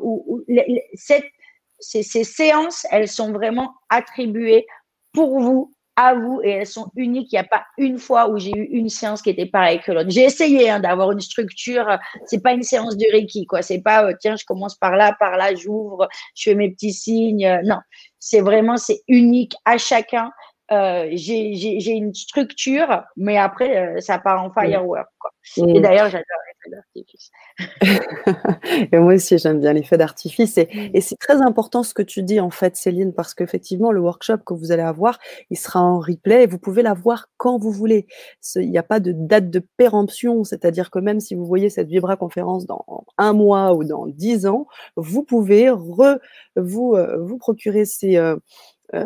ces, 1.80 2.02
ces 2.02 2.24
séances, 2.24 2.86
elles 2.90 3.08
sont 3.08 3.32
vraiment 3.32 3.74
attribuées 3.88 4.66
pour 5.12 5.40
vous 5.40 5.72
à 5.96 6.14
vous 6.14 6.40
et 6.42 6.50
elles 6.50 6.66
sont 6.66 6.90
uniques. 6.96 7.28
Il 7.32 7.34
n'y 7.34 7.40
a 7.40 7.44
pas 7.44 7.64
une 7.76 7.98
fois 7.98 8.30
où 8.30 8.38
j'ai 8.38 8.52
eu 8.56 8.64
une 8.64 8.88
séance 8.88 9.20
qui 9.20 9.30
était 9.30 9.46
pareille 9.46 9.80
que 9.80 9.92
l'autre. 9.92 10.08
J'ai 10.10 10.24
essayé 10.24 10.70
hein, 10.70 10.80
d'avoir 10.80 11.12
une 11.12 11.20
structure. 11.20 11.98
C'est 12.24 12.42
pas 12.42 12.52
une 12.52 12.62
séance 12.62 12.96
de 12.96 13.04
Reiki, 13.12 13.44
quoi. 13.46 13.60
C'est 13.60 13.82
pas 13.82 14.06
euh, 14.06 14.14
tiens, 14.18 14.36
je 14.36 14.44
commence 14.44 14.76
par 14.76 14.96
là, 14.96 15.14
par 15.18 15.36
là, 15.36 15.54
j'ouvre, 15.54 16.08
je 16.34 16.50
fais 16.50 16.54
mes 16.54 16.70
petits 16.70 16.92
signes. 16.92 17.60
Non, 17.64 17.78
c'est 18.18 18.40
vraiment 18.40 18.76
c'est 18.76 19.02
unique 19.08 19.54
à 19.64 19.76
chacun. 19.76 20.30
Euh, 20.72 21.08
j'ai 21.12 21.90
une 21.90 22.14
structure, 22.14 23.04
mais 23.16 23.36
après, 23.36 23.76
euh, 23.76 24.00
ça 24.00 24.18
part 24.18 24.42
en 24.44 24.52
firework. 24.52 25.08
Quoi. 25.18 25.32
Et 25.56 25.80
d'ailleurs, 25.80 26.08
j'adore 26.08 26.24
les 26.46 26.54
feux 26.62 26.70
d'artifice. 26.70 27.30
et 28.92 28.98
moi 28.98 29.14
aussi, 29.14 29.36
j'aime 29.38 29.60
bien 29.60 29.72
les 29.72 29.82
feux 29.82 29.96
d'artifice. 29.96 30.58
Et, 30.58 30.66
mm. 30.72 30.90
et 30.94 31.00
c'est 31.00 31.16
très 31.16 31.42
important 31.42 31.82
ce 31.82 31.92
que 31.92 32.02
tu 32.02 32.22
dis, 32.22 32.38
en 32.38 32.50
fait, 32.50 32.76
Céline, 32.76 33.12
parce 33.12 33.34
qu'effectivement, 33.34 33.90
le 33.90 34.00
workshop 34.00 34.38
que 34.46 34.54
vous 34.54 34.70
allez 34.70 34.82
avoir, 34.82 35.18
il 35.50 35.58
sera 35.58 35.80
en 35.80 35.98
replay 35.98 36.44
et 36.44 36.46
vous 36.46 36.58
pouvez 36.58 36.82
l'avoir 36.82 37.26
quand 37.36 37.58
vous 37.58 37.72
voulez. 37.72 38.06
Il 38.54 38.70
n'y 38.70 38.78
a 38.78 38.84
pas 38.84 39.00
de 39.00 39.12
date 39.12 39.50
de 39.50 39.66
péremption, 39.76 40.44
c'est-à-dire 40.44 40.90
que 40.90 41.00
même 41.00 41.18
si 41.18 41.34
vous 41.34 41.46
voyez 41.46 41.68
cette 41.68 41.88
Vibra 41.88 42.16
conférence 42.16 42.66
dans 42.66 42.84
un 43.18 43.32
mois 43.32 43.74
ou 43.74 43.82
dans 43.82 44.06
dix 44.06 44.46
ans, 44.46 44.66
vous 44.94 45.24
pouvez 45.24 45.68
re, 45.70 46.18
vous, 46.54 46.94
euh, 46.94 47.18
vous 47.18 47.38
procurer 47.38 47.84
ces 47.84 48.16
euh, 48.18 48.36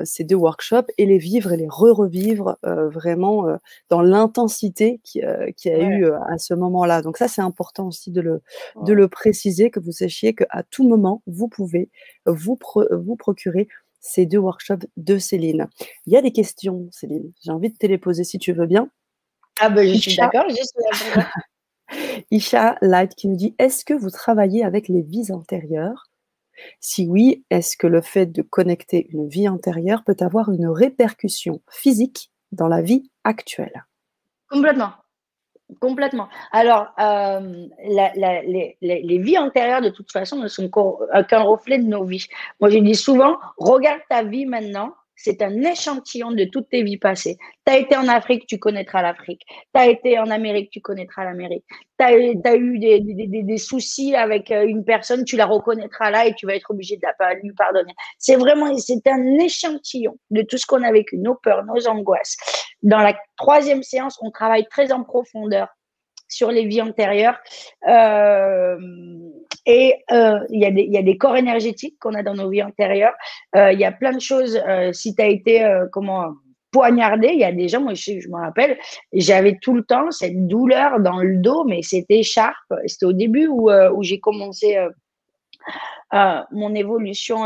ces 0.05 0.24
deux 0.24 0.36
workshops 0.36 0.90
et 0.98 1.06
les 1.06 1.19
vivre 1.19 1.52
et 1.52 1.56
les 1.56 1.69
re-revivre 1.69 2.56
euh, 2.65 2.89
vraiment 2.89 3.48
euh, 3.48 3.56
dans 3.90 4.02
l'intensité 4.02 5.01
qui, 5.02 5.23
qui, 5.56 5.70
a 5.70 5.78
eu 5.78 6.06
à 6.06 6.39
ce 6.39 6.55
moment-là. 6.55 7.02
Donc 7.02 7.16
ça, 7.16 7.28
c'est 7.28 7.43
important 7.43 7.89
aussi 7.89 8.11
de 8.11 8.20
le, 8.20 8.43
de 8.82 8.93
le 8.93 9.09
préciser, 9.09 9.70
que 9.70 9.81
vous 9.81 9.93
sachiez 9.93 10.35
qu'à 10.35 10.62
tout 10.70 10.86
moment, 10.89 11.23
vous 11.27 11.48
pouvez 11.48 11.90
vous, 12.27 12.59
vous 12.90 13.16
procurer 13.16 13.69
ces 14.01 14.27
deux 14.27 14.39
workshops 14.39 14.86
de 14.97 15.19
Céline. 15.19 15.69
Il 16.06 16.12
y 16.12 16.16
a 16.16 16.23
des 16.23 16.32
questions, 16.32 16.89
Céline. 16.90 17.32
J'ai 17.43 17.51
envie 17.51 17.70
de 17.70 17.77
te 17.77 17.86
les 17.86 17.98
poser 17.98 18.24
si 18.24 18.39
tu 18.39 18.52
veux 18.52 18.66
bien. 18.66 18.90
Ah 19.61 19.70
ben, 19.70 19.89
je 19.89 19.98
suis 19.98 20.16
d'accord. 20.16 20.44
Isha 22.31 22.77
Light 22.81 23.15
qui 23.15 23.28
nous 23.28 23.36
dit 23.36 23.55
Est-ce 23.59 23.85
que 23.85 23.94
vous 23.94 24.11
travaillez 24.11 24.65
avec 24.65 24.89
les 24.89 25.02
vies 25.02 25.32
antérieures? 25.32 26.11
Si 26.81 27.06
oui, 27.09 27.44
est-ce 27.51 27.76
que 27.76 27.86
le 27.86 28.01
fait 28.01 28.26
de 28.26 28.43
connecter 28.43 29.09
une 29.10 29.28
vie 29.28 29.48
antérieure 29.48 30.05
peut 30.05 30.16
avoir 30.20 30.51
une 30.51 30.68
répercussion 30.68 31.60
physique 31.70 32.31
dans 32.52 32.68
la 32.68 32.82
vie 32.82 33.10
actuelle? 33.24 33.86
Complètement. 34.51 34.93
Complètement. 35.81 36.28
Alors, 36.52 36.89
euh, 37.01 37.66
les, 37.82 39.18
vies 39.18 39.39
antérieures, 39.39 39.81
de 39.81 39.89
toute 39.89 40.12
façon, 40.12 40.36
ne 40.36 40.48
sont 40.48 40.68
qu'un 40.68 41.43
reflet 41.43 41.78
de 41.78 41.85
nos 41.85 42.05
vies. 42.05 42.26
Moi, 42.60 42.68
je 42.70 42.78
dis 42.78 42.94
souvent, 42.94 43.39
regarde 43.56 44.01
ta 44.09 44.22
vie 44.22 44.44
maintenant 44.44 44.94
c'est 45.16 45.43
un 45.43 45.62
échantillon 45.62 46.32
de 46.32 46.45
toutes 46.45 46.69
tes 46.69 46.82
vies 46.82 46.99
passées. 46.99 47.36
Tu 47.66 47.73
as 47.73 47.78
été 47.78 47.97
en 47.97 48.09
Afrique, 48.09 48.47
tu 48.47 48.59
connaîtras 48.59 49.03
l'Afrique. 49.03 49.43
Tu 49.49 49.81
as 49.81 49.86
été 49.86 50.19
en 50.19 50.31
Amérique, 50.31 50.70
tu 50.70 50.81
connaîtras 50.81 51.24
l'Amérique. 51.24 51.65
Tu 51.99 52.05
as, 52.05 52.57
eu 52.57 52.78
des, 52.78 53.59
soucis 53.59 54.15
avec 54.16 54.51
euh, 54.51 54.66
une 54.66 54.85
personne, 54.85 55.24
tu 55.24 55.36
la 55.36 55.47
reconnaîtras 55.47 56.11
là 56.11 56.27
et 56.27 56.35
tu 56.35 56.47
vas 56.47 56.57
être 56.57 56.70
obligé 56.70 56.97
de 56.97 57.03
la, 57.03 57.35
lui 57.35 57.53
pardonner. 57.53 57.95
C'est 58.19 58.36
vraiment, 58.36 58.77
c'est 58.77 59.07
un 59.07 59.39
échantillon 59.39 60.19
de 60.31 60.43
tout 60.43 60.59
ce 60.59 60.66
qu'on 60.66 60.82
a 60.82 60.93
vécu, 60.93 61.19
nos 61.19 61.36
peurs, 61.36 61.65
nos 61.65 61.86
angoisses. 61.86 62.36
Dans 62.82 63.01
la 63.01 63.16
troisième 63.36 63.82
séance, 63.82 64.19
on 64.20 64.31
travaille 64.31 64.66
très 64.69 64.93
en 64.93 65.05
profondeur 65.05 65.69
sur 66.35 66.51
les 66.51 66.66
vies 66.66 66.82
antérieures. 66.82 67.39
Euh, 67.89 68.77
et 69.66 69.94
euh, 70.11 70.39
il 70.51 70.61
y, 70.62 70.93
y, 70.93 70.98
a 70.98 71.02
des 71.02 71.16
corps 71.16 71.36
énergétiques 71.36 71.97
qu'on 72.01 72.15
a 72.15 72.23
dans 72.23 72.35
nos 72.35 72.51
vies 72.51 72.62
antérieures. 72.62 73.15
Euh, 73.56 73.73
il 73.73 73.78
y 73.78 73.85
a 73.85 73.93
plein 73.93 74.12
de 74.12 74.20
choses. 74.20 74.61
Si 74.93 75.15
tu 75.15 75.23
as 75.23 75.28
été 75.28 75.66
comment 75.93 76.32
poignardé, 76.70 77.28
il 77.28 77.39
y 77.39 77.44
a 77.44 77.52
des 77.52 77.69
gens, 77.69 77.81
moi 77.81 77.94
je, 77.94 78.19
je 78.19 78.28
me 78.28 78.36
rappelle, 78.36 78.77
j'avais 79.12 79.56
tout 79.62 79.74
le 79.74 79.85
temps 79.85 80.11
cette 80.11 80.48
douleur 80.48 80.98
dans 81.01 81.19
le 81.19 81.39
dos, 81.39 81.65
mais 81.65 81.82
c'était 81.82 82.23
sharp. 82.23 82.56
C'était 82.86 83.06
au 83.06 83.12
début 83.12 83.47
où, 83.47 83.70
où 83.70 84.02
j'ai 84.02 84.19
commencé 84.19 84.77
mon 86.53 86.74
évolution 86.74 87.45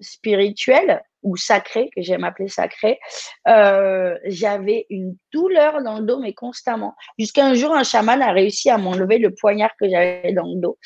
spirituelle 0.00 1.02
ou 1.24 1.36
sacré, 1.36 1.90
que 1.96 2.02
j'aime 2.02 2.22
appeler 2.22 2.48
sacré, 2.48 3.00
euh, 3.48 4.16
j'avais 4.26 4.86
une 4.90 5.16
douleur 5.32 5.82
dans 5.82 5.98
le 5.98 6.04
dos, 6.04 6.20
mais 6.20 6.34
constamment. 6.34 6.94
Jusqu'à 7.18 7.46
un 7.46 7.54
jour, 7.54 7.74
un 7.74 7.82
chaman 7.82 8.22
a 8.22 8.30
réussi 8.30 8.70
à 8.70 8.78
m'enlever 8.78 9.18
le 9.18 9.34
poignard 9.34 9.70
que 9.80 9.88
j'avais 9.88 10.32
dans 10.32 10.46
le 10.46 10.60
dos. 10.60 10.78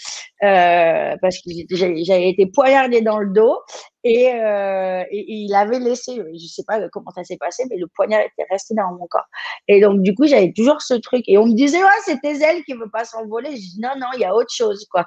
Euh, 0.45 1.17
parce 1.21 1.39
que 1.39 1.51
j'avais 1.71 2.31
été 2.31 2.47
poignardée 2.47 3.03
dans 3.03 3.19
le 3.19 3.33
dos 3.33 3.59
euh, 4.07 5.05
et, 5.11 5.25
il 5.29 5.55
avait 5.55 5.81
laissé, 5.81 6.15
je 6.15 6.23
ne 6.23 6.39
sais 6.39 6.63
pas 6.67 6.81
comment 6.91 7.11
ça 7.11 7.25
s'est 7.25 7.37
passé, 7.37 7.65
mais 7.69 7.77
le 7.77 7.89
poignard 7.89 8.21
était 8.21 8.47
resté 8.51 8.75
dans 8.75 8.93
mon 8.93 9.07
corps. 9.09 9.27
Et 9.67 9.81
donc, 9.81 10.03
du 10.03 10.15
coup, 10.15 10.27
j'avais 10.27 10.53
toujours 10.53 10.81
ce 10.81 10.95
truc. 10.95 11.25
Et 11.27 11.37
on 11.37 11.47
me 11.47 11.55
disait, 11.55 11.83
ouais, 11.83 11.89
c'est 12.05 12.21
tes 12.21 12.41
ailes 12.43 12.63
qui 12.65 12.75
ne 12.75 12.79
veulent 12.79 12.91
pas 12.91 13.05
s'envoler. 13.05 13.51
Je 13.51 13.57
dis, 13.57 13.81
non, 13.81 13.91
non, 13.99 14.07
il 14.15 14.21
y 14.21 14.25
a 14.25 14.35
autre 14.35 14.53
chose, 14.55 14.87
quoi. 14.91 15.07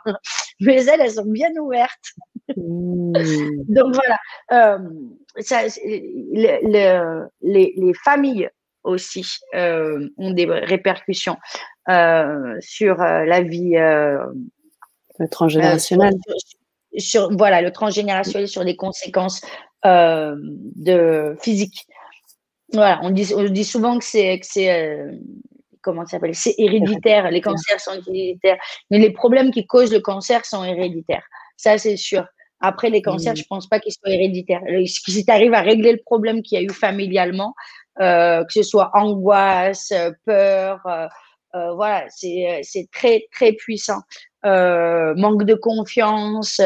Mes 0.61 0.87
ailes, 0.87 1.01
elles 1.01 1.11
sont 1.11 1.25
bien 1.25 1.51
ouvertes. 1.57 2.13
Mmh. 2.55 3.13
donc, 3.67 3.95
voilà. 3.95 4.17
Euh, 4.51 4.77
ça, 5.39 5.63
le, 5.63 7.27
les, 7.41 7.73
les, 7.77 7.93
familles 8.03 8.49
aussi 8.83 9.25
euh, 9.55 10.09
ont 10.17 10.31
des 10.31 10.45
répercussions 10.45 11.37
euh, 11.89 12.57
sur 12.59 12.97
la 12.97 13.41
vie 13.41 13.77
transgénérationnelle. 15.31 16.13
Sur, 16.93 17.29
sur, 17.29 17.37
voilà, 17.37 17.61
le 17.61 17.71
transgénérationnel 17.71 18.47
sur 18.47 18.65
des 18.65 18.75
conséquences 18.75 19.41
de 19.83 21.35
physique. 21.41 21.87
Voilà, 22.73 22.99
on 23.03 23.09
dit, 23.09 23.33
on 23.35 23.43
dit 23.43 23.65
souvent 23.65 23.97
que 23.97 24.05
c'est 24.05 24.39
que 24.39 24.45
c'est 24.45 24.97
comment 25.81 26.05
ça 26.05 26.11
s'appelle 26.11 26.35
C'est 26.35 26.55
héréditaire. 26.57 27.29
Les 27.31 27.41
cancers 27.41 27.79
sont 27.79 27.93
héréditaires, 28.07 28.57
mais 28.89 28.99
les 28.99 29.11
problèmes 29.11 29.51
qui 29.51 29.65
causent 29.65 29.93
le 29.93 29.99
cancer 29.99 30.45
sont 30.45 30.63
héréditaires. 30.63 31.25
Ça, 31.57 31.77
c'est 31.77 31.97
sûr. 31.97 32.25
Après, 32.61 32.89
les 32.89 33.01
cancers, 33.01 33.35
je 33.35 33.43
pense 33.49 33.67
pas 33.67 33.79
qu'ils 33.79 33.93
soient 33.93 34.13
héréditaires. 34.13 34.61
Si 34.85 35.25
tu 35.25 35.31
arrives 35.31 35.53
à 35.53 35.61
régler 35.61 35.91
le 35.93 36.01
problème 36.05 36.43
qu'il 36.43 36.59
y 36.59 36.61
a 36.61 36.63
eu 36.63 36.69
familialement, 36.69 37.55
euh, 37.99 38.43
que 38.45 38.53
ce 38.53 38.63
soit 38.63 38.91
angoisse, 38.93 39.91
peur, 40.25 40.79
euh, 40.85 41.07
euh, 41.55 41.73
voilà, 41.73 42.05
c'est 42.09 42.87
très, 42.91 43.27
très 43.31 43.53
puissant. 43.53 44.01
manque 44.43 45.43
de 45.43 45.55
confiance. 45.55 46.61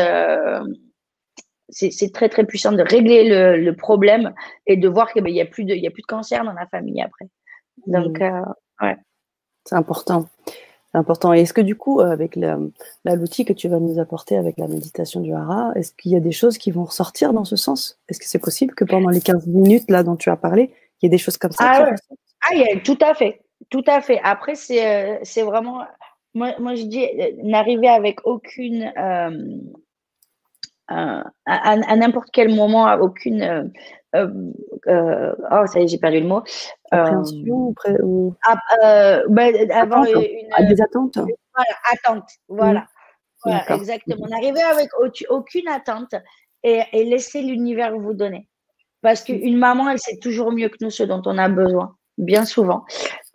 c'est 1.70 2.14
très 2.14 2.30
très 2.30 2.46
puissant 2.46 2.74
de 2.74 2.84
régler 2.84 3.56
le, 3.56 3.76
problème 3.76 4.34
et 4.68 4.76
de 4.76 4.88
voir 4.88 5.12
qu'il 5.14 5.24
n'y 5.24 5.42
a, 5.42 5.46
plus 5.46 5.64
de, 5.64 5.74
a 5.74 5.92
plus 5.92 6.02
de 6.02 6.08
cancer 6.08 6.44
dans 6.44 6.54
la 6.54 6.68
famille 6.68 7.02
après. 7.02 7.28
Donc, 7.88 8.20
mmh. 8.20 8.44
Ouais. 8.82 8.98
C'est 9.66 9.76
important 9.76 10.28
important. 10.96 11.34
Et 11.34 11.42
est-ce 11.42 11.54
que 11.54 11.62
du 11.62 11.76
coup, 11.76 12.00
avec 12.00 12.38
l'outil 13.06 13.46
que 13.46 13.54
tu 13.54 13.68
vas 13.68 13.80
nous 13.80 14.00
apporter 14.00 14.38
avec 14.38 14.58
la 14.58 14.68
méditation 14.68 15.22
du 15.22 15.34
hara, 15.34 15.72
est-ce 15.76 15.94
qu'il 15.94 16.12
y 16.12 16.16
a 16.16 16.20
des 16.20 16.32
choses 16.32 16.58
qui 16.58 16.72
vont 16.72 16.86
ressortir 16.86 17.34
dans 17.34 17.46
ce 17.46 17.56
sens? 17.56 18.00
Est-ce 18.10 18.20
que 18.20 18.28
c'est 18.28 18.40
possible 18.40 18.74
que 18.74 18.86
pendant 18.86 19.10
les 19.10 19.22
15 19.22 19.48
minutes 19.48 19.90
là 19.90 20.04
dont 20.04 20.16
tu 20.16 20.30
as 20.30 20.36
parlé, 20.36 20.72
il 21.02 21.06
y 21.06 21.08
ait 21.08 21.10
des 21.10 21.18
choses 21.18 21.38
comme 21.38 21.52
ça 21.52 21.88
Ah, 21.88 21.96
ah 22.50 22.80
tout 22.84 22.98
à 23.02 23.14
fait. 23.14 23.42
Tout 23.70 23.84
à 23.88 24.02
fait. 24.02 24.20
Après, 24.24 24.56
c'est 24.56 24.86
euh, 24.86 25.18
c'est 25.24 25.44
vraiment. 25.44 25.86
Moi, 26.34 26.54
moi, 26.60 26.76
je 26.76 26.84
dis, 26.84 27.04
euh, 27.04 27.32
n'arriver 27.44 27.88
avec 27.88 28.26
aucune. 28.26 28.92
Euh, 28.98 29.64
à, 30.88 31.96
n'importe 31.96 32.30
quel 32.32 32.54
moment, 32.54 32.94
aucune. 32.96 33.72
Oh, 34.16 35.66
ça 35.68 35.80
y 35.80 35.84
est, 35.84 35.88
j'ai 35.88 35.98
perdu 35.98 36.20
le 36.22 36.28
mot. 36.28 36.44
Appréhension 36.92 37.74
ou, 38.04 38.36
ah, 38.48 39.24
ben, 39.30 39.72
avoir 39.72 40.06
une, 40.06 40.50
ah, 40.54 40.64
des 40.64 40.82
attentes 40.82 41.18
Voilà, 41.18 41.76
attente. 41.92 42.30
Voilà. 42.48 42.88
exactement. 43.70 44.28
N'arriver 44.28 44.62
avec 44.62 44.90
aucune 45.30 45.68
attente 45.68 46.16
et, 46.64 46.82
et 46.94 47.04
laisser 47.04 47.42
l'univers 47.42 47.98
vous 47.98 48.14
donner. 48.14 48.48
Parce 49.06 49.24
qu'une 49.24 49.58
maman, 49.58 49.88
elle 49.92 50.00
sait 50.00 50.18
toujours 50.18 50.52
mieux 50.52 50.68
que 50.68 50.78
nous 50.82 50.90
ce 50.90 51.04
dont 51.04 51.22
on 51.26 51.38
a 51.38 51.48
besoin, 51.48 51.96
bien 52.18 52.44
souvent. 52.44 52.86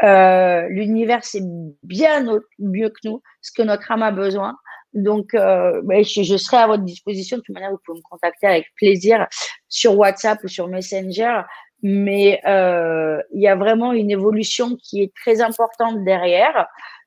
Euh, 0.03 0.67
l'univers 0.69 1.25
sait 1.25 1.45
bien 1.85 2.27
mieux 2.59 2.89
que 2.89 3.09
nous 3.09 3.23
ce 3.41 3.53
que 3.53 3.63
notre 3.63 3.89
âme 3.93 4.03
a 4.03 4.11
besoin. 4.11 4.57
Donc, 4.93 5.35
euh, 5.35 5.81
je, 6.03 6.37
serai 6.37 6.59
à 6.59 6.67
votre 6.67 6.83
disposition. 6.83 7.37
De 7.37 7.43
toute 7.43 7.55
manière, 7.55 7.71
vous 7.71 7.81
pouvez 7.85 7.99
me 7.99 8.03
contacter 8.09 8.47
avec 8.47 8.67
plaisir 8.77 9.27
sur 9.69 9.97
WhatsApp 9.97 10.43
ou 10.45 10.49
sur 10.49 10.69
Messenger. 10.69 11.43
Mais 11.83 12.41
euh, 12.47 13.21
il 13.33 13.41
y 13.41 13.49
a 13.49 13.57
vraiment 13.57 13.93
une 13.93 14.11
évolution 14.11 14.77
qui 14.83 15.03
est 15.03 15.13
très 15.15 15.41
importante 15.41 16.05
derrière. 16.05 16.67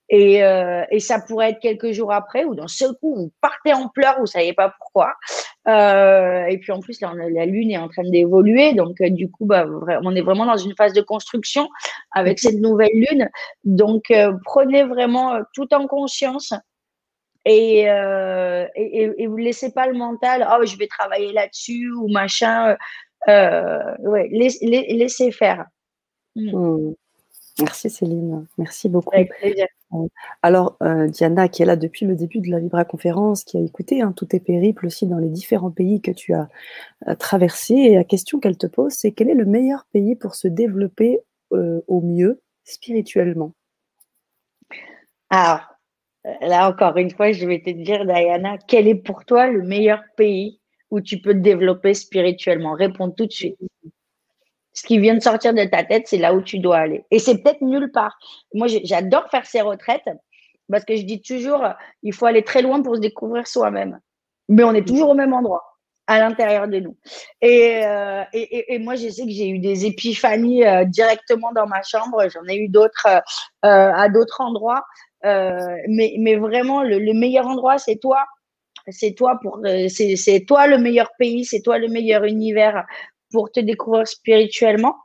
Et, 0.09 0.43
euh, 0.43 0.83
et, 0.91 0.99
ça 0.99 1.19
pourrait 1.19 1.51
être 1.51 1.59
quelques 1.59 1.91
jours 1.91 2.11
après 2.11 2.43
ou 2.43 2.55
d'un 2.55 2.67
seul 2.67 2.91
coup, 2.99 3.15
vous 3.15 3.31
partez 3.41 3.73
en 3.73 3.87
pleurs, 3.87 4.19
vous 4.19 4.25
savez 4.25 4.53
pas 4.53 4.73
pourquoi. 4.77 5.13
Euh, 5.67 6.45
et 6.45 6.57
puis 6.57 6.71
en 6.71 6.79
plus, 6.81 6.99
là, 7.01 7.13
la 7.15 7.45
Lune 7.45 7.71
est 7.71 7.77
en 7.77 7.87
train 7.87 8.03
d'évoluer. 8.03 8.73
Donc, 8.73 8.99
euh, 9.01 9.09
du 9.09 9.31
coup, 9.31 9.45
bah, 9.45 9.65
on 10.03 10.15
est 10.15 10.21
vraiment 10.21 10.45
dans 10.45 10.57
une 10.57 10.75
phase 10.75 10.93
de 10.93 11.01
construction 11.01 11.69
avec 12.11 12.39
cette 12.39 12.59
nouvelle 12.59 12.91
Lune. 12.93 13.29
Donc, 13.63 14.11
euh, 14.11 14.33
prenez 14.43 14.83
vraiment 14.83 15.39
tout 15.53 15.73
en 15.73 15.87
conscience. 15.87 16.53
Et, 17.45 17.81
et, 17.81 19.11
et, 19.17 19.27
vous 19.27 19.37
laissez 19.37 19.73
pas 19.73 19.87
le 19.87 19.97
mental, 19.97 20.47
oh, 20.49 20.65
je 20.65 20.77
vais 20.77 20.87
travailler 20.87 21.33
là-dessus 21.33 21.91
ou 21.91 22.07
machin. 22.07 22.77
ouais, 23.27 24.29
laissez, 24.31 25.31
faire. 25.31 25.65
Hmm. 26.35 26.55
Hmm. 26.55 26.93
Merci 27.59 27.89
Céline, 27.89 28.47
merci 28.57 28.89
beaucoup. 28.89 29.15
Euh, 29.15 30.07
alors 30.41 30.75
euh, 30.81 31.07
Diana, 31.07 31.47
qui 31.47 31.61
est 31.61 31.65
là 31.65 31.75
depuis 31.75 32.05
le 32.05 32.15
début 32.15 32.39
de 32.39 32.49
la 32.49 32.59
Libra 32.59 32.83
conférence, 32.83 33.43
qui 33.43 33.57
a 33.57 33.61
écouté 33.61 34.01
hein, 34.01 34.11
tous 34.15 34.25
tes 34.25 34.39
périples 34.39 34.87
aussi 34.87 35.05
dans 35.05 35.19
les 35.19 35.29
différents 35.29 35.69
pays 35.69 36.01
que 36.01 36.09
tu 36.09 36.33
as 36.33 36.49
euh, 37.07 37.15
traversés, 37.15 37.75
et 37.75 37.95
la 37.95 38.03
question 38.03 38.39
qu'elle 38.39 38.57
te 38.57 38.65
pose, 38.65 38.93
c'est 38.93 39.11
quel 39.11 39.29
est 39.29 39.35
le 39.35 39.45
meilleur 39.45 39.85
pays 39.93 40.15
pour 40.15 40.33
se 40.35 40.47
développer 40.47 41.19
au 41.51 42.01
mieux 42.01 42.41
spirituellement? 42.63 43.53
Alors, 45.29 45.72
là 46.41 46.69
encore 46.69 46.97
une 46.97 47.11
fois, 47.11 47.31
je 47.31 47.45
vais 47.45 47.61
te 47.61 47.69
dire, 47.69 48.05
Diana, 48.05 48.57
quel 48.67 48.87
est 48.87 48.95
pour 48.95 49.25
toi 49.25 49.47
le 49.47 49.63
meilleur 49.63 50.01
pays 50.15 50.59
où 50.91 51.01
tu 51.01 51.19
peux 51.19 51.33
te 51.33 51.39
développer 51.39 51.93
spirituellement? 51.93 52.73
Réponds 52.73 53.11
tout 53.11 53.25
de 53.25 53.31
suite 53.31 53.57
ce 54.73 54.83
qui 54.83 54.99
vient 54.99 55.13
de 55.13 55.21
sortir 55.21 55.53
de 55.53 55.63
ta 55.65 55.83
tête, 55.83 56.07
c'est 56.07 56.17
là 56.17 56.33
où 56.33 56.41
tu 56.41 56.59
dois 56.59 56.77
aller. 56.77 57.05
Et 57.11 57.19
c'est 57.19 57.41
peut-être 57.41 57.61
nulle 57.61 57.91
part. 57.91 58.17
Moi, 58.53 58.67
j'adore 58.83 59.29
faire 59.29 59.45
ces 59.45 59.61
retraites 59.61 60.09
parce 60.69 60.83
que 60.85 60.95
je 60.95 61.03
dis 61.03 61.21
toujours, 61.21 61.63
il 62.01 62.13
faut 62.13 62.25
aller 62.25 62.43
très 62.43 62.61
loin 62.61 62.81
pour 62.81 62.95
se 62.95 63.01
découvrir 63.01 63.47
soi-même. 63.47 63.99
Mais 64.49 64.63
on 64.63 64.73
est 64.73 64.87
toujours 64.87 65.09
au 65.09 65.13
même 65.13 65.33
endroit, 65.33 65.63
à 66.07 66.19
l'intérieur 66.19 66.67
de 66.67 66.79
nous. 66.79 66.97
Et, 67.41 67.81
euh, 67.85 68.23
moi, 68.79 68.95
je 68.95 69.09
sais 69.09 69.23
que 69.23 69.31
j'ai 69.31 69.49
eu 69.49 69.59
des 69.59 69.85
épiphanies 69.85 70.65
euh, 70.65 70.85
directement 70.85 71.51
dans 71.51 71.67
ma 71.67 71.83
chambre. 71.83 72.27
J'en 72.29 72.43
ai 72.47 72.57
eu 72.57 72.67
d'autres 72.67 73.07
euh, 73.07 73.21
à 73.61 74.09
d'autres 74.09 74.41
endroits. 74.41 74.83
Mais, 75.23 76.15
mais 76.19 76.35
vraiment, 76.35 76.83
le, 76.83 76.99
le 76.99 77.13
meilleur 77.13 77.47
endroit, 77.47 77.77
c'est 77.77 77.97
toi 77.97 78.25
c'est 78.89 79.13
toi 79.13 79.39
pour 79.41 79.61
c'est 79.87 80.45
toi 80.45 80.67
le 80.67 80.77
meilleur 80.77 81.09
pays, 81.17 81.45
c'est 81.45 81.61
toi 81.61 81.77
le 81.77 81.87
meilleur 81.87 82.25
univers 82.25 82.85
pour 83.31 83.51
te 83.51 83.59
découvrir 83.59 84.07
spirituellement. 84.07 84.95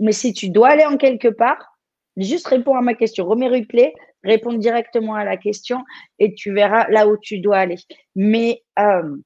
Mais 0.00 0.12
si 0.12 0.32
tu 0.32 0.48
dois 0.48 0.70
aller 0.70 0.84
en 0.84 0.96
quelque 0.96 1.28
part, 1.28 1.78
juste 2.16 2.46
réponds 2.46 2.76
à 2.76 2.80
ma 2.80 2.94
question. 2.94 3.26
Remets 3.26 3.48
replay, 3.48 3.94
réponds 4.24 4.54
directement 4.54 5.14
à 5.14 5.24
la 5.24 5.36
question 5.36 5.78
et 6.18 6.34
tu 6.34 6.52
verras 6.52 6.88
là 6.88 7.08
où 7.08 7.16
tu 7.16 7.38
dois 7.40 7.58
aller. 7.58 7.78
Mais 8.14 8.62
euh, 8.78 9.16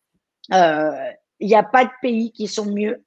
euh, 0.52 0.90
il 1.40 1.48
n'y 1.48 1.54
a 1.54 1.62
pas 1.62 1.84
de 1.84 1.90
pays 2.02 2.32
qui 2.32 2.46
sont 2.46 2.66
mieux 2.72 3.04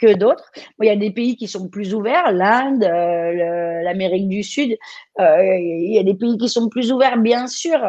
que 0.00 0.14
d'autres. 0.14 0.50
Il 0.80 0.86
y 0.86 0.90
a 0.90 0.96
des 0.96 1.10
pays 1.10 1.36
qui 1.36 1.48
sont 1.48 1.68
plus 1.68 1.94
ouverts, 1.94 2.32
l'Inde, 2.32 2.84
euh, 2.84 3.82
l'Amérique 3.82 4.28
du 4.28 4.42
Sud. 4.42 4.76
Il 5.18 5.92
y 5.92 5.98
a 5.98 6.02
des 6.02 6.14
pays 6.14 6.38
qui 6.38 6.48
sont 6.48 6.68
plus 6.68 6.92
ouverts, 6.92 7.18
bien 7.18 7.46
sûr, 7.46 7.80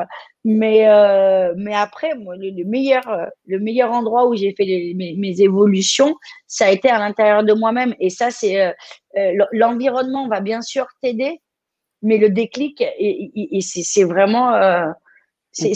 mais, 0.45 0.87
euh, 0.87 1.53
mais 1.57 1.75
après, 1.75 2.15
moi, 2.15 2.35
le, 2.37 2.63
meilleur, 2.63 3.03
le 3.45 3.59
meilleur 3.59 3.91
endroit 3.91 4.27
où 4.27 4.35
j'ai 4.35 4.53
fait 4.55 4.93
mes, 4.95 5.41
évolutions, 5.41 6.15
ça 6.47 6.67
a 6.67 6.71
été 6.71 6.89
à 6.89 6.97
l'intérieur 6.97 7.43
de 7.43 7.53
moi-même. 7.53 7.93
Et 7.99 8.09
ça, 8.09 8.31
c'est 8.31 8.61
euh, 8.61 8.71
euh 9.17 9.45
l'environnement 9.51 10.27
va 10.27 10.39
bien 10.39 10.61
sûr 10.61 10.87
t'aider, 11.01 11.41
mais 12.01 12.17
le 12.17 12.29
déclic, 12.29 12.81
et, 12.81 13.59
c'est 13.61 14.05
vraiment, 14.05 14.53
euh, 14.53 14.87
c'est 15.51 15.73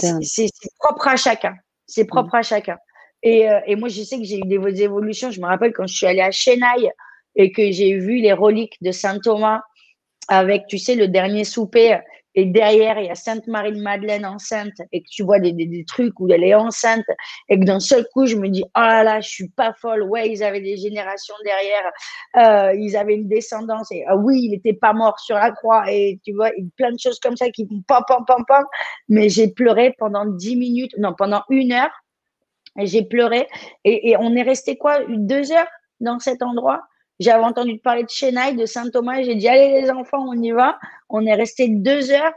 propre 0.80 1.10
à 1.10 1.18
chacun. 1.18 1.56
C'est 1.86 2.06
propre 2.06 2.36
à 2.36 2.42
chacun. 2.42 2.78
Et, 3.24 3.50
euh, 3.50 3.60
et 3.66 3.76
moi, 3.76 3.90
je 3.90 4.04
sais 4.04 4.18
que 4.18 4.24
j'ai 4.24 4.38
eu 4.38 4.46
des 4.46 4.84
évolutions. 4.84 5.32
Je 5.32 5.42
me 5.42 5.48
rappelle 5.48 5.74
quand 5.74 5.88
je 5.88 5.96
suis 5.96 6.06
allée 6.06 6.22
à 6.22 6.32
Chennai 6.32 6.92
et 7.36 7.52
que 7.52 7.72
j'ai 7.72 7.98
vu 7.98 8.18
les 8.18 8.34
reliques 8.34 8.78
de 8.82 8.92
Saint 8.92 9.20
Thomas 9.20 9.62
avec, 10.28 10.68
tu 10.68 10.78
sais, 10.78 10.96
le 10.96 11.08
dernier 11.08 11.44
souper 11.44 11.98
et 12.36 12.46
derrière, 12.46 12.98
il 13.00 13.06
y 13.06 13.10
a 13.10 13.16
Sainte-Marie-de-Madeleine 13.16 14.26
enceinte, 14.26 14.74
et 14.92 15.02
que 15.02 15.08
tu 15.10 15.24
vois 15.24 15.40
des, 15.40 15.52
des, 15.52 15.86
trucs 15.86 16.20
où 16.20 16.32
elle 16.32 16.44
est 16.44 16.56
enceinte, 16.56 17.06
et 17.50 17.60
que 17.60 17.66
d'un 17.66 17.80
seul 17.80 18.06
coup, 18.12 18.26
je 18.26 18.36
me 18.36 18.50
dis, 18.50 18.64
oh 18.76 18.80
là 18.80 19.04
là, 19.04 19.22
je 19.22 19.30
suis 19.30 19.50
pas 19.50 19.74
folle. 19.74 20.04
Ouais, 20.04 20.30
ils 20.30 20.44
avaient 20.44 20.62
des 20.62 20.78
générations 20.78 21.36
derrière, 21.46 21.92
euh, 22.38 22.76
ils 22.80 22.98
avaient 22.98 23.16
une 23.16 23.28
descendance, 23.28 23.92
et 23.92 24.04
ah 24.08 24.16
oui, 24.16 24.42
il 24.44 24.52
n'était 24.52 24.74
pas 24.74 24.94
mort 24.94 25.20
sur 25.20 25.36
la 25.36 25.52
croix, 25.52 25.84
et 25.92 26.20
tu 26.26 26.34
vois, 26.34 26.50
plein 26.76 26.92
de 26.92 27.00
choses 27.00 27.20
comme 27.20 27.38
ça 27.38 27.50
qui 27.50 27.68
font 27.68 27.84
pam, 27.88 28.04
pam, 28.08 28.24
pam, 28.26 28.44
pam. 28.48 28.64
Mais 29.10 29.30
j'ai 29.30 29.50
pleuré 29.50 29.94
pendant 30.00 30.26
dix 30.26 30.56
minutes, 30.56 30.94
non, 30.98 31.14
pendant 31.16 31.44
une 31.50 31.72
heure, 31.72 31.92
et 31.92 32.03
j'ai 32.78 33.04
pleuré, 33.04 33.48
et, 33.84 34.16
on 34.18 34.36
est 34.36 34.42
resté 34.42 34.78
quoi, 34.78 35.00
deux 35.08 35.52
heures 35.52 35.68
dans 36.00 36.20
cet 36.20 36.42
endroit? 36.42 36.84
J'avais 37.20 37.44
entendu 37.44 37.78
parler 37.80 38.04
de 38.04 38.10
Chennai, 38.10 38.54
de 38.54 38.66
Saint-Thomas. 38.66 39.22
J'ai 39.22 39.36
dit, 39.36 39.48
allez 39.48 39.82
les 39.82 39.92
enfants, 39.92 40.26
on 40.28 40.42
y 40.42 40.52
va. 40.52 40.78
On 41.10 41.26
est 41.26 41.36
resté 41.36 41.68
deux 41.68 42.12
heures. 42.12 42.34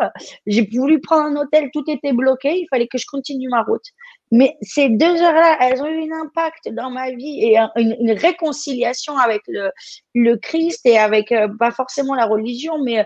J'ai 0.46 0.68
voulu 0.72 1.00
prendre 1.00 1.24
un 1.24 1.42
hôtel, 1.42 1.70
tout 1.72 1.84
était 1.88 2.12
bloqué. 2.12 2.60
Il 2.60 2.66
fallait 2.68 2.86
que 2.86 2.98
je 2.98 3.06
continue 3.06 3.48
ma 3.48 3.62
route. 3.62 3.84
Mais 4.32 4.56
ces 4.60 4.88
deux 4.88 5.22
heures-là, 5.22 5.56
elles 5.60 5.82
ont 5.82 5.86
eu 5.86 6.12
un 6.12 6.20
impact 6.24 6.68
dans 6.72 6.90
ma 6.90 7.10
vie 7.10 7.44
et 7.44 7.58
une, 7.76 8.12
réconciliation 8.12 9.16
avec 9.16 9.42
le, 9.46 9.70
le, 10.14 10.36
Christ 10.36 10.84
et 10.84 10.98
avec, 10.98 11.32
euh, 11.32 11.48
pas 11.58 11.70
forcément 11.70 12.14
la 12.14 12.26
religion, 12.26 12.82
mais 12.82 13.00
euh, 13.00 13.04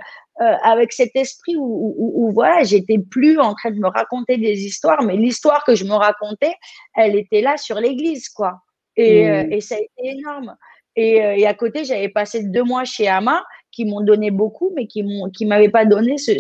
avec 0.63 0.93
cet 0.93 1.15
esprit 1.15 1.57
où, 1.57 1.95
où, 1.99 2.13
où 2.15 2.33
voilà, 2.33 2.63
j'étais 2.65 2.99
plus 2.99 3.39
en 3.39 3.55
train 3.55 3.71
de 3.71 3.79
me 3.79 3.89
raconter 3.89 4.39
des 4.39 4.65
histoires, 4.65 5.03
mais 5.03 5.17
l'histoire 5.17 5.63
que 5.65 5.75
je 5.75 5.85
me 5.85 5.93
racontais, 5.93 6.55
elle 6.97 7.17
était 7.17 7.43
là 7.43 7.59
sur 7.59 7.79
l'église, 7.79 8.31
quoi. 8.31 8.61
Et, 8.97 9.25
mmh. 9.25 9.29
euh, 9.29 9.47
et 9.51 9.61
ça 9.61 9.75
a 9.75 9.79
été 9.79 10.19
énorme. 10.19 10.57
Euh, 10.99 11.35
et, 11.37 11.47
à 11.47 11.55
côté, 11.55 11.85
j'avais 11.85 12.09
passé 12.09 12.43
deux 12.43 12.65
mois 12.65 12.85
chez 12.85 13.09
Ama 13.09 13.45
qui 13.71 13.85
m'ont 13.85 14.01
donné 14.01 14.31
beaucoup, 14.31 14.73
mais 14.75 14.87
qui 14.87 15.03
m'ont, 15.03 15.31
qui 15.31 15.47
m'avaient 15.47 15.69
pas 15.69 15.85
donné 15.85 16.19
ce, 16.19 16.33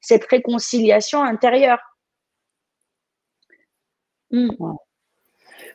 cette 0.00 0.24
réconciliation 0.24 1.22
intérieure. 1.22 1.78
Hmm. 4.30 4.48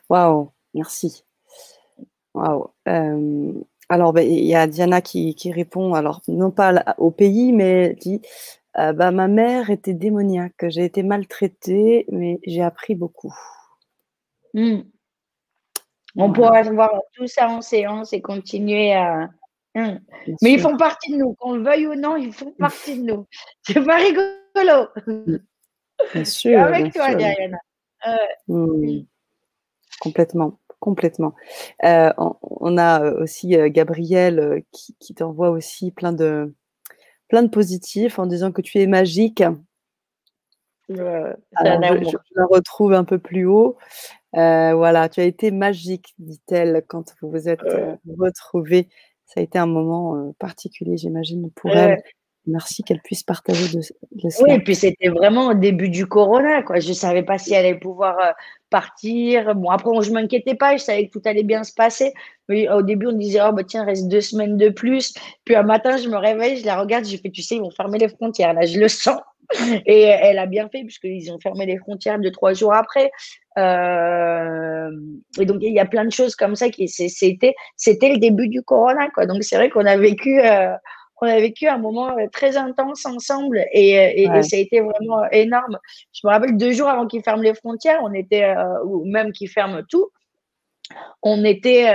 Waouh, 0.08 0.50
merci. 0.74 1.24
Waouh. 2.34 2.70
Euh, 2.88 3.52
alors, 3.88 4.12
ben, 4.12 4.28
il 4.28 4.44
y 4.44 4.54
a 4.54 4.66
Diana 4.66 5.00
qui, 5.00 5.34
qui, 5.34 5.52
répond, 5.52 5.94
alors 5.94 6.20
non 6.28 6.50
pas 6.50 6.84
au 6.98 7.10
pays, 7.10 7.52
mais 7.52 7.94
dit 7.94 8.20
euh, 8.78 8.92
bah, 8.92 9.12
Ma 9.12 9.28
mère 9.28 9.70
était 9.70 9.94
démoniaque, 9.94 10.68
j'ai 10.68 10.84
été 10.84 11.02
maltraitée, 11.02 12.06
mais 12.10 12.40
j'ai 12.44 12.62
appris 12.62 12.94
beaucoup. 12.94 13.34
Hmm. 14.54 14.80
On 16.18 16.32
pourra 16.32 16.62
voir 16.62 16.90
tout 17.14 17.26
ça 17.26 17.48
en 17.48 17.62
séance 17.62 18.12
et 18.12 18.20
continuer 18.20 18.92
à. 18.92 19.30
Hein. 19.74 19.98
Mais 20.42 20.52
ils 20.52 20.60
font 20.60 20.76
partie 20.76 21.12
de 21.12 21.18
nous, 21.18 21.34
qu'on 21.34 21.54
le 21.54 21.62
veuille 21.62 21.86
ou 21.86 21.94
non, 21.94 22.16
ils 22.16 22.32
font 22.32 22.52
partie 22.58 22.98
de 22.98 23.04
nous. 23.04 23.26
C'est 23.62 23.84
pas 23.84 23.96
rigolo. 23.96 24.88
Bien 26.12 26.24
sûr. 26.24 26.58
Avec 26.60 26.92
toi, 26.92 27.14
Diana. 27.14 27.58
Mmh. 28.48 29.02
Complètement, 30.00 30.58
complètement. 30.80 31.34
Euh, 31.84 32.12
on, 32.18 32.78
a 32.78 33.12
aussi 33.12 33.56
Gabriel 33.70 34.62
qui, 34.72 34.96
qui 34.98 35.14
t'envoie 35.14 35.50
aussi 35.50 35.90
plein 35.90 36.12
de, 36.12 36.52
plein 37.28 37.42
de 37.42 37.48
positifs 37.48 38.18
en 38.18 38.26
disant 38.26 38.52
que 38.52 38.62
tu 38.62 38.78
es 38.78 38.86
magique. 38.86 39.42
je, 40.88 41.34
la 41.62 42.46
retrouve 42.46 42.92
un 42.94 43.04
peu 43.04 43.18
plus 43.18 43.46
haut. 43.46 43.76
Voilà, 44.32 45.08
tu 45.08 45.20
as 45.20 45.24
été 45.24 45.50
magique, 45.50 46.14
dit-elle, 46.18 46.84
quand 46.88 47.14
vous 47.20 47.30
vous 47.30 47.48
êtes 47.48 47.60
retrouvés. 48.18 48.88
Ça 49.26 49.40
a 49.40 49.42
été 49.42 49.58
un 49.58 49.66
moment 49.66 50.32
particulier, 50.38 50.96
j'imagine, 50.96 51.50
pour 51.52 51.70
elle. 51.70 52.02
Merci 52.48 52.82
qu'elle 52.82 53.00
puisse 53.00 53.22
partager 53.22 53.76
de, 53.76 53.82
Oui, 54.42 54.52
et 54.52 54.58
puis 54.58 54.74
c'était 54.74 55.08
vraiment 55.08 55.48
au 55.48 55.54
début 55.54 55.90
du 55.90 56.06
corona. 56.06 56.62
Quoi. 56.62 56.80
Je 56.80 56.88
ne 56.88 56.94
savais 56.94 57.22
pas 57.22 57.36
si 57.36 57.52
elle 57.52 57.66
allait 57.66 57.78
pouvoir 57.78 58.18
euh, 58.18 58.32
partir. 58.70 59.54
Bon, 59.54 59.70
après, 59.70 59.90
je 60.02 60.08
ne 60.08 60.14
m'inquiétais 60.14 60.54
pas. 60.54 60.76
Je 60.76 60.82
savais 60.82 61.06
que 61.06 61.12
tout 61.12 61.22
allait 61.26 61.42
bien 61.42 61.62
se 61.62 61.74
passer. 61.74 62.12
Au 62.48 62.82
début, 62.82 63.08
on 63.08 63.12
disait, 63.12 63.40
oh, 63.46 63.52
bah, 63.52 63.64
tiens, 63.64 63.84
reste 63.84 64.08
deux 64.08 64.22
semaines 64.22 64.56
de 64.56 64.70
plus. 64.70 65.12
Puis 65.44 65.54
un 65.54 65.62
matin, 65.62 65.98
je 65.98 66.08
me 66.08 66.16
réveille, 66.16 66.56
je 66.56 66.64
la 66.66 66.80
regarde, 66.80 67.04
je 67.04 67.16
fais, 67.18 67.30
tu 67.30 67.42
sais, 67.42 67.56
ils 67.56 67.60
vont 67.60 67.70
fermer 67.70 67.98
les 67.98 68.08
frontières. 68.08 68.54
Là, 68.54 68.64
je 68.64 68.78
le 68.78 68.88
sens. 68.88 69.20
Et 69.86 70.02
elle 70.02 70.38
a 70.38 70.46
bien 70.46 70.68
fait, 70.68 70.82
puisqu'ils 70.82 71.30
ont 71.32 71.38
fermé 71.38 71.66
les 71.66 71.78
frontières 71.78 72.18
deux, 72.18 72.30
trois 72.30 72.52
jours 72.52 72.74
après. 72.74 73.10
Euh, 73.58 74.90
et 75.40 75.46
donc, 75.46 75.58
il 75.62 75.72
y 75.72 75.80
a 75.80 75.86
plein 75.86 76.04
de 76.04 76.12
choses 76.12 76.36
comme 76.36 76.54
ça 76.54 76.68
qui, 76.68 76.88
c'était, 76.88 77.54
c'était 77.76 78.10
le 78.10 78.18
début 78.18 78.48
du 78.48 78.62
corona, 78.62 79.08
quoi. 79.10 79.26
Donc, 79.26 79.42
c'est 79.42 79.56
vrai 79.56 79.70
qu'on 79.70 79.86
a 79.86 79.96
vécu, 79.96 80.40
euh, 80.40 80.74
on 81.20 81.26
a 81.26 81.40
vécu 81.40 81.66
un 81.66 81.78
moment 81.78 82.10
euh, 82.16 82.26
très 82.32 82.56
intense 82.56 83.04
ensemble 83.06 83.64
et, 83.72 83.98
euh, 83.98 84.36
et, 84.36 84.42
ça 84.42 84.56
a 84.56 84.60
été 84.60 84.80
vraiment 84.80 85.22
euh, 85.22 85.28
énorme. 85.32 85.78
Je 86.12 86.26
me 86.26 86.32
rappelle 86.32 86.56
deux 86.56 86.72
jours 86.72 86.88
avant 86.88 87.06
qu'ils 87.06 87.22
ferment 87.22 87.42
les 87.42 87.54
frontières, 87.54 88.00
on 88.02 88.12
était, 88.12 88.54
ou 88.84 89.04
même 89.04 89.32
qu'ils 89.32 89.48
ferment 89.48 89.82
tout, 89.88 90.10
on 91.22 91.44
était, 91.44 91.86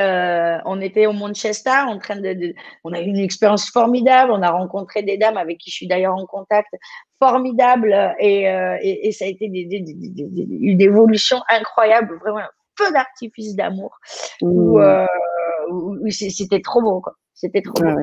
on 0.66 0.80
était 0.80 1.08
au 1.08 1.14
Manchester 1.14 1.82
en 1.88 1.98
train 1.98 2.18
de, 2.18 2.54
on 2.84 2.94
a 2.94 3.02
eu 3.02 3.06
une 3.06 3.18
expérience 3.18 3.70
formidable. 3.72 4.32
On 4.32 4.44
a 4.44 4.52
rencontré 4.52 5.02
des 5.02 5.18
dames 5.18 5.38
avec 5.38 5.58
qui 5.58 5.72
je 5.72 5.76
suis 5.78 5.88
d'ailleurs 5.88 6.16
en 6.16 6.26
contact, 6.26 6.70
formidable 7.20 8.16
et, 8.20 8.44
et, 8.82 9.12
ça 9.12 9.26
a 9.26 9.30
été 9.30 9.50
des, 9.50 9.68
une 10.62 10.82
évolution 10.82 11.42
incroyable, 11.50 12.20
vraiment 12.20 12.40
un 12.40 12.50
feu 12.78 12.92
d'artifice 12.92 13.56
d'amour 13.56 13.98
où, 14.42 14.80
mmh. 14.80 16.10
c'était 16.12 16.62
trop 16.62 16.82
beau 16.82 17.02
quoi. 17.02 17.14
C'était 17.34 17.62
trop 17.62 17.84
beau. 17.84 18.00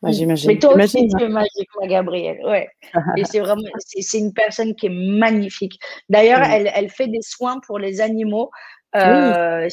Bah, 0.00 0.12
j'imagine. 0.12 0.48
Mais 0.48 0.58
toi 0.58 0.74
aussi, 0.74 1.08
tu 1.08 1.24
es 1.24 1.28
magique, 1.28 1.68
ma 1.80 1.86
Gabrielle. 1.88 2.38
Ouais. 2.44 2.68
Et 3.16 3.24
c'est 3.24 3.40
vraiment, 3.40 3.62
c'est 3.78 4.18
une 4.18 4.32
personne 4.32 4.74
qui 4.76 4.86
est 4.86 5.18
magnifique. 5.18 5.78
D'ailleurs, 6.08 6.42
elle, 6.42 6.70
elle 6.74 6.88
fait 6.88 7.08
des 7.08 7.22
soins 7.22 7.60
pour 7.66 7.78
les 7.78 8.00
animaux. 8.00 8.50
Euh, 8.96 9.68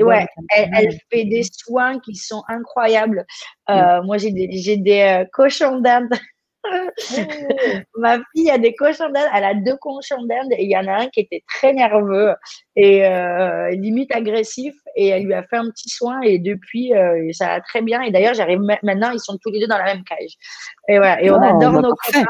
ouais, 0.00 0.26
elle, 0.54 0.70
elle, 0.74 0.98
fait 1.10 1.24
des 1.24 1.42
soins 1.42 1.98
qui 2.00 2.14
sont 2.14 2.42
incroyables. 2.48 3.24
Euh, 3.70 4.02
moi, 4.02 4.18
j'ai 4.18 4.30
des, 4.30 4.76
des 4.76 5.00
euh, 5.00 5.24
cochons 5.32 5.78
d'Inde 5.78 6.10
Ma 7.96 8.18
fille 8.32 8.50
a 8.50 8.58
des 8.58 8.74
cochons 8.74 9.08
d'Inde, 9.10 9.28
elle 9.34 9.44
a 9.44 9.54
deux 9.54 9.76
cochons 9.76 10.22
d'Inde 10.24 10.52
et 10.52 10.64
il 10.64 10.70
y 10.70 10.76
en 10.76 10.86
a 10.86 11.02
un 11.02 11.08
qui 11.08 11.20
était 11.20 11.42
très 11.48 11.72
nerveux 11.72 12.34
et 12.76 13.06
euh, 13.06 13.70
limite 13.70 14.14
agressif 14.14 14.74
et 14.96 15.08
elle 15.08 15.24
lui 15.24 15.34
a 15.34 15.42
fait 15.42 15.56
un 15.56 15.70
petit 15.70 15.88
soin 15.88 16.20
et 16.22 16.38
depuis 16.38 16.94
euh, 16.94 17.28
ça 17.32 17.46
va 17.48 17.60
très 17.60 17.82
bien 17.82 18.02
et 18.02 18.10
d'ailleurs 18.10 18.34
j'arrive 18.34 18.60
maintenant 18.82 19.10
ils 19.10 19.20
sont 19.20 19.38
tous 19.42 19.50
les 19.50 19.60
deux 19.60 19.66
dans 19.66 19.78
la 19.78 19.84
même 19.84 20.04
cage. 20.04 20.32
Et 20.88 20.98
voilà 20.98 21.22
et 21.22 21.30
on 21.30 21.40
oh, 21.40 21.44
adore 21.44 21.72
bah, 21.72 21.80
nos 21.80 21.94
copains. 21.94 22.26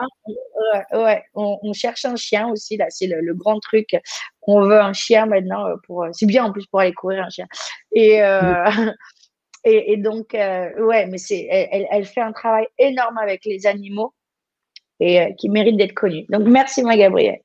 Ouais, 0.93 1.23
on, 1.35 1.73
cherche 1.73 2.05
un 2.05 2.17
chien 2.17 2.49
aussi 2.49 2.77
là 2.77 2.87
c'est 2.89 3.07
le, 3.07 3.35
grand 3.35 3.59
truc 3.61 3.97
on 4.43 4.63
veut 4.63 4.81
un 4.81 4.93
chien 4.93 5.27
maintenant 5.27 5.67
pour 5.87 6.07
c'est 6.13 6.27
bien 6.27 6.45
en 6.45 6.53
plus 6.53 6.67
pour 6.67 6.81
aller 6.81 6.93
courir 6.93 7.25
un 7.25 7.31
chien. 7.31 7.47
Et 7.93 8.23
euh, 8.23 8.65
Et, 9.65 9.99
donc, 9.99 10.29
ouais, 10.33 11.07
mais 11.09 11.19
c'est, 11.19 11.47
elle, 11.51 11.87
elle, 11.91 12.07
fait 12.07 12.23
un 12.23 12.33
travail 12.33 12.67
énorme 12.79 13.19
avec 13.19 13.45
les 13.45 13.67
animaux 13.67 14.15
et 15.01 15.21
euh, 15.21 15.33
qui 15.37 15.49
mérite 15.49 15.77
d'être 15.77 15.95
connue. 15.95 16.27
Donc, 16.29 16.43
merci, 16.47 16.83
ma 16.83 16.97
Gabrielle. 16.97 17.41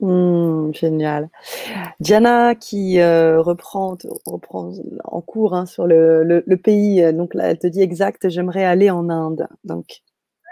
Mmh, 0.00 0.72
génial. 0.74 1.28
Diana 1.98 2.54
qui 2.54 3.00
euh, 3.00 3.40
reprend, 3.40 3.96
reprend 4.26 4.72
en 5.04 5.20
cours 5.20 5.54
hein, 5.54 5.66
sur 5.66 5.86
le, 5.88 6.22
le, 6.22 6.56
pays. 6.56 7.12
Donc 7.12 7.34
là, 7.34 7.50
elle 7.50 7.58
te 7.58 7.66
dit 7.66 7.82
exact, 7.82 8.28
j'aimerais 8.28 8.64
aller 8.64 8.90
en 8.90 9.08
Inde. 9.08 9.48
Donc, 9.64 10.02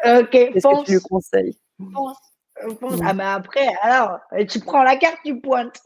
qu'est-ce 0.02 0.66
que 0.66 0.84
tu 0.84 0.92
lui 0.92 1.00
conseilles? 1.00 1.56
Ah, 3.04 3.12
mais 3.12 3.24
après, 3.24 3.68
alors, 3.82 4.18
tu 4.48 4.60
prends 4.60 4.82
la 4.82 4.96
carte, 4.96 5.18
tu 5.24 5.38
pointes, 5.40 5.80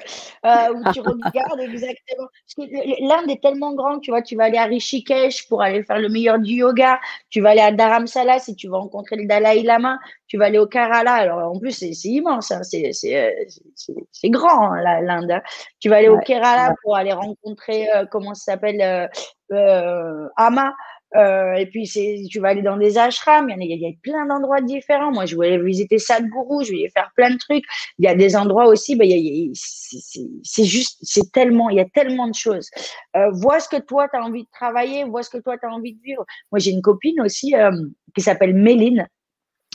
euh, 0.46 0.72
ou 0.74 0.92
tu 0.92 1.00
regardes 1.00 1.60
exactement. 1.60 2.28
L'Inde 2.58 3.30
est 3.30 3.42
tellement 3.42 3.74
grande, 3.74 4.02
tu 4.02 4.10
vois, 4.10 4.22
tu 4.22 4.36
vas 4.36 4.44
aller 4.44 4.58
à 4.58 4.64
Rishikesh 4.64 5.48
pour 5.48 5.62
aller 5.62 5.82
faire 5.82 5.98
le 5.98 6.08
meilleur 6.08 6.38
du 6.38 6.54
yoga, 6.54 7.00
tu 7.28 7.40
vas 7.40 7.50
aller 7.50 7.60
à 7.60 7.72
Dharamsala 7.72 8.38
si 8.38 8.54
tu 8.54 8.68
vas 8.68 8.78
rencontrer 8.78 9.16
le 9.16 9.26
Dalai 9.26 9.62
Lama, 9.62 9.98
tu 10.30 10.38
vas 10.38 10.46
aller 10.46 10.58
au 10.58 10.66
Kerala, 10.66 11.14
alors 11.14 11.52
en 11.52 11.58
plus, 11.58 11.72
c'est 11.72 12.08
immense, 12.08 12.52
hein, 12.52 12.62
c'est 12.62 14.30
grand, 14.30 14.72
hein, 14.72 15.00
l'Inde. 15.02 15.32
Hein. 15.32 15.42
Tu 15.80 15.88
vas 15.88 15.96
aller 15.96 16.08
au 16.08 16.18
Kerala 16.18 16.74
pour 16.82 16.96
aller 16.96 17.12
rencontrer, 17.12 17.90
euh, 17.96 18.06
comment 18.06 18.34
ça 18.34 18.52
s'appelle, 18.52 18.80
euh, 18.80 19.08
euh 19.52 20.28
Ama. 20.36 20.72
Euh, 21.16 21.54
et 21.54 21.66
puis, 21.66 21.88
tu 22.30 22.40
vas 22.40 22.48
aller 22.48 22.62
dans 22.62 22.76
des 22.76 22.98
ashrams, 22.98 23.50
il 23.50 23.62
y, 23.62 23.72
il 23.72 23.80
y 23.80 23.86
a 23.86 23.90
plein 24.02 24.26
d'endroits 24.26 24.60
différents. 24.60 25.12
Moi, 25.12 25.26
je 25.26 25.34
voulais 25.34 25.58
visiter 25.58 25.98
Sadhguru, 25.98 26.64
je 26.64 26.72
voulais 26.72 26.88
faire 26.90 27.10
plein 27.16 27.30
de 27.30 27.38
trucs. 27.38 27.64
Il 27.98 28.04
y 28.04 28.08
a 28.08 28.14
des 28.14 28.36
endroits 28.36 28.66
aussi, 28.66 28.96
ben, 28.96 29.08
c'est 29.54 30.64
juste, 30.64 30.98
c'est 31.02 31.32
tellement, 31.32 31.68
il 31.70 31.76
y 31.76 31.80
a 31.80 31.86
tellement 31.86 32.28
de 32.28 32.34
choses. 32.34 32.70
Euh, 33.16 33.30
vois 33.32 33.60
ce 33.60 33.68
que 33.68 33.80
toi, 33.80 34.08
tu 34.08 34.16
as 34.16 34.22
envie 34.22 34.44
de 34.44 34.48
travailler, 34.52 35.04
vois 35.04 35.22
ce 35.22 35.30
que 35.30 35.38
toi, 35.38 35.58
tu 35.58 35.66
as 35.66 35.70
envie 35.70 35.94
de 35.94 36.02
vivre. 36.02 36.24
Moi, 36.52 36.58
j'ai 36.58 36.70
une 36.70 36.82
copine 36.82 37.20
aussi 37.20 37.54
euh, 37.54 37.72
qui 38.14 38.20
s'appelle 38.20 38.54
Méline, 38.54 39.06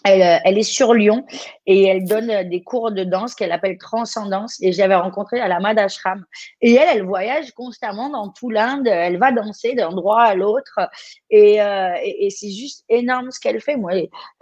euh, 0.08 0.38
elle, 0.44 0.58
est 0.58 0.64
sur 0.64 0.94
Lyon 0.94 1.26
et 1.66 1.86
elle 1.86 2.06
donne 2.06 2.30
euh, 2.30 2.44
des 2.44 2.62
cours 2.62 2.92
de 2.92 3.04
danse 3.04 3.34
qu'elle 3.34 3.52
appelle 3.52 3.78
Transcendance. 3.80 4.62
Et 4.62 4.72
j'avais 4.72 4.96
rencontré 4.96 5.40
à 5.40 5.48
la 5.48 5.60
Madashram. 5.60 6.24
Et 6.62 6.74
elle, 6.76 6.98
elle 6.98 7.04
voyage 7.04 7.52
constamment 7.54 8.10
dans 8.10 8.30
tout 8.30 8.52
l'Inde. 8.52 8.88
Elle 8.88 9.18
va 9.18 9.32
danser 9.32 9.74
d'un 9.74 9.88
endroit 9.88 10.22
à 10.22 10.36
l'autre. 10.36 10.80
Et, 11.32 11.60
euh, 11.60 11.94
et, 12.04 12.30
c'est 12.30 12.52
juste 12.52 12.86
énorme 12.88 13.32
ce 13.32 13.40
qu'elle 13.40 13.60
fait. 13.60 13.78
Moi, 13.78 13.94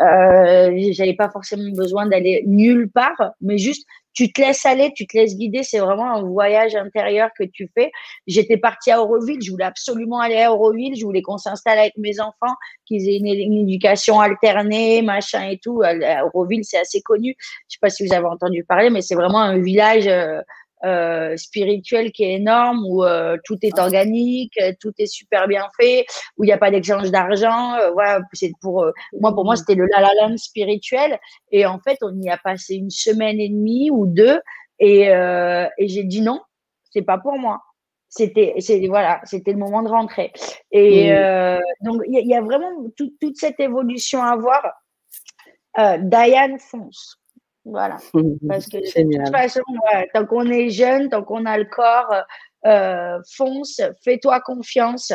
euh, 0.02 0.92
j'avais 0.92 1.16
pas 1.16 1.30
forcément 1.30 1.72
besoin 1.72 2.08
d'aller 2.08 2.44
nulle 2.46 2.92
part, 2.92 3.32
mais 3.40 3.58
juste 3.58 3.88
tu 4.14 4.32
te 4.32 4.42
laisses 4.42 4.66
aller, 4.66 4.92
tu 4.96 5.08
te 5.08 5.18
laisses 5.18 5.36
guider. 5.36 5.64
C'est 5.64 5.80
vraiment 5.80 6.16
un 6.16 6.24
voyage 6.24 6.76
intérieur 6.76 7.30
que 7.38 7.44
tu 7.44 7.70
fais. 7.76 7.92
J'étais 8.28 8.58
partie 8.58 8.92
à 8.92 9.02
Auroville. 9.02 9.42
Je 9.42 9.52
voulais 9.52 9.66
absolument 9.66 10.20
aller 10.20 10.42
à 10.42 10.54
Auroville. 10.54 10.96
Je 10.96 11.04
voulais 11.04 11.22
qu'on 11.22 11.38
s'installe 11.38 11.80
avec 11.80 11.98
mes 11.98 12.20
enfants, 12.20 12.56
qu'ils 12.86 13.10
aient 13.10 13.18
une, 13.18 13.68
éducation 13.68 14.20
alternée, 14.20 15.02
machin 15.02 15.50
et 15.50 15.58
tout. 15.58 15.82
Auroville, 16.34 16.64
c'est 16.64 16.80
assez 16.80 17.02
connu. 17.02 17.36
Je 17.68 17.76
sais 17.76 17.80
pas 17.82 17.90
si 17.90 18.06
vous 18.06 18.14
avez 18.14 18.28
entendu 18.28 18.64
parler, 18.64 18.90
mais 18.90 19.02
c'est 19.02 19.16
vraiment 19.16 19.42
un 19.42 19.60
village. 19.60 20.08
Euh, 20.08 20.42
euh, 20.84 21.38
spirituel 21.38 22.12
qui 22.12 22.26
est 22.26 22.34
énorme, 22.34 22.86
où 22.86 23.06
euh, 23.06 23.38
tout 23.46 23.58
est 23.62 23.80
organique, 23.80 24.60
tout 24.82 24.92
est 24.98 25.06
super 25.06 25.48
bien 25.48 25.66
fait, 25.80 26.06
où 26.38 26.44
il 26.44 26.48
n'y 26.48 26.54
a 26.54 26.58
pas 26.58 26.72
d'échange 26.72 27.10
d'argent. 27.10 27.76
Euh, 27.76 27.92
voilà, 27.92 28.20
c'est 28.34 28.52
pour 28.62 28.86
moi, 29.20 29.34
pour 29.34 29.46
moi, 29.46 29.56
c'était 29.56 29.76
le 29.76 29.88
la 29.88 30.02
la 30.02 30.10
land 30.20 30.36
spirituel. 30.36 31.20
Et 31.52 31.66
en 31.66 31.80
fait, 31.80 32.00
on 32.02 32.14
y 32.22 32.30
a 32.30 32.38
passé 32.38 32.76
une 32.76 32.90
semaine 32.90 33.40
et 33.40 33.48
demie 33.48 33.92
ou 33.92 34.06
deux, 34.06 34.40
et, 34.80 35.04
et 35.04 35.88
j'ai 35.88 36.04
dit 36.04 36.22
non, 36.22 36.42
c'est 36.92 37.02
pas 37.02 37.18
pour 37.18 37.38
moi. 37.38 37.62
C'était 38.10 38.56
voilà 38.90 39.22
c'était 39.24 39.54
le 39.54 39.60
moment 39.60 39.84
de 39.84 39.90
rentrer. 39.90 40.34
Et 40.72 41.10
donc 41.82 42.02
il 42.08 42.28
y, 42.28 42.36
a 42.36 42.42
vraiment 42.42 42.72
toute 42.98 43.38
cette 43.38 43.60
évolution 43.62 44.22
à 44.22 44.36
voir. 44.36 44.64
Diane 46.00 46.60
fonce 46.60 47.23
voilà. 47.66 47.98
Parce 48.48 48.68
que 48.68 48.78
de 48.78 49.24
toute 49.24 49.36
façon, 49.36 49.62
tant 50.14 50.26
qu'on 50.26 50.50
est 50.50 50.70
jeune, 50.70 51.10
tant 51.10 51.24
qu'on 51.24 51.46
a 51.46 51.58
le 51.58 51.66
corps, 51.66 52.14
euh, 52.66 53.20
fonce, 53.36 53.82
fais-toi 54.04 54.42
confiance. 54.42 55.14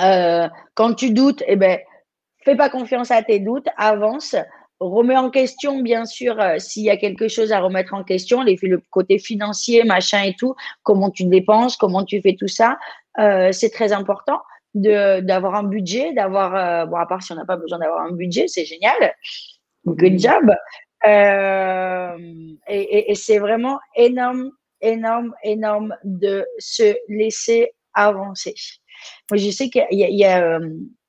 Euh, 0.00 0.48
quand 0.74 0.94
tu 0.94 1.10
doutes, 1.10 1.42
eh 1.46 1.56
ben, 1.56 1.78
fais 2.44 2.56
pas 2.56 2.68
confiance 2.68 3.10
à 3.10 3.22
tes 3.22 3.38
doutes, 3.38 3.66
avance. 3.76 4.36
Remets 4.80 5.16
en 5.16 5.30
question, 5.30 5.80
bien 5.80 6.04
sûr, 6.04 6.40
euh, 6.40 6.58
s'il 6.58 6.82
y 6.82 6.90
a 6.90 6.96
quelque 6.96 7.28
chose 7.28 7.52
à 7.52 7.60
remettre 7.60 7.94
en 7.94 8.02
question, 8.04 8.42
les, 8.42 8.56
le 8.62 8.82
côté 8.90 9.18
financier, 9.18 9.84
machin 9.84 10.22
et 10.22 10.34
tout, 10.34 10.54
comment 10.82 11.10
tu 11.10 11.24
dépenses, 11.24 11.76
comment 11.76 12.04
tu 12.04 12.20
fais 12.20 12.34
tout 12.34 12.48
ça, 12.48 12.78
c'est 13.52 13.70
très 13.72 13.92
important 13.92 14.40
d'avoir 14.74 15.54
un 15.54 15.62
budget, 15.62 16.12
d'avoir, 16.12 16.88
bon, 16.88 16.96
à 16.96 17.06
part 17.06 17.22
si 17.22 17.30
on 17.30 17.36
n'a 17.36 17.44
pas 17.44 17.56
besoin 17.56 17.78
d'avoir 17.78 18.02
un 18.02 18.10
budget, 18.10 18.48
c'est 18.48 18.64
génial. 18.64 19.14
Good 19.86 20.18
job. 20.18 20.50
Euh, 21.06 22.16
et, 22.68 23.14
c'est 23.14 23.38
vraiment 23.38 23.78
énorme, 23.96 24.50
énorme, 24.80 25.34
énorme 25.42 25.94
de 26.04 26.46
se 26.58 26.96
laisser 27.08 27.72
avancer. 27.94 28.54
Moi, 29.30 29.38
je 29.38 29.50
sais 29.50 29.68
qu'il 29.68 29.86
y 29.90 30.24
a, 30.24 30.50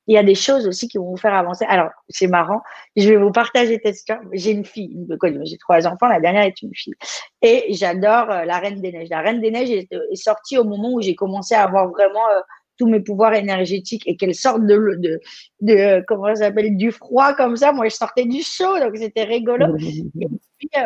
il 0.07 0.13
y 0.13 0.17
a 0.17 0.23
des 0.23 0.35
choses 0.35 0.67
aussi 0.67 0.87
qui 0.87 0.97
vont 0.97 1.09
vous 1.09 1.17
faire 1.17 1.33
avancer. 1.33 1.65
Alors, 1.67 1.89
c'est 2.09 2.27
marrant. 2.27 2.61
Je 2.95 3.09
vais 3.09 3.17
vous 3.17 3.31
partager 3.31 3.79
cette 3.83 3.95
histoire. 3.95 4.19
J'ai 4.33 4.51
une 4.51 4.65
fille, 4.65 4.95
j'ai 5.43 5.57
trois 5.57 5.87
enfants. 5.87 6.07
La 6.07 6.19
dernière 6.19 6.43
est 6.43 6.61
une 6.61 6.75
fille. 6.75 6.93
Et 7.41 7.73
j'adore 7.73 8.29
euh, 8.29 8.45
la 8.45 8.59
Reine 8.59 8.81
des 8.81 8.91
Neiges. 8.91 9.09
La 9.09 9.21
Reine 9.21 9.41
des 9.41 9.49
Neiges 9.49 9.71
est, 9.71 10.15
sortie 10.15 10.57
au 10.57 10.63
moment 10.63 10.93
où 10.93 11.01
j'ai 11.01 11.15
commencé 11.15 11.55
à 11.55 11.63
avoir 11.63 11.89
vraiment 11.89 12.27
euh, 12.35 12.41
tous 12.77 12.87
mes 12.87 12.99
pouvoirs 12.99 13.33
énergétiques 13.33 14.03
et 14.07 14.15
qu'elle 14.15 14.35
sorte 14.35 14.65
de, 14.65 15.19
de, 15.61 16.03
comment 16.07 16.27
ça 16.35 16.45
s'appelle, 16.45 16.75
du 16.77 16.91
froid 16.91 17.33
comme 17.33 17.55
ça. 17.55 17.71
Moi, 17.71 17.89
je 17.89 17.95
sortais 17.95 18.25
du 18.25 18.41
chaud, 18.41 18.79
donc 18.79 18.97
c'était 18.97 19.23
rigolo. 19.23 19.65
Euh, 20.77 20.83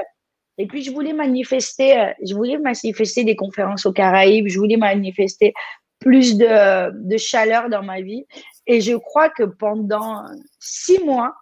et 0.57 0.67
puis, 0.67 0.83
je 0.83 0.91
voulais 0.91 1.13
manifester, 1.13 2.13
je 2.25 2.33
voulais 2.33 2.57
manifester 2.57 3.23
des 3.23 3.35
conférences 3.35 3.85
aux 3.85 3.93
Caraïbes. 3.93 4.47
Je 4.47 4.59
voulais 4.59 4.77
manifester 4.77 5.53
plus 5.99 6.37
de, 6.37 6.91
de 6.91 7.17
chaleur 7.17 7.69
dans 7.69 7.83
ma 7.83 8.01
vie. 8.01 8.25
Et 8.67 8.81
je 8.81 8.95
crois 8.95 9.29
que 9.29 9.43
pendant 9.43 10.25
six 10.59 11.03
mois, 11.03 11.33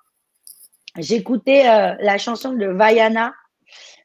j'écoutais 0.98 1.68
euh, 1.68 1.96
la 2.00 2.18
chanson 2.18 2.54
de 2.54 2.68
Vaiana, 2.68 3.34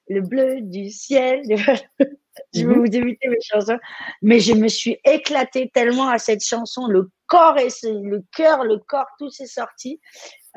Le 0.09 0.21
bleu 0.21 0.61
du 0.61 0.91
ciel. 0.91 1.43
je 2.55 2.67
vais 2.67 2.75
mhm. 2.75 2.87
vous 2.87 2.97
éviter 2.97 3.29
mes 3.29 3.41
chansons. 3.41 3.79
Mais 4.23 4.41
je 4.41 4.53
me 4.55 4.69
suis 4.69 4.99
éclatée 5.05 5.71
tellement 5.73 6.09
à 6.09 6.19
cette 6.19 6.45
chanson. 6.45 6.87
Le 6.87 7.11
corps 7.27 7.59
et 7.59 7.69
le 7.85 8.23
cœur, 8.35 8.65
le 8.65 8.79
corps, 8.79 9.09
tout 9.19 9.31
s'est 9.31 9.47
sorti. 9.47 10.01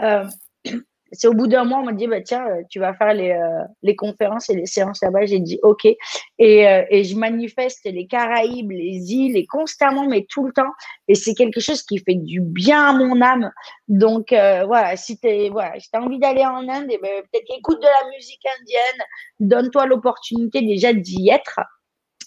Euh, 0.02 0.26
c'est 1.18 1.28
au 1.28 1.34
bout 1.34 1.48
d'un 1.48 1.64
mois, 1.64 1.80
on 1.80 1.86
m'a 1.86 1.94
dit, 1.94 2.08
bah, 2.08 2.22
tiens, 2.22 2.46
euh, 2.48 2.62
tu 2.70 2.80
vas 2.80 2.94
faire 2.94 3.14
les, 3.14 3.32
euh, 3.32 3.64
les 3.84 3.96
conférences 3.96 4.50
et 4.50 4.56
les 4.56 4.66
séances 4.66 5.02
là-bas. 5.02 5.26
J'ai 5.26 5.40
dit, 5.40 5.60
OK. 5.64 5.86
Et, 5.86 6.68
euh, 6.68 6.84
et, 6.90 7.04
je 7.04 7.16
manifeste 7.16 7.86
les 7.86 8.08
Caraïbes, 8.08 8.72
les 8.72 9.14
îles, 9.14 9.38
et 9.38 9.46
constamment, 9.46 10.08
mais 10.08 10.26
tout 10.30 10.46
le 10.46 10.54
temps. 10.54 10.72
Et 11.08 11.16
c'est 11.16 11.34
quelque 11.34 11.60
chose 11.60 11.82
qui 11.84 12.00
fait 12.00 12.16
du 12.16 12.42
bien 12.42 12.90
à 12.90 12.94
mon 12.94 13.22
âme. 13.22 13.52
Donc, 13.88 14.28
voilà, 14.30 14.96
si 14.98 15.20
tu 15.20 15.50
voilà, 15.50 15.80
si 15.80 15.90
as 15.94 16.02
envie 16.02 16.20
d'aller 16.20 16.46
en 16.46 16.68
Inde, 16.68 16.88
eh 16.90 16.98
ben, 16.98 17.22
peut-être 17.32 17.58
écoute 17.58 17.80
de 17.80 17.86
la 17.86 18.16
musique 18.16 18.42
indienne, 18.60 19.06
donne-toi 19.40 19.86
l'opportunité 19.86 20.62
déjà 20.62 20.94
d'y 20.94 21.30
être 21.30 21.60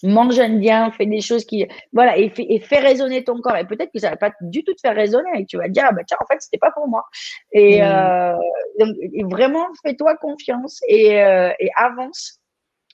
mange 0.03 0.39
indien, 0.39 0.91
fais 0.91 1.05
des 1.05 1.21
choses 1.21 1.45
qui, 1.45 1.67
voilà, 1.93 2.17
et 2.17 2.29
fais, 2.29 2.45
et 2.49 2.59
fais 2.59 2.79
résonner 2.79 3.23
ton 3.23 3.39
corps. 3.41 3.57
Et 3.57 3.65
peut-être 3.65 3.91
que 3.91 3.99
ça 3.99 4.11
va 4.11 4.17
pas 4.17 4.31
du 4.41 4.63
tout 4.63 4.73
te 4.73 4.79
faire 4.81 4.95
résonner 4.95 5.29
et 5.35 5.45
tu 5.45 5.57
vas 5.57 5.65
te 5.65 5.71
dire, 5.71 5.85
ah 5.87 5.91
bah 5.91 6.01
tiens, 6.07 6.17
en 6.21 6.25
fait, 6.25 6.41
c'était 6.41 6.57
pas 6.57 6.71
pour 6.71 6.87
moi. 6.87 7.03
Et, 7.51 7.81
mm. 7.81 7.85
euh, 7.85 8.35
donc, 8.79 8.95
vraiment, 9.29 9.67
fais-toi 9.83 10.15
confiance 10.17 10.81
et, 10.87 11.21
euh, 11.21 11.51
et 11.59 11.69
avance. 11.75 12.39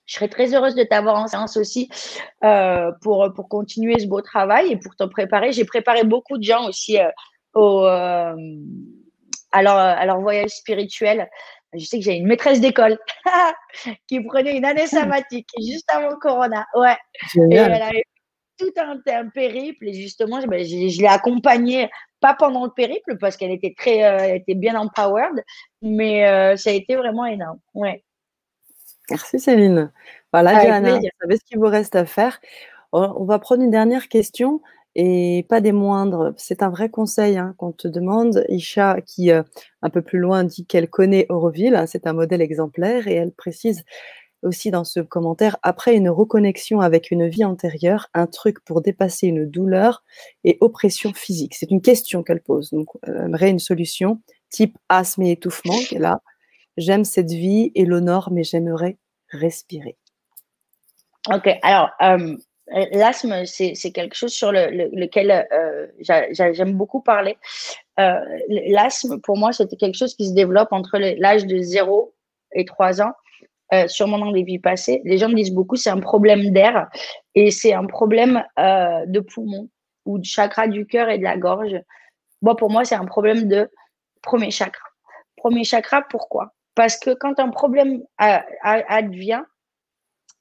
Je 0.06 0.16
serais 0.16 0.28
très 0.28 0.54
heureuse 0.54 0.76
de 0.76 0.84
t'avoir 0.84 1.16
en 1.16 1.28
séance 1.28 1.58
aussi 1.58 1.90
euh, 2.44 2.92
pour, 3.02 3.34
pour 3.36 3.50
continuer 3.50 3.98
ce 4.00 4.06
beau 4.06 4.22
travail 4.22 4.72
et 4.72 4.78
pour 4.78 4.96
te 4.96 5.04
préparer. 5.04 5.52
J'ai 5.52 5.66
préparé 5.66 6.04
beaucoup 6.04 6.38
de 6.38 6.44
gens 6.44 6.68
aussi 6.68 7.00
au, 7.56 7.84
à, 7.86 8.36
leur, 9.64 9.76
à 9.76 10.06
leur 10.06 10.20
voyage 10.20 10.52
spirituel 10.52 11.28
je 11.74 11.86
sais 11.86 11.98
que 11.98 12.04
j'ai 12.04 12.16
une 12.16 12.28
maîtresse 12.28 12.62
d'école 12.62 12.98
qui 14.08 14.22
prenait 14.22 14.58
une 14.58 14.66
année 14.66 14.88
sabbatique 14.88 15.48
juste 15.60 15.90
avant 15.92 16.16
Corona. 16.18 16.66
Ouais. 16.76 16.96
Et 17.52 17.56
elle 17.56 17.82
avait 17.82 18.04
tout 18.58 18.72
un, 18.78 19.02
un, 19.08 19.28
périple 19.28 19.88
et 19.88 19.94
justement, 19.94 20.40
je, 20.42 20.48
ben, 20.48 20.64
je, 20.64 21.02
l'ai 21.02 21.08
accompagnée, 21.08 21.90
pas 22.22 22.34
pendant 22.34 22.66
le 22.66 22.72
périple 22.72 23.18
parce 23.18 23.36
qu'elle 23.38 23.52
était 23.52 23.74
très, 23.78 24.04
euh, 24.04 24.18
elle 24.20 24.38
était 24.38 24.56
bien 24.56 24.76
empowered, 24.76 25.44
mais 25.82 26.28
euh, 26.28 26.56
ça 26.56 26.70
a 26.70 26.74
été 26.74 26.96
vraiment 26.96 27.26
énorme. 27.26 27.60
Ouais. 27.74 28.04
Merci 29.10 29.40
Céline. 29.40 29.92
Voilà, 30.32 30.60
Diana, 30.60 30.98
vous 30.98 31.08
savez 31.22 31.38
ce 31.38 31.44
qu'il 31.46 31.60
vous 31.60 31.68
reste 31.68 31.96
à 31.96 32.06
faire. 32.06 32.40
On 32.92 33.26
va 33.26 33.40
prendre 33.40 33.62
une 33.62 33.72
dernière 33.72 34.08
question 34.08 34.62
et 34.96 35.46
pas 35.50 35.62
des 35.62 35.72
moindres. 35.72 36.34
C'est 36.38 36.64
un 36.64 36.70
vrai 36.70 36.90
conseil 36.90 37.38
hein, 37.38 37.54
qu'on 37.58 37.72
te 37.72 37.88
demande. 37.88 38.46
Isha, 38.50 39.02
qui 39.02 39.32
euh, 39.32 39.44
un 39.82 39.90
peu 39.90 40.02
plus 40.02 40.20
loin 40.20 40.44
dit 40.44 40.66
qu'elle 40.66 40.90
connaît 40.90 41.26
Auroville, 41.30 41.76
hein, 41.76 41.86
c'est 41.86 42.08
un 42.08 42.14
modèle 42.14 42.42
exemplaire, 42.42 43.08
et 43.08 43.16
elle 43.16 43.32
précise 43.32 43.84
aussi 44.42 44.72
dans 44.72 44.84
ce 44.84 45.00
commentaire, 45.00 45.58
après 45.64 45.96
une 45.96 46.10
reconnexion 46.10 46.80
avec 46.80 47.10
une 47.12 47.28
vie 47.28 47.44
antérieure, 47.44 48.08
un 48.14 48.28
truc 48.28 48.64
pour 48.64 48.82
dépasser 48.82 49.28
une 49.28 49.46
douleur 49.46 50.04
et 50.44 50.58
oppression 50.62 51.14
physique. 51.14 51.56
C'est 51.56 51.72
une 51.72 51.82
question 51.82 52.24
qu'elle 52.24 52.42
pose. 52.42 52.70
Donc, 52.72 52.88
elle 53.04 53.18
aimerait 53.18 53.50
une 53.50 53.60
solution 53.60 54.22
type 54.50 54.78
asthme 54.88 55.24
et 55.24 55.32
étouffement. 55.32 55.78
Et 55.92 55.98
là, 55.98 56.22
j'aime 56.78 57.06
cette 57.06 57.32
vie 57.32 57.72
et 57.76 57.86
l'honore, 57.86 58.30
mais 58.32 58.44
j'aimerais 58.44 58.98
respirer. 59.30 59.98
Ok, 61.34 61.50
alors, 61.64 61.90
euh, 62.02 62.38
l'asthme, 62.68 63.46
c'est 63.46 63.92
quelque 63.94 64.16
chose 64.16 64.34
sur 64.34 64.52
lequel 64.52 65.48
euh, 65.52 65.88
j'aime 66.54 66.74
beaucoup 66.74 67.02
parler. 67.02 67.38
Euh, 68.00 68.20
l'asthme, 68.48 69.20
pour 69.22 69.38
moi, 69.38 69.54
c'était 69.54 69.76
quelque 69.76 69.98
chose 69.98 70.16
qui 70.16 70.28
se 70.28 70.34
développe 70.34 70.70
entre 70.72 70.98
l'âge 70.98 71.46
de 71.46 71.58
0 71.58 72.14
et 72.54 72.66
3 72.66 73.02
ans, 73.02 73.14
sûrement 73.88 74.18
dans 74.18 74.32
les 74.32 74.44
vies 74.44 74.60
passées. 74.60 75.02
Les 75.06 75.18
gens 75.18 75.30
me 75.30 75.36
disent 75.36 75.54
beaucoup, 75.54 75.76
c'est 75.76 75.90
un 75.90 76.00
problème 76.00 76.52
d'air 76.52 76.90
et 77.36 77.52
c'est 77.52 77.74
un 77.74 77.86
problème 77.86 78.44
de 78.58 79.20
poumon 79.20 79.70
ou 80.06 80.20
de 80.20 80.26
chakra 80.26 80.68
du 80.68 80.86
cœur 80.86 81.10
et 81.10 81.18
de 81.18 81.24
la 81.24 81.38
gorge. 81.38 81.76
Bon, 82.42 82.56
pour 82.56 82.70
moi, 82.70 82.86
c'est 82.86 82.96
un 82.96 83.06
problème 83.06 83.48
de 83.48 83.70
premier 84.22 84.52
chakra. 84.52 84.88
Premier 85.38 85.64
chakra, 85.64 86.02
pourquoi? 86.10 86.54
Parce 86.76 86.98
que 86.98 87.14
quand 87.14 87.40
un 87.40 87.50
problème 87.50 88.04
advient, 88.18 89.44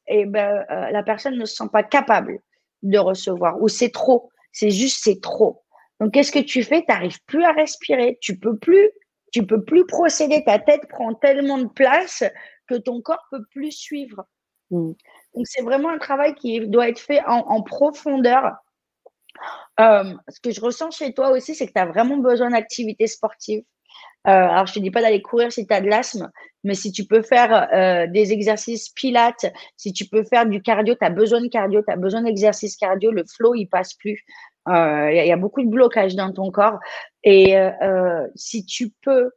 et 0.06 0.26
ben, 0.26 0.64
euh, 0.70 0.90
la 0.90 1.02
personne 1.02 1.36
ne 1.36 1.44
se 1.44 1.56
sent 1.56 1.68
pas 1.72 1.82
capable 1.82 2.38
de 2.82 2.98
recevoir 2.98 3.60
ou 3.60 3.68
c'est 3.68 3.90
trop. 3.90 4.30
C'est 4.52 4.70
juste, 4.70 5.00
c'est 5.02 5.20
trop. 5.20 5.64
Donc, 6.00 6.12
qu'est-ce 6.12 6.32
que 6.32 6.38
tu 6.38 6.62
fais? 6.62 6.80
Tu 6.80 6.86
n'arrives 6.88 7.22
plus 7.26 7.44
à 7.44 7.52
respirer. 7.52 8.18
Tu 8.20 8.38
peux 8.38 8.56
plus, 8.56 8.90
tu 9.32 9.46
peux 9.46 9.64
plus 9.64 9.86
procéder. 9.86 10.42
Ta 10.44 10.58
tête 10.58 10.86
prend 10.88 11.14
tellement 11.14 11.58
de 11.58 11.68
place 11.68 12.24
que 12.66 12.74
ton 12.74 13.00
corps 13.00 13.26
peut 13.30 13.44
plus 13.50 13.72
suivre. 13.72 14.24
Mm. 14.70 14.92
Donc, 15.34 15.46
c'est 15.46 15.62
vraiment 15.62 15.90
un 15.90 15.98
travail 15.98 16.34
qui 16.34 16.66
doit 16.68 16.88
être 16.88 17.00
fait 17.00 17.20
en, 17.26 17.62
profondeur. 17.62 18.52
Euh, 19.80 20.04
ce 20.28 20.40
que 20.40 20.52
je 20.52 20.60
ressens 20.60 20.92
chez 20.92 21.12
toi 21.12 21.30
aussi, 21.30 21.54
c'est 21.54 21.66
que 21.66 21.72
tu 21.72 21.80
as 21.80 21.86
vraiment 21.86 22.18
besoin 22.18 22.50
d'activité 22.50 23.06
sportive. 23.06 23.64
Euh, 24.26 24.30
alors, 24.30 24.66
je 24.66 24.74
te 24.74 24.78
dis 24.78 24.90
pas 24.90 25.02
d'aller 25.02 25.20
courir 25.20 25.52
si 25.52 25.66
tu 25.66 25.74
as 25.74 25.80
de 25.80 25.88
l'asthme, 25.88 26.30
mais 26.62 26.74
si 26.74 26.92
tu 26.92 27.04
peux 27.04 27.22
faire 27.22 27.68
euh, 27.74 28.06
des 28.06 28.32
exercices 28.32 28.88
pilates, 28.88 29.46
si 29.76 29.92
tu 29.92 30.06
peux 30.06 30.24
faire 30.24 30.46
du 30.46 30.62
cardio, 30.62 30.94
tu 30.94 31.04
as 31.04 31.10
besoin 31.10 31.42
de 31.42 31.48
cardio, 31.48 31.82
tu 31.86 31.92
as 31.92 31.96
besoin 31.96 32.22
d'exercices 32.22 32.76
cardio, 32.76 33.10
le 33.10 33.24
flow, 33.24 33.54
il 33.54 33.66
passe 33.66 33.94
plus. 33.94 34.24
Il 34.66 34.72
euh, 34.72 35.12
y, 35.12 35.28
y, 35.28 35.32
a 35.32 35.36
beaucoup 35.36 35.62
de 35.62 35.68
blocage 35.68 36.14
dans 36.14 36.32
ton 36.32 36.50
corps. 36.50 36.78
Et 37.22 37.58
euh, 37.58 38.26
si 38.34 38.64
tu 38.64 38.92
peux 39.02 39.30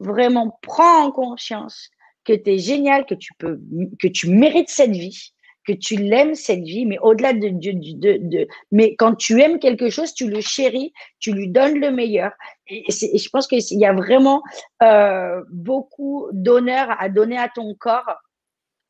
vraiment 0.00 0.58
prendre 0.62 1.12
conscience 1.12 1.88
que 2.24 2.32
tu 2.32 2.50
es 2.50 2.58
génial, 2.58 3.06
que 3.06 3.14
tu 3.14 3.32
peux, 3.38 3.60
que 4.00 4.08
tu 4.08 4.28
mérites 4.28 4.70
cette 4.70 4.90
vie, 4.90 5.31
que 5.66 5.72
tu 5.72 5.96
l'aimes 5.96 6.34
cette 6.34 6.62
vie, 6.62 6.86
mais 6.86 6.98
au-delà 6.98 7.32
de, 7.32 7.48
de, 7.48 7.72
de, 7.72 8.18
de, 8.18 8.48
mais 8.70 8.96
quand 8.96 9.14
tu 9.14 9.40
aimes 9.40 9.58
quelque 9.58 9.90
chose, 9.90 10.14
tu 10.14 10.28
le 10.28 10.40
chéris, 10.40 10.92
tu 11.20 11.32
lui 11.32 11.48
donnes 11.48 11.78
le 11.78 11.90
meilleur. 11.90 12.32
Et, 12.68 12.84
je 12.90 13.28
pense 13.28 13.46
qu'il 13.46 13.60
y 13.78 13.86
a 13.86 13.92
vraiment 13.92 14.42
euh, 14.82 15.42
beaucoup 15.50 16.28
d'honneur 16.32 16.88
à 16.98 17.08
donner 17.08 17.38
à 17.38 17.48
ton 17.48 17.74
corps 17.74 18.16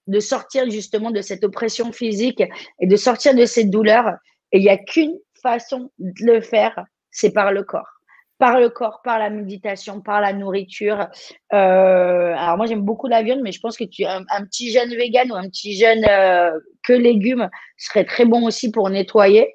de 0.07 0.21
sortir 0.21 0.69
justement 0.71 1.11
de 1.11 1.21
cette 1.21 1.45
oppression 1.45 1.93
physique 1.93 2.43
et 2.81 2.87
de 2.87 2.97
sortir 2.97 3.35
de 3.35 3.45
cette 3.45 3.71
douleur. 3.71 4.17
Et 4.51 4.59
il 4.59 4.63
n'y 4.63 4.71
a 4.71 4.79
qu'une 4.79 5.17
façon 5.41 5.91
de 5.99 6.27
le 6.27 6.41
faire, 6.41 6.85
c'est 7.11 7.33
par 7.33 7.53
le 7.53 7.63
corps 7.63 8.02
par 8.43 8.59
le 8.59 8.71
corps, 8.71 9.03
par 9.05 9.21
la 9.21 9.31
méditation, 9.31 10.01
par 10.01 10.21
la 10.21 10.33
nourriture. 10.33 11.07
Euh, 11.53 12.35
alors 12.37 12.57
moi 12.57 12.67
j'aime 12.67 12.81
beaucoup 12.81 13.07
la 13.07 13.23
viande, 13.23 13.39
mais 13.41 13.53
je 13.53 13.61
pense 13.61 13.77
que 13.77 13.85
tu 13.85 14.05
un, 14.05 14.25
petit 14.47 14.73
jeune 14.73 14.89
vegan 14.97 15.31
ou 15.31 15.37
un 15.37 15.49
petit 15.49 15.79
jeune 15.79 16.05
euh, 16.11 16.51
que 16.83 16.93
légumes 16.93 17.49
serait 17.79 18.05
très 18.05 18.25
bon 18.25 18.45
aussi 18.45 18.73
pour 18.73 18.91
nettoyer. 18.91 19.55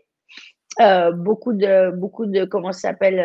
Euh, 0.80 1.12
beaucoup 1.12 1.52
de 1.52 1.92
beaucoup 1.98 2.28
de 2.28 2.46
comment 2.46 2.72
ça 2.72 2.80
s'appelle 2.80 3.20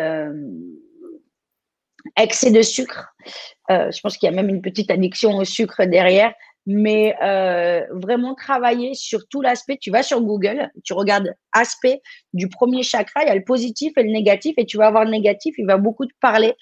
excès 2.17 2.51
de 2.51 2.61
sucre. 2.61 3.15
Je 3.69 4.01
pense 4.01 4.17
qu'il 4.17 4.29
y 4.29 4.33
a 4.33 4.35
même 4.35 4.49
une 4.49 4.61
petite 4.61 4.91
addiction 4.91 5.37
au 5.37 5.45
sucre 5.45 5.85
derrière 5.85 6.33
mais 6.65 7.15
euh, 7.21 7.85
vraiment 7.91 8.35
travailler 8.35 8.93
sur 8.93 9.27
tout 9.27 9.41
l'aspect. 9.41 9.77
Tu 9.77 9.91
vas 9.91 10.03
sur 10.03 10.21
Google, 10.21 10.71
tu 10.83 10.93
regardes 10.93 11.33
aspect 11.51 12.01
du 12.33 12.47
premier 12.47 12.83
chakra, 12.83 13.23
il 13.23 13.27
y 13.27 13.31
a 13.31 13.35
le 13.35 13.43
positif 13.43 13.93
et 13.97 14.03
le 14.03 14.11
négatif, 14.11 14.53
et 14.57 14.65
tu 14.65 14.77
vas 14.77 14.87
avoir 14.87 15.05
le 15.05 15.11
négatif, 15.11 15.55
il 15.57 15.65
va 15.65 15.77
beaucoup 15.77 16.05
te 16.05 16.13
parler. 16.21 16.53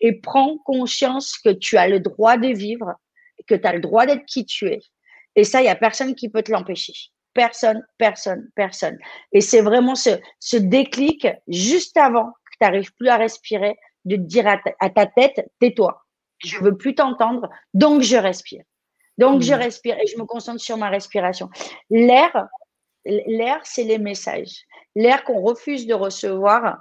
Et 0.00 0.20
prends 0.20 0.58
conscience 0.58 1.36
que 1.38 1.50
tu 1.50 1.76
as 1.76 1.88
le 1.88 2.00
droit 2.00 2.36
de 2.36 2.48
vivre, 2.48 2.94
que 3.46 3.54
tu 3.54 3.66
as 3.66 3.72
le 3.72 3.80
droit 3.80 4.06
d'être 4.06 4.24
qui 4.26 4.44
tu 4.44 4.68
es. 4.68 4.80
Et 5.34 5.44
ça, 5.44 5.60
il 5.60 5.66
y 5.66 5.68
a 5.68 5.76
personne 5.76 6.14
qui 6.14 6.28
peut 6.28 6.42
te 6.42 6.52
l'empêcher. 6.52 6.94
Personne, 7.34 7.84
personne, 7.98 8.48
personne. 8.54 8.98
Et 9.32 9.40
c'est 9.40 9.60
vraiment 9.60 9.94
ce, 9.94 10.10
ce 10.40 10.56
déclic 10.56 11.26
juste 11.46 11.96
avant 11.96 12.26
que 12.26 12.50
tu 12.52 12.58
n'arrives 12.62 12.92
plus 12.94 13.08
à 13.08 13.16
respirer, 13.16 13.76
de 14.04 14.16
dire 14.16 14.46
à 14.46 14.56
ta, 14.56 14.72
à 14.80 14.90
ta 14.90 15.06
tête, 15.06 15.46
tais-toi. 15.60 16.04
Je 16.38 16.58
veux 16.58 16.76
plus 16.76 16.94
t'entendre, 16.94 17.48
donc 17.74 18.02
je 18.02 18.16
respire. 18.16 18.62
Donc, 19.18 19.42
je 19.42 19.52
mm. 19.52 19.58
respire 19.58 19.98
et 19.98 20.06
je 20.06 20.16
me 20.16 20.24
concentre 20.24 20.60
sur 20.60 20.76
ma 20.76 20.88
respiration. 20.88 21.48
L'air, 21.90 22.48
l'air, 23.04 23.60
c'est 23.64 23.84
les 23.84 23.98
messages. 23.98 24.64
L'air 24.94 25.24
qu'on 25.24 25.40
refuse 25.42 25.86
de 25.86 25.94
recevoir, 25.94 26.78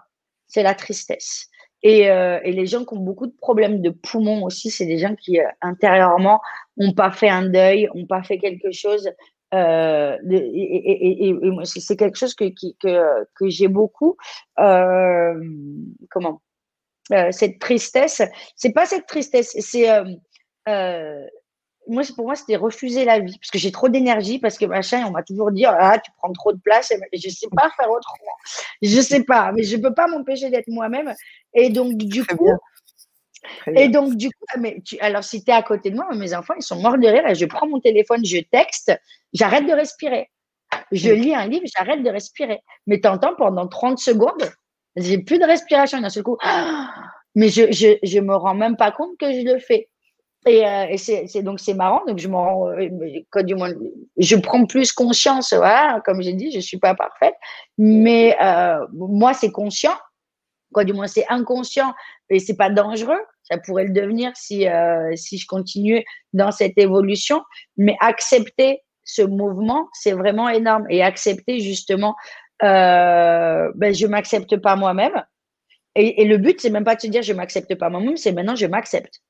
c'est 0.48 0.64
la 0.64 0.76
tristesse. 0.76 1.48
Et, 1.84 2.02
et, 2.02 2.52
les 2.52 2.66
gens 2.66 2.86
qui 2.86 2.96
ont 2.96 3.00
beaucoup 3.00 3.28
de 3.28 3.36
problèmes 3.40 3.82
de 3.82 3.92
poumons 3.92 4.44
aussi, 4.44 4.72
c'est 4.72 4.88
des 4.88 4.98
gens 4.98 5.14
qui 5.16 5.40
intérieurement 5.62 6.42
n'ont 6.76 6.94
pas 6.94 7.12
fait 7.12 7.30
un 7.30 7.44
deuil, 7.44 7.88
n'ont 7.94 8.08
pas 8.08 8.24
fait 8.24 8.40
quelque 8.40 8.72
chose. 8.72 9.08
Euh, 9.54 10.18
et, 10.30 11.28
et, 11.28 11.30
et 11.30 11.66
c'est 11.66 11.96
quelque 11.96 12.18
chose 12.18 12.34
que, 12.34 12.46
que, 12.80 13.26
que 13.36 13.50
j'ai 13.50 13.68
beaucoup. 13.68 14.18
Euh, 14.60 15.34
comment 16.10 16.42
Cette 17.32 17.60
tristesse, 17.60 18.22
c'est 18.56 18.74
pas 18.74 18.86
cette 18.86 19.06
tristesse, 19.06 19.56
c'est 19.60 19.88
moi, 21.88 22.04
pour 22.16 22.26
moi, 22.26 22.36
c'était 22.36 22.56
refuser 22.56 23.06
la 23.06 23.20
vie 23.20 23.38
parce 23.40 23.52
que 23.52 23.58
j'ai 23.58 23.72
trop 23.72 23.90
d'énergie, 23.90 24.40
parce 24.40 24.58
que 24.58 24.66
machin, 24.66 25.06
on 25.08 25.12
m'a 25.12 25.24
toujours 25.24 25.52
dit, 25.52 25.66
ah, 25.66 26.00
tu 26.04 26.12
prends 26.18 26.32
trop 26.34 26.54
de 26.54 26.60
place. 26.60 26.92
Et 26.92 27.18
je 27.18 27.30
sais 27.30 27.48
pas 27.56 27.70
faire 27.78 27.90
autrement. 27.90 28.36
Je 28.82 29.02
sais 29.02 29.24
pas, 29.24 29.52
mais 29.52 29.64
je 29.64 29.78
peux 29.78 29.94
pas 29.94 30.08
m'empêcher 30.08 30.50
d'être 30.50 30.68
moi-même. 30.68 31.14
Et 31.54 31.70
donc, 31.70 31.98
du 31.98 32.26
coup, 32.26 32.52
et 33.76 33.90
donc, 33.90 34.16
du 34.16 34.30
coup, 34.30 34.46
mais 34.60 34.82
tu, 34.86 35.00
alors 35.00 35.24
si 35.24 35.44
tu 35.44 35.52
es 35.52 35.54
à 35.54 35.64
côté 35.64 35.92
de 35.92 35.96
moi, 35.96 36.08
mes 36.16 36.34
enfants, 36.34 36.54
ils 36.58 36.64
sont 36.64 36.82
morts 36.82 36.98
de 36.98 37.08
rire. 37.08 37.34
je 37.34 37.46
prends 37.46 37.68
mon 37.68 37.80
téléphone, 37.80 38.26
je 38.26 38.40
texte, 38.40 38.92
j'arrête 39.34 39.66
de 39.66 39.74
respirer. 39.74 40.30
Je 40.92 41.12
lis 41.12 41.34
un 41.34 41.48
livre, 41.48 41.66
j'arrête 41.78 42.04
de 42.04 42.10
respirer. 42.10 42.62
Mais 42.88 43.00
tu 43.00 43.08
entends 43.08 43.36
pendant 43.36 43.68
30 43.68 44.00
secondes, 44.00 44.52
j'ai 44.96 45.20
plus 45.20 45.40
de 45.40 45.46
respiration 45.46 46.02
d'un 46.02 46.10
seul 46.10 46.24
coup. 46.24 46.38
Mais 47.36 47.50
je, 47.50 47.72
je, 47.72 47.98
je 48.02 48.20
me 48.20 48.36
rends 48.36 48.56
même 48.56 48.78
pas 48.78 48.92
compte 48.92 49.18
que 49.20 49.32
je 49.32 49.46
le 49.46 49.60
fais. 49.60 49.90
Et, 50.46 50.66
euh, 50.66 50.96
c'est 50.98 51.42
donc 51.42 51.60
c'est 51.60 51.74
marrant. 51.74 52.02
Donc 52.08 52.20
je 52.20 52.28
me 52.28 52.36
rends, 52.36 52.70
euh, 52.70 53.44
du 53.44 53.56
moins, 53.56 53.72
je 54.18 54.36
prends 54.36 54.66
plus 54.66 54.92
conscience. 54.92 55.54
Voilà, 55.54 56.02
comme 56.06 56.22
j'ai 56.22 56.34
dit, 56.34 56.52
je 56.52 56.60
suis 56.60 56.78
pas 56.78 56.96
parfaite, 56.96 57.36
mais 57.78 58.38
euh, 58.42 58.86
moi 58.94 59.34
c'est 59.34 59.52
conscient. 59.52 59.96
Quoi, 60.74 60.84
du 60.84 60.94
moins 60.94 61.08
c'est 61.08 61.26
inconscient 61.30 61.94
et 62.30 62.40
c'est 62.40 62.56
pas 62.56 62.70
dangereux. 62.70 63.20
Ça 63.44 63.58
pourrait 63.58 63.86
le 63.86 63.94
devenir 63.94 64.32
si 64.36 64.66
si 65.16 65.38
je 65.38 65.48
continuais 65.48 66.06
dans 66.34 66.52
cette 66.52 66.78
évolution. 66.78 67.42
Mais 67.78 67.96
accepter 68.02 68.82
ce 69.08 69.22
mouvement, 69.22 69.88
c'est 69.94 70.12
vraiment 70.12 70.50
énorme. 70.50 70.86
Et 70.90 71.02
accepter 71.02 71.60
justement, 71.62 72.16
euh, 72.64 73.72
ben 73.76 73.94
je 73.94 74.06
m'accepte 74.06 74.58
pas 74.58 74.76
moi-même. 74.76 75.24
Et, 75.96 76.22
et, 76.22 76.26
le 76.26 76.38
but, 76.38 76.62
c'est 76.62 76.70
même 76.70 76.84
pas 76.84 76.96
de 76.96 77.02
se 77.02 77.08
dire 77.08 77.24
je 77.24 77.34
m'accepte 77.34 77.74
pas 77.76 77.90
moi-même, 77.90 78.18
c'est 78.18 78.32
maintenant 78.32 78.56
je 78.56 78.68
m'accepte. 78.68 79.22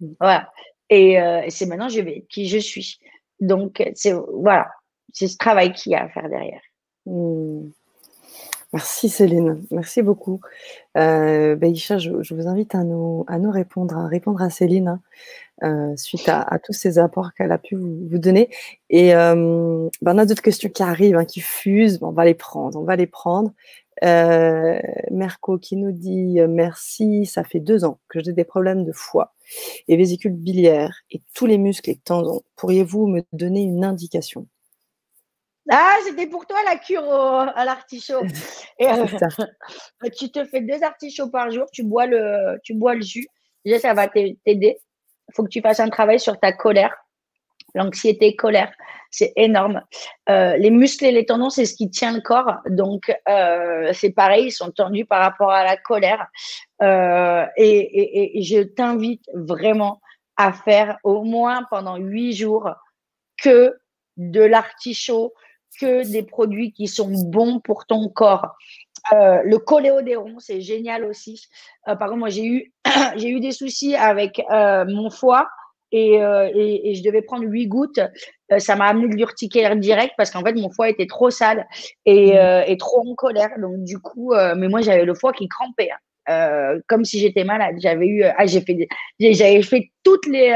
Mmh. 0.00 0.06
Voilà. 0.20 0.50
Et, 0.90 1.20
euh, 1.20 1.42
et 1.42 1.50
c'est 1.50 1.66
maintenant 1.66 1.88
je 1.88 2.00
vais 2.00 2.26
qui 2.28 2.48
je 2.48 2.58
suis. 2.58 2.98
Donc 3.40 3.82
c'est 3.94 4.14
voilà, 4.32 4.68
c'est 5.12 5.28
ce 5.28 5.36
travail 5.36 5.72
qu'il 5.72 5.92
y 5.92 5.94
a 5.94 6.04
à 6.04 6.08
faire 6.08 6.28
derrière. 6.28 6.62
Mmh. 7.06 7.68
Merci 8.74 9.08
Céline, 9.08 9.64
merci 9.70 10.02
beaucoup. 10.02 10.40
Euh, 10.98 11.56
bah, 11.56 11.68
je, 11.72 12.34
vous 12.34 12.48
invite 12.48 12.74
à 12.74 12.84
nous, 12.84 13.24
à 13.26 13.38
nous 13.38 13.50
répondre, 13.50 13.96
à 13.96 14.06
répondre 14.06 14.42
à 14.42 14.50
Céline 14.50 14.88
hein, 14.88 15.00
euh, 15.62 15.96
suite 15.96 16.28
à, 16.28 16.58
tous 16.62 16.74
ces 16.74 16.98
apports 16.98 17.32
qu'elle 17.32 17.50
a 17.50 17.56
pu 17.56 17.76
vous, 17.76 18.18
donner. 18.18 18.50
Et 18.90 19.14
euh, 19.14 19.88
bah, 20.02 20.12
on 20.14 20.18
a 20.18 20.26
d'autres 20.26 20.42
questions 20.42 20.68
qui 20.68 20.82
arrivent, 20.82 21.16
hein, 21.16 21.24
qui 21.24 21.40
fusent. 21.40 21.98
on 22.02 22.10
va 22.10 22.26
les 22.26 22.34
prendre, 22.34 22.78
on 22.78 22.84
va 22.84 22.96
les 22.96 23.06
prendre. 23.06 23.52
Euh, 24.04 24.80
Merco 25.10 25.58
qui 25.58 25.76
nous 25.76 25.92
dit 25.92 26.38
merci, 26.48 27.26
ça 27.26 27.44
fait 27.44 27.60
deux 27.60 27.84
ans 27.84 27.98
que 28.08 28.20
j'ai 28.22 28.32
des 28.32 28.44
problèmes 28.44 28.84
de 28.84 28.92
foie 28.92 29.34
et 29.88 29.96
vésicule 29.96 30.32
biliaire 30.32 31.00
et 31.10 31.20
tous 31.34 31.46
les 31.46 31.58
muscles 31.58 31.90
et 31.90 31.96
tendons. 31.96 32.42
Pourriez-vous 32.56 33.06
me 33.06 33.22
donner 33.32 33.62
une 33.62 33.84
indication? 33.84 34.46
Ah, 35.70 35.96
c'était 36.04 36.26
pour 36.26 36.46
toi 36.46 36.58
la 36.64 36.76
cure 36.76 37.04
à 37.12 37.64
l'artichaut. 37.64 38.22
Euh, 38.80 39.06
tu 40.16 40.30
te 40.30 40.44
fais 40.44 40.60
deux 40.60 40.84
artichauts 40.84 41.30
par 41.30 41.50
jour, 41.50 41.66
tu 41.72 41.82
bois 41.82 42.06
le, 42.06 42.60
tu 42.62 42.74
bois 42.74 42.94
le 42.94 43.00
jus. 43.00 43.26
Déjà, 43.64 43.80
ça 43.80 43.92
va 43.92 44.06
t'aider. 44.06 44.36
Il 44.46 45.34
faut 45.34 45.42
que 45.42 45.48
tu 45.48 45.60
fasses 45.60 45.80
un 45.80 45.88
travail 45.88 46.20
sur 46.20 46.38
ta 46.38 46.52
colère, 46.52 46.94
l'anxiété, 47.74 48.36
colère. 48.36 48.72
C'est 49.10 49.32
énorme. 49.36 49.82
Euh, 50.28 50.56
les 50.56 50.70
muscles 50.70 51.06
et 51.06 51.12
les 51.12 51.24
tendons, 51.24 51.50
c'est 51.50 51.64
ce 51.64 51.74
qui 51.74 51.90
tient 51.90 52.12
le 52.12 52.20
corps. 52.20 52.56
Donc, 52.68 53.14
euh, 53.28 53.90
c'est 53.94 54.10
pareil, 54.10 54.46
ils 54.46 54.52
sont 54.52 54.70
tendus 54.70 55.06
par 55.06 55.20
rapport 55.20 55.50
à 55.50 55.64
la 55.64 55.76
colère. 55.76 56.26
et, 56.82 58.38
et 58.38 58.42
je 58.42 58.62
t'invite 58.62 59.24
vraiment 59.34 60.00
à 60.36 60.52
faire 60.52 60.98
au 61.02 61.24
moins 61.24 61.64
pendant 61.70 61.96
huit 61.96 62.34
jours 62.34 62.70
que 63.42 63.76
de 64.16 64.40
l'artichaut, 64.40 65.32
que 65.80 66.10
des 66.10 66.22
produits 66.22 66.72
qui 66.72 66.88
sont 66.88 67.10
bons 67.10 67.60
pour 67.60 67.86
ton 67.86 68.08
corps. 68.08 68.56
Euh, 69.12 69.42
le 69.44 69.58
coléodéron, 69.58 70.38
c'est 70.38 70.60
génial 70.60 71.04
aussi. 71.04 71.46
Euh, 71.88 71.96
par 71.96 72.08
exemple, 72.08 72.20
moi, 72.20 72.28
j'ai 73.16 73.30
eu, 73.30 73.40
des 73.40 73.52
soucis 73.52 73.94
avec 73.94 74.42
euh, 74.50 74.84
mon 74.86 75.10
foie 75.10 75.48
et, 75.92 76.14
et, 76.14 76.90
et, 76.90 76.94
je 76.94 77.02
devais 77.02 77.22
prendre 77.22 77.44
huit 77.44 77.66
gouttes. 77.66 78.00
ça 78.58 78.76
m'a 78.76 78.86
amené 78.86 79.08
de 79.08 79.16
l'urticaire 79.16 79.76
direct 79.76 80.14
parce 80.16 80.30
qu'en 80.30 80.42
fait, 80.42 80.54
mon 80.54 80.70
foie 80.70 80.88
était 80.90 81.06
trop 81.06 81.30
sale 81.30 81.66
et, 82.04 82.32
mmh. 82.32 82.64
et 82.66 82.76
trop 82.76 83.08
en 83.08 83.14
colère. 83.14 83.50
Donc, 83.58 83.84
du 83.84 83.98
coup, 83.98 84.34
mais 84.56 84.68
moi, 84.68 84.80
j'avais 84.80 85.04
le 85.04 85.14
foie 85.14 85.32
qui 85.32 85.48
crampait. 85.48 85.90
Hein. 86.26 86.80
comme 86.88 87.04
si 87.04 87.18
j'étais 87.20 87.44
malade. 87.44 87.76
J'avais 87.78 88.06
eu, 88.06 88.22
ah, 88.24 88.46
j'ai 88.46 88.60
fait, 88.60 88.86
j'avais 89.18 89.62
fait 89.62 89.90
toutes 90.04 90.26
les, 90.26 90.52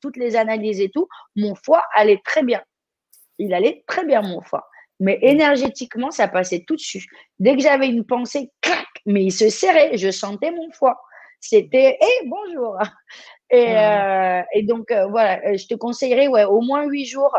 toutes 0.00 0.16
les 0.16 0.36
analyses 0.36 0.80
et 0.80 0.90
tout. 0.90 1.08
Mon 1.34 1.54
foie 1.54 1.82
allait 1.94 2.20
très 2.24 2.42
bien 2.42 2.62
il 3.38 3.54
allait 3.54 3.84
très 3.86 4.04
bien, 4.04 4.22
mon 4.22 4.40
foie. 4.40 4.68
Mais 5.00 5.18
mm. 5.22 5.26
énergétiquement, 5.26 6.10
ça 6.10 6.28
passait 6.28 6.64
tout 6.66 6.76
dessus. 6.76 7.06
Dès 7.38 7.56
que 7.56 7.62
j'avais 7.62 7.88
une 7.88 8.04
pensée, 8.04 8.50
clac, 8.60 8.86
mais 9.06 9.24
il 9.24 9.32
se 9.32 9.48
serrait. 9.48 9.96
Je 9.96 10.10
sentais 10.10 10.50
mon 10.50 10.70
foie. 10.72 11.00
C'était, 11.46 11.98
hé, 12.00 12.26
bonjour. 12.26 12.78
Et, 13.50 13.76
euh, 13.76 14.40
et 14.54 14.62
donc, 14.62 14.90
euh, 14.90 15.06
voilà, 15.08 15.38
euh, 15.46 15.58
je 15.58 15.66
te 15.66 15.74
conseillerais 15.74 16.26
ouais, 16.26 16.44
au 16.44 16.62
moins 16.62 16.84
huit 16.84 17.04
jours 17.04 17.36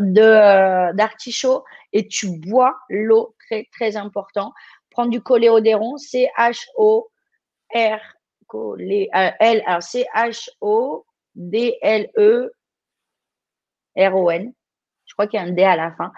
de 0.00 0.92
d'artichaut 0.94 1.62
et 1.92 2.08
tu 2.08 2.36
bois 2.40 2.76
l'eau, 2.90 3.36
très, 3.46 3.68
très 3.70 3.96
important. 3.96 4.52
Prends 4.90 5.06
du 5.06 5.22
coléodéron, 5.22 5.96
C-H-O-R, 5.96 7.08
L, 9.38 9.62
alors 9.64 9.82
C-H-O-D-L-E-R-O-N. 9.84 11.04
Je 15.06 15.12
crois 15.14 15.28
qu'il 15.28 15.38
y 15.38 15.42
a 15.42 15.46
un 15.46 15.52
D 15.52 15.62
à 15.62 15.76
la 15.76 15.92
fin. 15.92 16.12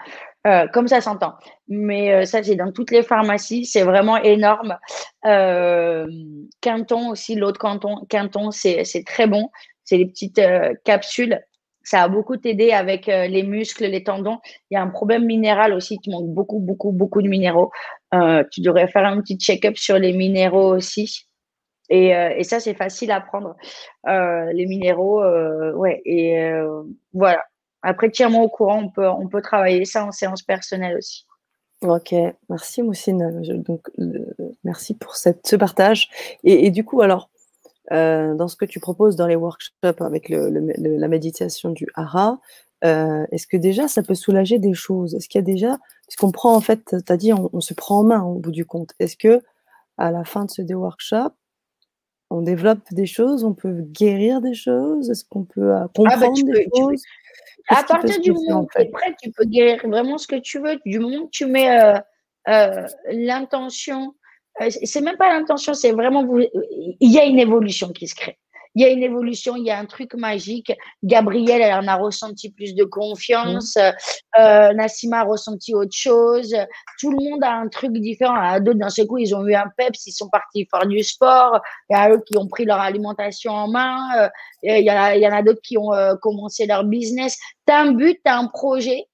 Euh, 0.47 0.65
comme 0.67 0.87
ça 0.87 1.01
s'entend. 1.01 1.33
Mais 1.67 2.13
euh, 2.13 2.25
ça, 2.25 2.41
c'est 2.41 2.55
dans 2.55 2.71
toutes 2.71 2.91
les 2.91 3.03
pharmacies. 3.03 3.65
C'est 3.65 3.83
vraiment 3.83 4.17
énorme. 4.17 4.77
Euh, 5.25 6.07
Quinton 6.61 7.09
aussi, 7.09 7.35
l'autre 7.35 7.59
canton, 7.59 8.05
Quinton, 8.09 8.51
c'est 8.51 9.03
très 9.05 9.27
bon. 9.27 9.49
C'est 9.83 9.97
les 9.97 10.05
petites 10.05 10.41
capsules. 10.85 11.41
Ça 11.83 12.03
a 12.03 12.07
beaucoup 12.09 12.35
t'aider 12.35 12.71
avec 12.71 13.05
les 13.07 13.43
muscles, 13.43 13.85
les 13.85 14.03
tendons. 14.03 14.39
Il 14.69 14.75
y 14.75 14.77
a 14.77 14.81
un 14.81 14.89
problème 14.89 15.25
minéral 15.25 15.73
aussi. 15.73 15.97
Tu 15.99 16.09
manques 16.09 16.33
beaucoup, 16.33 16.59
beaucoup, 16.59 16.91
beaucoup 16.91 17.21
de 17.21 17.29
minéraux. 17.29 17.71
tu 18.51 18.61
devrais 18.61 18.89
faire 18.89 19.05
un 19.05 19.21
petit 19.21 19.37
check-up 19.37 19.77
sur 19.77 19.97
les 19.97 20.11
minéraux 20.11 20.75
aussi. 20.75 21.27
Et, 21.89 22.09
et 22.09 22.43
ça, 22.43 22.59
c'est 22.59 22.73
facile 22.73 23.11
à 23.11 23.21
prendre. 23.21 23.55
les 24.05 24.65
minéraux, 24.65 25.23
ouais. 25.75 26.01
Et 26.03 26.51
voilà. 27.13 27.45
Après, 27.87 28.11
tiens-moi 28.11 28.43
au 28.43 28.49
courant, 28.49 28.83
on 28.83 28.89
peut, 28.89 29.07
on 29.07 29.29
peut 29.29 29.41
travailler 29.41 29.85
ça 29.85 30.05
en 30.05 30.11
séance 30.11 30.43
personnelle 30.43 30.97
aussi. 30.97 31.25
Ok, 31.81 32.13
merci 32.49 32.83
Moussine. 32.83 33.41
donc, 33.61 33.87
merci 34.65 34.93
pour 34.93 35.15
cette, 35.15 35.47
ce 35.47 35.55
partage. 35.55 36.09
Et, 36.43 36.69
du 36.69 36.83
coup, 36.83 37.01
alors, 37.01 37.29
euh, 37.93 38.35
dans 38.35 38.49
ce 38.49 38.57
que 38.57 38.65
tu 38.65 38.81
proposes 38.81 39.15
dans 39.15 39.25
les 39.25 39.37
workshops 39.37 40.01
avec 40.01 40.27
le, 40.27 40.49
la 40.49 41.07
méditation 41.07 41.69
du 41.69 41.87
hara, 41.95 42.41
euh, 42.83 43.25
est-ce 43.31 43.47
que 43.47 43.55
déjà 43.55 43.87
ça 43.87 44.03
peut 44.03 44.15
soulager 44.15 44.59
des 44.59 44.73
choses? 44.73 45.15
Est-ce 45.15 45.29
qu'il 45.29 45.39
y 45.39 45.43
a 45.43 45.45
déjà, 45.45 45.77
puisqu'on 46.07 46.31
prend 46.31 46.55
en 46.55 46.61
fait, 46.61 46.93
tu 47.05 47.13
as 47.13 47.17
dit, 47.17 47.31
on, 47.31 47.61
se 47.61 47.73
prend 47.73 47.99
en 47.99 48.03
main 48.03 48.21
au 48.21 48.35
bout 48.35 48.51
du 48.51 48.65
compte. 48.65 48.91
Est-ce 48.99 49.15
que 49.15 49.39
à 49.97 50.11
la 50.11 50.25
fin 50.25 50.43
de 50.43 50.51
ce 50.51 50.61
workshop, 50.73 51.31
on 52.29 52.41
développe 52.41 52.81
des 52.91 53.05
choses, 53.05 53.45
on 53.45 53.53
peut 53.53 53.81
guérir 53.81 54.41
des 54.41 54.55
choses? 54.55 55.09
Est-ce 55.09 55.23
qu'on 55.23 55.45
peut 55.45 55.71
euh, 55.71 55.77
ah, 55.77 55.85
bah, 55.85 55.91
comprendre 55.95 56.43
des 56.43 56.67
choses? 56.75 57.01
À 57.67 57.83
partir 57.83 58.19
du 58.21 58.31
moment 58.31 58.61
où 58.61 58.67
tu 58.73 58.81
es 58.81 58.85
prêt, 58.89 59.15
tu 59.21 59.31
peux 59.31 59.45
guérir 59.45 59.87
vraiment 59.87 60.17
ce 60.17 60.27
que 60.27 60.37
tu 60.37 60.59
veux. 60.59 60.79
Du 60.85 60.99
moment 60.99 61.25
que 61.25 61.31
tu 61.31 61.45
mets 61.45 61.79
euh, 61.79 61.99
euh, 62.49 62.87
l'intention, 63.11 64.15
euh, 64.61 64.69
c'est 64.69 65.01
même 65.01 65.17
pas 65.17 65.29
l'intention, 65.29 65.73
c'est 65.73 65.91
vraiment 65.91 66.25
il 66.99 67.11
y 67.11 67.19
a 67.19 67.25
une 67.25 67.39
évolution 67.39 67.89
qui 67.89 68.07
se 68.07 68.15
crée 68.15 68.37
il 68.77 68.81
y 68.81 68.85
a 68.85 68.89
une 68.89 69.01
évolution, 69.01 69.55
il 69.55 69.65
y 69.65 69.71
a 69.71 69.79
un 69.79 69.85
truc 69.85 70.13
magique. 70.13 70.71
Gabrielle, 71.01 71.63
elle 71.63 71.73
en 71.73 71.87
a 71.87 71.95
ressenti 71.95 72.51
plus 72.51 72.75
de 72.75 72.83
confiance. 72.83 73.75
Mmh. 73.75 74.39
Euh, 74.39 74.73
Nassima 74.73 75.21
a 75.21 75.23
ressenti 75.23 75.73
autre 75.73 75.95
chose. 75.95 76.55
Tout 76.99 77.09
le 77.09 77.17
monde 77.27 77.43
a 77.43 77.53
un 77.53 77.69
truc 77.69 77.91
différent. 77.93 78.59
D'autres, 78.59 78.77
d'un 78.77 78.89
seul 78.89 79.07
coup, 79.07 79.17
ils 79.17 79.33
ont 79.35 79.43
eu 79.47 79.55
un 79.55 79.65
peps, 79.75 80.05
ils 80.05 80.11
sont 80.11 80.29
partis 80.29 80.67
faire 80.69 80.85
du 80.85 81.01
sport. 81.01 81.59
Il 81.89 81.97
y 81.97 81.99
a 81.99 82.11
eux 82.11 82.21
qui 82.23 82.37
ont 82.37 82.47
pris 82.47 82.65
leur 82.65 82.79
alimentation 82.79 83.51
en 83.51 83.67
main. 83.67 83.97
Euh, 84.15 84.29
il 84.61 84.85
y, 84.85 84.89
a, 84.91 85.15
il 85.15 85.23
y 85.23 85.27
en 85.27 85.33
a 85.33 85.41
d'autres 85.41 85.61
qui 85.63 85.79
ont 85.79 85.91
euh, 85.93 86.13
commencé 86.21 86.67
leur 86.67 86.83
business. 86.83 87.35
Tu 87.65 87.73
as 87.73 87.79
un 87.79 87.93
but, 87.93 88.19
tu 88.23 88.31
as 88.31 88.37
un 88.37 88.45
projet. 88.45 89.05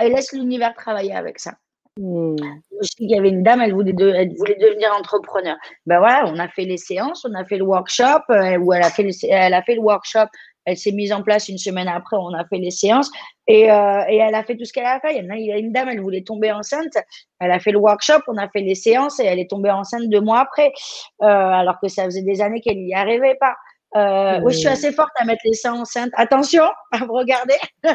Et 0.00 0.08
laisse 0.08 0.32
l'univers 0.32 0.74
travailler 0.74 1.14
avec 1.16 1.40
ça. 1.40 1.54
Mmh. 1.98 2.36
Je 2.80 2.86
sais 2.86 2.96
qu'il 2.96 3.10
y 3.10 3.18
avait 3.18 3.28
une 3.28 3.42
dame, 3.42 3.60
elle 3.60 3.74
voulait, 3.74 3.94
elle 3.98 4.34
voulait 4.34 4.56
devenir 4.56 4.90
entrepreneur. 4.98 5.56
Ben 5.84 5.98
voilà, 5.98 6.24
on 6.26 6.38
a 6.38 6.48
fait 6.48 6.64
les 6.64 6.78
séances, 6.78 7.26
on 7.28 7.34
a 7.34 7.44
fait 7.44 7.58
le 7.58 7.64
workshop, 7.64 8.22
euh, 8.30 8.56
où 8.56 8.72
elle 8.72 8.82
a 8.82 8.90
fait 8.90 9.02
le, 9.02 9.10
elle 9.28 9.52
a 9.52 9.62
fait 9.62 9.74
le 9.74 9.82
workshop, 9.82 10.26
elle 10.64 10.78
s'est 10.78 10.92
mise 10.92 11.12
en 11.12 11.22
place 11.22 11.48
une 11.48 11.58
semaine 11.58 11.88
après, 11.88 12.16
on 12.16 12.32
a 12.32 12.46
fait 12.46 12.56
les 12.56 12.70
séances 12.70 13.10
et, 13.46 13.70
euh, 13.70 14.04
et 14.08 14.16
elle 14.16 14.34
a 14.34 14.42
fait 14.42 14.56
tout 14.56 14.64
ce 14.64 14.72
qu'elle 14.72 14.86
a 14.86 15.00
fait. 15.00 15.16
Il 15.16 15.26
y, 15.26 15.30
a, 15.30 15.36
il 15.36 15.46
y 15.46 15.52
a 15.52 15.58
une 15.58 15.72
dame, 15.72 15.90
elle 15.90 16.00
voulait 16.00 16.22
tomber 16.22 16.50
enceinte, 16.50 16.96
elle 17.40 17.50
a 17.50 17.60
fait 17.60 17.72
le 17.72 17.78
workshop, 17.78 18.20
on 18.26 18.38
a 18.38 18.48
fait 18.48 18.62
les 18.62 18.74
séances 18.74 19.20
et 19.20 19.26
elle 19.26 19.38
est 19.38 19.50
tombée 19.50 19.70
enceinte 19.70 20.08
deux 20.08 20.20
mois 20.20 20.40
après, 20.40 20.72
euh, 21.22 21.26
alors 21.26 21.78
que 21.78 21.88
ça 21.88 22.04
faisait 22.04 22.22
des 22.22 22.40
années 22.40 22.60
qu'elle 22.62 22.78
n'y 22.78 22.94
arrivait 22.94 23.36
pas. 23.38 23.54
Euh, 23.94 24.40
oui, 24.42 24.52
je 24.52 24.58
suis 24.58 24.68
assez 24.68 24.90
forte 24.92 25.10
à 25.16 25.24
mettre 25.24 25.42
les 25.44 25.52
seins 25.52 25.74
enceintes. 25.74 26.12
Attention 26.14 26.64
à 26.92 27.00
me 27.00 27.12
regarder. 27.12 27.56
ouais, 27.84 27.92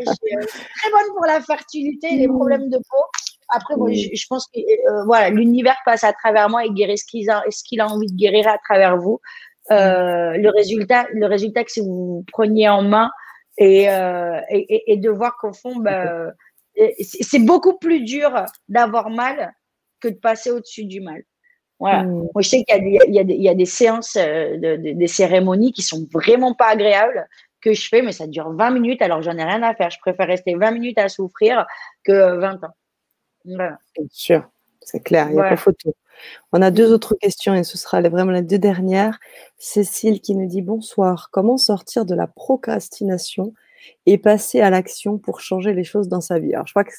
je 0.00 0.12
suis 0.12 0.36
euh, 0.36 0.46
très 0.46 0.90
bonne 0.90 1.14
pour 1.14 1.26
la 1.26 1.40
fertilité, 1.40 2.16
les 2.16 2.28
problèmes 2.28 2.70
de 2.70 2.78
peau. 2.78 3.04
Après, 3.50 3.76
moi, 3.76 3.92
je, 3.92 4.08
je, 4.12 4.26
pense 4.28 4.46
que 4.46 4.60
euh, 4.60 5.04
voilà, 5.04 5.28
l'univers 5.30 5.76
passe 5.84 6.04
à 6.04 6.12
travers 6.12 6.48
moi 6.48 6.64
et 6.64 6.70
guérit 6.70 6.98
ce 6.98 7.04
qu'il 7.04 7.28
a, 7.30 7.42
ce 7.50 7.62
qu'il 7.64 7.80
a 7.80 7.88
envie 7.88 8.06
de 8.06 8.16
guérir 8.16 8.48
à 8.48 8.58
travers 8.58 8.96
vous. 8.96 9.20
Euh, 9.70 10.36
le 10.36 10.48
résultat, 10.50 11.06
le 11.12 11.26
résultat 11.26 11.64
que 11.64 11.70
si 11.70 11.80
vous 11.80 12.24
preniez 12.32 12.68
en 12.68 12.82
main 12.82 13.10
et, 13.58 13.90
euh, 13.90 14.40
et, 14.50 14.92
et, 14.92 14.96
de 14.96 15.10
voir 15.10 15.36
qu'au 15.36 15.52
fond, 15.52 15.76
bah, 15.76 16.32
c'est 17.00 17.44
beaucoup 17.44 17.76
plus 17.78 18.00
dur 18.02 18.44
d'avoir 18.68 19.10
mal 19.10 19.52
que 20.00 20.08
de 20.08 20.14
passer 20.14 20.50
au-dessus 20.50 20.86
du 20.86 21.00
mal. 21.00 21.22
Voilà. 21.80 22.04
Mmh. 22.04 22.28
Moi, 22.34 22.42
je 22.42 22.48
sais 22.48 22.64
qu'il 22.64 22.86
y, 22.86 23.18
y, 23.18 23.42
y, 23.42 23.48
a 23.48 23.54
des 23.54 23.66
séances, 23.66 24.16
euh, 24.16 24.56
de, 24.56 24.76
de, 24.76 24.92
des 24.92 25.06
cérémonies 25.06 25.72
qui 25.72 25.82
sont 25.82 26.06
vraiment 26.12 26.54
pas 26.54 26.68
agréables 26.68 27.26
que 27.60 27.74
je 27.74 27.88
fais, 27.88 28.02
mais 28.02 28.12
ça 28.12 28.26
dure 28.26 28.52
20 28.52 28.70
minutes, 28.70 29.02
alors 29.02 29.22
j'en 29.22 29.36
ai 29.36 29.44
rien 29.44 29.62
à 29.62 29.74
faire. 29.74 29.90
Je 29.90 29.98
préfère 29.98 30.26
rester 30.26 30.54
20 30.54 30.70
minutes 30.72 30.98
à 30.98 31.08
souffrir 31.08 31.66
que 32.04 32.38
20 32.38 32.64
ans. 32.64 32.74
Voilà. 33.44 33.78
Bien 33.96 34.06
sûr, 34.10 34.48
c'est 34.80 35.00
clair, 35.00 35.26
il 35.28 35.32
n'y 35.32 35.38
a 35.38 35.42
voilà. 35.42 35.50
pas 35.50 35.56
photo. 35.56 35.94
On 36.52 36.60
a 36.60 36.70
deux 36.70 36.92
autres 36.92 37.14
questions 37.14 37.54
et 37.54 37.64
ce 37.64 37.78
sera 37.78 38.02
vraiment 38.02 38.32
les 38.32 38.42
deux 38.42 38.58
dernières. 38.58 39.18
Cécile 39.56 40.20
qui 40.20 40.34
nous 40.34 40.46
dit 40.46 40.60
bonsoir. 40.60 41.30
Comment 41.32 41.56
sortir 41.56 42.04
de 42.04 42.14
la 42.14 42.26
procrastination 42.26 43.54
et 44.04 44.18
passer 44.18 44.60
à 44.60 44.68
l'action 44.68 45.16
pour 45.16 45.40
changer 45.40 45.72
les 45.72 45.84
choses 45.84 46.08
dans 46.08 46.20
sa 46.20 46.38
vie? 46.38 46.52
Alors, 46.52 46.66
je 46.66 46.72
crois 46.74 46.84
que 46.84 46.92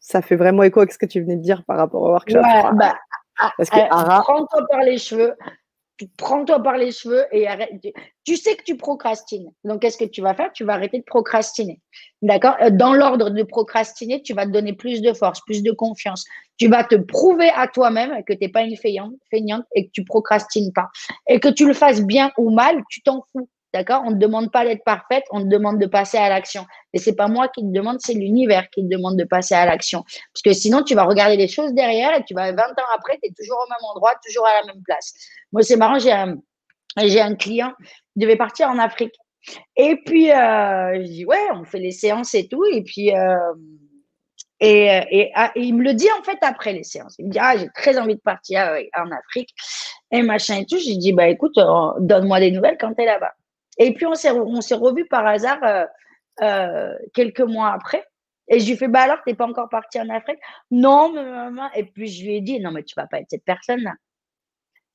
ça 0.00 0.22
fait 0.22 0.36
vraiment 0.36 0.62
écho 0.62 0.78
avec 0.78 0.92
ce 0.92 0.98
que 0.98 1.06
tu 1.06 1.20
venais 1.20 1.36
de 1.36 1.42
dire 1.42 1.64
par 1.64 1.76
rapport 1.76 2.02
au 2.02 2.10
workshop. 2.10 2.38
Ouais, 2.38 2.62
bah, 2.74 2.94
parce 3.56 3.70
que 3.70 3.78
Ara... 3.90 4.22
Prends-toi 4.22 4.66
par 4.70 4.80
les 4.80 4.98
cheveux. 4.98 5.34
Prends-toi 6.16 6.62
par 6.62 6.76
les 6.76 6.92
cheveux 6.92 7.26
et 7.32 7.48
arrête. 7.48 7.72
Tu 8.24 8.36
sais 8.36 8.54
que 8.54 8.62
tu 8.62 8.76
procrastines. 8.76 9.50
Donc, 9.64 9.82
qu'est-ce 9.82 9.98
que 9.98 10.04
tu 10.04 10.22
vas 10.22 10.32
faire? 10.32 10.52
Tu 10.52 10.62
vas 10.62 10.74
arrêter 10.74 10.98
de 10.98 11.04
procrastiner. 11.04 11.80
D'accord? 12.22 12.54
Dans 12.70 12.92
l'ordre 12.92 13.30
de 13.30 13.42
procrastiner, 13.42 14.22
tu 14.22 14.32
vas 14.32 14.46
te 14.46 14.52
donner 14.52 14.74
plus 14.74 15.02
de 15.02 15.12
force, 15.12 15.40
plus 15.40 15.62
de 15.64 15.72
confiance. 15.72 16.24
Tu 16.56 16.68
vas 16.68 16.84
te 16.84 16.94
prouver 16.94 17.50
à 17.56 17.66
toi-même 17.66 18.22
que 18.24 18.32
tu 18.32 18.38
n'es 18.42 18.48
pas 18.48 18.62
une 18.62 18.76
feignante, 18.76 19.14
feignante 19.28 19.64
et 19.74 19.86
que 19.86 19.90
tu 19.92 20.04
procrastines 20.04 20.72
pas. 20.72 20.88
Et 21.28 21.40
que 21.40 21.48
tu 21.48 21.66
le 21.66 21.74
fasses 21.74 22.02
bien 22.02 22.30
ou 22.38 22.50
mal, 22.50 22.80
tu 22.88 23.02
t'en 23.02 23.24
fous. 23.32 23.48
D'accord? 23.74 24.02
On 24.06 24.12
ne 24.12 24.16
demande 24.16 24.50
pas 24.50 24.64
d'être 24.64 24.82
parfaite, 24.82 25.24
on 25.30 25.42
te 25.42 25.46
demande 25.46 25.78
de 25.78 25.86
passer 25.86 26.16
à 26.16 26.28
l'action. 26.30 26.64
Et 26.94 26.98
c'est 26.98 27.14
pas 27.14 27.28
moi 27.28 27.48
qui 27.48 27.60
te 27.60 27.70
demande, 27.70 27.98
c'est 28.00 28.14
l'univers 28.14 28.70
qui 28.70 28.82
te 28.82 28.88
demande 28.88 29.18
de 29.18 29.24
passer 29.24 29.54
à 29.54 29.66
l'action. 29.66 30.04
Parce 30.32 30.42
que 30.42 30.52
sinon, 30.54 30.82
tu 30.82 30.94
vas 30.94 31.04
regarder 31.04 31.36
les 31.36 31.48
choses 31.48 31.74
derrière 31.74 32.16
et 32.16 32.24
tu 32.24 32.34
vas 32.34 32.50
20 32.50 32.62
ans 32.62 32.88
après, 32.94 33.18
tu 33.22 33.28
es 33.28 33.32
toujours 33.38 33.58
au 33.58 33.68
même 33.68 33.90
endroit, 33.90 34.14
toujours 34.26 34.46
à 34.46 34.60
la 34.60 34.72
même 34.72 34.82
place. 34.82 35.12
Moi, 35.52 35.62
c'est 35.62 35.76
marrant, 35.76 35.98
j'ai 35.98 36.12
un, 36.12 37.34
client, 37.34 37.72
il 38.16 38.22
devait 38.22 38.36
partir 38.36 38.68
en 38.70 38.78
Afrique. 38.78 39.14
Et 39.76 39.96
puis, 40.04 40.30
euh, 40.30 41.02
je 41.02 41.06
dis, 41.06 41.26
ouais, 41.26 41.48
on 41.54 41.64
fait 41.64 41.78
les 41.78 41.92
séances 41.92 42.34
et 42.34 42.48
tout. 42.48 42.64
Et 42.72 42.82
puis, 42.82 43.14
euh, 43.14 43.36
et, 44.60 44.86
et, 45.10 45.32
il 45.56 45.74
me 45.76 45.84
le 45.84 45.94
dit 45.94 46.08
en 46.18 46.22
fait 46.22 46.38
après 46.40 46.72
les 46.72 46.82
séances. 46.82 47.14
Il 47.18 47.26
me 47.26 47.30
dit, 47.30 47.38
ah, 47.38 47.56
j'ai 47.56 47.68
très 47.74 47.98
envie 47.98 48.16
de 48.16 48.20
partir 48.20 48.60
en 48.96 49.10
Afrique 49.12 49.54
et 50.10 50.22
machin 50.22 50.56
et 50.56 50.66
tout. 50.66 50.78
J'ai 50.78 50.96
dit, 50.96 51.12
bah 51.12 51.28
écoute, 51.28 51.54
donne-moi 52.00 52.40
des 52.40 52.50
nouvelles 52.50 52.76
quand 52.80 52.94
tu 52.94 53.02
es 53.02 53.06
là-bas. 53.06 53.32
Et 53.78 53.94
puis, 53.94 54.06
on 54.06 54.14
s'est, 54.14 54.30
on 54.30 54.60
s'est 54.60 54.74
revus 54.74 55.06
par 55.06 55.26
hasard 55.26 55.58
euh, 55.64 55.84
euh, 56.42 56.94
quelques 57.14 57.40
mois 57.40 57.72
après. 57.72 58.04
Et 58.48 58.60
je 58.60 58.68
lui 58.70 58.76
fais, 58.76 58.88
bah 58.88 59.02
alors, 59.02 59.18
t'es 59.26 59.34
pas 59.34 59.46
encore 59.46 59.68
parti 59.68 60.00
en 60.00 60.08
Afrique? 60.08 60.38
Non, 60.70 61.12
mais 61.12 61.22
maman. 61.22 61.70
Et 61.74 61.84
puis, 61.84 62.08
je 62.08 62.24
lui 62.24 62.36
ai 62.36 62.40
dit, 62.40 62.60
non, 62.60 62.70
mais 62.72 62.82
tu 62.82 62.94
vas 62.96 63.06
pas 63.06 63.20
être 63.20 63.30
cette 63.30 63.44
personne-là. 63.44 63.94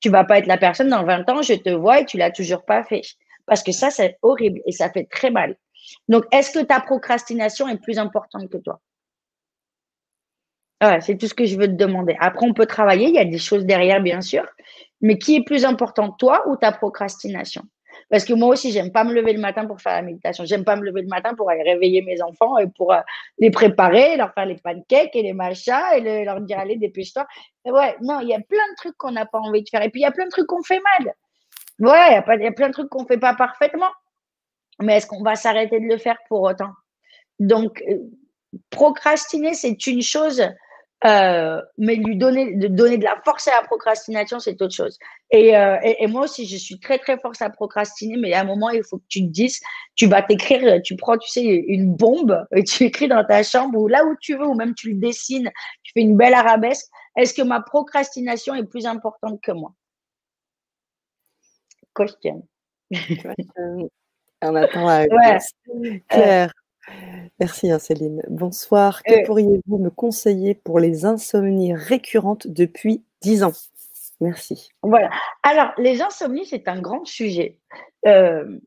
Tu 0.00 0.10
vas 0.10 0.24
pas 0.24 0.38
être 0.38 0.46
la 0.46 0.58
personne 0.58 0.88
dans 0.88 1.04
20 1.04 1.28
ans, 1.30 1.42
je 1.42 1.54
te 1.54 1.70
vois 1.70 2.00
et 2.00 2.04
tu 2.04 2.18
l'as 2.18 2.30
toujours 2.30 2.64
pas 2.64 2.82
fait. 2.84 3.02
Parce 3.46 3.62
que 3.62 3.72
ça, 3.72 3.90
c'est 3.90 4.18
horrible 4.22 4.60
et 4.66 4.72
ça 4.72 4.90
fait 4.90 5.08
très 5.10 5.30
mal. 5.30 5.56
Donc, 6.08 6.24
est-ce 6.32 6.58
que 6.58 6.64
ta 6.64 6.80
procrastination 6.80 7.68
est 7.68 7.80
plus 7.80 7.98
importante 7.98 8.50
que 8.50 8.58
toi? 8.58 8.80
Ouais, 10.82 11.00
c'est 11.00 11.16
tout 11.16 11.26
ce 11.26 11.34
que 11.34 11.44
je 11.44 11.56
veux 11.56 11.66
te 11.68 11.72
demander. 11.72 12.16
Après, 12.20 12.46
on 12.46 12.52
peut 12.52 12.66
travailler, 12.66 13.08
il 13.08 13.14
y 13.14 13.18
a 13.18 13.24
des 13.24 13.38
choses 13.38 13.64
derrière, 13.64 14.02
bien 14.02 14.20
sûr. 14.20 14.44
Mais 15.00 15.18
qui 15.18 15.36
est 15.36 15.44
plus 15.44 15.64
important, 15.64 16.10
toi 16.10 16.42
ou 16.48 16.56
ta 16.56 16.72
procrastination? 16.72 17.62
Parce 18.10 18.24
que 18.24 18.32
moi 18.32 18.48
aussi, 18.48 18.72
j'aime 18.72 18.92
pas 18.92 19.04
me 19.04 19.12
lever 19.12 19.32
le 19.32 19.40
matin 19.40 19.66
pour 19.66 19.80
faire 19.80 19.94
la 19.94 20.02
méditation. 20.02 20.44
J'aime 20.44 20.64
pas 20.64 20.76
me 20.76 20.82
lever 20.82 21.02
le 21.02 21.08
matin 21.08 21.34
pour 21.34 21.50
aller 21.50 21.62
réveiller 21.62 22.02
mes 22.02 22.20
enfants 22.22 22.58
et 22.58 22.66
pour 22.66 22.92
euh, 22.92 23.00
les 23.38 23.50
préparer, 23.50 24.16
leur 24.16 24.32
faire 24.34 24.46
les 24.46 24.56
pancakes 24.56 25.14
et 25.14 25.22
les 25.22 25.32
machins 25.32 25.74
et 25.96 26.00
le, 26.00 26.24
leur 26.24 26.40
dire 26.40 26.58
allez, 26.58 26.76
dépêche-toi. 26.76 27.26
Ouais, 27.64 27.96
non, 28.02 28.20
il 28.20 28.28
y 28.28 28.34
a 28.34 28.40
plein 28.40 28.68
de 28.70 28.76
trucs 28.76 28.96
qu'on 28.96 29.12
n'a 29.12 29.26
pas 29.26 29.38
envie 29.38 29.62
de 29.62 29.68
faire. 29.68 29.82
Et 29.82 29.90
puis, 29.90 30.00
il 30.00 30.04
y 30.04 30.06
a 30.06 30.12
plein 30.12 30.26
de 30.26 30.30
trucs 30.30 30.46
qu'on 30.46 30.62
fait 30.62 30.80
mal. 31.00 31.14
Ouais, 31.80 32.22
il 32.36 32.42
y, 32.42 32.46
a 32.46 32.52
plein 32.52 32.68
de 32.68 32.72
trucs 32.72 32.88
qu'on 32.88 33.06
fait 33.06 33.18
pas 33.18 33.34
parfaitement. 33.34 33.90
Mais 34.80 34.96
est-ce 34.96 35.06
qu'on 35.06 35.22
va 35.22 35.36
s'arrêter 35.36 35.80
de 35.80 35.86
le 35.86 35.98
faire 35.98 36.18
pour 36.28 36.42
autant? 36.42 36.70
Donc, 37.38 37.82
euh, 37.88 37.98
procrastiner, 38.70 39.54
c'est 39.54 39.86
une 39.86 40.02
chose 40.02 40.42
euh, 41.06 41.60
mais 41.76 41.96
lui 41.96 42.16
donner, 42.16 42.54
de 42.54 42.66
donner 42.68 42.96
de 42.96 43.04
la 43.04 43.20
force 43.24 43.46
à 43.48 43.60
la 43.60 43.66
procrastination, 43.66 44.38
c'est 44.40 44.60
autre 44.62 44.74
chose. 44.74 44.98
Et, 45.30 45.56
euh, 45.56 45.76
et, 45.82 46.02
et, 46.02 46.06
moi 46.06 46.22
aussi, 46.22 46.46
je 46.46 46.56
suis 46.56 46.80
très, 46.80 46.98
très 46.98 47.18
force 47.18 47.42
à 47.42 47.50
procrastiner, 47.50 48.16
mais 48.16 48.32
à 48.32 48.40
un 48.40 48.44
moment, 48.44 48.70
il 48.70 48.82
faut 48.82 48.98
que 48.98 49.04
tu 49.08 49.20
te 49.20 49.30
dises, 49.30 49.60
tu 49.96 50.06
vas 50.06 50.22
t'écrire, 50.22 50.80
tu 50.82 50.96
prends, 50.96 51.18
tu 51.18 51.28
sais, 51.28 51.42
une 51.42 51.94
bombe, 51.94 52.46
et 52.54 52.64
tu 52.64 52.84
écris 52.84 53.08
dans 53.08 53.24
ta 53.24 53.42
chambre 53.42 53.78
ou 53.78 53.86
là 53.86 54.04
où 54.06 54.16
tu 54.20 54.36
veux, 54.36 54.46
ou 54.46 54.54
même 54.54 54.74
tu 54.74 54.92
le 54.92 54.98
dessines, 54.98 55.50
tu 55.82 55.92
fais 55.92 56.00
une 56.00 56.16
belle 56.16 56.34
arabesque. 56.34 56.86
Est-ce 57.16 57.34
que 57.34 57.42
ma 57.42 57.60
procrastination 57.60 58.54
est 58.54 58.64
plus 58.64 58.86
importante 58.86 59.40
que 59.42 59.52
moi? 59.52 59.72
Question. 61.96 62.48
On 64.42 64.54
attend 64.54 64.86
la 64.86 65.06
ouais. 65.06 65.38
Claire. 66.08 66.52
Merci 67.40 67.70
hein, 67.70 67.78
Céline. 67.78 68.22
Bonsoir. 68.28 69.02
Que 69.02 69.12
euh, 69.12 69.26
pourriez-vous 69.26 69.78
me 69.78 69.90
conseiller 69.90 70.54
pour 70.54 70.78
les 70.78 71.04
insomnies 71.04 71.74
récurrentes 71.74 72.46
depuis 72.46 73.04
10 73.22 73.44
ans? 73.44 73.52
Merci. 74.20 74.70
Voilà. 74.82 75.10
Alors, 75.42 75.72
les 75.78 76.00
insomnies, 76.02 76.46
c'est 76.46 76.68
un 76.68 76.80
grand 76.80 77.04
sujet. 77.04 77.58
Euh, 78.06 78.58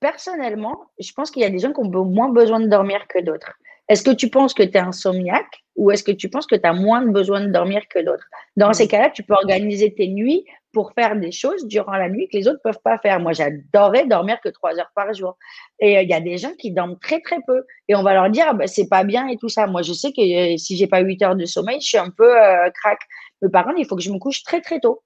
personnellement, 0.00 0.86
je 0.98 1.12
pense 1.12 1.30
qu'il 1.30 1.42
y 1.42 1.44
a 1.44 1.50
des 1.50 1.58
gens 1.58 1.72
qui 1.72 1.80
ont 1.80 2.04
moins 2.04 2.28
besoin 2.28 2.60
de 2.60 2.66
dormir 2.66 3.06
que 3.08 3.20
d'autres. 3.20 3.52
Est-ce 3.88 4.02
que 4.02 4.10
tu 4.10 4.30
penses 4.30 4.52
que 4.52 4.62
tu 4.62 4.76
es 4.76 4.78
insomniaque 4.78 5.64
ou 5.76 5.90
est-ce 5.90 6.02
que 6.02 6.12
tu 6.12 6.28
penses 6.28 6.46
que 6.46 6.56
tu 6.56 6.66
as 6.66 6.72
moins 6.72 7.06
besoin 7.06 7.40
de 7.40 7.52
dormir 7.52 7.82
que 7.88 8.00
d'autres? 8.00 8.26
Dans 8.56 8.72
ces 8.72 8.88
cas-là, 8.88 9.10
tu 9.10 9.22
peux 9.22 9.34
organiser 9.34 9.94
tes 9.94 10.08
nuits 10.08 10.44
pour 10.76 10.92
faire 10.92 11.16
des 11.16 11.32
choses 11.32 11.64
durant 11.64 11.96
la 11.96 12.10
nuit 12.10 12.28
que 12.28 12.36
les 12.36 12.48
autres 12.48 12.60
peuvent 12.62 12.82
pas 12.84 12.98
faire. 12.98 13.18
Moi, 13.18 13.32
j'adorais 13.32 14.06
dormir 14.06 14.38
que 14.44 14.50
trois 14.50 14.78
heures 14.78 14.92
par 14.94 15.14
jour. 15.14 15.38
Et 15.80 15.96
euh, 15.96 16.02
il 16.02 16.10
y 16.10 16.12
a 16.12 16.20
des 16.20 16.36
gens 16.36 16.52
qui 16.58 16.70
dorment 16.70 16.98
très 16.98 17.22
très 17.22 17.38
peu. 17.46 17.64
Et 17.88 17.94
on 17.94 18.02
va 18.02 18.12
leur 18.12 18.28
dire, 18.28 18.52
bah, 18.52 18.66
c'est 18.66 18.86
pas 18.86 19.02
bien 19.02 19.26
et 19.28 19.38
tout 19.38 19.48
ça. 19.48 19.66
Moi, 19.66 19.80
je 19.80 19.94
sais 19.94 20.12
que 20.12 20.20
euh, 20.20 20.58
si 20.58 20.76
j'ai 20.76 20.86
pas 20.86 21.00
huit 21.00 21.22
heures 21.22 21.34
de 21.34 21.46
sommeil, 21.46 21.80
je 21.80 21.86
suis 21.86 21.96
un 21.96 22.10
peu 22.10 22.30
euh, 22.30 22.68
crack. 22.74 22.98
Mais 23.40 23.48
par 23.48 23.64
contre, 23.64 23.78
il 23.78 23.86
faut 23.86 23.96
que 23.96 24.02
je 24.02 24.12
me 24.12 24.18
couche 24.18 24.42
très 24.42 24.60
très 24.60 24.78
tôt. 24.78 25.02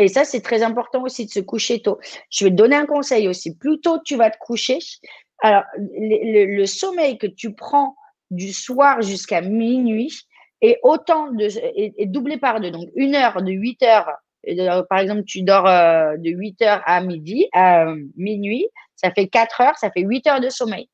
Et 0.00 0.08
ça, 0.08 0.24
c'est 0.24 0.40
très 0.40 0.64
important 0.64 1.04
aussi 1.04 1.26
de 1.26 1.30
se 1.30 1.38
coucher 1.38 1.80
tôt. 1.82 2.00
Je 2.28 2.44
vais 2.44 2.50
te 2.50 2.56
donner 2.56 2.74
un 2.74 2.86
conseil 2.86 3.28
aussi. 3.28 3.56
Plus 3.56 3.80
tôt 3.80 4.00
tu 4.04 4.16
vas 4.16 4.30
te 4.30 4.38
coucher, 4.38 4.80
alors 5.40 5.62
le, 5.78 6.66
sommeil 6.66 7.16
que 7.16 7.28
tu 7.28 7.54
prends 7.54 7.94
du 8.32 8.52
soir 8.52 9.02
jusqu'à 9.02 9.40
minuit 9.40 10.12
est 10.62 10.80
autant 10.82 11.30
de 11.30 11.44
est 11.44 12.06
doublé 12.06 12.38
par 12.38 12.60
deux. 12.60 12.72
Donc 12.72 12.88
une 12.96 13.14
heure 13.14 13.40
de 13.40 13.52
8 13.52 13.84
heures 13.84 14.10
par 14.88 14.98
exemple, 14.98 15.24
tu 15.24 15.42
dors 15.42 15.66
euh, 15.66 16.16
de 16.16 16.30
8 16.30 16.62
heures 16.62 16.82
à 16.86 17.00
midi, 17.00 17.48
à 17.52 17.86
minuit, 18.16 18.66
ça 18.94 19.10
fait 19.10 19.28
4 19.28 19.60
heures, 19.60 19.78
ça 19.78 19.90
fait 19.90 20.02
8 20.02 20.26
heures 20.26 20.40
de 20.40 20.48
sommeil. 20.48 20.88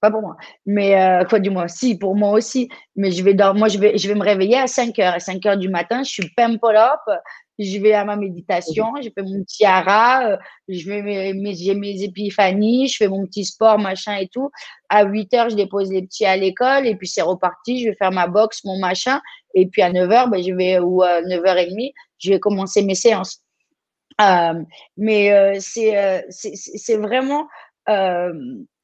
Pas 0.00 0.10
pour 0.10 0.20
moi. 0.20 0.36
Mais 0.66 1.00
euh, 1.00 1.24
quoi 1.24 1.38
du 1.38 1.50
moins, 1.50 1.68
si, 1.68 1.98
pour 1.98 2.14
moi 2.14 2.32
aussi. 2.32 2.68
Mais 2.96 3.10
je 3.12 3.22
vais 3.22 3.34
me 3.34 4.22
réveiller 4.22 4.58
à 4.58 4.66
5 4.66 4.98
heures. 4.98 5.14
À 5.14 5.20
5 5.20 5.44
heures 5.46 5.56
du 5.56 5.68
matin, 5.68 6.02
je 6.02 6.10
suis 6.10 6.30
pimple 6.36 6.76
je 7.58 7.78
vais 7.80 7.92
à 7.92 8.04
ma 8.04 8.16
méditation, 8.16 8.92
je 9.02 9.08
fais 9.08 9.22
mon 9.22 9.42
petit 9.42 9.64
hara, 9.64 10.26
euh, 10.26 10.36
je 10.68 10.88
vais 10.88 11.02
mes, 11.02 11.32
mes, 11.32 11.54
j'ai 11.54 11.74
mes 11.74 12.02
épiphanies, 12.02 12.88
je 12.88 12.96
fais 12.96 13.08
mon 13.08 13.26
petit 13.26 13.44
sport, 13.44 13.78
machin 13.78 14.16
et 14.16 14.28
tout. 14.28 14.50
À 14.88 15.04
8 15.04 15.34
heures, 15.34 15.50
je 15.50 15.56
dépose 15.56 15.90
les 15.90 16.02
petits 16.02 16.26
à 16.26 16.36
l'école 16.36 16.86
et 16.86 16.96
puis 16.96 17.08
c'est 17.08 17.22
reparti, 17.22 17.82
je 17.82 17.88
vais 17.90 17.96
faire 17.96 18.12
ma 18.12 18.26
boxe, 18.26 18.64
mon 18.64 18.78
machin. 18.78 19.20
Et 19.54 19.66
puis 19.66 19.82
à 19.82 19.90
9 19.90 20.10
heures, 20.10 20.28
ben, 20.28 20.42
je 20.42 20.52
vais, 20.52 20.78
ou 20.78 21.02
à 21.02 21.22
9h30, 21.22 21.92
je 22.18 22.30
vais 22.30 22.40
commencer 22.40 22.82
mes 22.82 22.94
séances. 22.94 23.42
Euh, 24.20 24.62
mais 24.96 25.32
euh, 25.32 25.56
c'est, 25.60 25.96
euh, 25.96 26.22
c'est, 26.30 26.54
c'est 26.54 26.96
vraiment, 26.96 27.46
euh, 27.88 28.32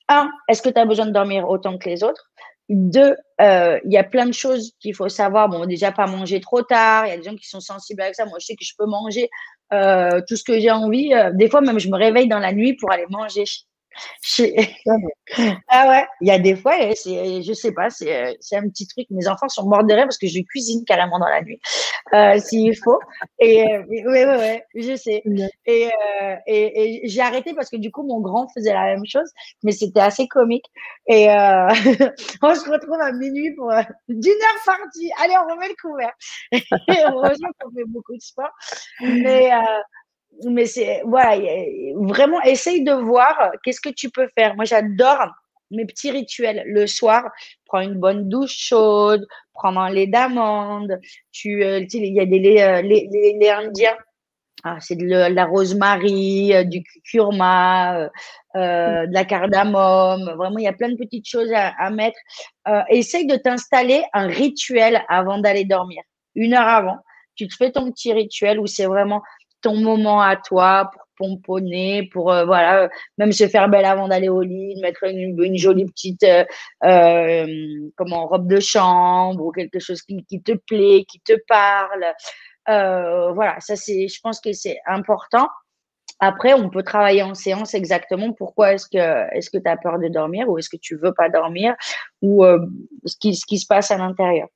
un, 0.08 0.30
est-ce 0.48 0.62
que 0.62 0.68
tu 0.68 0.78
as 0.78 0.84
besoin 0.84 1.06
de 1.06 1.12
dormir 1.12 1.48
autant 1.48 1.78
que 1.78 1.88
les 1.88 2.04
autres? 2.04 2.31
Deux, 2.68 3.16
euh, 3.40 3.78
il 3.84 3.92
y 3.92 3.98
a 3.98 4.04
plein 4.04 4.26
de 4.26 4.32
choses 4.32 4.72
qu'il 4.80 4.94
faut 4.94 5.08
savoir. 5.08 5.48
Bon, 5.48 5.66
déjà, 5.66 5.92
pas 5.92 6.06
manger 6.06 6.40
trop 6.40 6.62
tard. 6.62 7.06
Il 7.06 7.10
y 7.10 7.12
a 7.12 7.16
des 7.16 7.24
gens 7.24 7.36
qui 7.36 7.48
sont 7.48 7.60
sensibles 7.60 8.02
avec 8.02 8.14
ça. 8.14 8.24
Moi, 8.26 8.38
je 8.40 8.46
sais 8.46 8.56
que 8.56 8.64
je 8.64 8.72
peux 8.78 8.86
manger 8.86 9.28
euh, 9.72 10.20
tout 10.28 10.36
ce 10.36 10.44
que 10.44 10.58
j'ai 10.58 10.70
envie. 10.70 11.12
Euh, 11.12 11.32
des 11.32 11.50
fois, 11.50 11.60
même, 11.60 11.78
je 11.78 11.88
me 11.88 11.96
réveille 11.96 12.28
dans 12.28 12.38
la 12.38 12.52
nuit 12.52 12.74
pour 12.74 12.92
aller 12.92 13.06
manger. 13.10 13.44
ah 15.68 15.88
ouais, 15.88 16.06
il 16.20 16.28
y 16.28 16.30
a 16.30 16.38
des 16.38 16.56
fois, 16.56 16.74
je 16.76 17.52
sais 17.52 17.72
pas, 17.72 17.90
c'est, 17.90 18.36
c'est 18.40 18.56
un 18.56 18.68
petit 18.68 18.86
truc. 18.86 19.06
Mes 19.10 19.28
enfants 19.28 19.48
sont 19.48 19.66
morts 19.66 19.84
de 19.84 19.92
rêve 19.92 20.04
parce 20.04 20.18
que 20.18 20.26
je 20.26 20.40
cuisine 20.40 20.84
carrément 20.84 21.18
dans 21.18 21.28
la 21.28 21.42
nuit, 21.42 21.60
euh, 22.14 22.38
s'il 22.38 22.76
faut. 22.76 22.98
Et 23.38 23.62
euh, 23.62 23.82
oui, 23.88 24.02
oui, 24.06 24.22
oui, 24.74 24.82
je 24.82 24.96
sais. 24.96 25.22
Et, 25.66 25.86
euh, 25.86 26.36
et, 26.46 27.04
et, 27.04 27.08
j'ai 27.08 27.20
arrêté 27.20 27.54
parce 27.54 27.70
que 27.70 27.76
du 27.76 27.90
coup, 27.90 28.02
mon 28.02 28.20
grand 28.20 28.48
faisait 28.54 28.72
la 28.72 28.84
même 28.84 29.06
chose, 29.06 29.30
mais 29.62 29.72
c'était 29.72 30.00
assez 30.00 30.28
comique. 30.28 30.66
Et 31.08 31.30
euh, 31.30 31.68
on 32.42 32.54
se 32.54 32.70
retrouve 32.70 33.00
à 33.00 33.12
minuit 33.12 33.54
pour 33.54 33.70
euh, 33.70 33.82
d'une 34.08 34.32
heure 34.32 34.62
partie. 34.64 35.10
Allez, 35.22 35.34
on 35.36 35.52
remet 35.52 35.68
le 35.68 35.74
couvert. 35.80 36.12
heureusement 37.12 37.48
qu'on 37.60 37.70
fait 37.70 37.84
beaucoup 37.86 38.14
de 38.14 38.22
sport. 38.22 38.50
Mais 39.00 39.52
euh, 39.52 39.58
mais 40.44 40.66
c'est 40.66 41.02
voilà, 41.04 41.36
vraiment 41.96 42.40
essaye 42.42 42.84
de 42.84 42.92
voir 42.92 43.38
euh, 43.40 43.56
qu'est-ce 43.62 43.80
que 43.80 43.90
tu 43.90 44.10
peux 44.10 44.28
faire. 44.36 44.54
Moi, 44.56 44.64
j'adore 44.64 45.28
mes 45.70 45.86
petits 45.86 46.10
rituels 46.10 46.64
le 46.66 46.86
soir. 46.86 47.30
Prends 47.66 47.80
une 47.80 47.94
bonne 47.94 48.28
douche 48.28 48.56
chaude, 48.56 49.26
prendre 49.54 49.80
un 49.80 49.90
lait 49.90 50.06
d'amande. 50.06 50.98
Tu, 51.30 51.64
euh, 51.64 51.80
il 51.92 52.12
y 52.12 52.20
a 52.20 52.26
des 52.26 52.38
laits, 52.38 52.60
euh, 52.60 52.82
les, 52.82 53.50
indiens. 53.50 53.96
Ah, 54.64 54.76
c'est 54.78 54.94
de, 54.94 55.06
la 55.06 55.44
rosemary, 55.44 56.52
du 56.66 56.84
curcuma, 56.84 58.08
de 58.54 59.12
la 59.12 59.24
cardamome. 59.24 60.34
Vraiment, 60.36 60.58
il 60.58 60.64
y 60.64 60.68
a 60.68 60.72
plein 60.72 60.90
de 60.90 60.96
petites 60.96 61.26
choses 61.26 61.52
à, 61.52 61.72
à 61.80 61.90
mettre. 61.90 62.18
essaye 62.88 63.26
de 63.26 63.34
t'installer 63.34 64.04
un 64.12 64.28
rituel 64.28 65.02
avant 65.08 65.38
d'aller 65.38 65.64
dormir. 65.64 66.02
Une 66.36 66.54
heure 66.54 66.68
avant, 66.68 66.98
tu 67.34 67.48
te 67.48 67.56
fais 67.56 67.72
ton 67.72 67.90
petit 67.90 68.12
rituel 68.12 68.60
où 68.60 68.68
c'est 68.68 68.86
vraiment 68.86 69.22
ton 69.62 69.76
moment 69.76 70.20
à 70.20 70.36
toi 70.36 70.90
pour 70.92 71.02
pomponner, 71.16 72.08
pour 72.12 72.32
euh, 72.32 72.44
voilà, 72.44 72.88
même 73.18 73.32
se 73.32 73.46
faire 73.48 73.68
belle 73.68 73.84
avant 73.84 74.08
d'aller 74.08 74.28
au 74.28 74.42
lit, 74.42 74.80
mettre 74.80 75.04
une, 75.04 75.56
jolie 75.56 75.86
petite 75.86 76.24
euh, 76.24 76.44
euh, 76.84 77.90
comment 77.96 78.26
robe 78.26 78.48
de 78.48 78.60
chambre 78.60 79.44
ou 79.44 79.52
quelque 79.52 79.78
chose 79.78 80.02
qui, 80.02 80.42
te 80.42 80.52
plaît, 80.52 81.04
qui 81.08 81.20
te 81.20 81.34
parle. 81.48 82.04
voilà, 82.66 83.56
ça 83.60 83.76
c'est, 83.76 84.08
je 84.08 84.20
pense 84.20 84.40
que 84.40 84.52
c'est 84.52 84.78
important. 84.86 85.48
Après, 86.18 86.54
on 86.54 86.70
peut 86.70 86.84
travailler 86.84 87.22
en 87.22 87.34
séance 87.34 87.74
exactement 87.74 88.32
pourquoi 88.32 88.74
est-ce 88.74 88.86
que 88.86 89.36
est-ce 89.36 89.50
que 89.50 89.58
tu 89.58 89.68
as 89.68 89.76
peur 89.76 89.98
de 89.98 90.08
dormir 90.08 90.48
ou 90.48 90.58
est-ce 90.58 90.68
que 90.68 90.76
tu 90.76 90.96
veux 90.96 91.12
pas 91.12 91.28
dormir 91.28 91.74
ou 92.20 92.44
ce, 93.06 93.16
qui, 93.18 93.34
ce 93.34 93.44
qui 93.46 93.58
se 93.58 93.66
passe 93.66 93.90
à 93.90 93.98
l'intérieur? 93.98 94.48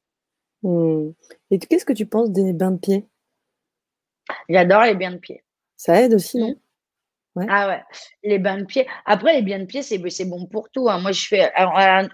Hmm. 0.62 1.10
Et 1.50 1.58
qu'est-ce 1.58 1.84
que 1.84 1.92
tu 1.92 2.06
penses 2.06 2.30
des 2.30 2.52
bains 2.52 2.72
de 2.72 2.78
pied 2.78 3.06
J'adore 4.48 4.82
les 4.82 4.94
bains 4.94 5.12
de 5.12 5.18
pied. 5.18 5.42
Ça 5.76 6.00
aide 6.00 6.14
aussi, 6.14 6.38
non? 6.38 6.54
Ah 7.48 7.68
ouais, 7.68 7.82
les 8.24 8.38
bains 8.38 8.58
de 8.58 8.64
pied. 8.64 8.86
Après, 9.04 9.34
les 9.34 9.42
bains 9.42 9.58
de 9.58 9.66
pied, 9.66 9.82
c'est, 9.82 9.98
bon 10.24 10.46
pour 10.46 10.70
tout. 10.70 10.88
Hein. 10.88 11.00
Moi, 11.00 11.12
je 11.12 11.26
fais. 11.26 11.52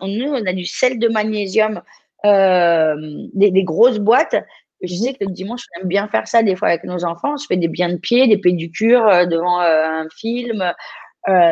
nous, 0.03 0.27
on 0.27 0.47
a 0.47 0.53
du 0.53 0.67
sel 0.67 0.99
de 0.99 1.09
magnésium, 1.09 1.81
euh, 2.25 2.97
des, 3.33 3.65
grosses 3.65 3.99
boîtes. 3.99 4.35
Je 4.83 4.95
sais 4.95 5.13
que 5.15 5.25
le 5.25 5.31
dimanche, 5.31 5.63
on 5.77 5.83
aime 5.83 5.89
bien 5.89 6.09
faire 6.09 6.27
ça 6.27 6.43
des 6.43 6.57
fois 6.57 6.69
avec 6.69 6.83
nos 6.83 7.05
enfants. 7.05 7.37
Je 7.37 7.47
fais 7.47 7.57
des 7.57 7.69
bains 7.69 7.91
de 7.91 7.99
pied, 7.99 8.27
des 8.27 8.39
pédicures 8.39 9.07
euh, 9.07 9.27
devant 9.27 9.61
euh, 9.61 10.03
un 10.03 10.09
film. 10.17 10.73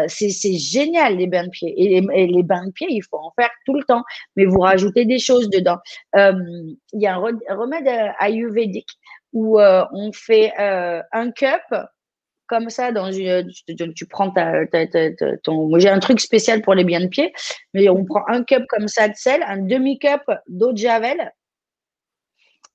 C'est, 0.09 0.59
génial 0.59 1.17
les 1.17 1.27
bains 1.27 1.45
de 1.45 1.51
pied. 1.51 1.73
Et 1.77 2.01
les, 2.01 2.43
bains 2.43 2.67
de 2.67 2.73
pied, 2.73 2.89
il 2.91 3.03
faut 3.03 3.19
en 3.19 3.33
faire 3.39 3.51
tout 3.67 3.75
le 3.75 3.85
temps. 3.85 4.03
Mais 4.37 4.45
vous 4.45 4.61
rajoutez 4.61 5.05
des 5.05 5.19
choses 5.19 5.49
dedans. 5.51 5.79
Il 6.15 6.77
y 6.95 7.07
a 7.07 7.17
un 7.17 7.57
remède 7.57 7.89
ayurvédique 8.19 8.99
où 9.33 9.61
euh, 9.61 9.85
on 9.93 10.13
fait 10.13 10.53
euh, 10.59 11.03
un 11.13 11.31
cup 11.31 11.63
comme 12.47 12.69
ça 12.69 12.91
dans 12.91 13.13
une, 13.13 13.49
tu, 13.95 14.07
prends 14.07 14.31
ta, 14.33 14.67
ton 15.45 15.79
j'ai 15.79 15.89
un 15.89 16.01
truc 16.01 16.21
spécial 16.21 16.63
pour 16.63 16.75
les 16.75 16.83
biens 16.83 17.01
de 17.01 17.07
pied 17.07 17.33
mais 17.75 17.89
on 17.89 18.05
prend 18.05 18.25
un 18.27 18.43
cup 18.43 18.65
comme 18.69 18.89
ça 18.89 19.09
de 19.09 19.15
sel 19.15 19.43
un 19.45 19.59
demi 19.59 19.99
cup 20.01 20.23
d'eau 20.49 20.73
de 20.73 20.79
javel 20.79 21.33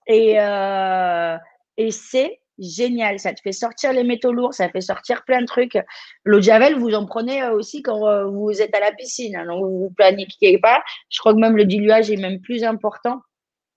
et 0.08 0.40
euh, 0.40 1.38
et 1.78 1.92
c'est 1.92 2.40
génial 2.57 3.19
ça 3.19 3.34
te 3.34 3.41
fait 3.41 3.52
sortir 3.52 3.91
les 3.94 4.03
métaux 4.03 4.32
lourds 4.32 4.53
ça 4.53 4.69
fait 4.69 4.82
sortir 4.82 5.23
plein 5.26 5.41
de 5.41 5.45
trucs 5.45 5.77
l'eau 6.23 6.38
de 6.38 6.44
javel 6.44 6.76
vous 6.80 6.94
en 6.94 7.06
prenez 7.06 7.45
aussi 7.48 7.82
quand 7.82 8.30
vous 8.32 8.61
êtes 8.61 8.73
à 8.76 8.80
la 8.80 8.91
piscine 8.94 9.36
hein, 9.36 9.45
donc 9.45 9.64
vous 9.64 9.80
vous 9.80 9.94
planifiez 9.95 10.57
pas 10.60 10.82
je 11.10 11.19
crois 11.19 11.34
que 11.34 11.40
même 11.40 11.57
le 11.57 11.65
diluage 11.65 12.10
est 12.10 12.18
même 12.18 12.40
plus 12.40 12.64
important 12.64 13.19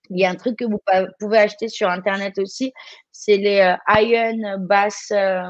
il 0.09 0.19
y 0.19 0.25
a 0.25 0.29
un 0.29 0.35
truc 0.35 0.57
que 0.57 0.65
vous 0.65 0.79
pouvez 1.19 1.37
acheter 1.37 1.67
sur 1.67 1.89
Internet 1.89 2.37
aussi, 2.39 2.73
c'est 3.11 3.37
les 3.37 3.59
euh, 3.59 3.75
Iron 4.01 4.57
Bass. 4.59 5.11
Euh, 5.11 5.43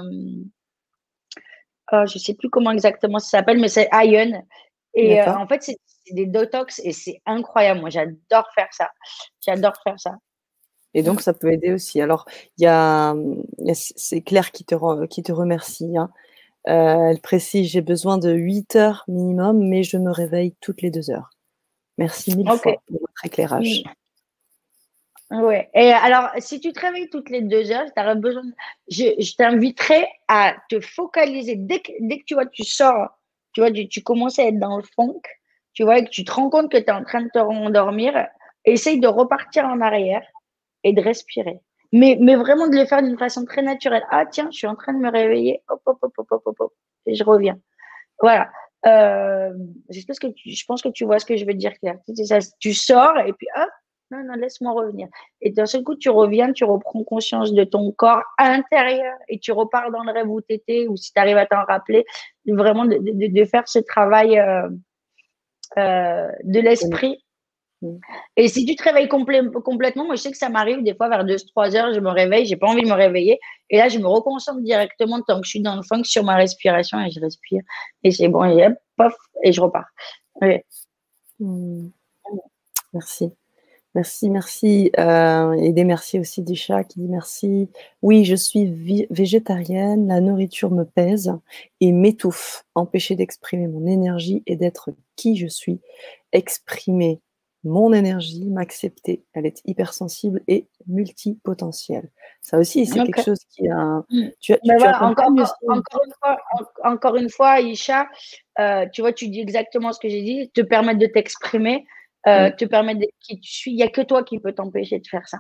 oh, 1.92 2.04
je 2.06 2.16
ne 2.16 2.20
sais 2.20 2.34
plus 2.34 2.50
comment 2.50 2.72
exactement 2.72 3.20
ça 3.20 3.38
s'appelle, 3.38 3.60
mais 3.60 3.70
c'est 3.70 3.88
Iron. 3.94 4.44
Et 4.94 5.22
euh, 5.22 5.34
en 5.34 5.48
fait, 5.48 5.64
c'est 5.64 5.78
des 6.12 6.26
Dotox 6.26 6.82
et 6.84 6.92
c'est 6.92 7.22
incroyable. 7.26 7.80
Moi, 7.80 7.90
j'adore 7.90 8.50
faire 8.54 8.68
ça. 8.72 8.90
J'adore 9.46 9.76
faire 9.84 10.00
ça. 10.00 10.16
Et 10.94 11.04
donc, 11.04 11.22
ça 11.22 11.34
peut 11.34 11.52
aider 11.52 11.72
aussi. 11.74 12.02
Alors, 12.02 12.26
il 12.58 12.64
y 12.64 12.68
a, 12.68 13.16
c'est 13.74 14.22
Claire 14.22 14.52
qui 14.52 14.66
te, 14.66 15.06
qui 15.06 15.24
te 15.24 15.32
remercie. 15.32 15.98
Hein. 15.98 16.10
elle 16.66 17.20
précise 17.22 17.70
j'ai 17.70 17.82
besoin 17.82 18.18
de 18.18 18.32
8 18.32 18.76
heures 18.76 19.04
minimum, 19.08 19.68
mais 19.68 19.84
je 19.84 19.98
me 19.98 20.12
réveille 20.12 20.56
toutes 20.62 20.82
les 20.82 20.92
deux 20.92 21.12
heures. 21.12 21.30
Merci 21.98 22.36
mille 22.36 22.48
fois 22.48 22.76
pour 22.88 23.00
votre 23.02 23.26
éclairage. 23.26 23.84
Ouais. 25.32 25.70
Et 25.76 25.92
alors, 25.92 26.30
si 26.40 26.60
tu 26.60 26.74
te 26.74 26.80
réveilles 26.80 27.10
toutes 27.10 27.30
les 27.30 27.42
deux 27.42 27.72
heures, 27.72 27.86
tu 27.96 28.20
besoin. 28.20 28.42
Je, 28.90 29.14
je 29.20 29.36
t'inviterai 29.36 30.08
à 30.28 30.56
te 30.70 30.80
focaliser 30.80 31.56
dès 31.56 31.82
que, 31.82 31.92
dès 32.00 32.20
que 32.20 32.24
tu 32.24 32.34
vois, 32.34 32.48
tu 32.48 32.64
sors, 32.64 33.10
tu 33.54 33.62
vois, 33.62 33.72
tu, 33.72 34.02
commences 34.02 34.40
à 34.40 34.46
être 34.46 34.58
dans 34.58 34.78
le 34.78 34.84
funk, 34.96 35.22
tu 35.74 35.84
vois, 35.84 36.00
et 36.00 36.06
que 36.06 36.10
tu 36.10 36.24
te 36.24 36.32
rends 36.32 36.50
compte 36.50 36.72
que 36.72 36.78
tu 36.78 36.86
es 36.86 36.92
en 36.92 37.04
train 37.04 37.22
de 37.22 37.30
te 37.32 37.38
rendormir, 37.38 38.28
essaye 38.66 39.00
de 39.00 39.08
repartir 39.08 39.66
en 39.66 39.82
arrière 39.82 40.26
et 40.84 40.94
de 40.94 41.02
respirer. 41.02 41.60
Mais, 41.92 42.18
mais 42.22 42.36
vraiment 42.36 42.68
de 42.68 42.76
le 42.76 42.86
faire 42.86 43.02
d'une 43.02 43.18
façon 43.18 43.46
très 43.46 43.62
naturelle. 43.62 44.04
Ah, 44.12 44.26
tiens, 44.26 44.50
je 44.52 44.58
suis 44.58 44.68
en 44.68 44.76
train 44.76 44.94
de 44.94 45.00
me 45.00 45.12
réveiller. 45.12 45.64
Hop, 45.70 45.82
hop, 45.86 45.98
hop, 46.02 46.14
hop, 46.18 46.42
hop, 46.46 46.60
hop, 46.60 46.74
Et 47.06 47.16
je 47.16 47.24
reviens. 47.24 47.58
Voilà. 48.22 48.50
Euh, 48.86 49.52
je, 49.90 50.06
pense 50.66 50.82
que 50.82 50.90
tu, 50.90 51.06
vois 51.06 51.20
ce 51.20 51.26
que 51.26 51.36
je 51.36 51.46
veux 51.46 51.54
dire, 51.54 51.74
Claire. 51.80 51.98
Tu 52.60 52.74
sors 52.74 53.18
et 53.20 53.34
puis 53.34 53.48
hop, 53.58 53.70
non, 54.12 54.24
non, 54.24 54.34
laisse-moi 54.34 54.72
revenir. 54.72 55.08
Et 55.42 55.52
d'un 55.52 55.68
seul 55.68 55.84
coup, 55.84 55.96
tu 55.96 56.10
reviens, 56.10 56.52
tu 56.52 56.64
reprends 56.64 57.04
conscience 57.04 57.54
de 57.54 57.64
ton 57.64 57.92
corps 57.92 58.24
intérieur 58.40 59.16
et 59.28 59.40
tu 59.40 59.52
repars 59.52 59.92
dans 59.92 60.04
le 60.04 60.12
rêve 60.12 60.30
où 60.30 60.42
tu 60.42 60.54
étais, 60.54 60.88
ou 60.88 60.96
si 60.96 61.14
tu 61.14 61.20
arrives 61.20 61.38
à 61.38 61.46
t'en 61.46 61.64
rappeler, 61.64 62.06
vraiment 62.48 62.86
de, 62.86 63.46
faire 63.46 63.68
ce 63.68 63.80
travail 63.80 64.40
euh, 64.40 64.68
euh, 65.78 66.28
de 66.44 66.60
l'esprit. 66.60 67.24
Et 68.36 68.48
si 68.48 68.66
tu 68.66 68.76
te 68.76 68.84
réveilles 68.84 69.08
complètement, 69.08 70.06
moi 70.06 70.16
je 70.16 70.22
sais 70.22 70.32
que 70.32 70.38
ça 70.38 70.50
m'arrive 70.50 70.84
des 70.84 70.94
fois 70.94 71.08
vers 71.08 71.24
2-3 71.24 71.76
heures, 71.76 71.94
je 71.94 72.00
me 72.00 72.10
réveille, 72.10 72.46
j'ai 72.46 72.58
pas 72.58 72.68
envie 72.68 72.84
de 72.84 72.88
me 72.88 72.94
réveiller. 72.94 73.40
Et 73.70 73.78
là, 73.78 73.88
je 73.88 74.00
me 74.00 74.08
reconcentre 74.08 74.62
directement 74.62 75.22
tant 75.22 75.40
que 75.40 75.46
je 75.46 75.52
suis 75.52 75.62
dans 75.62 75.76
le 75.76 75.84
funk 75.84 76.04
sur 76.04 76.24
ma 76.24 76.36
respiration 76.36 77.00
et 77.00 77.12
je 77.12 77.20
respire. 77.20 77.62
Et 78.04 78.12
c'est 78.12 78.28
bon, 78.28 78.44
et 78.44 78.68
hop, 78.68 78.74
pof, 78.98 79.14
et 79.44 79.52
je 79.52 79.62
repars. 79.62 79.88
Hmm. 81.40 81.90
Merci. 82.94 83.32
Merci, 83.96 84.30
merci. 84.30 84.92
Euh, 85.00 85.54
et 85.54 85.72
des 85.72 85.84
merci 85.84 86.20
aussi 86.20 86.44
des 86.44 86.56
chats 86.56 86.84
qui 86.84 87.00
dit 87.00 87.08
merci. 87.08 87.70
Oui, 88.02 88.24
je 88.24 88.36
suis 88.36 89.08
végétarienne, 89.10 90.08
la 90.08 90.22
nourriture 90.22 90.70
me 90.70 90.84
pèse 90.84 91.34
et 91.82 91.92
m'étouffe, 91.92 92.66
empêcher 92.76 93.16
d'exprimer 93.16 93.68
mon 93.68 93.88
énergie 93.88 94.44
et 94.46 94.56
d'être 94.56 94.92
qui 95.16 95.38
je 95.38 95.48
suis, 95.48 95.82
exprimer 96.32 97.20
mon 97.64 97.92
énergie, 97.94 98.46
m'accepter. 98.50 99.26
Elle 99.34 99.46
est 99.46 99.62
hypersensible 99.66 100.42
et 100.48 100.68
multipotentielle. 100.88 102.10
Ça 102.42 102.58
aussi, 102.58 102.86
c'est 102.86 103.04
quelque 103.04 103.22
chose 103.22 103.40
qui 103.50 103.68
a. 103.70 104.04
Tu, 104.40 104.54
tu, 104.64 104.72
encore, 105.02 105.30
une 105.30 105.46
fois, 106.20 106.38
encore 106.84 107.16
une 107.18 107.30
fois, 107.30 107.60
Isha, 107.60 108.08
euh, 108.60 108.86
tu 108.94 109.02
vois, 109.02 109.12
tu 109.12 109.28
dis 109.28 109.42
exactement 109.42 109.92
ce 109.92 110.00
que 110.00 110.10
j'ai 110.10 110.22
dit, 110.22 110.50
te 110.52 110.62
permettre 110.62 111.00
de 111.00 111.08
t'exprimer 111.08 111.86
euh, 112.28 112.52
te 112.52 112.66
permettre 112.66 113.00
d'être 113.00 113.16
qui 113.22 113.40
tu 113.40 113.52
suis. 113.52 113.72
Il 113.72 113.76
n'y 113.76 113.84
a 113.84 113.90
que 113.90 114.02
toi 114.02 114.24
qui 114.24 114.40
peux 114.40 114.52
t'empêcher 114.52 115.00
de 115.00 115.08
faire 115.08 115.28
ça. 115.28 115.40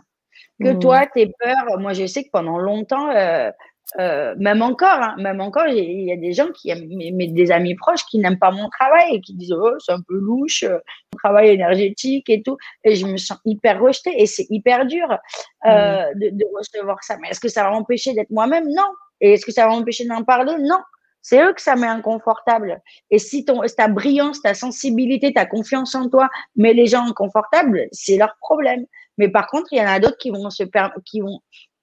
Que 0.63 0.69
mmh. 0.69 0.79
toi, 0.79 1.05
tes 1.07 1.31
peurs. 1.39 1.79
Moi, 1.79 1.93
je 1.93 2.05
sais 2.05 2.23
que 2.23 2.29
pendant 2.31 2.57
longtemps, 2.57 3.09
euh, 3.09 3.51
euh, 3.97 4.35
même 4.37 4.61
encore, 4.61 5.01
hein, 5.01 5.15
même 5.17 5.41
encore, 5.41 5.67
il 5.67 6.03
y 6.03 6.11
a 6.11 6.15
des 6.15 6.31
gens 6.31 6.51
qui 6.51 6.69
aiment, 6.69 6.87
mais, 6.87 7.27
des 7.27 7.51
amis 7.51 7.75
proches 7.75 8.05
qui 8.05 8.19
n'aiment 8.19 8.37
pas 8.37 8.51
mon 8.51 8.69
travail 8.69 9.15
et 9.15 9.21
qui 9.21 9.33
disent 9.33 9.53
oh 9.53 9.73
c'est 9.79 9.91
un 9.91 10.01
peu 10.01 10.15
louche, 10.15 10.63
euh, 10.63 10.77
mon 11.11 11.17
travail 11.17 11.49
énergétique 11.49 12.29
et 12.29 12.43
tout. 12.43 12.57
Et 12.83 12.95
je 12.95 13.07
me 13.07 13.17
sens 13.17 13.39
hyper 13.45 13.81
rejetée 13.81 14.21
et 14.21 14.27
c'est 14.27 14.45
hyper 14.49 14.85
dur 14.85 15.17
euh, 15.65 15.69
mmh. 15.69 16.19
de, 16.19 16.29
de, 16.29 16.45
recevoir 16.55 17.03
ça. 17.03 17.17
Mais 17.19 17.29
est-ce 17.29 17.39
que 17.39 17.49
ça 17.49 17.63
va 17.63 17.71
m'empêcher 17.71 18.13
d'être 18.13 18.29
moi-même? 18.29 18.65
Non. 18.69 18.89
Et 19.21 19.33
est-ce 19.33 19.45
que 19.45 19.51
ça 19.51 19.67
va 19.67 19.73
m'empêcher 19.73 20.05
d'en 20.05 20.23
parler? 20.23 20.53
Non. 20.59 20.79
C'est 21.21 21.43
eux 21.43 21.53
que 21.53 21.61
ça 21.61 21.75
met 21.75 21.87
inconfortable. 21.87 22.81
Et 23.11 23.19
si 23.19 23.43
ton, 23.43 23.61
ta 23.75 23.87
brillance, 23.87 24.41
ta 24.41 24.53
sensibilité, 24.53 25.33
ta 25.33 25.45
confiance 25.45 25.93
en 25.95 26.09
toi 26.09 26.29
met 26.55 26.73
les 26.73 26.85
gens 26.85 27.05
inconfortables, 27.07 27.87
c'est 27.91 28.17
leur 28.17 28.35
problème. 28.39 28.85
Mais 29.17 29.27
par 29.27 29.47
contre, 29.47 29.67
il 29.71 29.79
y 29.79 29.81
en 29.81 29.87
a 29.87 29.99
d'autres 29.99 30.17
qui 30.17 30.31
vont 30.31 30.49
se 30.49 30.63
qui 31.05 31.19
vont 31.19 31.41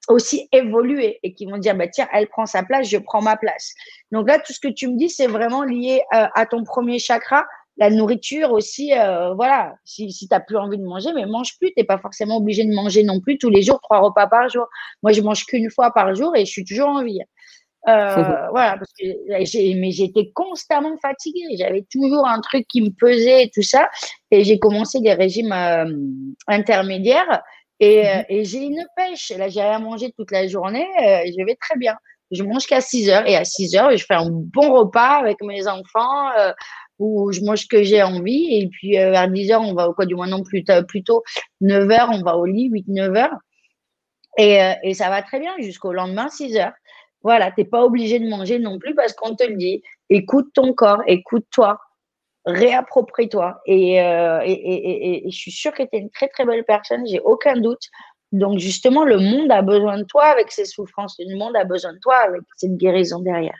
aussi 0.08 0.48
évoluer 0.52 1.18
et 1.22 1.34
qui 1.34 1.46
vont 1.46 1.58
dire 1.58 1.74
bah 1.74 1.88
tiens 1.88 2.08
elle 2.12 2.28
prend 2.28 2.46
sa 2.46 2.62
place 2.62 2.88
je 2.88 2.98
prends 2.98 3.22
ma 3.22 3.36
place. 3.36 3.74
Donc 4.12 4.28
là 4.28 4.38
tout 4.38 4.52
ce 4.52 4.60
que 4.60 4.68
tu 4.68 4.88
me 4.88 4.96
dis 4.96 5.10
c'est 5.10 5.26
vraiment 5.26 5.62
lié 5.62 6.02
euh, 6.14 6.26
à 6.34 6.46
ton 6.46 6.64
premier 6.64 6.98
chakra 6.98 7.44
la 7.78 7.90
nourriture 7.90 8.52
aussi 8.52 8.92
euh, 8.94 9.34
voilà. 9.34 9.74
Si, 9.84 10.10
si 10.10 10.28
tu 10.28 10.34
n'as 10.34 10.40
plus 10.40 10.56
envie 10.56 10.78
de 10.78 10.84
manger 10.84 11.10
mais 11.14 11.26
mange 11.26 11.58
plus. 11.58 11.68
Tu 11.68 11.74
n'es 11.76 11.84
pas 11.84 11.98
forcément 11.98 12.38
obligé 12.38 12.64
de 12.64 12.74
manger 12.74 13.02
non 13.02 13.20
plus 13.20 13.38
tous 13.38 13.50
les 13.50 13.62
jours 13.62 13.80
trois 13.82 14.00
repas 14.00 14.26
par 14.26 14.48
jour. 14.48 14.66
Moi 15.02 15.12
je 15.12 15.20
mange 15.20 15.44
qu'une 15.44 15.70
fois 15.70 15.92
par 15.92 16.14
jour 16.14 16.34
et 16.36 16.44
je 16.44 16.50
suis 16.50 16.64
toujours 16.64 16.88
en 16.88 17.04
vie. 17.04 17.20
Euh, 17.88 18.14
voilà 18.50 18.78
parce 18.78 18.92
que 18.98 19.74
mais 19.78 19.90
j'étais 19.90 20.30
constamment 20.34 20.96
fatiguée. 21.02 21.56
J'avais 21.58 21.84
toujours 21.90 22.26
un 22.26 22.40
truc 22.40 22.66
qui 22.68 22.80
me 22.80 22.90
pesait 22.90 23.44
et 23.44 23.50
tout 23.50 23.62
ça. 23.62 23.88
Et 24.30 24.44
j'ai 24.44 24.58
commencé 24.58 25.00
des 25.00 25.12
régimes 25.12 25.54
intermédiaires 26.48 27.42
et, 27.81 28.03
mmh 28.03 28.07
euh, 28.07 28.23
et 28.28 28.44
j'ai 28.44 28.65
une 28.65 28.85
pêche. 28.97 29.32
Là, 29.36 29.48
j'ai 29.48 29.62
rien 29.62 29.78
mangé 29.78 30.12
toute 30.16 30.31
la 30.31 30.47
journée. 30.48 30.86
Euh, 31.03 31.20
je 31.27 31.44
vais 31.44 31.57
très 31.57 31.77
bien. 31.77 31.97
Je 32.31 32.43
mange 32.43 32.66
qu'à 32.66 32.81
6 32.81 33.09
heures. 33.11 33.27
Et 33.27 33.36
à 33.36 33.44
6 33.44 33.77
heures, 33.77 33.97
je 33.97 34.05
fais 34.05 34.15
un 34.15 34.31
bon 34.31 34.73
repas 34.73 35.19
avec 35.19 35.43
mes 35.43 35.66
enfants 35.69 36.31
euh, 36.39 36.53
où 36.98 37.31
je 37.32 37.40
mange 37.43 37.61
ce 37.61 37.66
que 37.66 37.82
j'ai 37.82 38.03
envie. 38.03 38.47
Et 38.61 38.69
puis, 38.69 38.98
euh, 38.98 39.11
vers 39.11 39.28
10 39.28 39.53
heures, 39.53 39.62
on 39.62 39.74
va 39.74 39.89
au 39.89 39.94
quoi 39.94 40.07
du 40.07 40.15
moins 40.15 40.28
non 40.28 40.43
plus 40.43 40.65
plutôt 40.89 41.23
9 41.61 41.90
heures, 41.90 42.09
on 42.12 42.23
va 42.23 42.36
au 42.36 42.47
lit, 42.47 42.69
8, 42.70 42.86
9 42.89 43.16
heures. 43.16 43.39
Et, 44.39 44.62
euh, 44.62 44.73
et 44.82 44.94
ça 44.94 45.09
va 45.09 45.23
très 45.23 45.40
bien 45.40 45.53
jusqu'au 45.61 45.93
lendemain, 45.93 46.28
6 46.28 46.57
heures. 46.57 46.73
Voilà, 47.23 47.51
t'es 47.51 47.65
pas 47.65 47.82
obligé 47.85 48.20
de 48.20 48.28
manger 48.28 48.59
non 48.59 48.78
plus 48.78 48.94
parce 48.94 49.12
qu'on 49.12 49.35
te 49.35 49.44
le 49.44 49.57
dit. 49.57 49.82
Écoute 50.11 50.48
ton 50.55 50.73
corps, 50.74 51.03
écoute-toi 51.07 51.78
réapproprie-toi. 52.47 53.60
Euh, 53.68 54.40
et, 54.44 54.52
et, 54.52 55.27
et, 55.27 55.31
je 55.31 55.36
suis 55.36 55.51
sûre 55.51 55.73
que 55.73 55.82
tu 55.82 55.89
es 55.93 55.98
une 55.98 56.10
très, 56.10 56.28
très 56.28 56.44
belle 56.44 56.64
personne, 56.64 57.06
j'ai 57.06 57.20
aucun 57.20 57.56
doute. 57.56 57.90
Donc, 58.32 58.59
justement, 58.59 59.05
le 59.05 59.18
monde 59.18 59.51
a 59.51 59.62
besoin 59.62 59.98
de 59.98 60.05
toi 60.05 60.24
avec 60.24 60.51
ses 60.51 60.64
souffrances. 60.64 61.16
Le 61.18 61.36
monde 61.36 61.56
a 61.56 61.64
besoin 61.64 61.93
de 61.93 61.98
toi 61.98 62.16
avec 62.16 62.43
cette 62.56 62.77
guérison 62.77 63.20
derrière. 63.20 63.59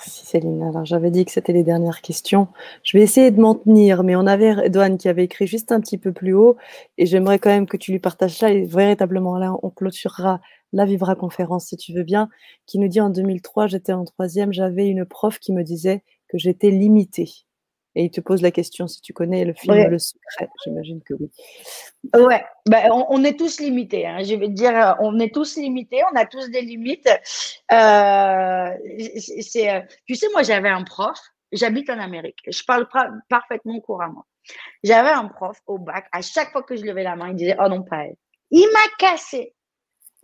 Merci 0.00 0.26
Céline. 0.26 0.62
Alors, 0.62 0.84
j'avais 0.84 1.10
dit 1.10 1.24
que 1.24 1.30
c'était 1.30 1.52
les 1.52 1.62
dernières 1.62 2.00
questions. 2.00 2.48
Je 2.82 2.98
vais 2.98 3.02
essayer 3.02 3.30
de 3.30 3.40
m'en 3.40 3.54
tenir, 3.54 4.02
mais 4.02 4.16
on 4.16 4.26
avait 4.26 4.66
Edouane 4.66 4.98
qui 4.98 5.08
avait 5.08 5.24
écrit 5.24 5.46
juste 5.46 5.72
un 5.72 5.80
petit 5.80 5.98
peu 5.98 6.12
plus 6.12 6.34
haut 6.34 6.56
et 6.98 7.06
j'aimerais 7.06 7.38
quand 7.38 7.50
même 7.50 7.66
que 7.66 7.76
tu 7.76 7.92
lui 7.92 8.00
partages 8.00 8.36
ça. 8.36 8.50
Et 8.50 8.64
véritablement, 8.64 9.38
là, 9.38 9.54
on 9.62 9.70
clôturera 9.70 10.40
la 10.72 10.84
Vivra 10.84 11.14
conférence 11.14 11.66
si 11.66 11.76
tu 11.76 11.94
veux 11.94 12.02
bien, 12.02 12.28
qui 12.66 12.78
nous 12.78 12.88
dit 12.88 13.00
en 13.00 13.08
2003, 13.08 13.68
j'étais 13.68 13.92
en 13.92 14.04
troisième, 14.04 14.52
j'avais 14.52 14.88
une 14.88 15.04
prof 15.04 15.38
qui 15.38 15.52
me 15.52 15.62
disait 15.62 16.02
que 16.34 16.38
j'étais 16.38 16.70
limitée. 16.70 17.30
Et 17.94 18.06
il 18.06 18.10
te 18.10 18.20
pose 18.20 18.42
la 18.42 18.50
question 18.50 18.88
si 18.88 19.00
tu 19.00 19.12
connais 19.12 19.44
le 19.44 19.54
film 19.54 19.76
Le 19.76 20.00
Secret. 20.00 20.48
J'imagine 20.64 21.00
que 21.00 21.14
oui. 21.14 21.30
Ouais, 22.12 22.44
ben, 22.66 22.90
on, 22.90 23.22
est 23.22 23.38
tous 23.38 23.60
limités. 23.60 24.04
Hein. 24.04 24.18
Je 24.24 24.34
vais 24.34 24.48
te 24.48 24.52
dire, 24.52 24.96
on 24.98 25.20
est 25.20 25.32
tous 25.32 25.56
limités. 25.56 26.02
On 26.12 26.16
a 26.16 26.26
tous 26.26 26.50
des 26.50 26.62
limites. 26.62 27.08
Euh, 27.70 28.70
c'est, 29.40 29.70
euh, 29.70 29.80
tu 30.06 30.16
sais, 30.16 30.26
moi, 30.32 30.42
j'avais 30.42 30.70
un 30.70 30.82
prof. 30.82 31.16
J'habite 31.52 31.88
en 31.88 32.00
Amérique. 32.00 32.40
Je 32.48 32.64
parle 32.64 32.88
parfaitement 33.28 33.78
couramment. 33.78 34.24
J'avais 34.82 35.10
un 35.10 35.28
prof 35.28 35.56
au 35.68 35.78
bac. 35.78 36.08
À 36.10 36.20
chaque 36.20 36.50
fois 36.50 36.64
que 36.64 36.74
je 36.74 36.84
levais 36.84 37.04
la 37.04 37.14
main, 37.14 37.28
il 37.28 37.36
disait 37.36 37.56
Oh 37.60 37.68
non, 37.68 37.84
pas 37.84 38.06
elle. 38.06 38.16
Il 38.50 38.68
m'a 38.72 38.88
cassé. 38.98 39.54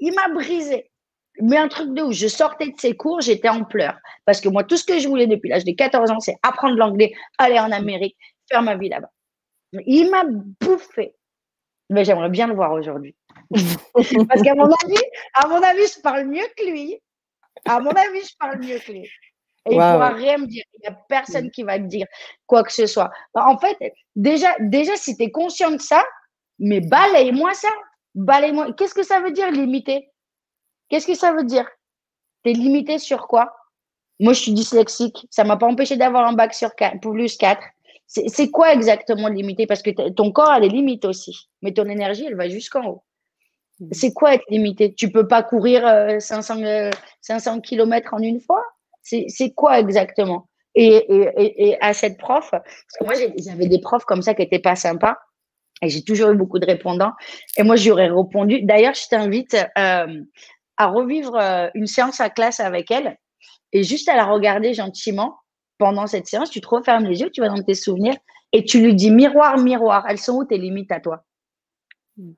Il 0.01 0.13
m'a 0.13 0.29
brisé 0.29 0.91
mais 1.41 1.57
un 1.57 1.69
truc 1.69 1.95
de 1.95 2.03
où 2.03 2.13
je 2.13 2.27
sortais 2.27 2.71
de 2.71 2.79
ces 2.79 2.97
cours, 2.97 3.21
j'étais 3.21 3.49
en 3.49 3.65
pleurs. 3.65 3.97
Parce 4.25 4.41
que 4.41 4.49
moi, 4.49 4.65
tout 4.65 4.77
ce 4.77 4.85
que 4.85 4.99
je 4.99 5.09
voulais 5.09 5.27
depuis 5.27 5.49
l'âge 5.49 5.65
de 5.65 5.73
14 5.73 6.11
ans, 6.11 6.21
c'est 6.21 6.37
apprendre 6.43 6.77
l'anglais, 6.77 7.13
aller 7.39 7.59
en 7.59 7.71
Amérique, 7.71 8.17
faire 8.51 8.63
ma 8.63 8.77
vie 8.77 8.89
là-bas. 8.89 9.11
Il 9.87 10.11
m'a 10.11 10.25
bouffé. 10.25 11.15
Mais 11.89 12.05
j'aimerais 12.05 12.29
bien 12.29 12.47
le 12.47 12.55
voir 12.55 12.73
aujourd'hui. 12.73 13.17
Parce 13.95 14.43
qu'à 14.43 14.55
mon 14.55 14.67
avis, 14.67 15.03
à 15.35 15.49
mon 15.49 15.63
avis, 15.63 15.87
je 15.95 16.01
parle 16.01 16.25
mieux 16.25 16.47
que 16.57 16.65
lui. 16.65 17.01
À 17.67 17.81
mon 17.81 17.91
avis, 17.91 18.23
je 18.23 18.37
parle 18.39 18.59
mieux 18.61 18.79
que 18.79 18.93
lui. 18.93 19.09
Et 19.67 19.75
il 19.75 19.79
ne 19.79 19.93
pourra 19.93 20.11
rien 20.11 20.39
me 20.39 20.47
dire. 20.47 20.65
Il 20.75 20.81
n'y 20.83 20.89
a 20.89 20.99
personne 21.09 21.51
qui 21.51 21.63
va 21.63 21.79
te 21.79 21.85
dire 21.85 22.07
quoi 22.47 22.63
que 22.63 22.73
ce 22.73 22.87
soit. 22.87 23.11
En 23.35 23.59
fait, 23.59 23.77
déjà, 24.17 24.55
déjà 24.61 24.97
si 24.97 25.17
tu 25.17 25.25
es 25.25 25.31
conscient 25.31 25.71
de 25.71 25.81
ça, 25.81 26.03
mais 26.59 26.81
balaye-moi 26.81 27.55
ça. 27.55 27.69
Balaye-moi. 28.15 28.73
Qu'est-ce 28.75 28.95
que 28.95 29.03
ça 29.03 29.21
veut 29.21 29.33
dire 29.33 29.51
limiter? 29.51 30.10
Qu'est-ce 30.91 31.07
que 31.07 31.15
ça 31.15 31.33
veut 31.33 31.45
dire? 31.45 31.67
Tu 32.45 32.51
es 32.51 32.53
limité 32.53 32.99
sur 32.99 33.27
quoi? 33.27 33.55
Moi, 34.19 34.35
je 34.35 34.41
suis 34.41 34.53
dyslexique. 34.53 35.27
Ça 35.31 35.45
ne 35.45 35.49
m'a 35.49 35.57
pas 35.57 35.67
empêché 35.67 35.97
d'avoir 35.97 36.27
un 36.27 36.35
bac 36.35 36.53
sur 36.53 36.75
4, 36.75 37.01
plus 37.01 37.37
4. 37.37 37.63
C'est 38.07 38.51
quoi 38.51 38.75
exactement 38.75 39.29
limité? 39.29 39.67
Parce 39.67 39.83
que 39.83 40.11
ton 40.11 40.33
corps 40.33 40.51
a 40.51 40.61
des 40.61 40.69
limites 40.69 41.05
aussi. 41.05 41.49
Mais 41.63 41.73
ton 41.73 41.89
énergie, 41.89 42.27
elle 42.27 42.35
va 42.35 42.49
jusqu'en 42.49 42.87
haut. 42.87 43.03
Mmh. 43.79 43.89
C'est 43.93 44.13
quoi 44.13 44.35
être 44.35 44.45
limité? 44.51 44.93
Tu 44.95 45.11
peux 45.11 45.29
pas 45.29 45.43
courir 45.43 45.83
500, 46.21 46.63
euh, 46.63 46.91
500 47.21 47.57
euh, 47.57 47.61
km 47.61 48.13
en 48.13 48.19
une 48.19 48.41
fois? 48.41 48.65
C'est 49.03 49.55
quoi 49.55 49.79
exactement? 49.79 50.49
Et, 50.75 51.07
et, 51.37 51.81
à 51.81 51.95
cette 51.95 52.17
prof, 52.19 52.51
parce 52.51 52.63
que 52.99 53.05
moi 53.05 53.15
j'avais 53.39 53.67
des 53.67 53.81
profs 53.81 54.05
comme 54.05 54.23
ça 54.23 54.35
qui 54.35 54.43
n'étaient 54.43 54.61
pas 54.61 54.77
sympas, 54.77 55.17
et 55.83 55.89
j'ai 55.89 56.05
toujours 56.05 56.31
eu 56.31 56.37
beaucoup 56.37 56.59
de 56.59 56.67
répondants. 56.67 57.13
Et 57.57 57.63
moi 57.63 57.77
j'aurais 57.77 58.09
répondu. 58.09 58.63
D'ailleurs, 58.63 58.95
je 58.95 59.09
t'invite 59.09 59.57
euh, 59.79 60.23
à 60.81 60.87
revivre 60.87 61.37
euh, 61.37 61.69
une 61.75 61.87
séance 61.87 62.23
à 62.23 62.31
classe 62.31 62.59
avec 62.59 62.91
elle 62.91 63.19
et 63.73 63.83
juste 63.83 64.09
à 64.09 64.17
la 64.17 64.25
regarder 64.25 64.73
gentiment 64.73 65.37
pendant 65.77 66.07
cette 66.07 66.27
séance, 66.27 66.49
tu 66.49 66.63
te 66.63 66.69
refermes 66.69 67.05
les 67.05 67.21
yeux, 67.21 67.29
tu 67.31 67.43
vas 67.43 67.51
dans 67.51 67.63
tes 67.63 67.75
souvenirs 67.75 68.17
et 68.53 68.65
tu 68.65 68.81
lui 68.81 68.95
dis 68.95 69.11
miroir, 69.11 69.59
miroir, 69.59 70.07
elles 70.09 70.17
sont 70.19 70.39
où 70.39 70.45
tes 70.47 70.57
limites 70.57 70.91
à 70.91 71.01
toi? 71.01 71.23
Mm. 72.17 72.33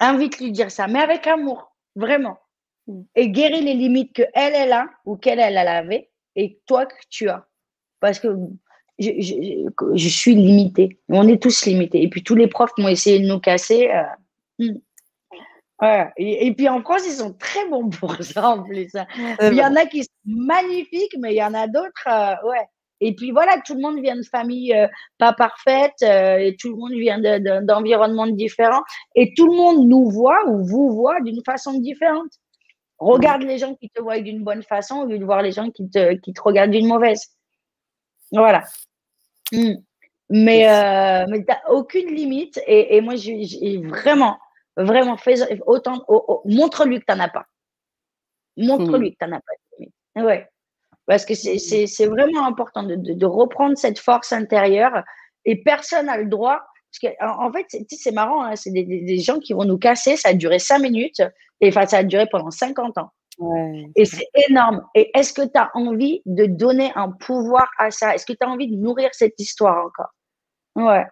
Invite-lui 0.00 0.50
dire 0.50 0.72
ça, 0.72 0.88
mais 0.88 0.98
avec 0.98 1.28
amour, 1.28 1.76
vraiment. 1.94 2.38
Mm. 2.88 3.02
Et 3.14 3.28
guéris 3.28 3.62
les 3.62 3.74
limites 3.74 4.12
que 4.12 4.24
elle, 4.34 4.54
elle 4.56 4.72
a 4.72 4.90
ou 5.04 5.16
qu'elle, 5.16 5.38
elle, 5.38 5.56
avait 5.56 6.10
et 6.34 6.60
toi 6.66 6.86
que 6.86 6.94
tu 7.08 7.28
as. 7.28 7.46
Parce 8.00 8.18
que 8.18 8.36
je, 8.98 9.10
je, 9.94 10.08
suis 10.08 10.34
limitée. 10.34 10.98
On 11.08 11.28
est 11.28 11.40
tous 11.40 11.66
limités. 11.66 12.02
Et 12.02 12.08
puis 12.08 12.24
tous 12.24 12.34
les 12.34 12.48
profs 12.48 12.76
m'ont 12.78 12.88
essayé 12.88 13.20
de 13.20 13.28
nous 13.28 13.38
casser. 13.38 13.92
Euh, 13.92 14.02
mm. 14.58 14.78
Et, 16.16 16.54
puis 16.54 16.68
en 16.68 16.82
France, 16.82 17.02
ils 17.06 17.12
sont 17.12 17.32
très 17.34 17.68
bons 17.68 17.90
pour 17.90 18.16
ça 18.22 18.50
en 18.50 18.62
plus. 18.62 18.94
Hein. 18.94 19.06
Il 19.40 19.54
y 19.54 19.64
en 19.64 19.74
a 19.76 19.86
qui 19.86 20.04
sont 20.04 20.10
magnifiques, 20.24 21.16
mais 21.18 21.34
il 21.34 21.38
y 21.38 21.44
en 21.44 21.54
a 21.54 21.66
d'autres, 21.66 22.08
euh, 22.08 22.48
ouais. 22.48 22.66
Et 23.00 23.14
puis 23.14 23.32
voilà, 23.32 23.60
tout 23.66 23.74
le 23.74 23.80
monde 23.80 24.00
vient 24.00 24.16
de 24.16 24.22
familles 24.22 24.72
euh, 24.72 24.86
pas 25.18 25.32
parfaites 25.32 26.02
euh, 26.02 26.38
et 26.38 26.56
tout 26.56 26.70
le 26.70 26.76
monde 26.76 26.92
vient 26.92 27.18
d'environnements 27.62 28.28
différents 28.28 28.82
et 29.14 29.34
tout 29.36 29.46
le 29.46 29.56
monde 29.56 29.88
nous 29.88 30.08
voit 30.10 30.48
ou 30.48 30.64
vous 30.64 30.94
voit 30.94 31.20
d'une 31.20 31.42
façon 31.44 31.78
différente. 31.80 32.30
Regarde 32.98 33.42
les 33.42 33.58
gens 33.58 33.74
qui 33.74 33.90
te 33.90 34.00
voient 34.00 34.20
d'une 34.20 34.42
bonne 34.44 34.62
façon 34.62 35.00
au 35.00 35.06
lieu 35.06 35.18
de 35.18 35.24
voir 35.24 35.42
les 35.42 35.52
gens 35.52 35.70
qui 35.70 35.90
te, 35.90 36.14
qui 36.14 36.32
te 36.32 36.40
regardent 36.40 36.70
d'une 36.70 36.86
mauvaise. 36.86 37.26
Voilà. 38.30 38.62
Hmm. 39.52 39.74
Mais, 40.30 40.64
mais 41.28 41.40
tu 41.40 41.46
n'as 41.48 41.70
aucune 41.70 42.08
limite 42.14 42.58
et, 42.66 42.96
et 42.96 43.00
moi, 43.02 43.16
j'ai 43.16 43.78
vraiment, 43.78 44.38
Vraiment, 44.76 45.16
fais 45.16 45.36
autant, 45.66 46.04
montre-lui 46.44 47.00
que 47.00 47.04
tu 47.08 47.16
n'en 47.16 47.24
as 47.24 47.28
pas. 47.28 47.46
Montre-lui 48.56 49.12
que 49.12 49.24
tu 49.24 49.30
n'en 49.30 49.36
as 49.36 49.40
pas. 49.40 50.22
Ouais. 50.24 50.48
Parce 51.06 51.24
que 51.24 51.34
c'est 51.34 52.06
vraiment 52.06 52.46
important 52.46 52.82
de, 52.82 52.96
de, 52.96 53.26
reprendre 53.26 53.76
cette 53.76 53.98
force 53.98 54.32
intérieure 54.32 55.02
et 55.44 55.62
personne 55.62 56.06
n'a 56.06 56.16
le 56.16 56.26
droit. 56.26 56.62
Parce 56.90 57.14
que, 57.14 57.24
en, 57.24 57.52
fait, 57.52 57.66
c'est 57.88 58.12
marrant, 58.12 58.44
hein, 58.44 58.56
c'est 58.56 58.70
des, 58.70 58.84
des, 58.84 59.18
gens 59.18 59.38
qui 59.38 59.52
vont 59.52 59.64
nous 59.64 59.78
casser, 59.78 60.16
ça 60.16 60.30
a 60.30 60.34
duré 60.34 60.58
cinq 60.58 60.78
minutes 60.78 61.22
et 61.60 61.68
enfin, 61.68 61.86
ça 61.86 61.98
a 61.98 62.04
duré 62.04 62.26
pendant 62.26 62.50
50 62.50 62.98
ans. 62.98 63.10
Ouais. 63.38 63.90
Et 63.96 64.04
c'est 64.04 64.28
énorme. 64.48 64.86
Et 64.94 65.10
est-ce 65.18 65.32
que 65.32 65.42
tu 65.42 65.58
as 65.58 65.70
envie 65.74 66.22
de 66.24 66.46
donner 66.46 66.92
un 66.94 67.10
pouvoir 67.10 67.68
à 67.78 67.90
ça? 67.90 68.14
Est-ce 68.14 68.24
que 68.24 68.32
tu 68.32 68.38
as 68.42 68.48
envie 68.48 68.68
de 68.68 68.76
nourrir 68.76 69.10
cette 69.12 69.38
histoire 69.40 69.84
encore? 69.84 70.12
Ouais. 70.76 71.04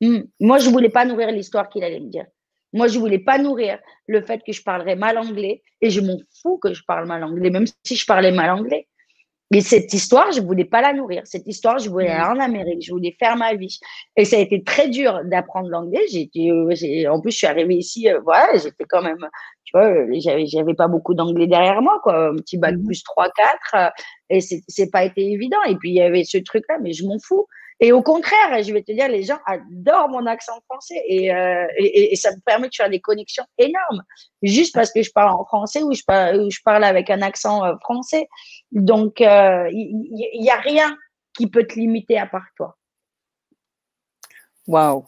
Hmm. 0.00 0.22
Moi, 0.40 0.58
je 0.58 0.70
voulais 0.70 0.88
pas 0.88 1.04
nourrir 1.04 1.30
l'histoire 1.30 1.68
qu'il 1.68 1.84
allait 1.84 2.00
me 2.00 2.08
dire. 2.08 2.26
Moi, 2.72 2.88
je 2.88 2.98
voulais 2.98 3.18
pas 3.18 3.38
nourrir 3.38 3.78
le 4.06 4.22
fait 4.22 4.42
que 4.46 4.52
je 4.52 4.62
parlerais 4.62 4.96
mal 4.96 5.18
anglais 5.18 5.62
et 5.80 5.90
je 5.90 6.00
m'en 6.00 6.18
fous 6.42 6.58
que 6.58 6.74
je 6.74 6.82
parle 6.86 7.06
mal 7.06 7.24
anglais, 7.24 7.50
même 7.50 7.66
si 7.84 7.96
je 7.96 8.06
parlais 8.06 8.32
mal 8.32 8.50
anglais. 8.50 8.86
Mais 9.50 9.62
cette 9.62 9.94
histoire, 9.94 10.30
je 10.32 10.42
voulais 10.42 10.66
pas 10.66 10.82
la 10.82 10.92
nourrir. 10.92 11.22
Cette 11.24 11.46
histoire, 11.46 11.78
je 11.78 11.88
voulais 11.88 12.08
aller 12.08 12.38
en 12.38 12.38
Amérique, 12.38 12.84
je 12.84 12.92
voulais 12.92 13.16
faire 13.18 13.34
ma 13.36 13.54
vie. 13.54 13.78
Et 14.16 14.26
ça 14.26 14.36
a 14.36 14.40
été 14.40 14.62
très 14.62 14.88
dur 14.88 15.22
d'apprendre 15.24 15.70
l'anglais. 15.70 16.02
J'ai, 16.12 16.28
euh, 16.50 17.10
en 17.10 17.20
plus, 17.20 17.32
je 17.32 17.38
suis 17.38 17.46
arrivée 17.46 17.76
ici, 17.76 18.10
euh, 18.10 18.20
voilà, 18.22 18.58
j'étais 18.58 18.84
quand 18.86 19.00
même, 19.00 19.26
tu 19.64 19.72
vois, 19.72 19.90
j'avais, 20.18 20.46
j'avais 20.46 20.74
pas 20.74 20.88
beaucoup 20.88 21.14
d'anglais 21.14 21.46
derrière 21.46 21.80
moi, 21.80 21.98
quoi. 22.02 22.28
Un 22.28 22.36
petit 22.36 22.58
bac 22.58 22.74
mmh 22.74 22.84
plus 22.84 23.02
3, 23.02 23.30
4. 23.72 23.92
Et 24.28 24.40
c'est 24.40 24.90
pas 24.90 25.04
été 25.04 25.24
évident. 25.32 25.62
Et 25.66 25.76
puis, 25.76 25.90
il 25.90 25.94
y 25.96 26.02
avait 26.02 26.24
ce 26.24 26.36
truc-là, 26.36 26.76
mais 26.82 26.92
je 26.92 27.06
m'en 27.06 27.18
fous. 27.18 27.46
Et 27.80 27.92
au 27.92 28.02
contraire, 28.02 28.62
je 28.62 28.72
vais 28.72 28.82
te 28.82 28.90
dire, 28.90 29.08
les 29.08 29.22
gens 29.22 29.38
adorent 29.46 30.08
mon 30.08 30.26
accent 30.26 30.60
français 30.68 31.00
et, 31.06 31.32
euh, 31.32 31.66
et, 31.76 32.16
ça 32.16 32.32
me 32.32 32.40
permet 32.40 32.68
de 32.68 32.74
faire 32.74 32.90
des 32.90 33.00
connexions 33.00 33.44
énormes, 33.56 34.02
juste 34.42 34.74
parce 34.74 34.92
que 34.92 35.02
je 35.02 35.12
parle 35.12 35.30
en 35.30 35.44
français 35.44 35.82
ou 35.82 35.92
je 35.92 36.02
parle, 36.04 36.40
ou 36.40 36.50
je 36.50 36.58
parle 36.64 36.82
avec 36.82 37.08
un 37.08 37.22
accent 37.22 37.64
euh, 37.64 37.76
français. 37.82 38.28
Donc, 38.72 39.20
euh, 39.20 39.68
il 39.72 39.94
euh, 39.94 40.40
n'y 40.40 40.50
a 40.50 40.56
rien 40.56 40.96
qui 41.36 41.46
peut 41.46 41.64
te 41.64 41.74
limiter 41.74 42.18
à 42.18 42.26
part 42.26 42.46
toi. 42.56 42.76
Waouh, 44.66 45.06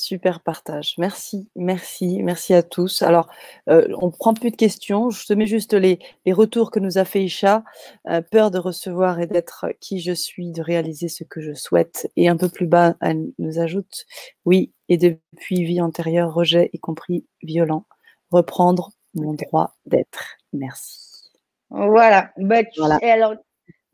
Super 0.00 0.38
partage. 0.38 0.94
Merci, 0.96 1.48
merci, 1.56 2.22
merci 2.22 2.54
à 2.54 2.62
tous. 2.62 3.02
Alors, 3.02 3.28
euh, 3.68 3.88
on 4.00 4.06
ne 4.06 4.12
prend 4.12 4.32
plus 4.32 4.52
de 4.52 4.56
questions. 4.56 5.10
Je 5.10 5.26
te 5.26 5.32
mets 5.32 5.48
juste 5.48 5.74
les, 5.74 5.98
les 6.24 6.32
retours 6.32 6.70
que 6.70 6.78
nous 6.78 6.98
a 6.98 7.04
fait 7.04 7.24
Isha. 7.24 7.64
Euh, 8.06 8.20
peur 8.20 8.52
de 8.52 8.58
recevoir 8.60 9.18
et 9.18 9.26
d'être 9.26 9.66
qui 9.80 9.98
je 9.98 10.12
suis, 10.12 10.52
de 10.52 10.62
réaliser 10.62 11.08
ce 11.08 11.24
que 11.24 11.40
je 11.40 11.52
souhaite. 11.52 12.08
Et 12.14 12.28
un 12.28 12.36
peu 12.36 12.48
plus 12.48 12.68
bas, 12.68 12.94
elle 13.00 13.32
nous 13.40 13.58
ajoute 13.58 14.06
oui, 14.44 14.72
et 14.88 14.98
depuis 14.98 15.64
vie 15.64 15.80
antérieure, 15.80 16.32
rejet, 16.32 16.70
y 16.72 16.78
compris 16.78 17.26
violent, 17.42 17.84
reprendre 18.30 18.92
mon 19.14 19.34
droit 19.34 19.74
d'être. 19.84 20.36
Merci. 20.52 21.32
Voilà. 21.70 22.30
Bah, 22.36 22.62
voilà. 22.76 23.00
alors, 23.02 23.34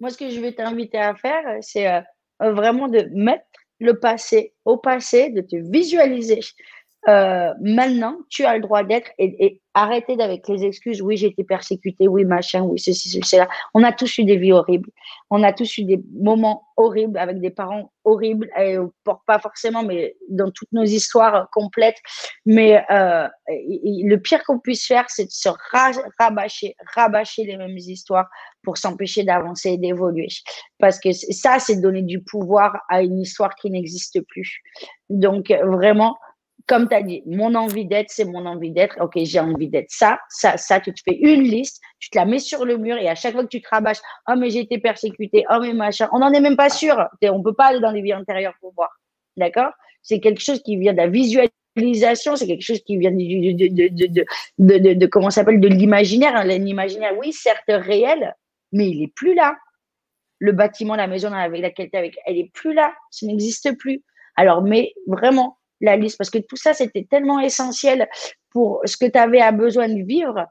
moi, 0.01 0.11
ce 0.11 0.19
que 0.19 0.29
je 0.29 0.39
vais 0.39 0.53
t'inviter 0.53 0.99
à 0.99 1.15
faire, 1.15 1.45
c'est 1.63 1.91
euh, 1.91 2.03
vraiment 2.53 2.89
de 2.89 3.09
mettre 3.15 3.47
le 3.81 3.99
passé 3.99 4.55
au 4.65 4.77
passé, 4.77 5.31
de 5.31 5.41
te 5.41 5.57
visualiser. 5.57 6.41
Euh, 7.09 7.53
maintenant, 7.61 8.17
tu 8.31 8.45
as 8.45 8.55
le 8.55 8.61
droit 8.61 8.83
d'être 8.83 9.11
et, 9.19 9.45
et 9.45 9.61
arrêter 9.75 10.21
avec 10.21 10.49
les 10.49 10.65
excuses. 10.65 11.03
Oui, 11.03 11.17
j'ai 11.17 11.27
été 11.27 11.45
persécutée, 11.45 12.09
oui, 12.09 12.25
machin, 12.25 12.63
oui, 12.63 12.79
ceci, 12.79 13.11
ceci, 13.11 13.37
là. 13.37 13.49
On 13.75 13.83
a 13.83 13.93
tous 13.93 14.19
eu 14.19 14.25
des 14.25 14.37
vies 14.37 14.53
horribles. 14.53 14.89
On 15.31 15.43
a 15.43 15.53
tous 15.53 15.79
eu 15.79 15.85
des 15.85 16.01
moments 16.13 16.63
horribles 16.77 17.19
avec 17.19 17.41
des 17.41 17.51
parents 17.51 17.93
horribles, 18.05 18.49
et, 18.59 18.77
pas 19.05 19.39
forcément, 19.39 19.83
mais 19.83 20.17
dans 20.29 20.51
toutes 20.51 20.73
nos 20.73 20.85
histoires 20.85 21.49
complètes. 21.53 21.99
Mais 22.47 22.85
euh, 22.91 23.29
le 23.49 24.17
pire 24.17 24.43
qu'on 24.45 24.61
puisse 24.61 24.87
faire, 24.87 25.05
c'est 25.09 25.27
de 25.27 25.31
se 25.31 25.49
rabâcher, 26.19 26.77
rabâcher 26.95 27.45
les 27.45 27.57
mêmes 27.57 27.77
histoires 27.77 28.29
pour 28.63 28.79
s'empêcher 28.79 29.25
d'avancer 29.25 29.71
et 29.71 29.79
d'évoluer. 29.79 30.29
Parce 30.79 30.99
que 30.99 31.13
ça, 31.13 31.59
c'est 31.59 31.81
donner 31.81 32.03
du 32.03 32.23
pouvoir 32.23 32.81
à 32.89 33.03
une 33.03 33.21
histoire 33.21 33.55
qui 33.57 33.71
n'existe 33.71 34.21
plus. 34.23 34.63
Donc, 35.11 35.51
vraiment, 35.51 36.17
comme 36.67 36.89
tu 36.89 36.95
as 36.95 37.03
dit, 37.03 37.23
mon 37.27 37.55
envie 37.55 37.85
d'être, 37.85 38.11
c'est 38.11 38.25
mon 38.25 38.47
envie 38.47 38.71
d'être. 38.71 38.97
Ok, 39.01 39.13
j'ai 39.17 39.41
envie 39.41 39.69
d'être 39.69 39.91
ça, 39.91 40.19
ça, 40.31 40.57
ça. 40.57 40.81
Tu 40.81 40.95
te 40.95 41.01
fais 41.05 41.17
une 41.17 41.43
liste, 41.43 41.81
tu 41.99 42.09
te 42.09 42.17
la 42.17 42.25
mets 42.25 42.39
sur 42.39 42.65
le 42.65 42.79
mur 42.79 42.97
et 42.97 43.09
à 43.09 43.15
chaque 43.15 43.33
fois 43.33 43.43
que 43.43 43.49
tu 43.49 43.61
te 43.61 43.69
rabâches, 43.69 44.01
oh 44.29 44.35
mais 44.39 44.51
j'ai 44.51 44.61
été 44.61 44.79
persécuté, 44.79 45.45
oh 45.51 45.59
mais 45.61 45.75
machin, 45.75 46.09
on 46.13 46.21
n'en 46.21 46.33
est 46.33 46.41
même 46.41 46.57
pas 46.57 46.71
sûr. 46.71 46.97
On 47.23 47.43
peut 47.43 47.55
pas 47.55 47.67
aller 47.67 47.81
dans 47.81 47.91
les 47.91 48.01
vies 48.01 48.15
antérieures 48.15 48.55
pour 48.61 48.73
voir. 48.75 48.91
D'accord? 49.37 49.73
C'est 50.03 50.21
quelque 50.21 50.41
chose 50.41 50.63
qui 50.63 50.77
vient 50.77 50.93
de 50.93 50.99
la 50.99 51.09
visualisation, 51.09 52.37
c'est 52.37 52.47
quelque 52.47 52.65
chose 52.65 52.81
qui 52.83 52.97
vient 52.97 53.11
de, 53.11 53.17
de, 53.19 54.25
de, 54.59 54.95
de, 54.95 55.07
comment 55.07 55.31
s'appelle, 55.31 55.61
de 55.61 55.69
l'imaginaire. 55.69 56.45
L'imaginaire, 56.45 57.13
oui, 57.19 57.33
certes 57.33 57.65
réel, 57.69 58.35
mais 58.73 58.89
il 58.89 59.03
est 59.03 59.13
plus 59.15 59.35
là. 59.35 59.57
Le 60.39 60.53
bâtiment, 60.53 60.97
la 60.97 61.07
maison 61.07 61.33
avec 61.33 61.61
laquelle 61.61 61.91
tu 61.91 61.97
es 61.97 61.99
avec, 61.99 62.17
elle 62.27 62.39
est 62.39 62.51
plus 62.55 62.73
là. 62.73 62.95
Ça 63.11 63.27
n'existe 63.27 63.77
plus. 63.79 64.03
Alors, 64.37 64.63
mais 64.63 64.93
vraiment, 65.07 65.59
la 65.85 65.97
liste 65.97 66.19
parce 66.19 66.31
que 66.31 66.39
tout 66.39 66.57
ça, 66.57 66.75
c'était 66.75 67.07
tellement 67.09 67.41
essentiel 67.41 68.09
pour 68.51 68.81
ce 68.85 68.97
que 68.97 69.07
tu 69.07 69.19
avais 69.19 69.41
à 69.41 69.53
besoin 69.53 69.89
de 69.89 70.03
vivre. 70.03 70.47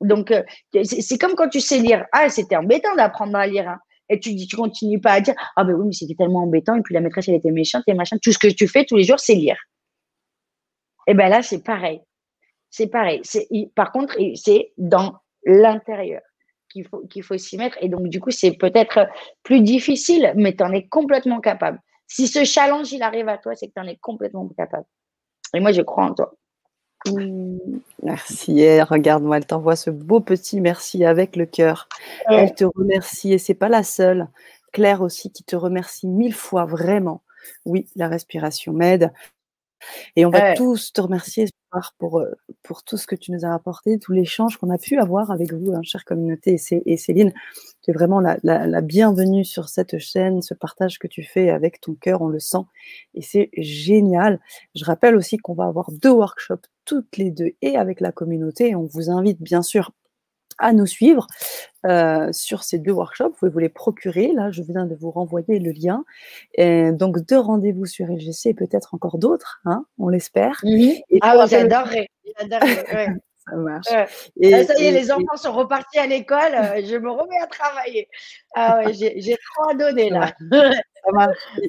Donc, 0.00 0.30
euh, 0.30 0.42
c'est 0.84 1.18
comme 1.18 1.34
quand 1.34 1.48
tu 1.48 1.60
sais 1.60 1.78
lire. 1.78 2.04
Ah, 2.12 2.28
c'était 2.28 2.56
embêtant 2.56 2.94
d'apprendre 2.96 3.36
à 3.36 3.46
lire. 3.46 3.68
Hein. 3.68 3.78
Et 4.08 4.20
tu 4.20 4.34
dis, 4.34 4.46
tu 4.46 4.56
continues 4.56 5.00
pas 5.00 5.12
à 5.12 5.20
dire, 5.20 5.34
ah 5.56 5.64
ben 5.64 5.74
oui, 5.74 5.86
mais 5.86 5.92
c'était 5.92 6.14
tellement 6.14 6.42
embêtant. 6.42 6.76
Et 6.76 6.82
puis 6.82 6.94
la 6.94 7.00
maîtresse, 7.00 7.28
elle 7.28 7.34
était 7.34 7.50
méchante 7.50 7.82
et 7.86 7.94
machin. 7.94 8.16
Tout 8.22 8.32
ce 8.32 8.38
que 8.38 8.48
tu 8.48 8.68
fais 8.68 8.84
tous 8.84 8.96
les 8.96 9.04
jours, 9.04 9.18
c'est 9.18 9.34
lire. 9.34 9.56
Et 11.06 11.14
ben 11.14 11.28
là, 11.28 11.42
c'est 11.42 11.62
pareil. 11.62 12.00
C'est 12.70 12.88
pareil. 12.88 13.22
Par 13.74 13.92
contre, 13.92 14.16
c'est 14.34 14.72
dans 14.76 15.14
l'intérieur 15.44 16.20
qu'il 16.68 16.86
faut, 16.86 17.06
qu'il 17.06 17.22
faut 17.22 17.38
s'y 17.38 17.56
mettre. 17.56 17.78
Et 17.80 17.88
donc, 17.88 18.08
du 18.08 18.20
coup, 18.20 18.30
c'est 18.30 18.52
peut-être 18.52 19.08
plus 19.42 19.60
difficile, 19.60 20.32
mais 20.36 20.54
tu 20.54 20.62
en 20.62 20.72
es 20.72 20.86
complètement 20.86 21.40
capable. 21.40 21.80
Si 22.06 22.28
ce 22.28 22.44
challenge, 22.44 22.92
il 22.92 23.02
arrive 23.02 23.28
à 23.28 23.38
toi, 23.38 23.54
c'est 23.54 23.68
que 23.68 23.72
tu 23.74 23.80
en 23.80 23.86
es 23.86 23.96
complètement 23.96 24.48
capable. 24.56 24.86
Et 25.54 25.60
moi, 25.60 25.72
je 25.72 25.82
crois 25.82 26.04
en 26.04 26.14
toi. 26.14 26.34
Mmh, 27.06 27.58
merci. 28.02 28.60
Et 28.60 28.82
regarde-moi, 28.82 29.36
elle 29.36 29.46
t'envoie 29.46 29.76
ce 29.76 29.90
beau 29.90 30.20
petit 30.20 30.60
merci 30.60 31.04
avec 31.04 31.36
le 31.36 31.46
cœur. 31.46 31.88
Elle 32.28 32.54
te 32.54 32.64
remercie 32.64 33.32
et 33.32 33.38
c'est 33.38 33.54
pas 33.54 33.68
la 33.68 33.82
seule. 33.82 34.28
Claire 34.72 35.02
aussi 35.02 35.30
qui 35.30 35.44
te 35.44 35.56
remercie 35.56 36.06
mille 36.06 36.34
fois, 36.34 36.64
vraiment. 36.64 37.22
Oui, 37.64 37.86
la 37.96 38.08
respiration 38.08 38.72
m'aide. 38.72 39.12
Et 40.16 40.24
on 40.26 40.30
va 40.30 40.54
tous 40.54 40.92
te 40.92 41.00
remercier 41.00 41.46
pour, 41.98 42.20
euh, 42.20 42.32
pour 42.62 42.82
tout 42.82 42.96
ce 42.96 43.06
que 43.06 43.14
tu 43.14 43.32
nous 43.32 43.44
as 43.44 43.52
apporté, 43.52 43.98
tout 43.98 44.12
l'échange 44.12 44.56
qu'on 44.56 44.70
a 44.70 44.78
pu 44.78 44.98
avoir 44.98 45.30
avec 45.30 45.52
vous, 45.52 45.72
hein, 45.72 45.82
chère 45.82 46.04
communauté. 46.04 46.56
Et, 46.86 46.96
Céline, 46.96 47.32
tu 47.82 47.90
es 47.90 47.94
vraiment 47.94 48.20
la, 48.20 48.38
la, 48.42 48.80
bienvenue 48.80 49.44
sur 49.44 49.68
cette 49.68 49.98
chaîne, 49.98 50.42
ce 50.42 50.54
partage 50.54 50.98
que 50.98 51.06
tu 51.06 51.22
fais 51.22 51.50
avec 51.50 51.80
ton 51.80 51.94
cœur, 51.94 52.22
on 52.22 52.28
le 52.28 52.40
sent. 52.40 52.64
Et 53.14 53.22
c'est 53.22 53.50
génial. 53.56 54.40
Je 54.74 54.84
rappelle 54.84 55.16
aussi 55.16 55.36
qu'on 55.38 55.54
va 55.54 55.66
avoir 55.66 55.90
deux 55.90 56.12
workshops 56.12 56.66
toutes 56.84 57.16
les 57.16 57.30
deux 57.30 57.50
et 57.62 57.76
avec 57.76 58.00
la 58.00 58.12
communauté. 58.12 58.74
On 58.74 58.84
vous 58.84 59.10
invite 59.10 59.42
bien 59.42 59.62
sûr 59.62 59.90
à 60.58 60.72
nous 60.72 60.86
suivre 60.86 61.26
euh, 61.86 62.32
sur 62.32 62.62
ces 62.62 62.78
deux 62.78 62.92
workshops. 62.92 63.28
Vous 63.28 63.36
pouvez 63.38 63.50
vous 63.50 63.58
les 63.58 63.68
procurer. 63.68 64.32
Là, 64.32 64.50
je 64.50 64.62
viens 64.62 64.86
de 64.86 64.94
vous 64.94 65.10
renvoyer 65.10 65.58
le 65.58 65.72
lien. 65.72 66.04
Et 66.54 66.92
donc, 66.92 67.18
deux 67.26 67.38
rendez-vous 67.38 67.86
sur 67.86 68.06
LGC 68.06 68.50
et 68.50 68.54
peut-être 68.54 68.94
encore 68.94 69.18
d'autres, 69.18 69.60
hein, 69.64 69.84
on 69.98 70.08
l'espère. 70.08 70.60
Ah, 71.20 71.46
j'adorerais. 71.46 72.08
ça 73.48 73.56
marche. 73.56 73.86
Et, 74.40 74.54
ah, 74.54 74.64
ça 74.64 74.74
y 74.78 74.86
est, 74.86 74.90
les 74.90 75.12
enfants 75.12 75.36
sont 75.36 75.52
repartis 75.52 75.98
à 75.98 76.06
l'école. 76.06 76.54
Euh, 76.54 76.82
je 76.84 76.96
me 76.96 77.10
remets 77.10 77.38
à 77.40 77.46
travailler. 77.46 78.08
Ah 78.54 78.82
ouais, 78.84 78.92
j'ai 78.94 79.36
trop 79.54 79.70
à 79.70 79.74
donner 79.74 80.10
là. 80.10 80.34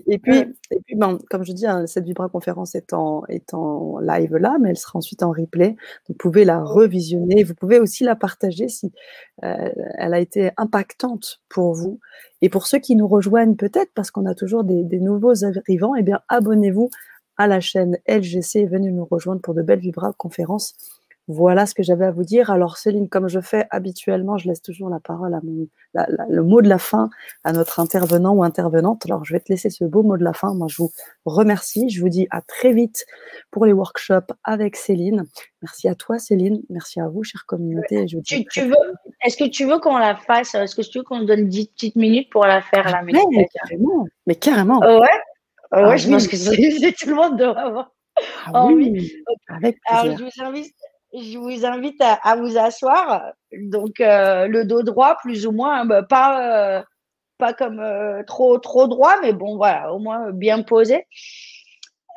Et, 0.08 0.18
puis, 0.18 0.40
et 0.72 0.80
puis 0.86 0.98
comme 1.30 1.44
je 1.44 1.52
dis, 1.52 1.68
hein, 1.68 1.86
cette 1.86 2.06
Vibra 2.06 2.28
conférence 2.30 2.74
est 2.74 2.94
en, 2.94 3.24
est 3.28 3.54
en 3.54 4.00
live 4.00 4.36
là, 4.36 4.58
mais 4.60 4.72
elle 4.72 4.78
sera 4.78 4.98
ensuite 4.98 5.22
en 5.22 5.32
replay. 5.32 5.76
Vous 6.08 6.16
pouvez 6.16 6.44
la 6.44 6.64
revisionner. 6.64 7.44
Vous 7.44 7.54
pouvez 7.54 7.80
aussi 7.80 8.04
la 8.04 8.16
partager 8.16 8.68
si 8.68 8.92
euh, 9.44 9.70
elle 10.00 10.14
a 10.16 10.20
été 10.20 10.52
impactante 10.58 11.42
pour 11.50 11.74
vous. 11.74 12.00
Et 12.42 12.50
pour 12.50 12.66
ceux 12.66 12.80
qui 12.80 12.96
nous 12.96 13.08
rejoignent 13.08 13.56
peut-être, 13.56 13.92
parce 13.94 14.10
qu'on 14.10 14.26
a 14.26 14.34
toujours 14.34 14.64
des, 14.64 14.84
des 14.84 15.00
nouveaux 15.00 15.46
arrivants, 15.46 15.96
eh 15.96 16.04
bien, 16.04 16.20
abonnez-vous 16.30 16.90
à 17.38 17.46
la 17.46 17.60
chaîne 17.60 18.00
LGC 18.08 18.60
et 18.62 18.66
venez 18.66 18.90
nous 18.90 19.06
rejoindre 19.06 19.42
pour 19.42 19.54
de 19.54 19.62
belles 19.62 19.80
Vibra 19.80 20.14
conférences 20.14 20.76
voilà 21.28 21.66
ce 21.66 21.74
que 21.74 21.84
j'avais 21.84 22.06
à 22.06 22.12
vous 22.12 22.24
dire. 22.24 22.50
Alors 22.52 22.78
Céline, 22.78 23.10
comme 23.10 23.28
je 23.28 23.42
fais 23.42 23.66
habituellement, 23.70 24.38
je 24.38 24.48
laisse 24.48 24.62
toujours 24.62 24.90
la 24.90 25.00
parole 25.00 25.34
à 25.34 25.42
mon, 25.44 25.68
le 26.30 26.42
mot 26.42 26.62
de 26.62 26.70
la 26.70 26.78
fin 26.78 27.10
à 27.44 27.52
notre 27.52 27.80
intervenant 27.80 28.34
ou 28.34 28.44
intervenante. 28.44 29.06
Alors 29.06 29.26
je 29.26 29.34
vais 29.34 29.40
te 29.40 29.52
laisser 29.52 29.70
ce 29.70 29.84
beau 29.84 30.04
mot 30.04 30.18
de 30.18 30.24
la 30.24 30.34
fin. 30.34 30.54
Moi, 30.54 30.68
je 30.70 30.78
vous 30.78 30.92
remercie. 31.26 31.90
Je 31.90 32.02
vous 32.02 32.10
dis 32.10 32.28
à 32.32 32.42
très 32.42 32.72
vite 32.72 33.06
pour 33.52 33.66
les 33.66 33.74
workshops 33.74 34.32
avec 34.44 34.78
Céline. 34.78 35.26
Merci 35.62 35.90
à 35.90 35.96
toi, 35.96 36.18
Céline. 36.18 36.62
Merci 36.70 37.02
à 37.02 37.08
vous, 37.10 37.24
chère 37.24 37.46
communauté. 37.46 38.08
Je 38.08 38.20
tu, 38.20 38.62
veux, 38.62 38.76
est-ce 39.26 39.36
que 39.36 39.50
tu 39.50 39.66
veux 39.66 39.80
qu'on 39.80 39.98
la 39.98 40.16
fasse? 40.16 40.56
Est-ce 40.56 40.76
que 40.76 40.82
tu 40.82 41.00
veux 41.00 41.04
qu'on 41.04 41.24
donne 41.24 41.48
10 41.48 41.70
petites 41.70 41.96
minutes 41.98 42.30
pour 42.32 42.46
la 42.46 42.62
faire 42.62 42.90
la 42.90 43.02
Mais 43.02 43.14
carrément. 43.54 44.06
Mais 44.28 44.36
carrément. 44.36 44.80
ouais. 44.80 45.00
ouais, 45.00 45.10
ah 45.72 45.98
je 45.98 46.10
pense 46.10 46.28
que 46.28 46.36
tout 47.00 47.10
le 47.10 47.16
monde 47.16 47.38
doit 47.38 47.58
avoir. 47.60 47.92
Ah, 48.46 48.66
oui, 48.66 49.14
avec 49.48 49.78
Alors, 49.88 50.18
je 50.18 50.24
vous 50.24 50.44
invite 50.44 50.74
je 51.14 51.38
vous 51.38 51.66
invite 51.66 52.02
à, 52.02 52.36
vous 52.36 52.58
asseoir. 52.58 53.32
Donc, 53.52 54.00
euh, 54.00 54.48
le 54.48 54.66
dos 54.66 54.84
droit, 54.84 55.18
plus 55.22 55.48
ou 55.48 55.52
moins, 55.52 55.82
hein, 55.82 55.86
bah, 55.86 56.04
pas, 56.04 56.80
euh, 56.80 56.84
pas 57.38 57.54
comme 57.54 57.80
euh, 57.80 58.24
trop, 58.24 58.58
trop 58.58 58.88
droit, 58.88 59.16
mais 59.22 59.34
bon, 59.34 59.58
voilà, 59.58 59.94
au 59.94 60.00
moins 60.00 60.32
bien 60.32 60.62
posé. 60.64 61.06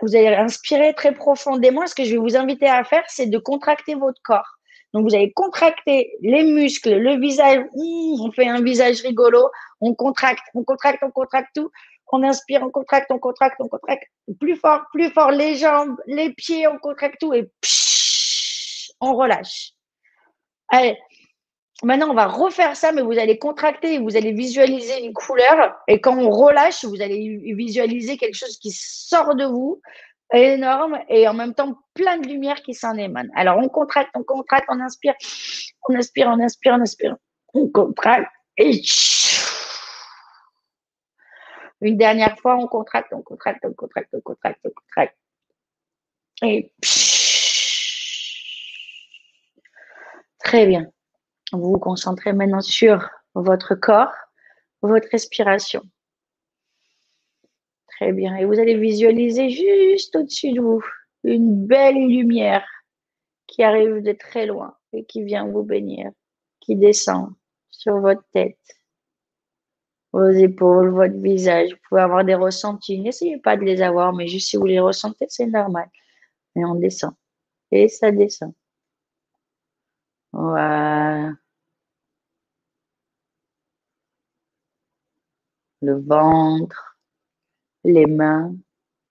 Vous 0.03 0.17
allez 0.17 0.29
inspirer 0.29 0.95
très 0.95 1.13
profondément. 1.13 1.87
Ce 1.87 1.95
que 1.95 2.05
je 2.05 2.13
vais 2.13 2.17
vous 2.17 2.37
inviter 2.37 2.67
à 2.67 2.85
faire, 2.85 3.05
c'est 3.09 3.27
de 3.27 3.39
contracter 3.39 3.95
votre 3.95 4.21
corps. 4.23 4.57
Donc, 4.93 5.09
vous 5.09 5.15
allez 5.15 5.33
contracter 5.33 6.13
les 6.21 6.43
muscles, 6.43 6.97
le 6.97 7.21
visage. 7.21 7.65
On 7.75 8.33
fait 8.33 8.49
un 8.49 8.63
visage 8.63 9.03
rigolo. 9.03 9.49
On 9.81 9.95
contracte, 9.95 10.43
on 10.55 10.65
contracte, 10.65 11.03
on 11.03 11.11
contracte 11.11 11.51
tout. 11.55 11.71
On 12.13 12.25
inspire, 12.25 12.63
on 12.65 12.71
contracte, 12.71 13.09
on 13.13 13.21
contracte, 13.21 13.57
on 13.61 13.69
contracte. 13.69 14.03
Plus 14.41 14.57
fort, 14.57 14.83
plus 14.93 15.11
fort. 15.11 15.31
Les 15.31 15.55
jambes, 15.55 15.97
les 16.07 16.33
pieds, 16.33 16.67
on 16.67 16.79
contracte 16.79 17.21
tout. 17.21 17.33
Et 17.33 17.49
on 19.01 19.15
relâche. 19.15 19.73
Allez, 20.69 20.99
maintenant 21.83 22.11
on 22.11 22.15
va 22.15 22.27
refaire 22.27 22.77
ça, 22.77 22.93
mais 22.93 23.03
vous 23.03 23.19
allez 23.19 23.39
contracter, 23.39 23.99
vous 23.99 24.17
allez 24.17 24.33
visualiser 24.33 25.05
une 25.05 25.13
couleur, 25.13 25.75
et 25.89 26.01
quand 26.01 26.17
on 26.17 26.31
relâche, 26.31 26.85
vous 26.85 27.03
allez 27.03 27.41
visualiser 27.55 28.17
quelque 28.17 28.37
chose 28.37 28.59
qui 28.59 28.71
sort 28.71 29.35
de 29.35 29.45
vous, 29.45 29.81
énorme, 30.33 30.99
et 31.09 31.27
en 31.27 31.35
même 31.35 31.55
temps 31.55 31.77
plein 31.95 32.19
de 32.19 32.29
lumière 32.29 32.63
qui 32.63 32.75
s'en 32.75 32.95
émane. 32.97 33.31
Alors 33.35 33.59
on 33.59 33.69
contracte, 33.69 34.11
on 34.15 34.23
contracte, 34.23 34.67
on 34.69 34.81
inspire, 34.81 35.15
on 35.89 35.95
inspire, 35.95 36.29
on 36.29 36.41
inspire, 36.41 36.75
on 36.75 36.81
inspire, 36.81 37.17
on 37.55 37.69
contracte, 37.69 38.31
et 38.57 38.83
Une 41.81 41.97
dernière 41.97 42.39
fois, 42.39 42.57
on 42.57 42.67
contracte, 42.67 43.13
on 43.13 43.23
contracte, 43.23 43.65
on 43.65 43.73
contracte, 43.73 44.11
on 44.13 44.21
contracte, 44.21 44.61
on 44.65 44.71
contracte. 44.71 45.17
Et 46.43 46.73
très 50.41 50.67
bien. 50.67 50.91
Vous 51.53 51.73
vous 51.73 51.79
concentrez 51.79 52.33
maintenant 52.33 52.61
sur 52.61 53.09
votre 53.35 53.75
corps, 53.75 54.15
votre 54.83 55.09
respiration. 55.11 55.83
Très 57.89 58.13
bien. 58.13 58.37
Et 58.37 58.45
vous 58.45 58.59
allez 58.59 58.77
visualiser 58.77 59.51
juste 59.51 60.17
au-dessus 60.17 60.53
de 60.53 60.61
vous 60.61 60.83
une 61.25 61.67
belle 61.67 62.09
lumière 62.09 62.67
qui 63.47 63.63
arrive 63.63 64.03
de 64.03 64.13
très 64.13 64.47
loin 64.47 64.75
et 64.93 65.05
qui 65.05 65.23
vient 65.23 65.47
vous 65.47 65.63
bénir, 65.63 66.11
qui 66.61 66.77
descend 66.77 67.35
sur 67.71 68.01
votre 68.01 68.23
tête, 68.33 68.59
vos 70.13 70.31
épaules, 70.31 70.91
votre 70.91 71.17
visage. 71.17 71.71
Vous 71.71 71.79
pouvez 71.89 72.01
avoir 72.03 72.25
des 72.25 72.35
ressentis. 72.35 73.01
N'essayez 73.01 73.39
pas 73.39 73.57
de 73.57 73.65
les 73.65 73.83
avoir, 73.83 74.13
mais 74.13 74.29
juste 74.29 74.49
si 74.49 74.57
vous 74.57 74.67
les 74.67 74.81
ressentez, 74.81 75.27
c'est 75.29 75.47
normal. 75.47 75.89
Et 76.57 76.65
on 76.65 76.75
descend. 76.75 77.13
Et 77.71 77.89
ça 77.89 78.11
descend. 78.11 78.55
Voilà. 80.33 81.33
Le 85.83 85.95
ventre, 85.99 86.99
les 87.85 88.07
mains, 88.07 88.55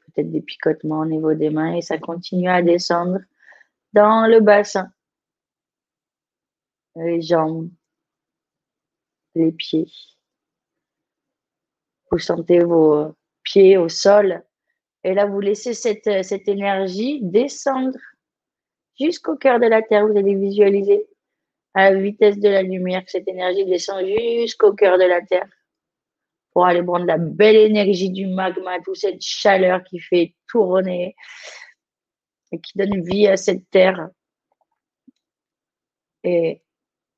peut-être 0.06 0.32
des 0.32 0.42
picotements 0.42 1.00
au 1.00 1.06
niveau 1.06 1.34
des 1.34 1.50
mains 1.50 1.76
et 1.76 1.82
ça 1.82 1.98
continue 1.98 2.50
à 2.50 2.62
descendre 2.62 3.20
dans 3.94 4.28
le 4.28 4.40
bassin, 4.40 4.92
les 6.96 7.22
jambes, 7.22 7.72
les 9.36 9.52
pieds. 9.52 9.92
Vous 12.12 12.20
sentez 12.20 12.64
vos 12.64 13.16
pieds 13.44 13.78
au 13.78 13.90
sol 13.90 14.44
et 15.04 15.14
là 15.14 15.26
vous 15.26 15.40
laissez 15.40 15.74
cette, 15.74 16.24
cette 16.24 16.48
énergie 16.48 17.20
descendre 17.24 17.98
jusqu'au 19.00 19.36
cœur 19.36 19.60
de 19.60 19.68
la 19.68 19.82
terre. 19.82 20.08
Vous 20.08 20.18
allez 20.18 20.36
visualiser 20.36 21.08
à 21.74 21.92
la 21.92 22.00
vitesse 22.00 22.40
de 22.40 22.50
la 22.50 22.62
lumière 22.62 23.04
que 23.06 23.12
cette 23.12 23.28
énergie 23.28 23.66
descend 23.66 24.06
jusqu'au 24.06 24.74
cœur 24.74 24.98
de 24.98 25.06
la 25.06 25.22
terre 25.22 25.48
pour 26.52 26.66
aller 26.66 26.84
prendre 26.84 27.06
la 27.06 27.18
belle 27.18 27.56
énergie 27.56 28.10
du 28.10 28.28
magma, 28.28 28.80
toute 28.82 28.98
cette 28.98 29.22
chaleur 29.22 29.84
qui 29.84 30.00
fait 30.00 30.34
tourner 30.48 31.16
et 32.52 32.60
qui 32.60 32.78
donne 32.78 33.02
vie 33.02 33.28
à 33.28 33.38
cette 33.38 33.70
terre. 33.70 34.10
Et 36.24 36.62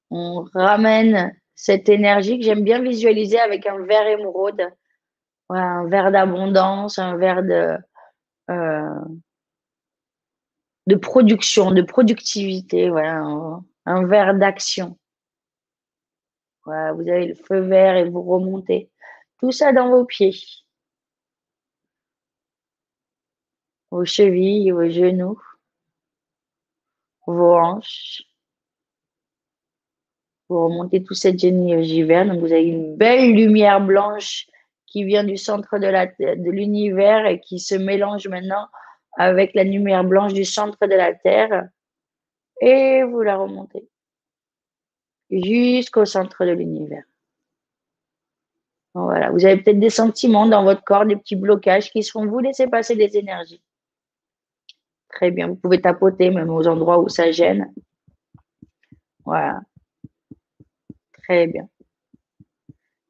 on 0.10 0.46
ramène 0.54 1.34
cette 1.56 1.90
énergie 1.90 2.38
que 2.40 2.46
j'aime 2.46 2.64
bien 2.64 2.82
visualiser 2.82 3.40
avec 3.40 3.66
un 3.66 3.80
verre 3.86 4.08
émeraude, 4.08 4.62
un 5.50 5.88
verre 5.88 6.12
d'abondance, 6.12 7.00
un 7.00 7.16
verre 7.16 7.44
de, 7.44 7.78
euh, 8.50 9.06
de 10.88 10.96
production, 10.96 11.72
de 11.72 11.82
productivité, 11.82 12.90
voilà, 12.90 13.24
un, 13.86 14.06
verre 14.06 14.36
d'action. 14.36 14.98
vous 16.66 16.72
avez 16.72 17.28
le 17.28 17.36
feu 17.36 17.60
vert 17.60 17.96
et 17.98 18.10
vous 18.10 18.24
remontez. 18.24 18.90
Tout 19.40 19.52
ça 19.52 19.74
dans 19.74 19.90
vos 19.90 20.06
pieds. 20.06 20.36
Vos 23.90 24.06
chevilles, 24.06 24.72
vos 24.72 24.90
genoux, 24.90 25.42
vos 27.28 27.56
hanches. 27.56 28.24
Vous 30.48 30.66
remontez 30.66 31.04
toute 31.04 31.18
cette 31.18 31.44
énergie 31.44 32.04
verte. 32.04 32.30
Donc 32.30 32.40
vous 32.40 32.52
avez 32.52 32.64
une 32.64 32.96
belle 32.96 33.34
lumière 33.34 33.82
blanche 33.82 34.48
qui 34.86 35.04
vient 35.04 35.24
du 35.24 35.38
centre 35.38 35.78
de 35.80 36.50
l'univers 36.52 37.26
et 37.26 37.40
qui 37.40 37.60
se 37.60 37.76
mélange 37.76 38.28
maintenant 38.28 38.68
avec 39.18 39.54
la 39.54 39.64
lumière 39.64 40.04
blanche 40.04 40.34
du 40.34 40.46
centre 40.46 40.86
de 40.88 40.96
la 40.96 41.14
Terre. 41.14 41.70
Et 42.62 43.04
vous 43.04 43.22
la 43.22 43.38
remontez 43.38 43.88
jusqu'au 45.32 46.06
centre 46.06 46.46
de 46.46 46.52
l'univers. 46.52 47.04
Voilà, 48.94 49.32
vous 49.32 49.46
avez 49.46 49.62
peut-être 49.62 49.80
des 49.80 49.90
sentiments 49.90 50.46
dans 50.46 50.64
votre 50.64 50.84
corps, 50.84 51.06
des 51.06 51.16
petits 51.16 51.38
blocages 51.38 51.90
qui 51.92 52.04
se 52.04 52.12
font 52.12 52.26
vous 52.26 52.40
laisser 52.40 52.68
passer 52.68 52.96
des 52.96 53.16
énergies. 53.16 53.64
Très 55.08 55.32
bien, 55.32 55.48
vous 55.48 55.56
pouvez 55.56 55.80
tapoter 55.80 56.30
même 56.30 56.50
aux 56.50 56.68
endroits 56.68 57.00
où 57.00 57.08
ça 57.08 57.32
gêne. 57.32 57.74
Voilà. 59.24 59.62
Très 61.24 61.48
bien. 61.48 61.70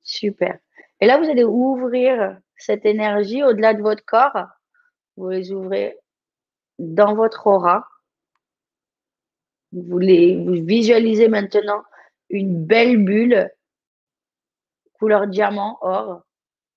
Super. 0.04 0.60
Et 1.00 1.08
là, 1.08 1.18
vous 1.18 1.30
allez 1.30 1.44
ouvrir 1.44 2.40
cette 2.58 2.86
énergie 2.86 3.44
au-delà 3.44 3.74
de 3.74 3.82
votre 3.82 4.06
corps. 4.06 4.46
Vous 5.18 5.30
les 5.30 5.52
ouvrez 5.52 5.98
dans 6.80 7.16
votre 7.16 7.48
aura. 7.48 7.88
Vous, 9.72 10.00
visualisez 10.00 11.28
maintenant 11.28 11.84
une 12.30 12.66
belle 12.66 13.04
bulle 13.04 13.52
couleur 14.94 15.28
diamant, 15.28 15.80
or, 15.82 16.22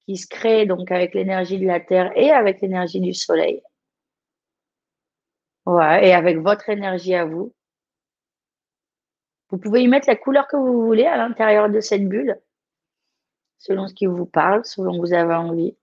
qui 0.07 0.17
se 0.17 0.27
crée 0.27 0.65
donc 0.65 0.91
avec 0.91 1.15
l'énergie 1.15 1.59
de 1.59 1.67
la 1.67 1.81
Terre 1.81 2.11
et 2.17 2.31
avec 2.31 2.61
l'énergie 2.63 3.01
du 3.01 3.13
Soleil. 3.13 3.63
Ouais, 5.67 6.09
et 6.09 6.15
avec 6.15 6.39
votre 6.39 6.69
énergie 6.71 7.15
à 7.15 7.25
vous. 7.25 7.55
Vous 9.51 9.59
pouvez 9.59 9.83
y 9.83 9.89
mettre 9.89 10.09
la 10.09 10.17
couleur 10.17 10.47
que 10.47 10.57
vous 10.57 10.85
voulez 10.85 11.05
à 11.05 11.17
l'intérieur 11.17 11.69
de 11.69 11.81
cette 11.81 12.09
bulle, 12.09 12.41
selon 13.59 13.89
ce 13.89 13.95
qui 13.95 14.07
vous 14.07 14.27
parle, 14.27 14.65
selon 14.65 14.99
vous 14.99 15.13
avez 15.13 15.35
envie. 15.35 15.77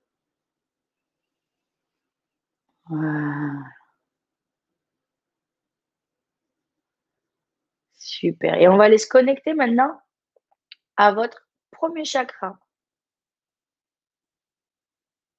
Super. 7.95 8.55
Et 8.55 8.67
on 8.67 8.77
va 8.77 8.85
aller 8.85 8.97
se 8.97 9.07
connecter 9.07 9.53
maintenant 9.53 9.99
à 10.97 11.13
votre 11.13 11.47
premier 11.71 12.05
chakra. 12.05 12.57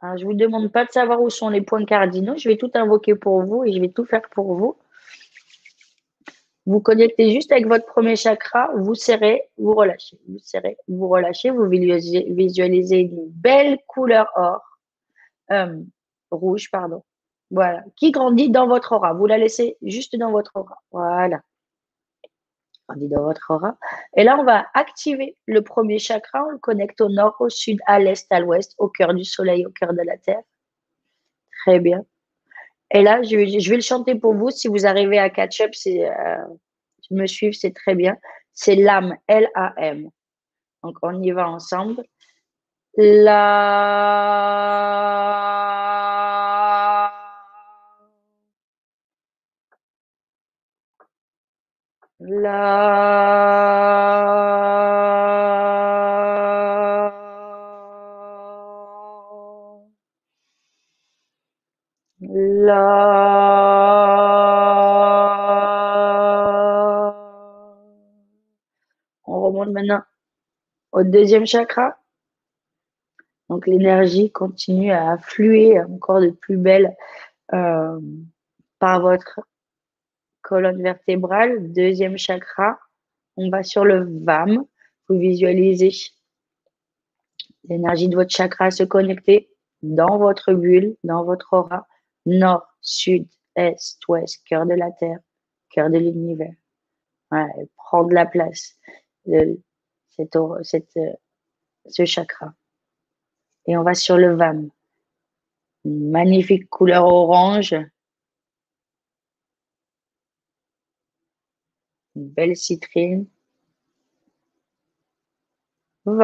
je 0.02 0.06
ne 0.08 0.24
vous 0.24 0.34
demande 0.34 0.72
pas 0.72 0.84
de 0.84 0.90
savoir 0.90 1.20
où 1.20 1.30
sont 1.30 1.48
les 1.48 1.60
points 1.62 1.84
cardinaux. 1.84 2.36
Je 2.36 2.48
vais 2.48 2.56
tout 2.56 2.70
invoquer 2.74 3.14
pour 3.14 3.42
vous 3.42 3.64
et 3.64 3.72
je 3.72 3.80
vais 3.80 3.90
tout 3.90 4.04
faire 4.04 4.28
pour 4.30 4.54
vous. 4.54 4.76
Vous 6.64 6.80
connectez 6.80 7.32
juste 7.32 7.50
avec 7.50 7.66
votre 7.66 7.86
premier 7.86 8.14
chakra, 8.14 8.70
vous 8.76 8.94
serrez, 8.94 9.50
vous 9.58 9.74
relâchez, 9.74 10.16
vous 10.28 10.38
serrez, 10.38 10.76
vous 10.86 11.08
relâchez, 11.08 11.50
vous 11.50 11.68
visualisez 11.68 12.98
une 12.98 13.28
belle 13.30 13.78
couleur 13.88 14.30
or, 14.36 14.78
euh, 15.50 15.82
rouge, 16.30 16.70
pardon. 16.70 17.02
Voilà, 17.52 17.84
qui 17.96 18.10
grandit 18.10 18.50
dans 18.50 18.66
votre 18.66 18.92
aura. 18.92 19.12
Vous 19.12 19.26
la 19.26 19.38
laissez 19.38 19.76
juste 19.82 20.16
dans 20.16 20.32
votre 20.32 20.52
aura. 20.56 20.82
Voilà 20.90 21.40
dit 22.96 23.08
dans 23.08 23.22
votre 23.22 23.50
aura. 23.50 23.76
Et 24.16 24.24
là, 24.24 24.36
on 24.38 24.44
va 24.44 24.66
activer 24.74 25.36
le 25.46 25.62
premier 25.62 25.98
chakra. 25.98 26.44
On 26.46 26.50
le 26.50 26.58
connecte 26.58 27.00
au 27.00 27.08
nord, 27.08 27.36
au 27.40 27.48
sud, 27.48 27.78
à 27.86 27.98
l'est, 27.98 28.30
à 28.30 28.40
l'ouest, 28.40 28.74
au 28.78 28.88
cœur 28.88 29.14
du 29.14 29.24
soleil, 29.24 29.64
au 29.66 29.70
cœur 29.70 29.92
de 29.92 30.02
la 30.02 30.16
terre. 30.18 30.42
Très 31.64 31.80
bien. 31.80 32.04
Et 32.90 33.02
là, 33.02 33.22
je, 33.22 33.36
vais 33.36 33.76
le 33.76 33.82
chanter 33.82 34.14
pour 34.14 34.34
vous. 34.34 34.50
Si 34.50 34.68
vous 34.68 34.86
arrivez 34.86 35.18
à 35.18 35.30
catch-up, 35.30 35.72
euh, 35.86 36.36
me 37.10 37.26
suivre, 37.26 37.54
c'est 37.54 37.74
très 37.74 37.94
bien. 37.94 38.16
C'est 38.52 38.76
l'âme, 38.76 39.16
L-A-M. 39.28 40.10
Donc, 40.82 40.96
on 41.02 41.22
y 41.22 41.30
va 41.30 41.48
ensemble. 41.48 42.04
La 42.96 44.12
La 52.24 52.52
La 62.20 63.02
On 69.26 69.40
remonte 69.40 69.70
maintenant 69.70 70.02
au 70.92 71.02
deuxième 71.02 71.44
chakra. 71.44 71.98
Donc 73.48 73.66
l'énergie 73.66 74.30
continue 74.30 74.92
à 74.92 75.10
affluer 75.10 75.80
encore 75.80 76.20
de 76.20 76.30
plus 76.30 76.56
belle 76.56 76.94
euh, 77.52 77.98
par 78.78 79.00
votre 79.00 79.40
colonne 80.52 80.82
vertébrale, 80.82 81.72
deuxième 81.72 82.18
chakra. 82.18 82.78
On 83.38 83.48
va 83.48 83.62
sur 83.62 83.86
le 83.86 84.06
VAM. 84.22 84.62
Vous 85.08 85.18
visualisez 85.18 85.92
l'énergie 87.64 88.10
de 88.10 88.16
votre 88.16 88.36
chakra 88.36 88.70
se 88.70 88.82
connecter 88.82 89.48
dans 89.80 90.18
votre 90.18 90.52
bulle, 90.52 90.94
dans 91.04 91.24
votre 91.24 91.54
aura, 91.54 91.86
nord, 92.26 92.66
sud, 92.82 93.26
est, 93.56 93.96
ouest, 94.08 94.42
cœur 94.44 94.66
de 94.66 94.74
la 94.74 94.90
terre, 94.90 95.20
cœur 95.70 95.88
de 95.88 95.96
l'univers. 95.96 96.52
Prendre 97.78 98.12
la 98.12 98.26
place 98.26 98.76
de 99.24 99.58
cette, 100.10 100.36
cette, 100.64 100.98
ce 101.86 102.04
chakra. 102.04 102.52
Et 103.66 103.78
on 103.78 103.84
va 103.84 103.94
sur 103.94 104.18
le 104.18 104.36
VAM. 104.36 104.68
Magnifique 105.86 106.68
couleur 106.68 107.06
orange. 107.06 107.74
Une 112.16 112.28
belle 112.30 112.56
citrine. 112.56 113.26
Va. 116.06 116.22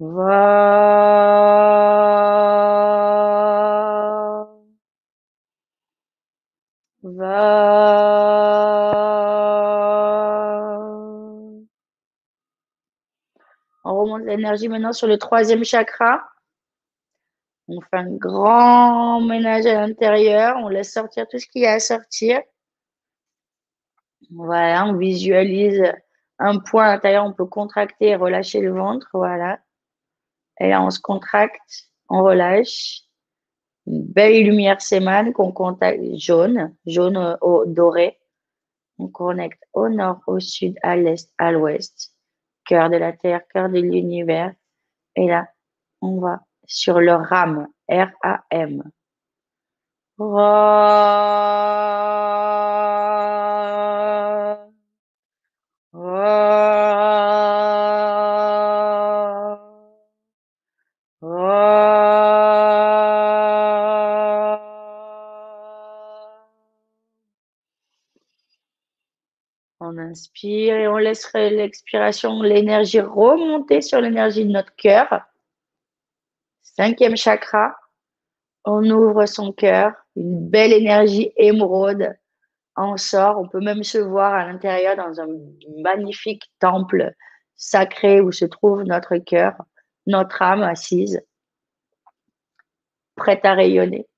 Va. 0.00 0.74
Va. 7.02 7.44
On 13.84 13.94
remonte 14.00 14.22
l'énergie 14.24 14.68
maintenant 14.68 14.92
sur 14.92 15.06
le 15.06 15.18
troisième 15.18 15.64
chakra. 15.64 16.33
On 17.68 17.80
fait 17.80 17.96
un 17.96 18.10
grand 18.10 19.20
ménage 19.22 19.66
à 19.66 19.86
l'intérieur. 19.86 20.56
On 20.58 20.68
laisse 20.68 20.92
sortir 20.92 21.26
tout 21.28 21.38
ce 21.38 21.46
qu'il 21.46 21.62
y 21.62 21.66
a 21.66 21.72
à 21.72 21.80
sortir. 21.80 22.40
Voilà, 24.30 24.84
on 24.86 24.96
visualise 24.96 25.82
un 26.38 26.58
point 26.58 26.84
à 26.84 26.94
l'intérieur. 26.94 27.24
On 27.24 27.32
peut 27.32 27.46
contracter 27.46 28.08
et 28.08 28.16
relâcher 28.16 28.60
le 28.60 28.72
ventre. 28.72 29.08
Voilà. 29.14 29.60
Et 30.60 30.68
là, 30.68 30.82
on 30.82 30.90
se 30.90 31.00
contracte, 31.00 31.88
on 32.08 32.22
relâche. 32.22 33.00
Une 33.86 34.02
belle 34.02 34.44
lumière 34.44 34.80
s'émane 34.80 35.32
qu'on 35.32 35.52
contacte 35.52 36.02
jaune, 36.16 36.74
jaune 36.86 37.38
au 37.40 37.64
doré. 37.66 38.18
On 38.98 39.08
connecte 39.08 39.62
au 39.72 39.88
nord, 39.88 40.20
au 40.26 40.38
sud, 40.38 40.78
à 40.82 40.96
l'est, 40.96 41.32
à 41.38 41.52
l'ouest. 41.52 42.14
Cœur 42.66 42.88
de 42.88 42.96
la 42.96 43.12
terre, 43.12 43.46
cœur 43.48 43.68
de 43.68 43.80
l'univers. 43.80 44.54
Et 45.16 45.26
là, 45.26 45.48
on 46.00 46.20
va 46.20 46.42
sur 46.66 47.00
le 47.00 47.14
RAM, 47.14 47.66
R-A-M. 47.88 48.82
On 69.80 69.98
inspire 69.98 70.76
et 70.76 70.88
on 70.88 70.96
laisse 70.96 71.30
l'expiration, 71.34 72.40
l'énergie 72.42 73.00
remonter 73.00 73.80
sur 73.82 74.00
l'énergie 74.00 74.44
de 74.44 74.50
notre 74.50 74.74
cœur. 74.76 75.26
Cinquième 76.76 77.16
chakra, 77.16 77.76
on 78.64 78.82
ouvre 78.90 79.26
son 79.26 79.52
cœur, 79.52 79.92
une 80.16 80.48
belle 80.48 80.72
énergie 80.72 81.32
émeraude 81.36 82.16
en 82.74 82.96
sort. 82.96 83.38
On 83.38 83.46
peut 83.46 83.60
même 83.60 83.84
se 83.84 83.98
voir 83.98 84.34
à 84.34 84.44
l'intérieur 84.44 84.96
dans 84.96 85.20
un 85.20 85.28
magnifique 85.82 86.50
temple 86.58 87.12
sacré 87.54 88.20
où 88.20 88.32
se 88.32 88.44
trouve 88.44 88.82
notre 88.82 89.18
cœur, 89.18 89.54
notre 90.06 90.42
âme 90.42 90.62
assise, 90.62 91.22
prête 93.14 93.44
à 93.44 93.54
rayonner. 93.54 94.08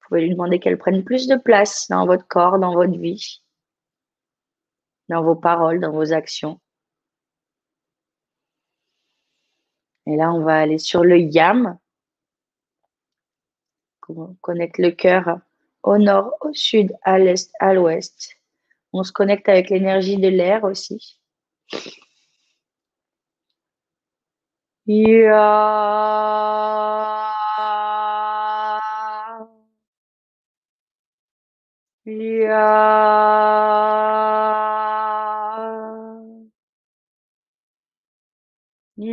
Vous 0.00 0.08
pouvez 0.08 0.20
lui 0.20 0.30
demander 0.30 0.60
qu'elle 0.60 0.78
prenne 0.78 1.02
plus 1.02 1.26
de 1.26 1.36
place 1.36 1.88
dans 1.88 2.06
votre 2.06 2.28
corps, 2.28 2.60
dans 2.60 2.74
votre 2.74 2.96
vie, 2.96 3.42
dans 5.08 5.24
vos 5.24 5.34
paroles, 5.34 5.80
dans 5.80 5.92
vos 5.92 6.12
actions. 6.12 6.60
Et 10.10 10.16
là, 10.16 10.32
on 10.32 10.42
va 10.42 10.58
aller 10.58 10.78
sur 10.78 11.04
le 11.04 11.18
yam. 11.18 11.78
On 14.08 14.34
connecte 14.40 14.78
le 14.78 14.90
cœur 14.90 15.38
au 15.84 15.98
nord, 15.98 16.34
au 16.40 16.52
sud, 16.52 16.92
à 17.02 17.16
l'est, 17.20 17.52
à 17.60 17.74
l'ouest. 17.74 18.36
On 18.92 19.04
se 19.04 19.12
connecte 19.12 19.48
avec 19.48 19.70
l'énergie 19.70 20.16
de 20.16 20.26
l'air 20.26 20.64
aussi. 20.64 21.20
On 39.02 39.08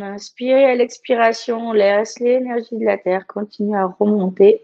inspire 0.00 0.56
et 0.58 0.64
à 0.66 0.74
l'expiration, 0.76 1.70
on 1.70 1.72
laisse 1.72 2.20
l'énergie 2.20 2.78
de 2.78 2.84
la 2.84 2.98
Terre 2.98 3.26
continuer 3.26 3.76
à 3.76 3.86
remonter. 3.86 4.62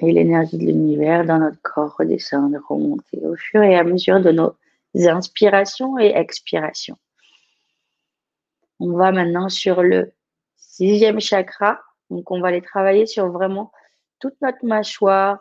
Et 0.00 0.12
l'énergie 0.12 0.56
de 0.56 0.66
l'univers 0.66 1.24
dans 1.24 1.38
notre 1.38 1.60
corps 1.62 1.96
redescendre, 1.98 2.58
remonter 2.68 3.18
au 3.24 3.34
fur 3.34 3.60
et 3.60 3.74
à 3.74 3.82
mesure 3.82 4.20
de 4.20 4.30
nos 4.30 4.54
inspirations 4.94 5.98
et 5.98 6.12
expirations. 6.14 6.98
On 8.78 8.92
va 8.92 9.10
maintenant 9.10 9.48
sur 9.48 9.82
le 9.82 10.12
sixième 10.54 11.18
chakra. 11.18 11.80
Donc, 12.08 12.30
on 12.30 12.40
va 12.40 12.48
aller 12.48 12.62
travailler 12.62 13.06
sur 13.06 13.26
vraiment 13.32 13.72
toute 14.22 14.40
notre 14.40 14.64
mâchoire, 14.64 15.40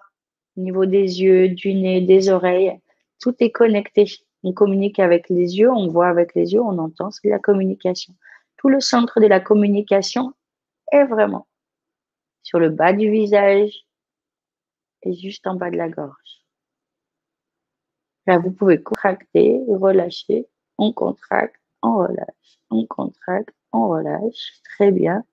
au 0.58 0.62
niveau 0.62 0.88
des 0.88 1.22
yeux, 1.22 1.50
du 1.50 1.76
nez, 1.76 2.02
des 2.02 2.30
oreilles. 2.30 2.80
Tout 3.22 3.36
est 3.40 3.52
connecté. 3.52 4.06
On 4.44 4.54
communique 4.54 4.98
avec 4.98 5.30
les 5.30 5.60
yeux, 5.60 5.72
on 5.72 5.88
voit 5.88 6.08
avec 6.08 6.34
les 6.34 6.54
yeux, 6.54 6.62
on 6.62 6.80
entend, 6.80 7.12
c'est 7.12 7.30
la 7.30 7.38
communication. 7.38 8.16
Tout 8.58 8.70
le 8.70 8.80
centre 8.80 9.20
de 9.20 9.28
la 9.28 9.40
communication 9.40 10.34
est 10.92 11.06
vraiment 11.06 11.48
sur 12.42 12.58
le 12.58 12.70
bas 12.70 12.92
du 12.92 13.12
visage 13.12 13.72
et 15.04 15.14
juste 15.14 15.46
en 15.46 15.56
bas 15.56 15.70
de 15.70 15.78
la 15.78 15.88
gorge. 15.88 16.42
Là, 18.26 18.40
vous 18.40 18.52
pouvez 18.52 18.82
contracter, 18.82 19.62
relâcher, 19.68 20.48
on 20.80 20.92
contracte, 20.92 21.62
on 21.84 21.98
relâche, 21.98 22.60
on 22.72 22.88
contracte, 22.88 23.56
on 23.74 23.90
relâche. 23.90 24.60
Très 24.64 24.92
bien. 24.92 25.24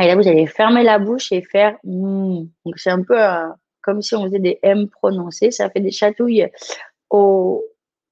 Et 0.00 0.06
là, 0.06 0.14
vous 0.14 0.28
allez 0.28 0.46
fermer 0.46 0.82
la 0.82 0.98
bouche 0.98 1.32
et 1.32 1.42
faire 1.42 1.76
mm. 1.84 2.44
Donc, 2.64 2.78
c'est 2.78 2.90
un 2.90 3.02
peu 3.02 3.20
euh, 3.20 3.48
comme 3.82 4.02
si 4.02 4.14
on 4.14 4.24
faisait 4.24 4.38
des 4.38 4.58
M 4.62 4.88
prononcés. 4.88 5.50
Ça 5.50 5.70
fait 5.70 5.80
des 5.80 5.90
chatouilles 5.90 6.48
au, 7.10 7.64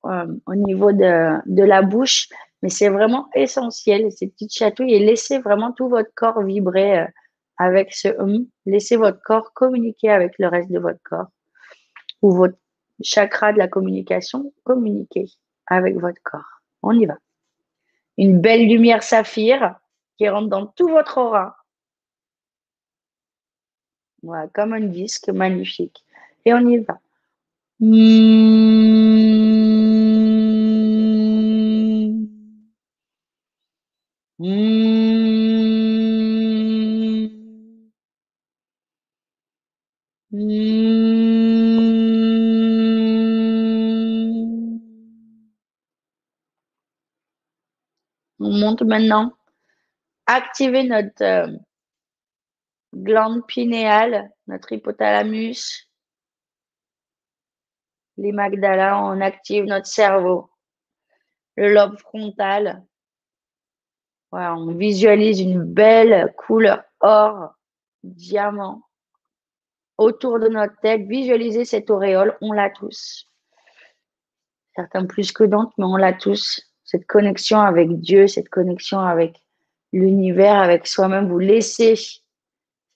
euh, 0.06 0.26
au 0.46 0.54
niveau 0.54 0.92
de, 0.92 1.62
la 1.62 1.82
bouche. 1.82 2.28
Mais 2.62 2.70
c'est 2.70 2.88
vraiment 2.88 3.28
essentiel, 3.34 4.10
ces 4.10 4.28
petites 4.28 4.52
chatouilles. 4.52 4.94
Et 4.94 4.98
laissez 4.98 5.38
vraiment 5.38 5.72
tout 5.72 5.88
votre 5.88 6.10
corps 6.14 6.42
vibrer 6.42 7.00
euh, 7.00 7.06
avec 7.58 7.94
ce 7.94 8.08
hum. 8.20 8.46
Laissez 8.64 8.96
votre 8.96 9.20
corps 9.22 9.52
communiquer 9.52 10.10
avec 10.10 10.34
le 10.38 10.48
reste 10.48 10.70
de 10.70 10.78
votre 10.78 11.00
corps. 11.04 11.28
Ou 12.22 12.32
votre 12.32 12.56
chakra 13.02 13.52
de 13.52 13.58
la 13.58 13.68
communication, 13.68 14.52
communiquer 14.64 15.26
avec 15.66 15.96
votre 15.96 16.20
corps. 16.24 16.62
On 16.82 16.92
y 16.92 17.06
va. 17.06 17.16
Une 18.16 18.40
belle 18.40 18.66
lumière 18.66 19.02
saphir 19.02 19.76
qui 20.16 20.28
rentre 20.28 20.48
dans 20.48 20.66
tout 20.66 20.88
votre 20.88 21.18
aura 21.18 21.56
comme 24.52 24.72
un 24.72 24.80
disque 24.80 25.28
magnifique. 25.28 26.04
Et 26.44 26.54
on 26.54 26.68
y 26.68 26.78
va. 26.78 26.98
On 48.38 48.52
monte 48.52 48.82
maintenant. 48.82 49.32
Activer 50.26 50.84
notre 50.84 51.22
euh, 51.22 51.46
glande 53.02 53.46
pinéale, 53.46 54.30
notre 54.46 54.72
hypothalamus, 54.72 55.88
les 58.16 58.32
magdalas, 58.32 59.02
on 59.02 59.20
active 59.20 59.64
notre 59.64 59.86
cerveau, 59.86 60.50
le 61.56 61.72
lobe 61.72 61.98
frontal. 61.98 62.84
on 64.32 64.74
visualise 64.74 65.40
une 65.40 65.62
belle 65.62 66.32
couleur 66.36 66.82
or, 67.00 67.54
diamant 68.02 68.82
autour 69.98 70.38
de 70.38 70.48
notre 70.48 70.78
tête. 70.80 71.02
Visualisez 71.02 71.64
cette 71.64 71.90
auréole, 71.90 72.36
on 72.40 72.52
l'a 72.52 72.70
tous. 72.70 73.26
Certains 74.74 75.06
plus 75.06 75.32
que 75.32 75.44
d'autres, 75.44 75.72
mais 75.78 75.84
on 75.84 75.96
l'a 75.96 76.12
tous. 76.12 76.62
cette 76.84 77.06
connexion 77.06 77.60
avec 77.60 77.98
Dieu, 77.98 78.28
cette 78.28 78.48
connexion 78.48 79.00
avec 79.00 79.42
l'univers, 79.92 80.56
avec 80.56 80.86
soi-même. 80.86 81.28
Vous 81.28 81.40
laissez 81.40 81.96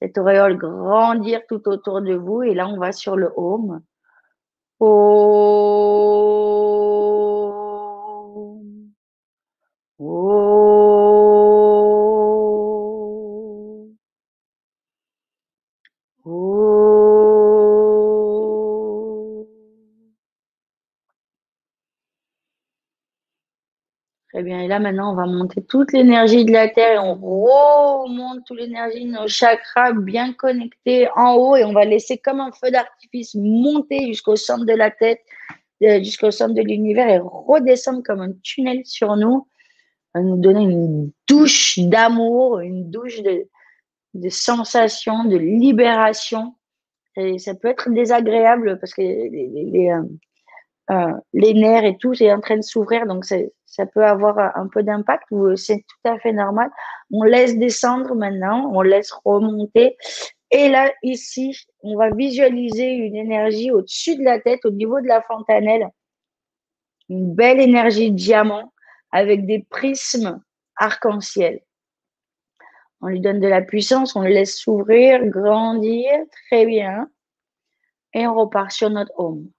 cette 0.00 0.16
auréole 0.18 0.56
grandir 0.56 1.40
tout 1.48 1.68
autour 1.68 2.00
de 2.00 2.14
vous. 2.14 2.42
Et 2.42 2.54
là, 2.54 2.66
on 2.68 2.78
va 2.78 2.92
sur 2.92 3.16
le 3.16 3.30
home. 3.36 3.82
Très 24.40 24.46
bien. 24.46 24.62
Et 24.62 24.68
là, 24.68 24.78
maintenant, 24.78 25.12
on 25.12 25.16
va 25.16 25.26
monter 25.26 25.62
toute 25.62 25.92
l'énergie 25.92 26.46
de 26.46 26.52
la 26.52 26.66
Terre 26.66 26.94
et 26.94 26.98
on 26.98 27.14
remonte 27.14 28.42
toute 28.46 28.58
l'énergie 28.58 29.04
de 29.04 29.10
nos 29.10 29.28
chakras 29.28 29.92
bien 29.92 30.32
connectés 30.32 31.08
en 31.14 31.34
haut 31.34 31.56
et 31.56 31.64
on 31.66 31.74
va 31.74 31.84
laisser 31.84 32.16
comme 32.16 32.40
un 32.40 32.50
feu 32.50 32.70
d'artifice 32.70 33.34
monter 33.34 34.06
jusqu'au 34.06 34.36
centre 34.36 34.64
de 34.64 34.72
la 34.72 34.90
tête, 34.90 35.20
euh, 35.82 35.98
jusqu'au 35.98 36.30
centre 36.30 36.54
de 36.54 36.62
l'univers 36.62 37.06
et 37.10 37.18
redescendre 37.18 38.02
comme 38.02 38.22
un 38.22 38.32
tunnel 38.42 38.80
sur 38.86 39.14
nous, 39.14 39.46
à 40.14 40.20
nous 40.20 40.38
donner 40.38 40.62
une 40.62 41.10
douche 41.28 41.78
d'amour, 41.78 42.60
une 42.60 42.90
douche 42.90 43.20
de, 43.20 43.46
de 44.14 44.28
sensations, 44.30 45.24
de 45.24 45.36
libération. 45.36 46.54
Et 47.14 47.38
ça 47.38 47.54
peut 47.54 47.68
être 47.68 47.90
désagréable 47.90 48.78
parce 48.80 48.94
que 48.94 49.02
les, 49.02 49.90
euh, 49.90 50.02
euh, 50.90 51.12
les 51.32 51.54
nerfs 51.54 51.84
et 51.84 51.96
tout 51.98 52.20
est 52.20 52.32
en 52.32 52.40
train 52.40 52.56
de 52.56 52.62
s'ouvrir, 52.62 53.06
donc 53.06 53.24
ça 53.24 53.86
peut 53.86 54.04
avoir 54.04 54.56
un 54.56 54.66
peu 54.66 54.82
d'impact 54.82 55.24
ou 55.30 55.54
c'est 55.56 55.84
tout 55.86 56.10
à 56.10 56.18
fait 56.18 56.32
normal. 56.32 56.70
On 57.12 57.22
laisse 57.22 57.56
descendre 57.58 58.14
maintenant, 58.14 58.70
on 58.74 58.82
laisse 58.82 59.12
remonter. 59.24 59.96
Et 60.50 60.68
là, 60.68 60.92
ici, 61.02 61.56
on 61.82 61.96
va 61.96 62.10
visualiser 62.10 62.90
une 62.90 63.14
énergie 63.14 63.70
au-dessus 63.70 64.16
de 64.16 64.24
la 64.24 64.40
tête, 64.40 64.64
au 64.64 64.70
niveau 64.70 65.00
de 65.00 65.06
la 65.06 65.22
fontanelle. 65.22 65.88
Une 67.08 67.34
belle 67.34 67.60
énergie 67.60 68.10
diamant 68.10 68.72
avec 69.12 69.46
des 69.46 69.60
prismes 69.70 70.42
arc-en-ciel. 70.76 71.60
On 73.00 73.06
lui 73.06 73.20
donne 73.20 73.40
de 73.40 73.48
la 73.48 73.62
puissance, 73.62 74.16
on 74.16 74.22
le 74.22 74.28
laisse 74.28 74.58
s'ouvrir, 74.58 75.24
grandir, 75.26 76.10
très 76.48 76.66
bien. 76.66 77.08
Et 78.12 78.26
on 78.26 78.34
repart 78.34 78.72
sur 78.72 78.90
notre 78.90 79.12
home. 79.16 79.50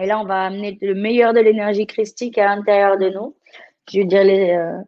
Et 0.00 0.06
là, 0.06 0.20
on 0.20 0.24
va 0.24 0.44
amener 0.44 0.78
le 0.80 0.94
meilleur 0.94 1.32
de 1.32 1.40
l'énergie 1.40 1.86
christique 1.86 2.38
à 2.38 2.54
l'intérieur 2.54 2.98
de 2.98 3.08
nous. 3.10 3.36
Je 3.90 3.98
vais 4.00 4.04
dire 4.04 4.20
euh, 4.20 4.78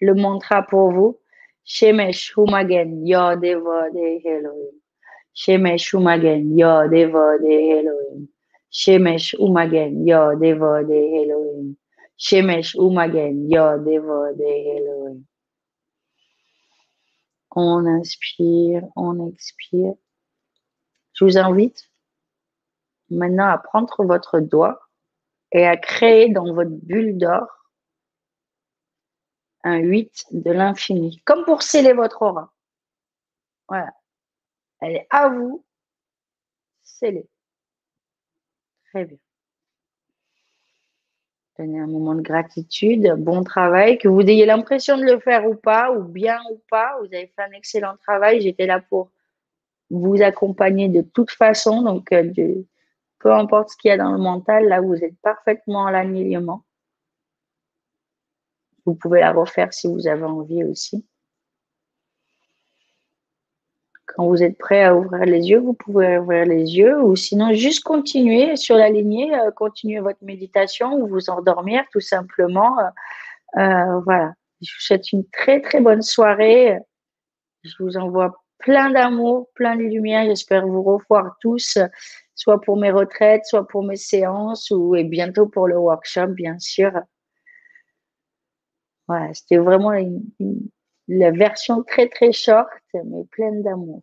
le 0.00 0.14
mantra 0.14 0.62
pour 0.62 0.92
vous. 0.92 1.18
Shemesh 1.64 2.34
Humagen 2.36 3.04
Yodeva 3.04 3.90
de 3.90 4.28
Elohim. 4.28 4.85
Shemesh 5.36 5.92
Umagen, 5.92 6.56
Yod 6.56 6.92
Evod 6.92 7.44
Elohim. 7.44 8.28
Shemesh 8.72 9.34
Umagen, 9.38 10.06
Yod 10.06 10.40
Evod 10.42 10.90
Elohim. 10.90 11.76
Shemesh 12.18 12.74
Umagen, 12.74 13.50
Yod 13.50 13.86
Evod 13.86 14.40
Elohim. 14.40 15.26
On 17.54 17.86
inspire, 17.86 18.82
on 18.96 19.28
expire. 19.28 19.94
Je 21.12 21.24
vous 21.24 21.36
invite 21.36 21.90
maintenant 23.10 23.48
à 23.48 23.58
prendre 23.58 24.04
votre 24.04 24.40
doigt 24.40 24.80
et 25.52 25.66
à 25.66 25.76
créer 25.76 26.30
dans 26.30 26.54
votre 26.54 26.70
bulle 26.70 27.18
d'or 27.18 27.46
un 29.64 29.78
8 29.78 30.26
de 30.30 30.50
l'infini, 30.50 31.20
comme 31.24 31.44
pour 31.44 31.62
sceller 31.62 31.92
votre 31.92 32.22
aura. 32.22 32.52
Voilà. 33.68 33.92
Elle 34.86 34.96
est 34.96 35.06
à 35.10 35.28
vous. 35.28 35.64
Scellée. 36.84 37.28
Très 38.90 39.04
bien. 39.04 39.18
Donnez 41.58 41.80
un 41.80 41.88
moment 41.88 42.14
de 42.14 42.20
gratitude, 42.20 43.14
bon 43.18 43.42
travail, 43.42 43.98
que 43.98 44.06
vous 44.06 44.20
ayez 44.20 44.46
l'impression 44.46 44.96
de 44.96 45.02
le 45.02 45.18
faire 45.18 45.48
ou 45.48 45.56
pas, 45.56 45.90
ou 45.90 46.04
bien 46.04 46.38
ou 46.52 46.62
pas. 46.70 46.96
Vous 47.00 47.06
avez 47.06 47.26
fait 47.26 47.42
un 47.42 47.50
excellent 47.50 47.96
travail. 47.96 48.42
J'étais 48.42 48.66
là 48.66 48.80
pour 48.80 49.10
vous 49.90 50.22
accompagner 50.22 50.88
de 50.88 51.00
toute 51.02 51.32
façon. 51.32 51.82
Donc, 51.82 52.12
euh, 52.12 52.32
peu 53.18 53.32
importe 53.32 53.70
ce 53.70 53.76
qu'il 53.78 53.88
y 53.88 53.92
a 53.92 53.96
dans 53.96 54.12
le 54.12 54.18
mental, 54.18 54.68
là, 54.68 54.80
vous 54.80 55.02
êtes 55.02 55.18
parfaitement 55.20 55.80
en 55.80 55.94
alignement. 55.94 56.62
Vous 58.84 58.94
pouvez 58.94 59.18
la 59.18 59.32
refaire 59.32 59.74
si 59.74 59.88
vous 59.88 60.06
avez 60.06 60.22
envie 60.22 60.62
aussi. 60.62 61.04
Quand 64.16 64.28
vous 64.28 64.42
êtes 64.42 64.56
prêt 64.56 64.82
à 64.82 64.96
ouvrir 64.96 65.26
les 65.26 65.50
yeux, 65.50 65.58
vous 65.58 65.74
pouvez 65.74 66.16
ouvrir 66.16 66.46
les 66.46 66.74
yeux 66.74 66.98
ou 67.02 67.16
sinon 67.16 67.52
juste 67.52 67.84
continuer 67.84 68.56
sur 68.56 68.74
la 68.74 68.88
lignée, 68.88 69.34
euh, 69.38 69.50
continuer 69.50 70.00
votre 70.00 70.24
méditation 70.24 70.94
ou 70.94 71.06
vous 71.06 71.28
endormir 71.28 71.84
tout 71.92 72.00
simplement. 72.00 72.78
Euh, 72.78 73.60
euh, 73.60 74.00
voilà. 74.00 74.32
Je 74.62 74.72
vous 74.72 74.80
souhaite 74.80 75.12
une 75.12 75.28
très 75.28 75.60
très 75.60 75.82
bonne 75.82 76.00
soirée. 76.00 76.78
Je 77.62 77.74
vous 77.78 77.98
envoie 77.98 78.42
plein 78.58 78.90
d'amour, 78.90 79.50
plein 79.54 79.76
de 79.76 79.82
lumière. 79.82 80.24
J'espère 80.24 80.66
vous 80.66 80.82
revoir 80.82 81.36
tous, 81.42 81.76
soit 82.34 82.60
pour 82.62 82.78
mes 82.78 82.90
retraites, 82.90 83.44
soit 83.44 83.68
pour 83.68 83.84
mes 83.84 83.96
séances 83.96 84.70
ou 84.70 84.96
et 84.96 85.04
bientôt 85.04 85.46
pour 85.46 85.68
le 85.68 85.76
workshop, 85.76 86.28
bien 86.28 86.58
sûr. 86.58 86.90
Voilà, 89.08 89.34
c'était 89.34 89.58
vraiment 89.58 89.92
la 91.08 91.30
version 91.32 91.82
très 91.82 92.08
très 92.08 92.32
short, 92.32 92.70
mais 92.94 93.24
pleine 93.30 93.62
d'amour. 93.62 94.02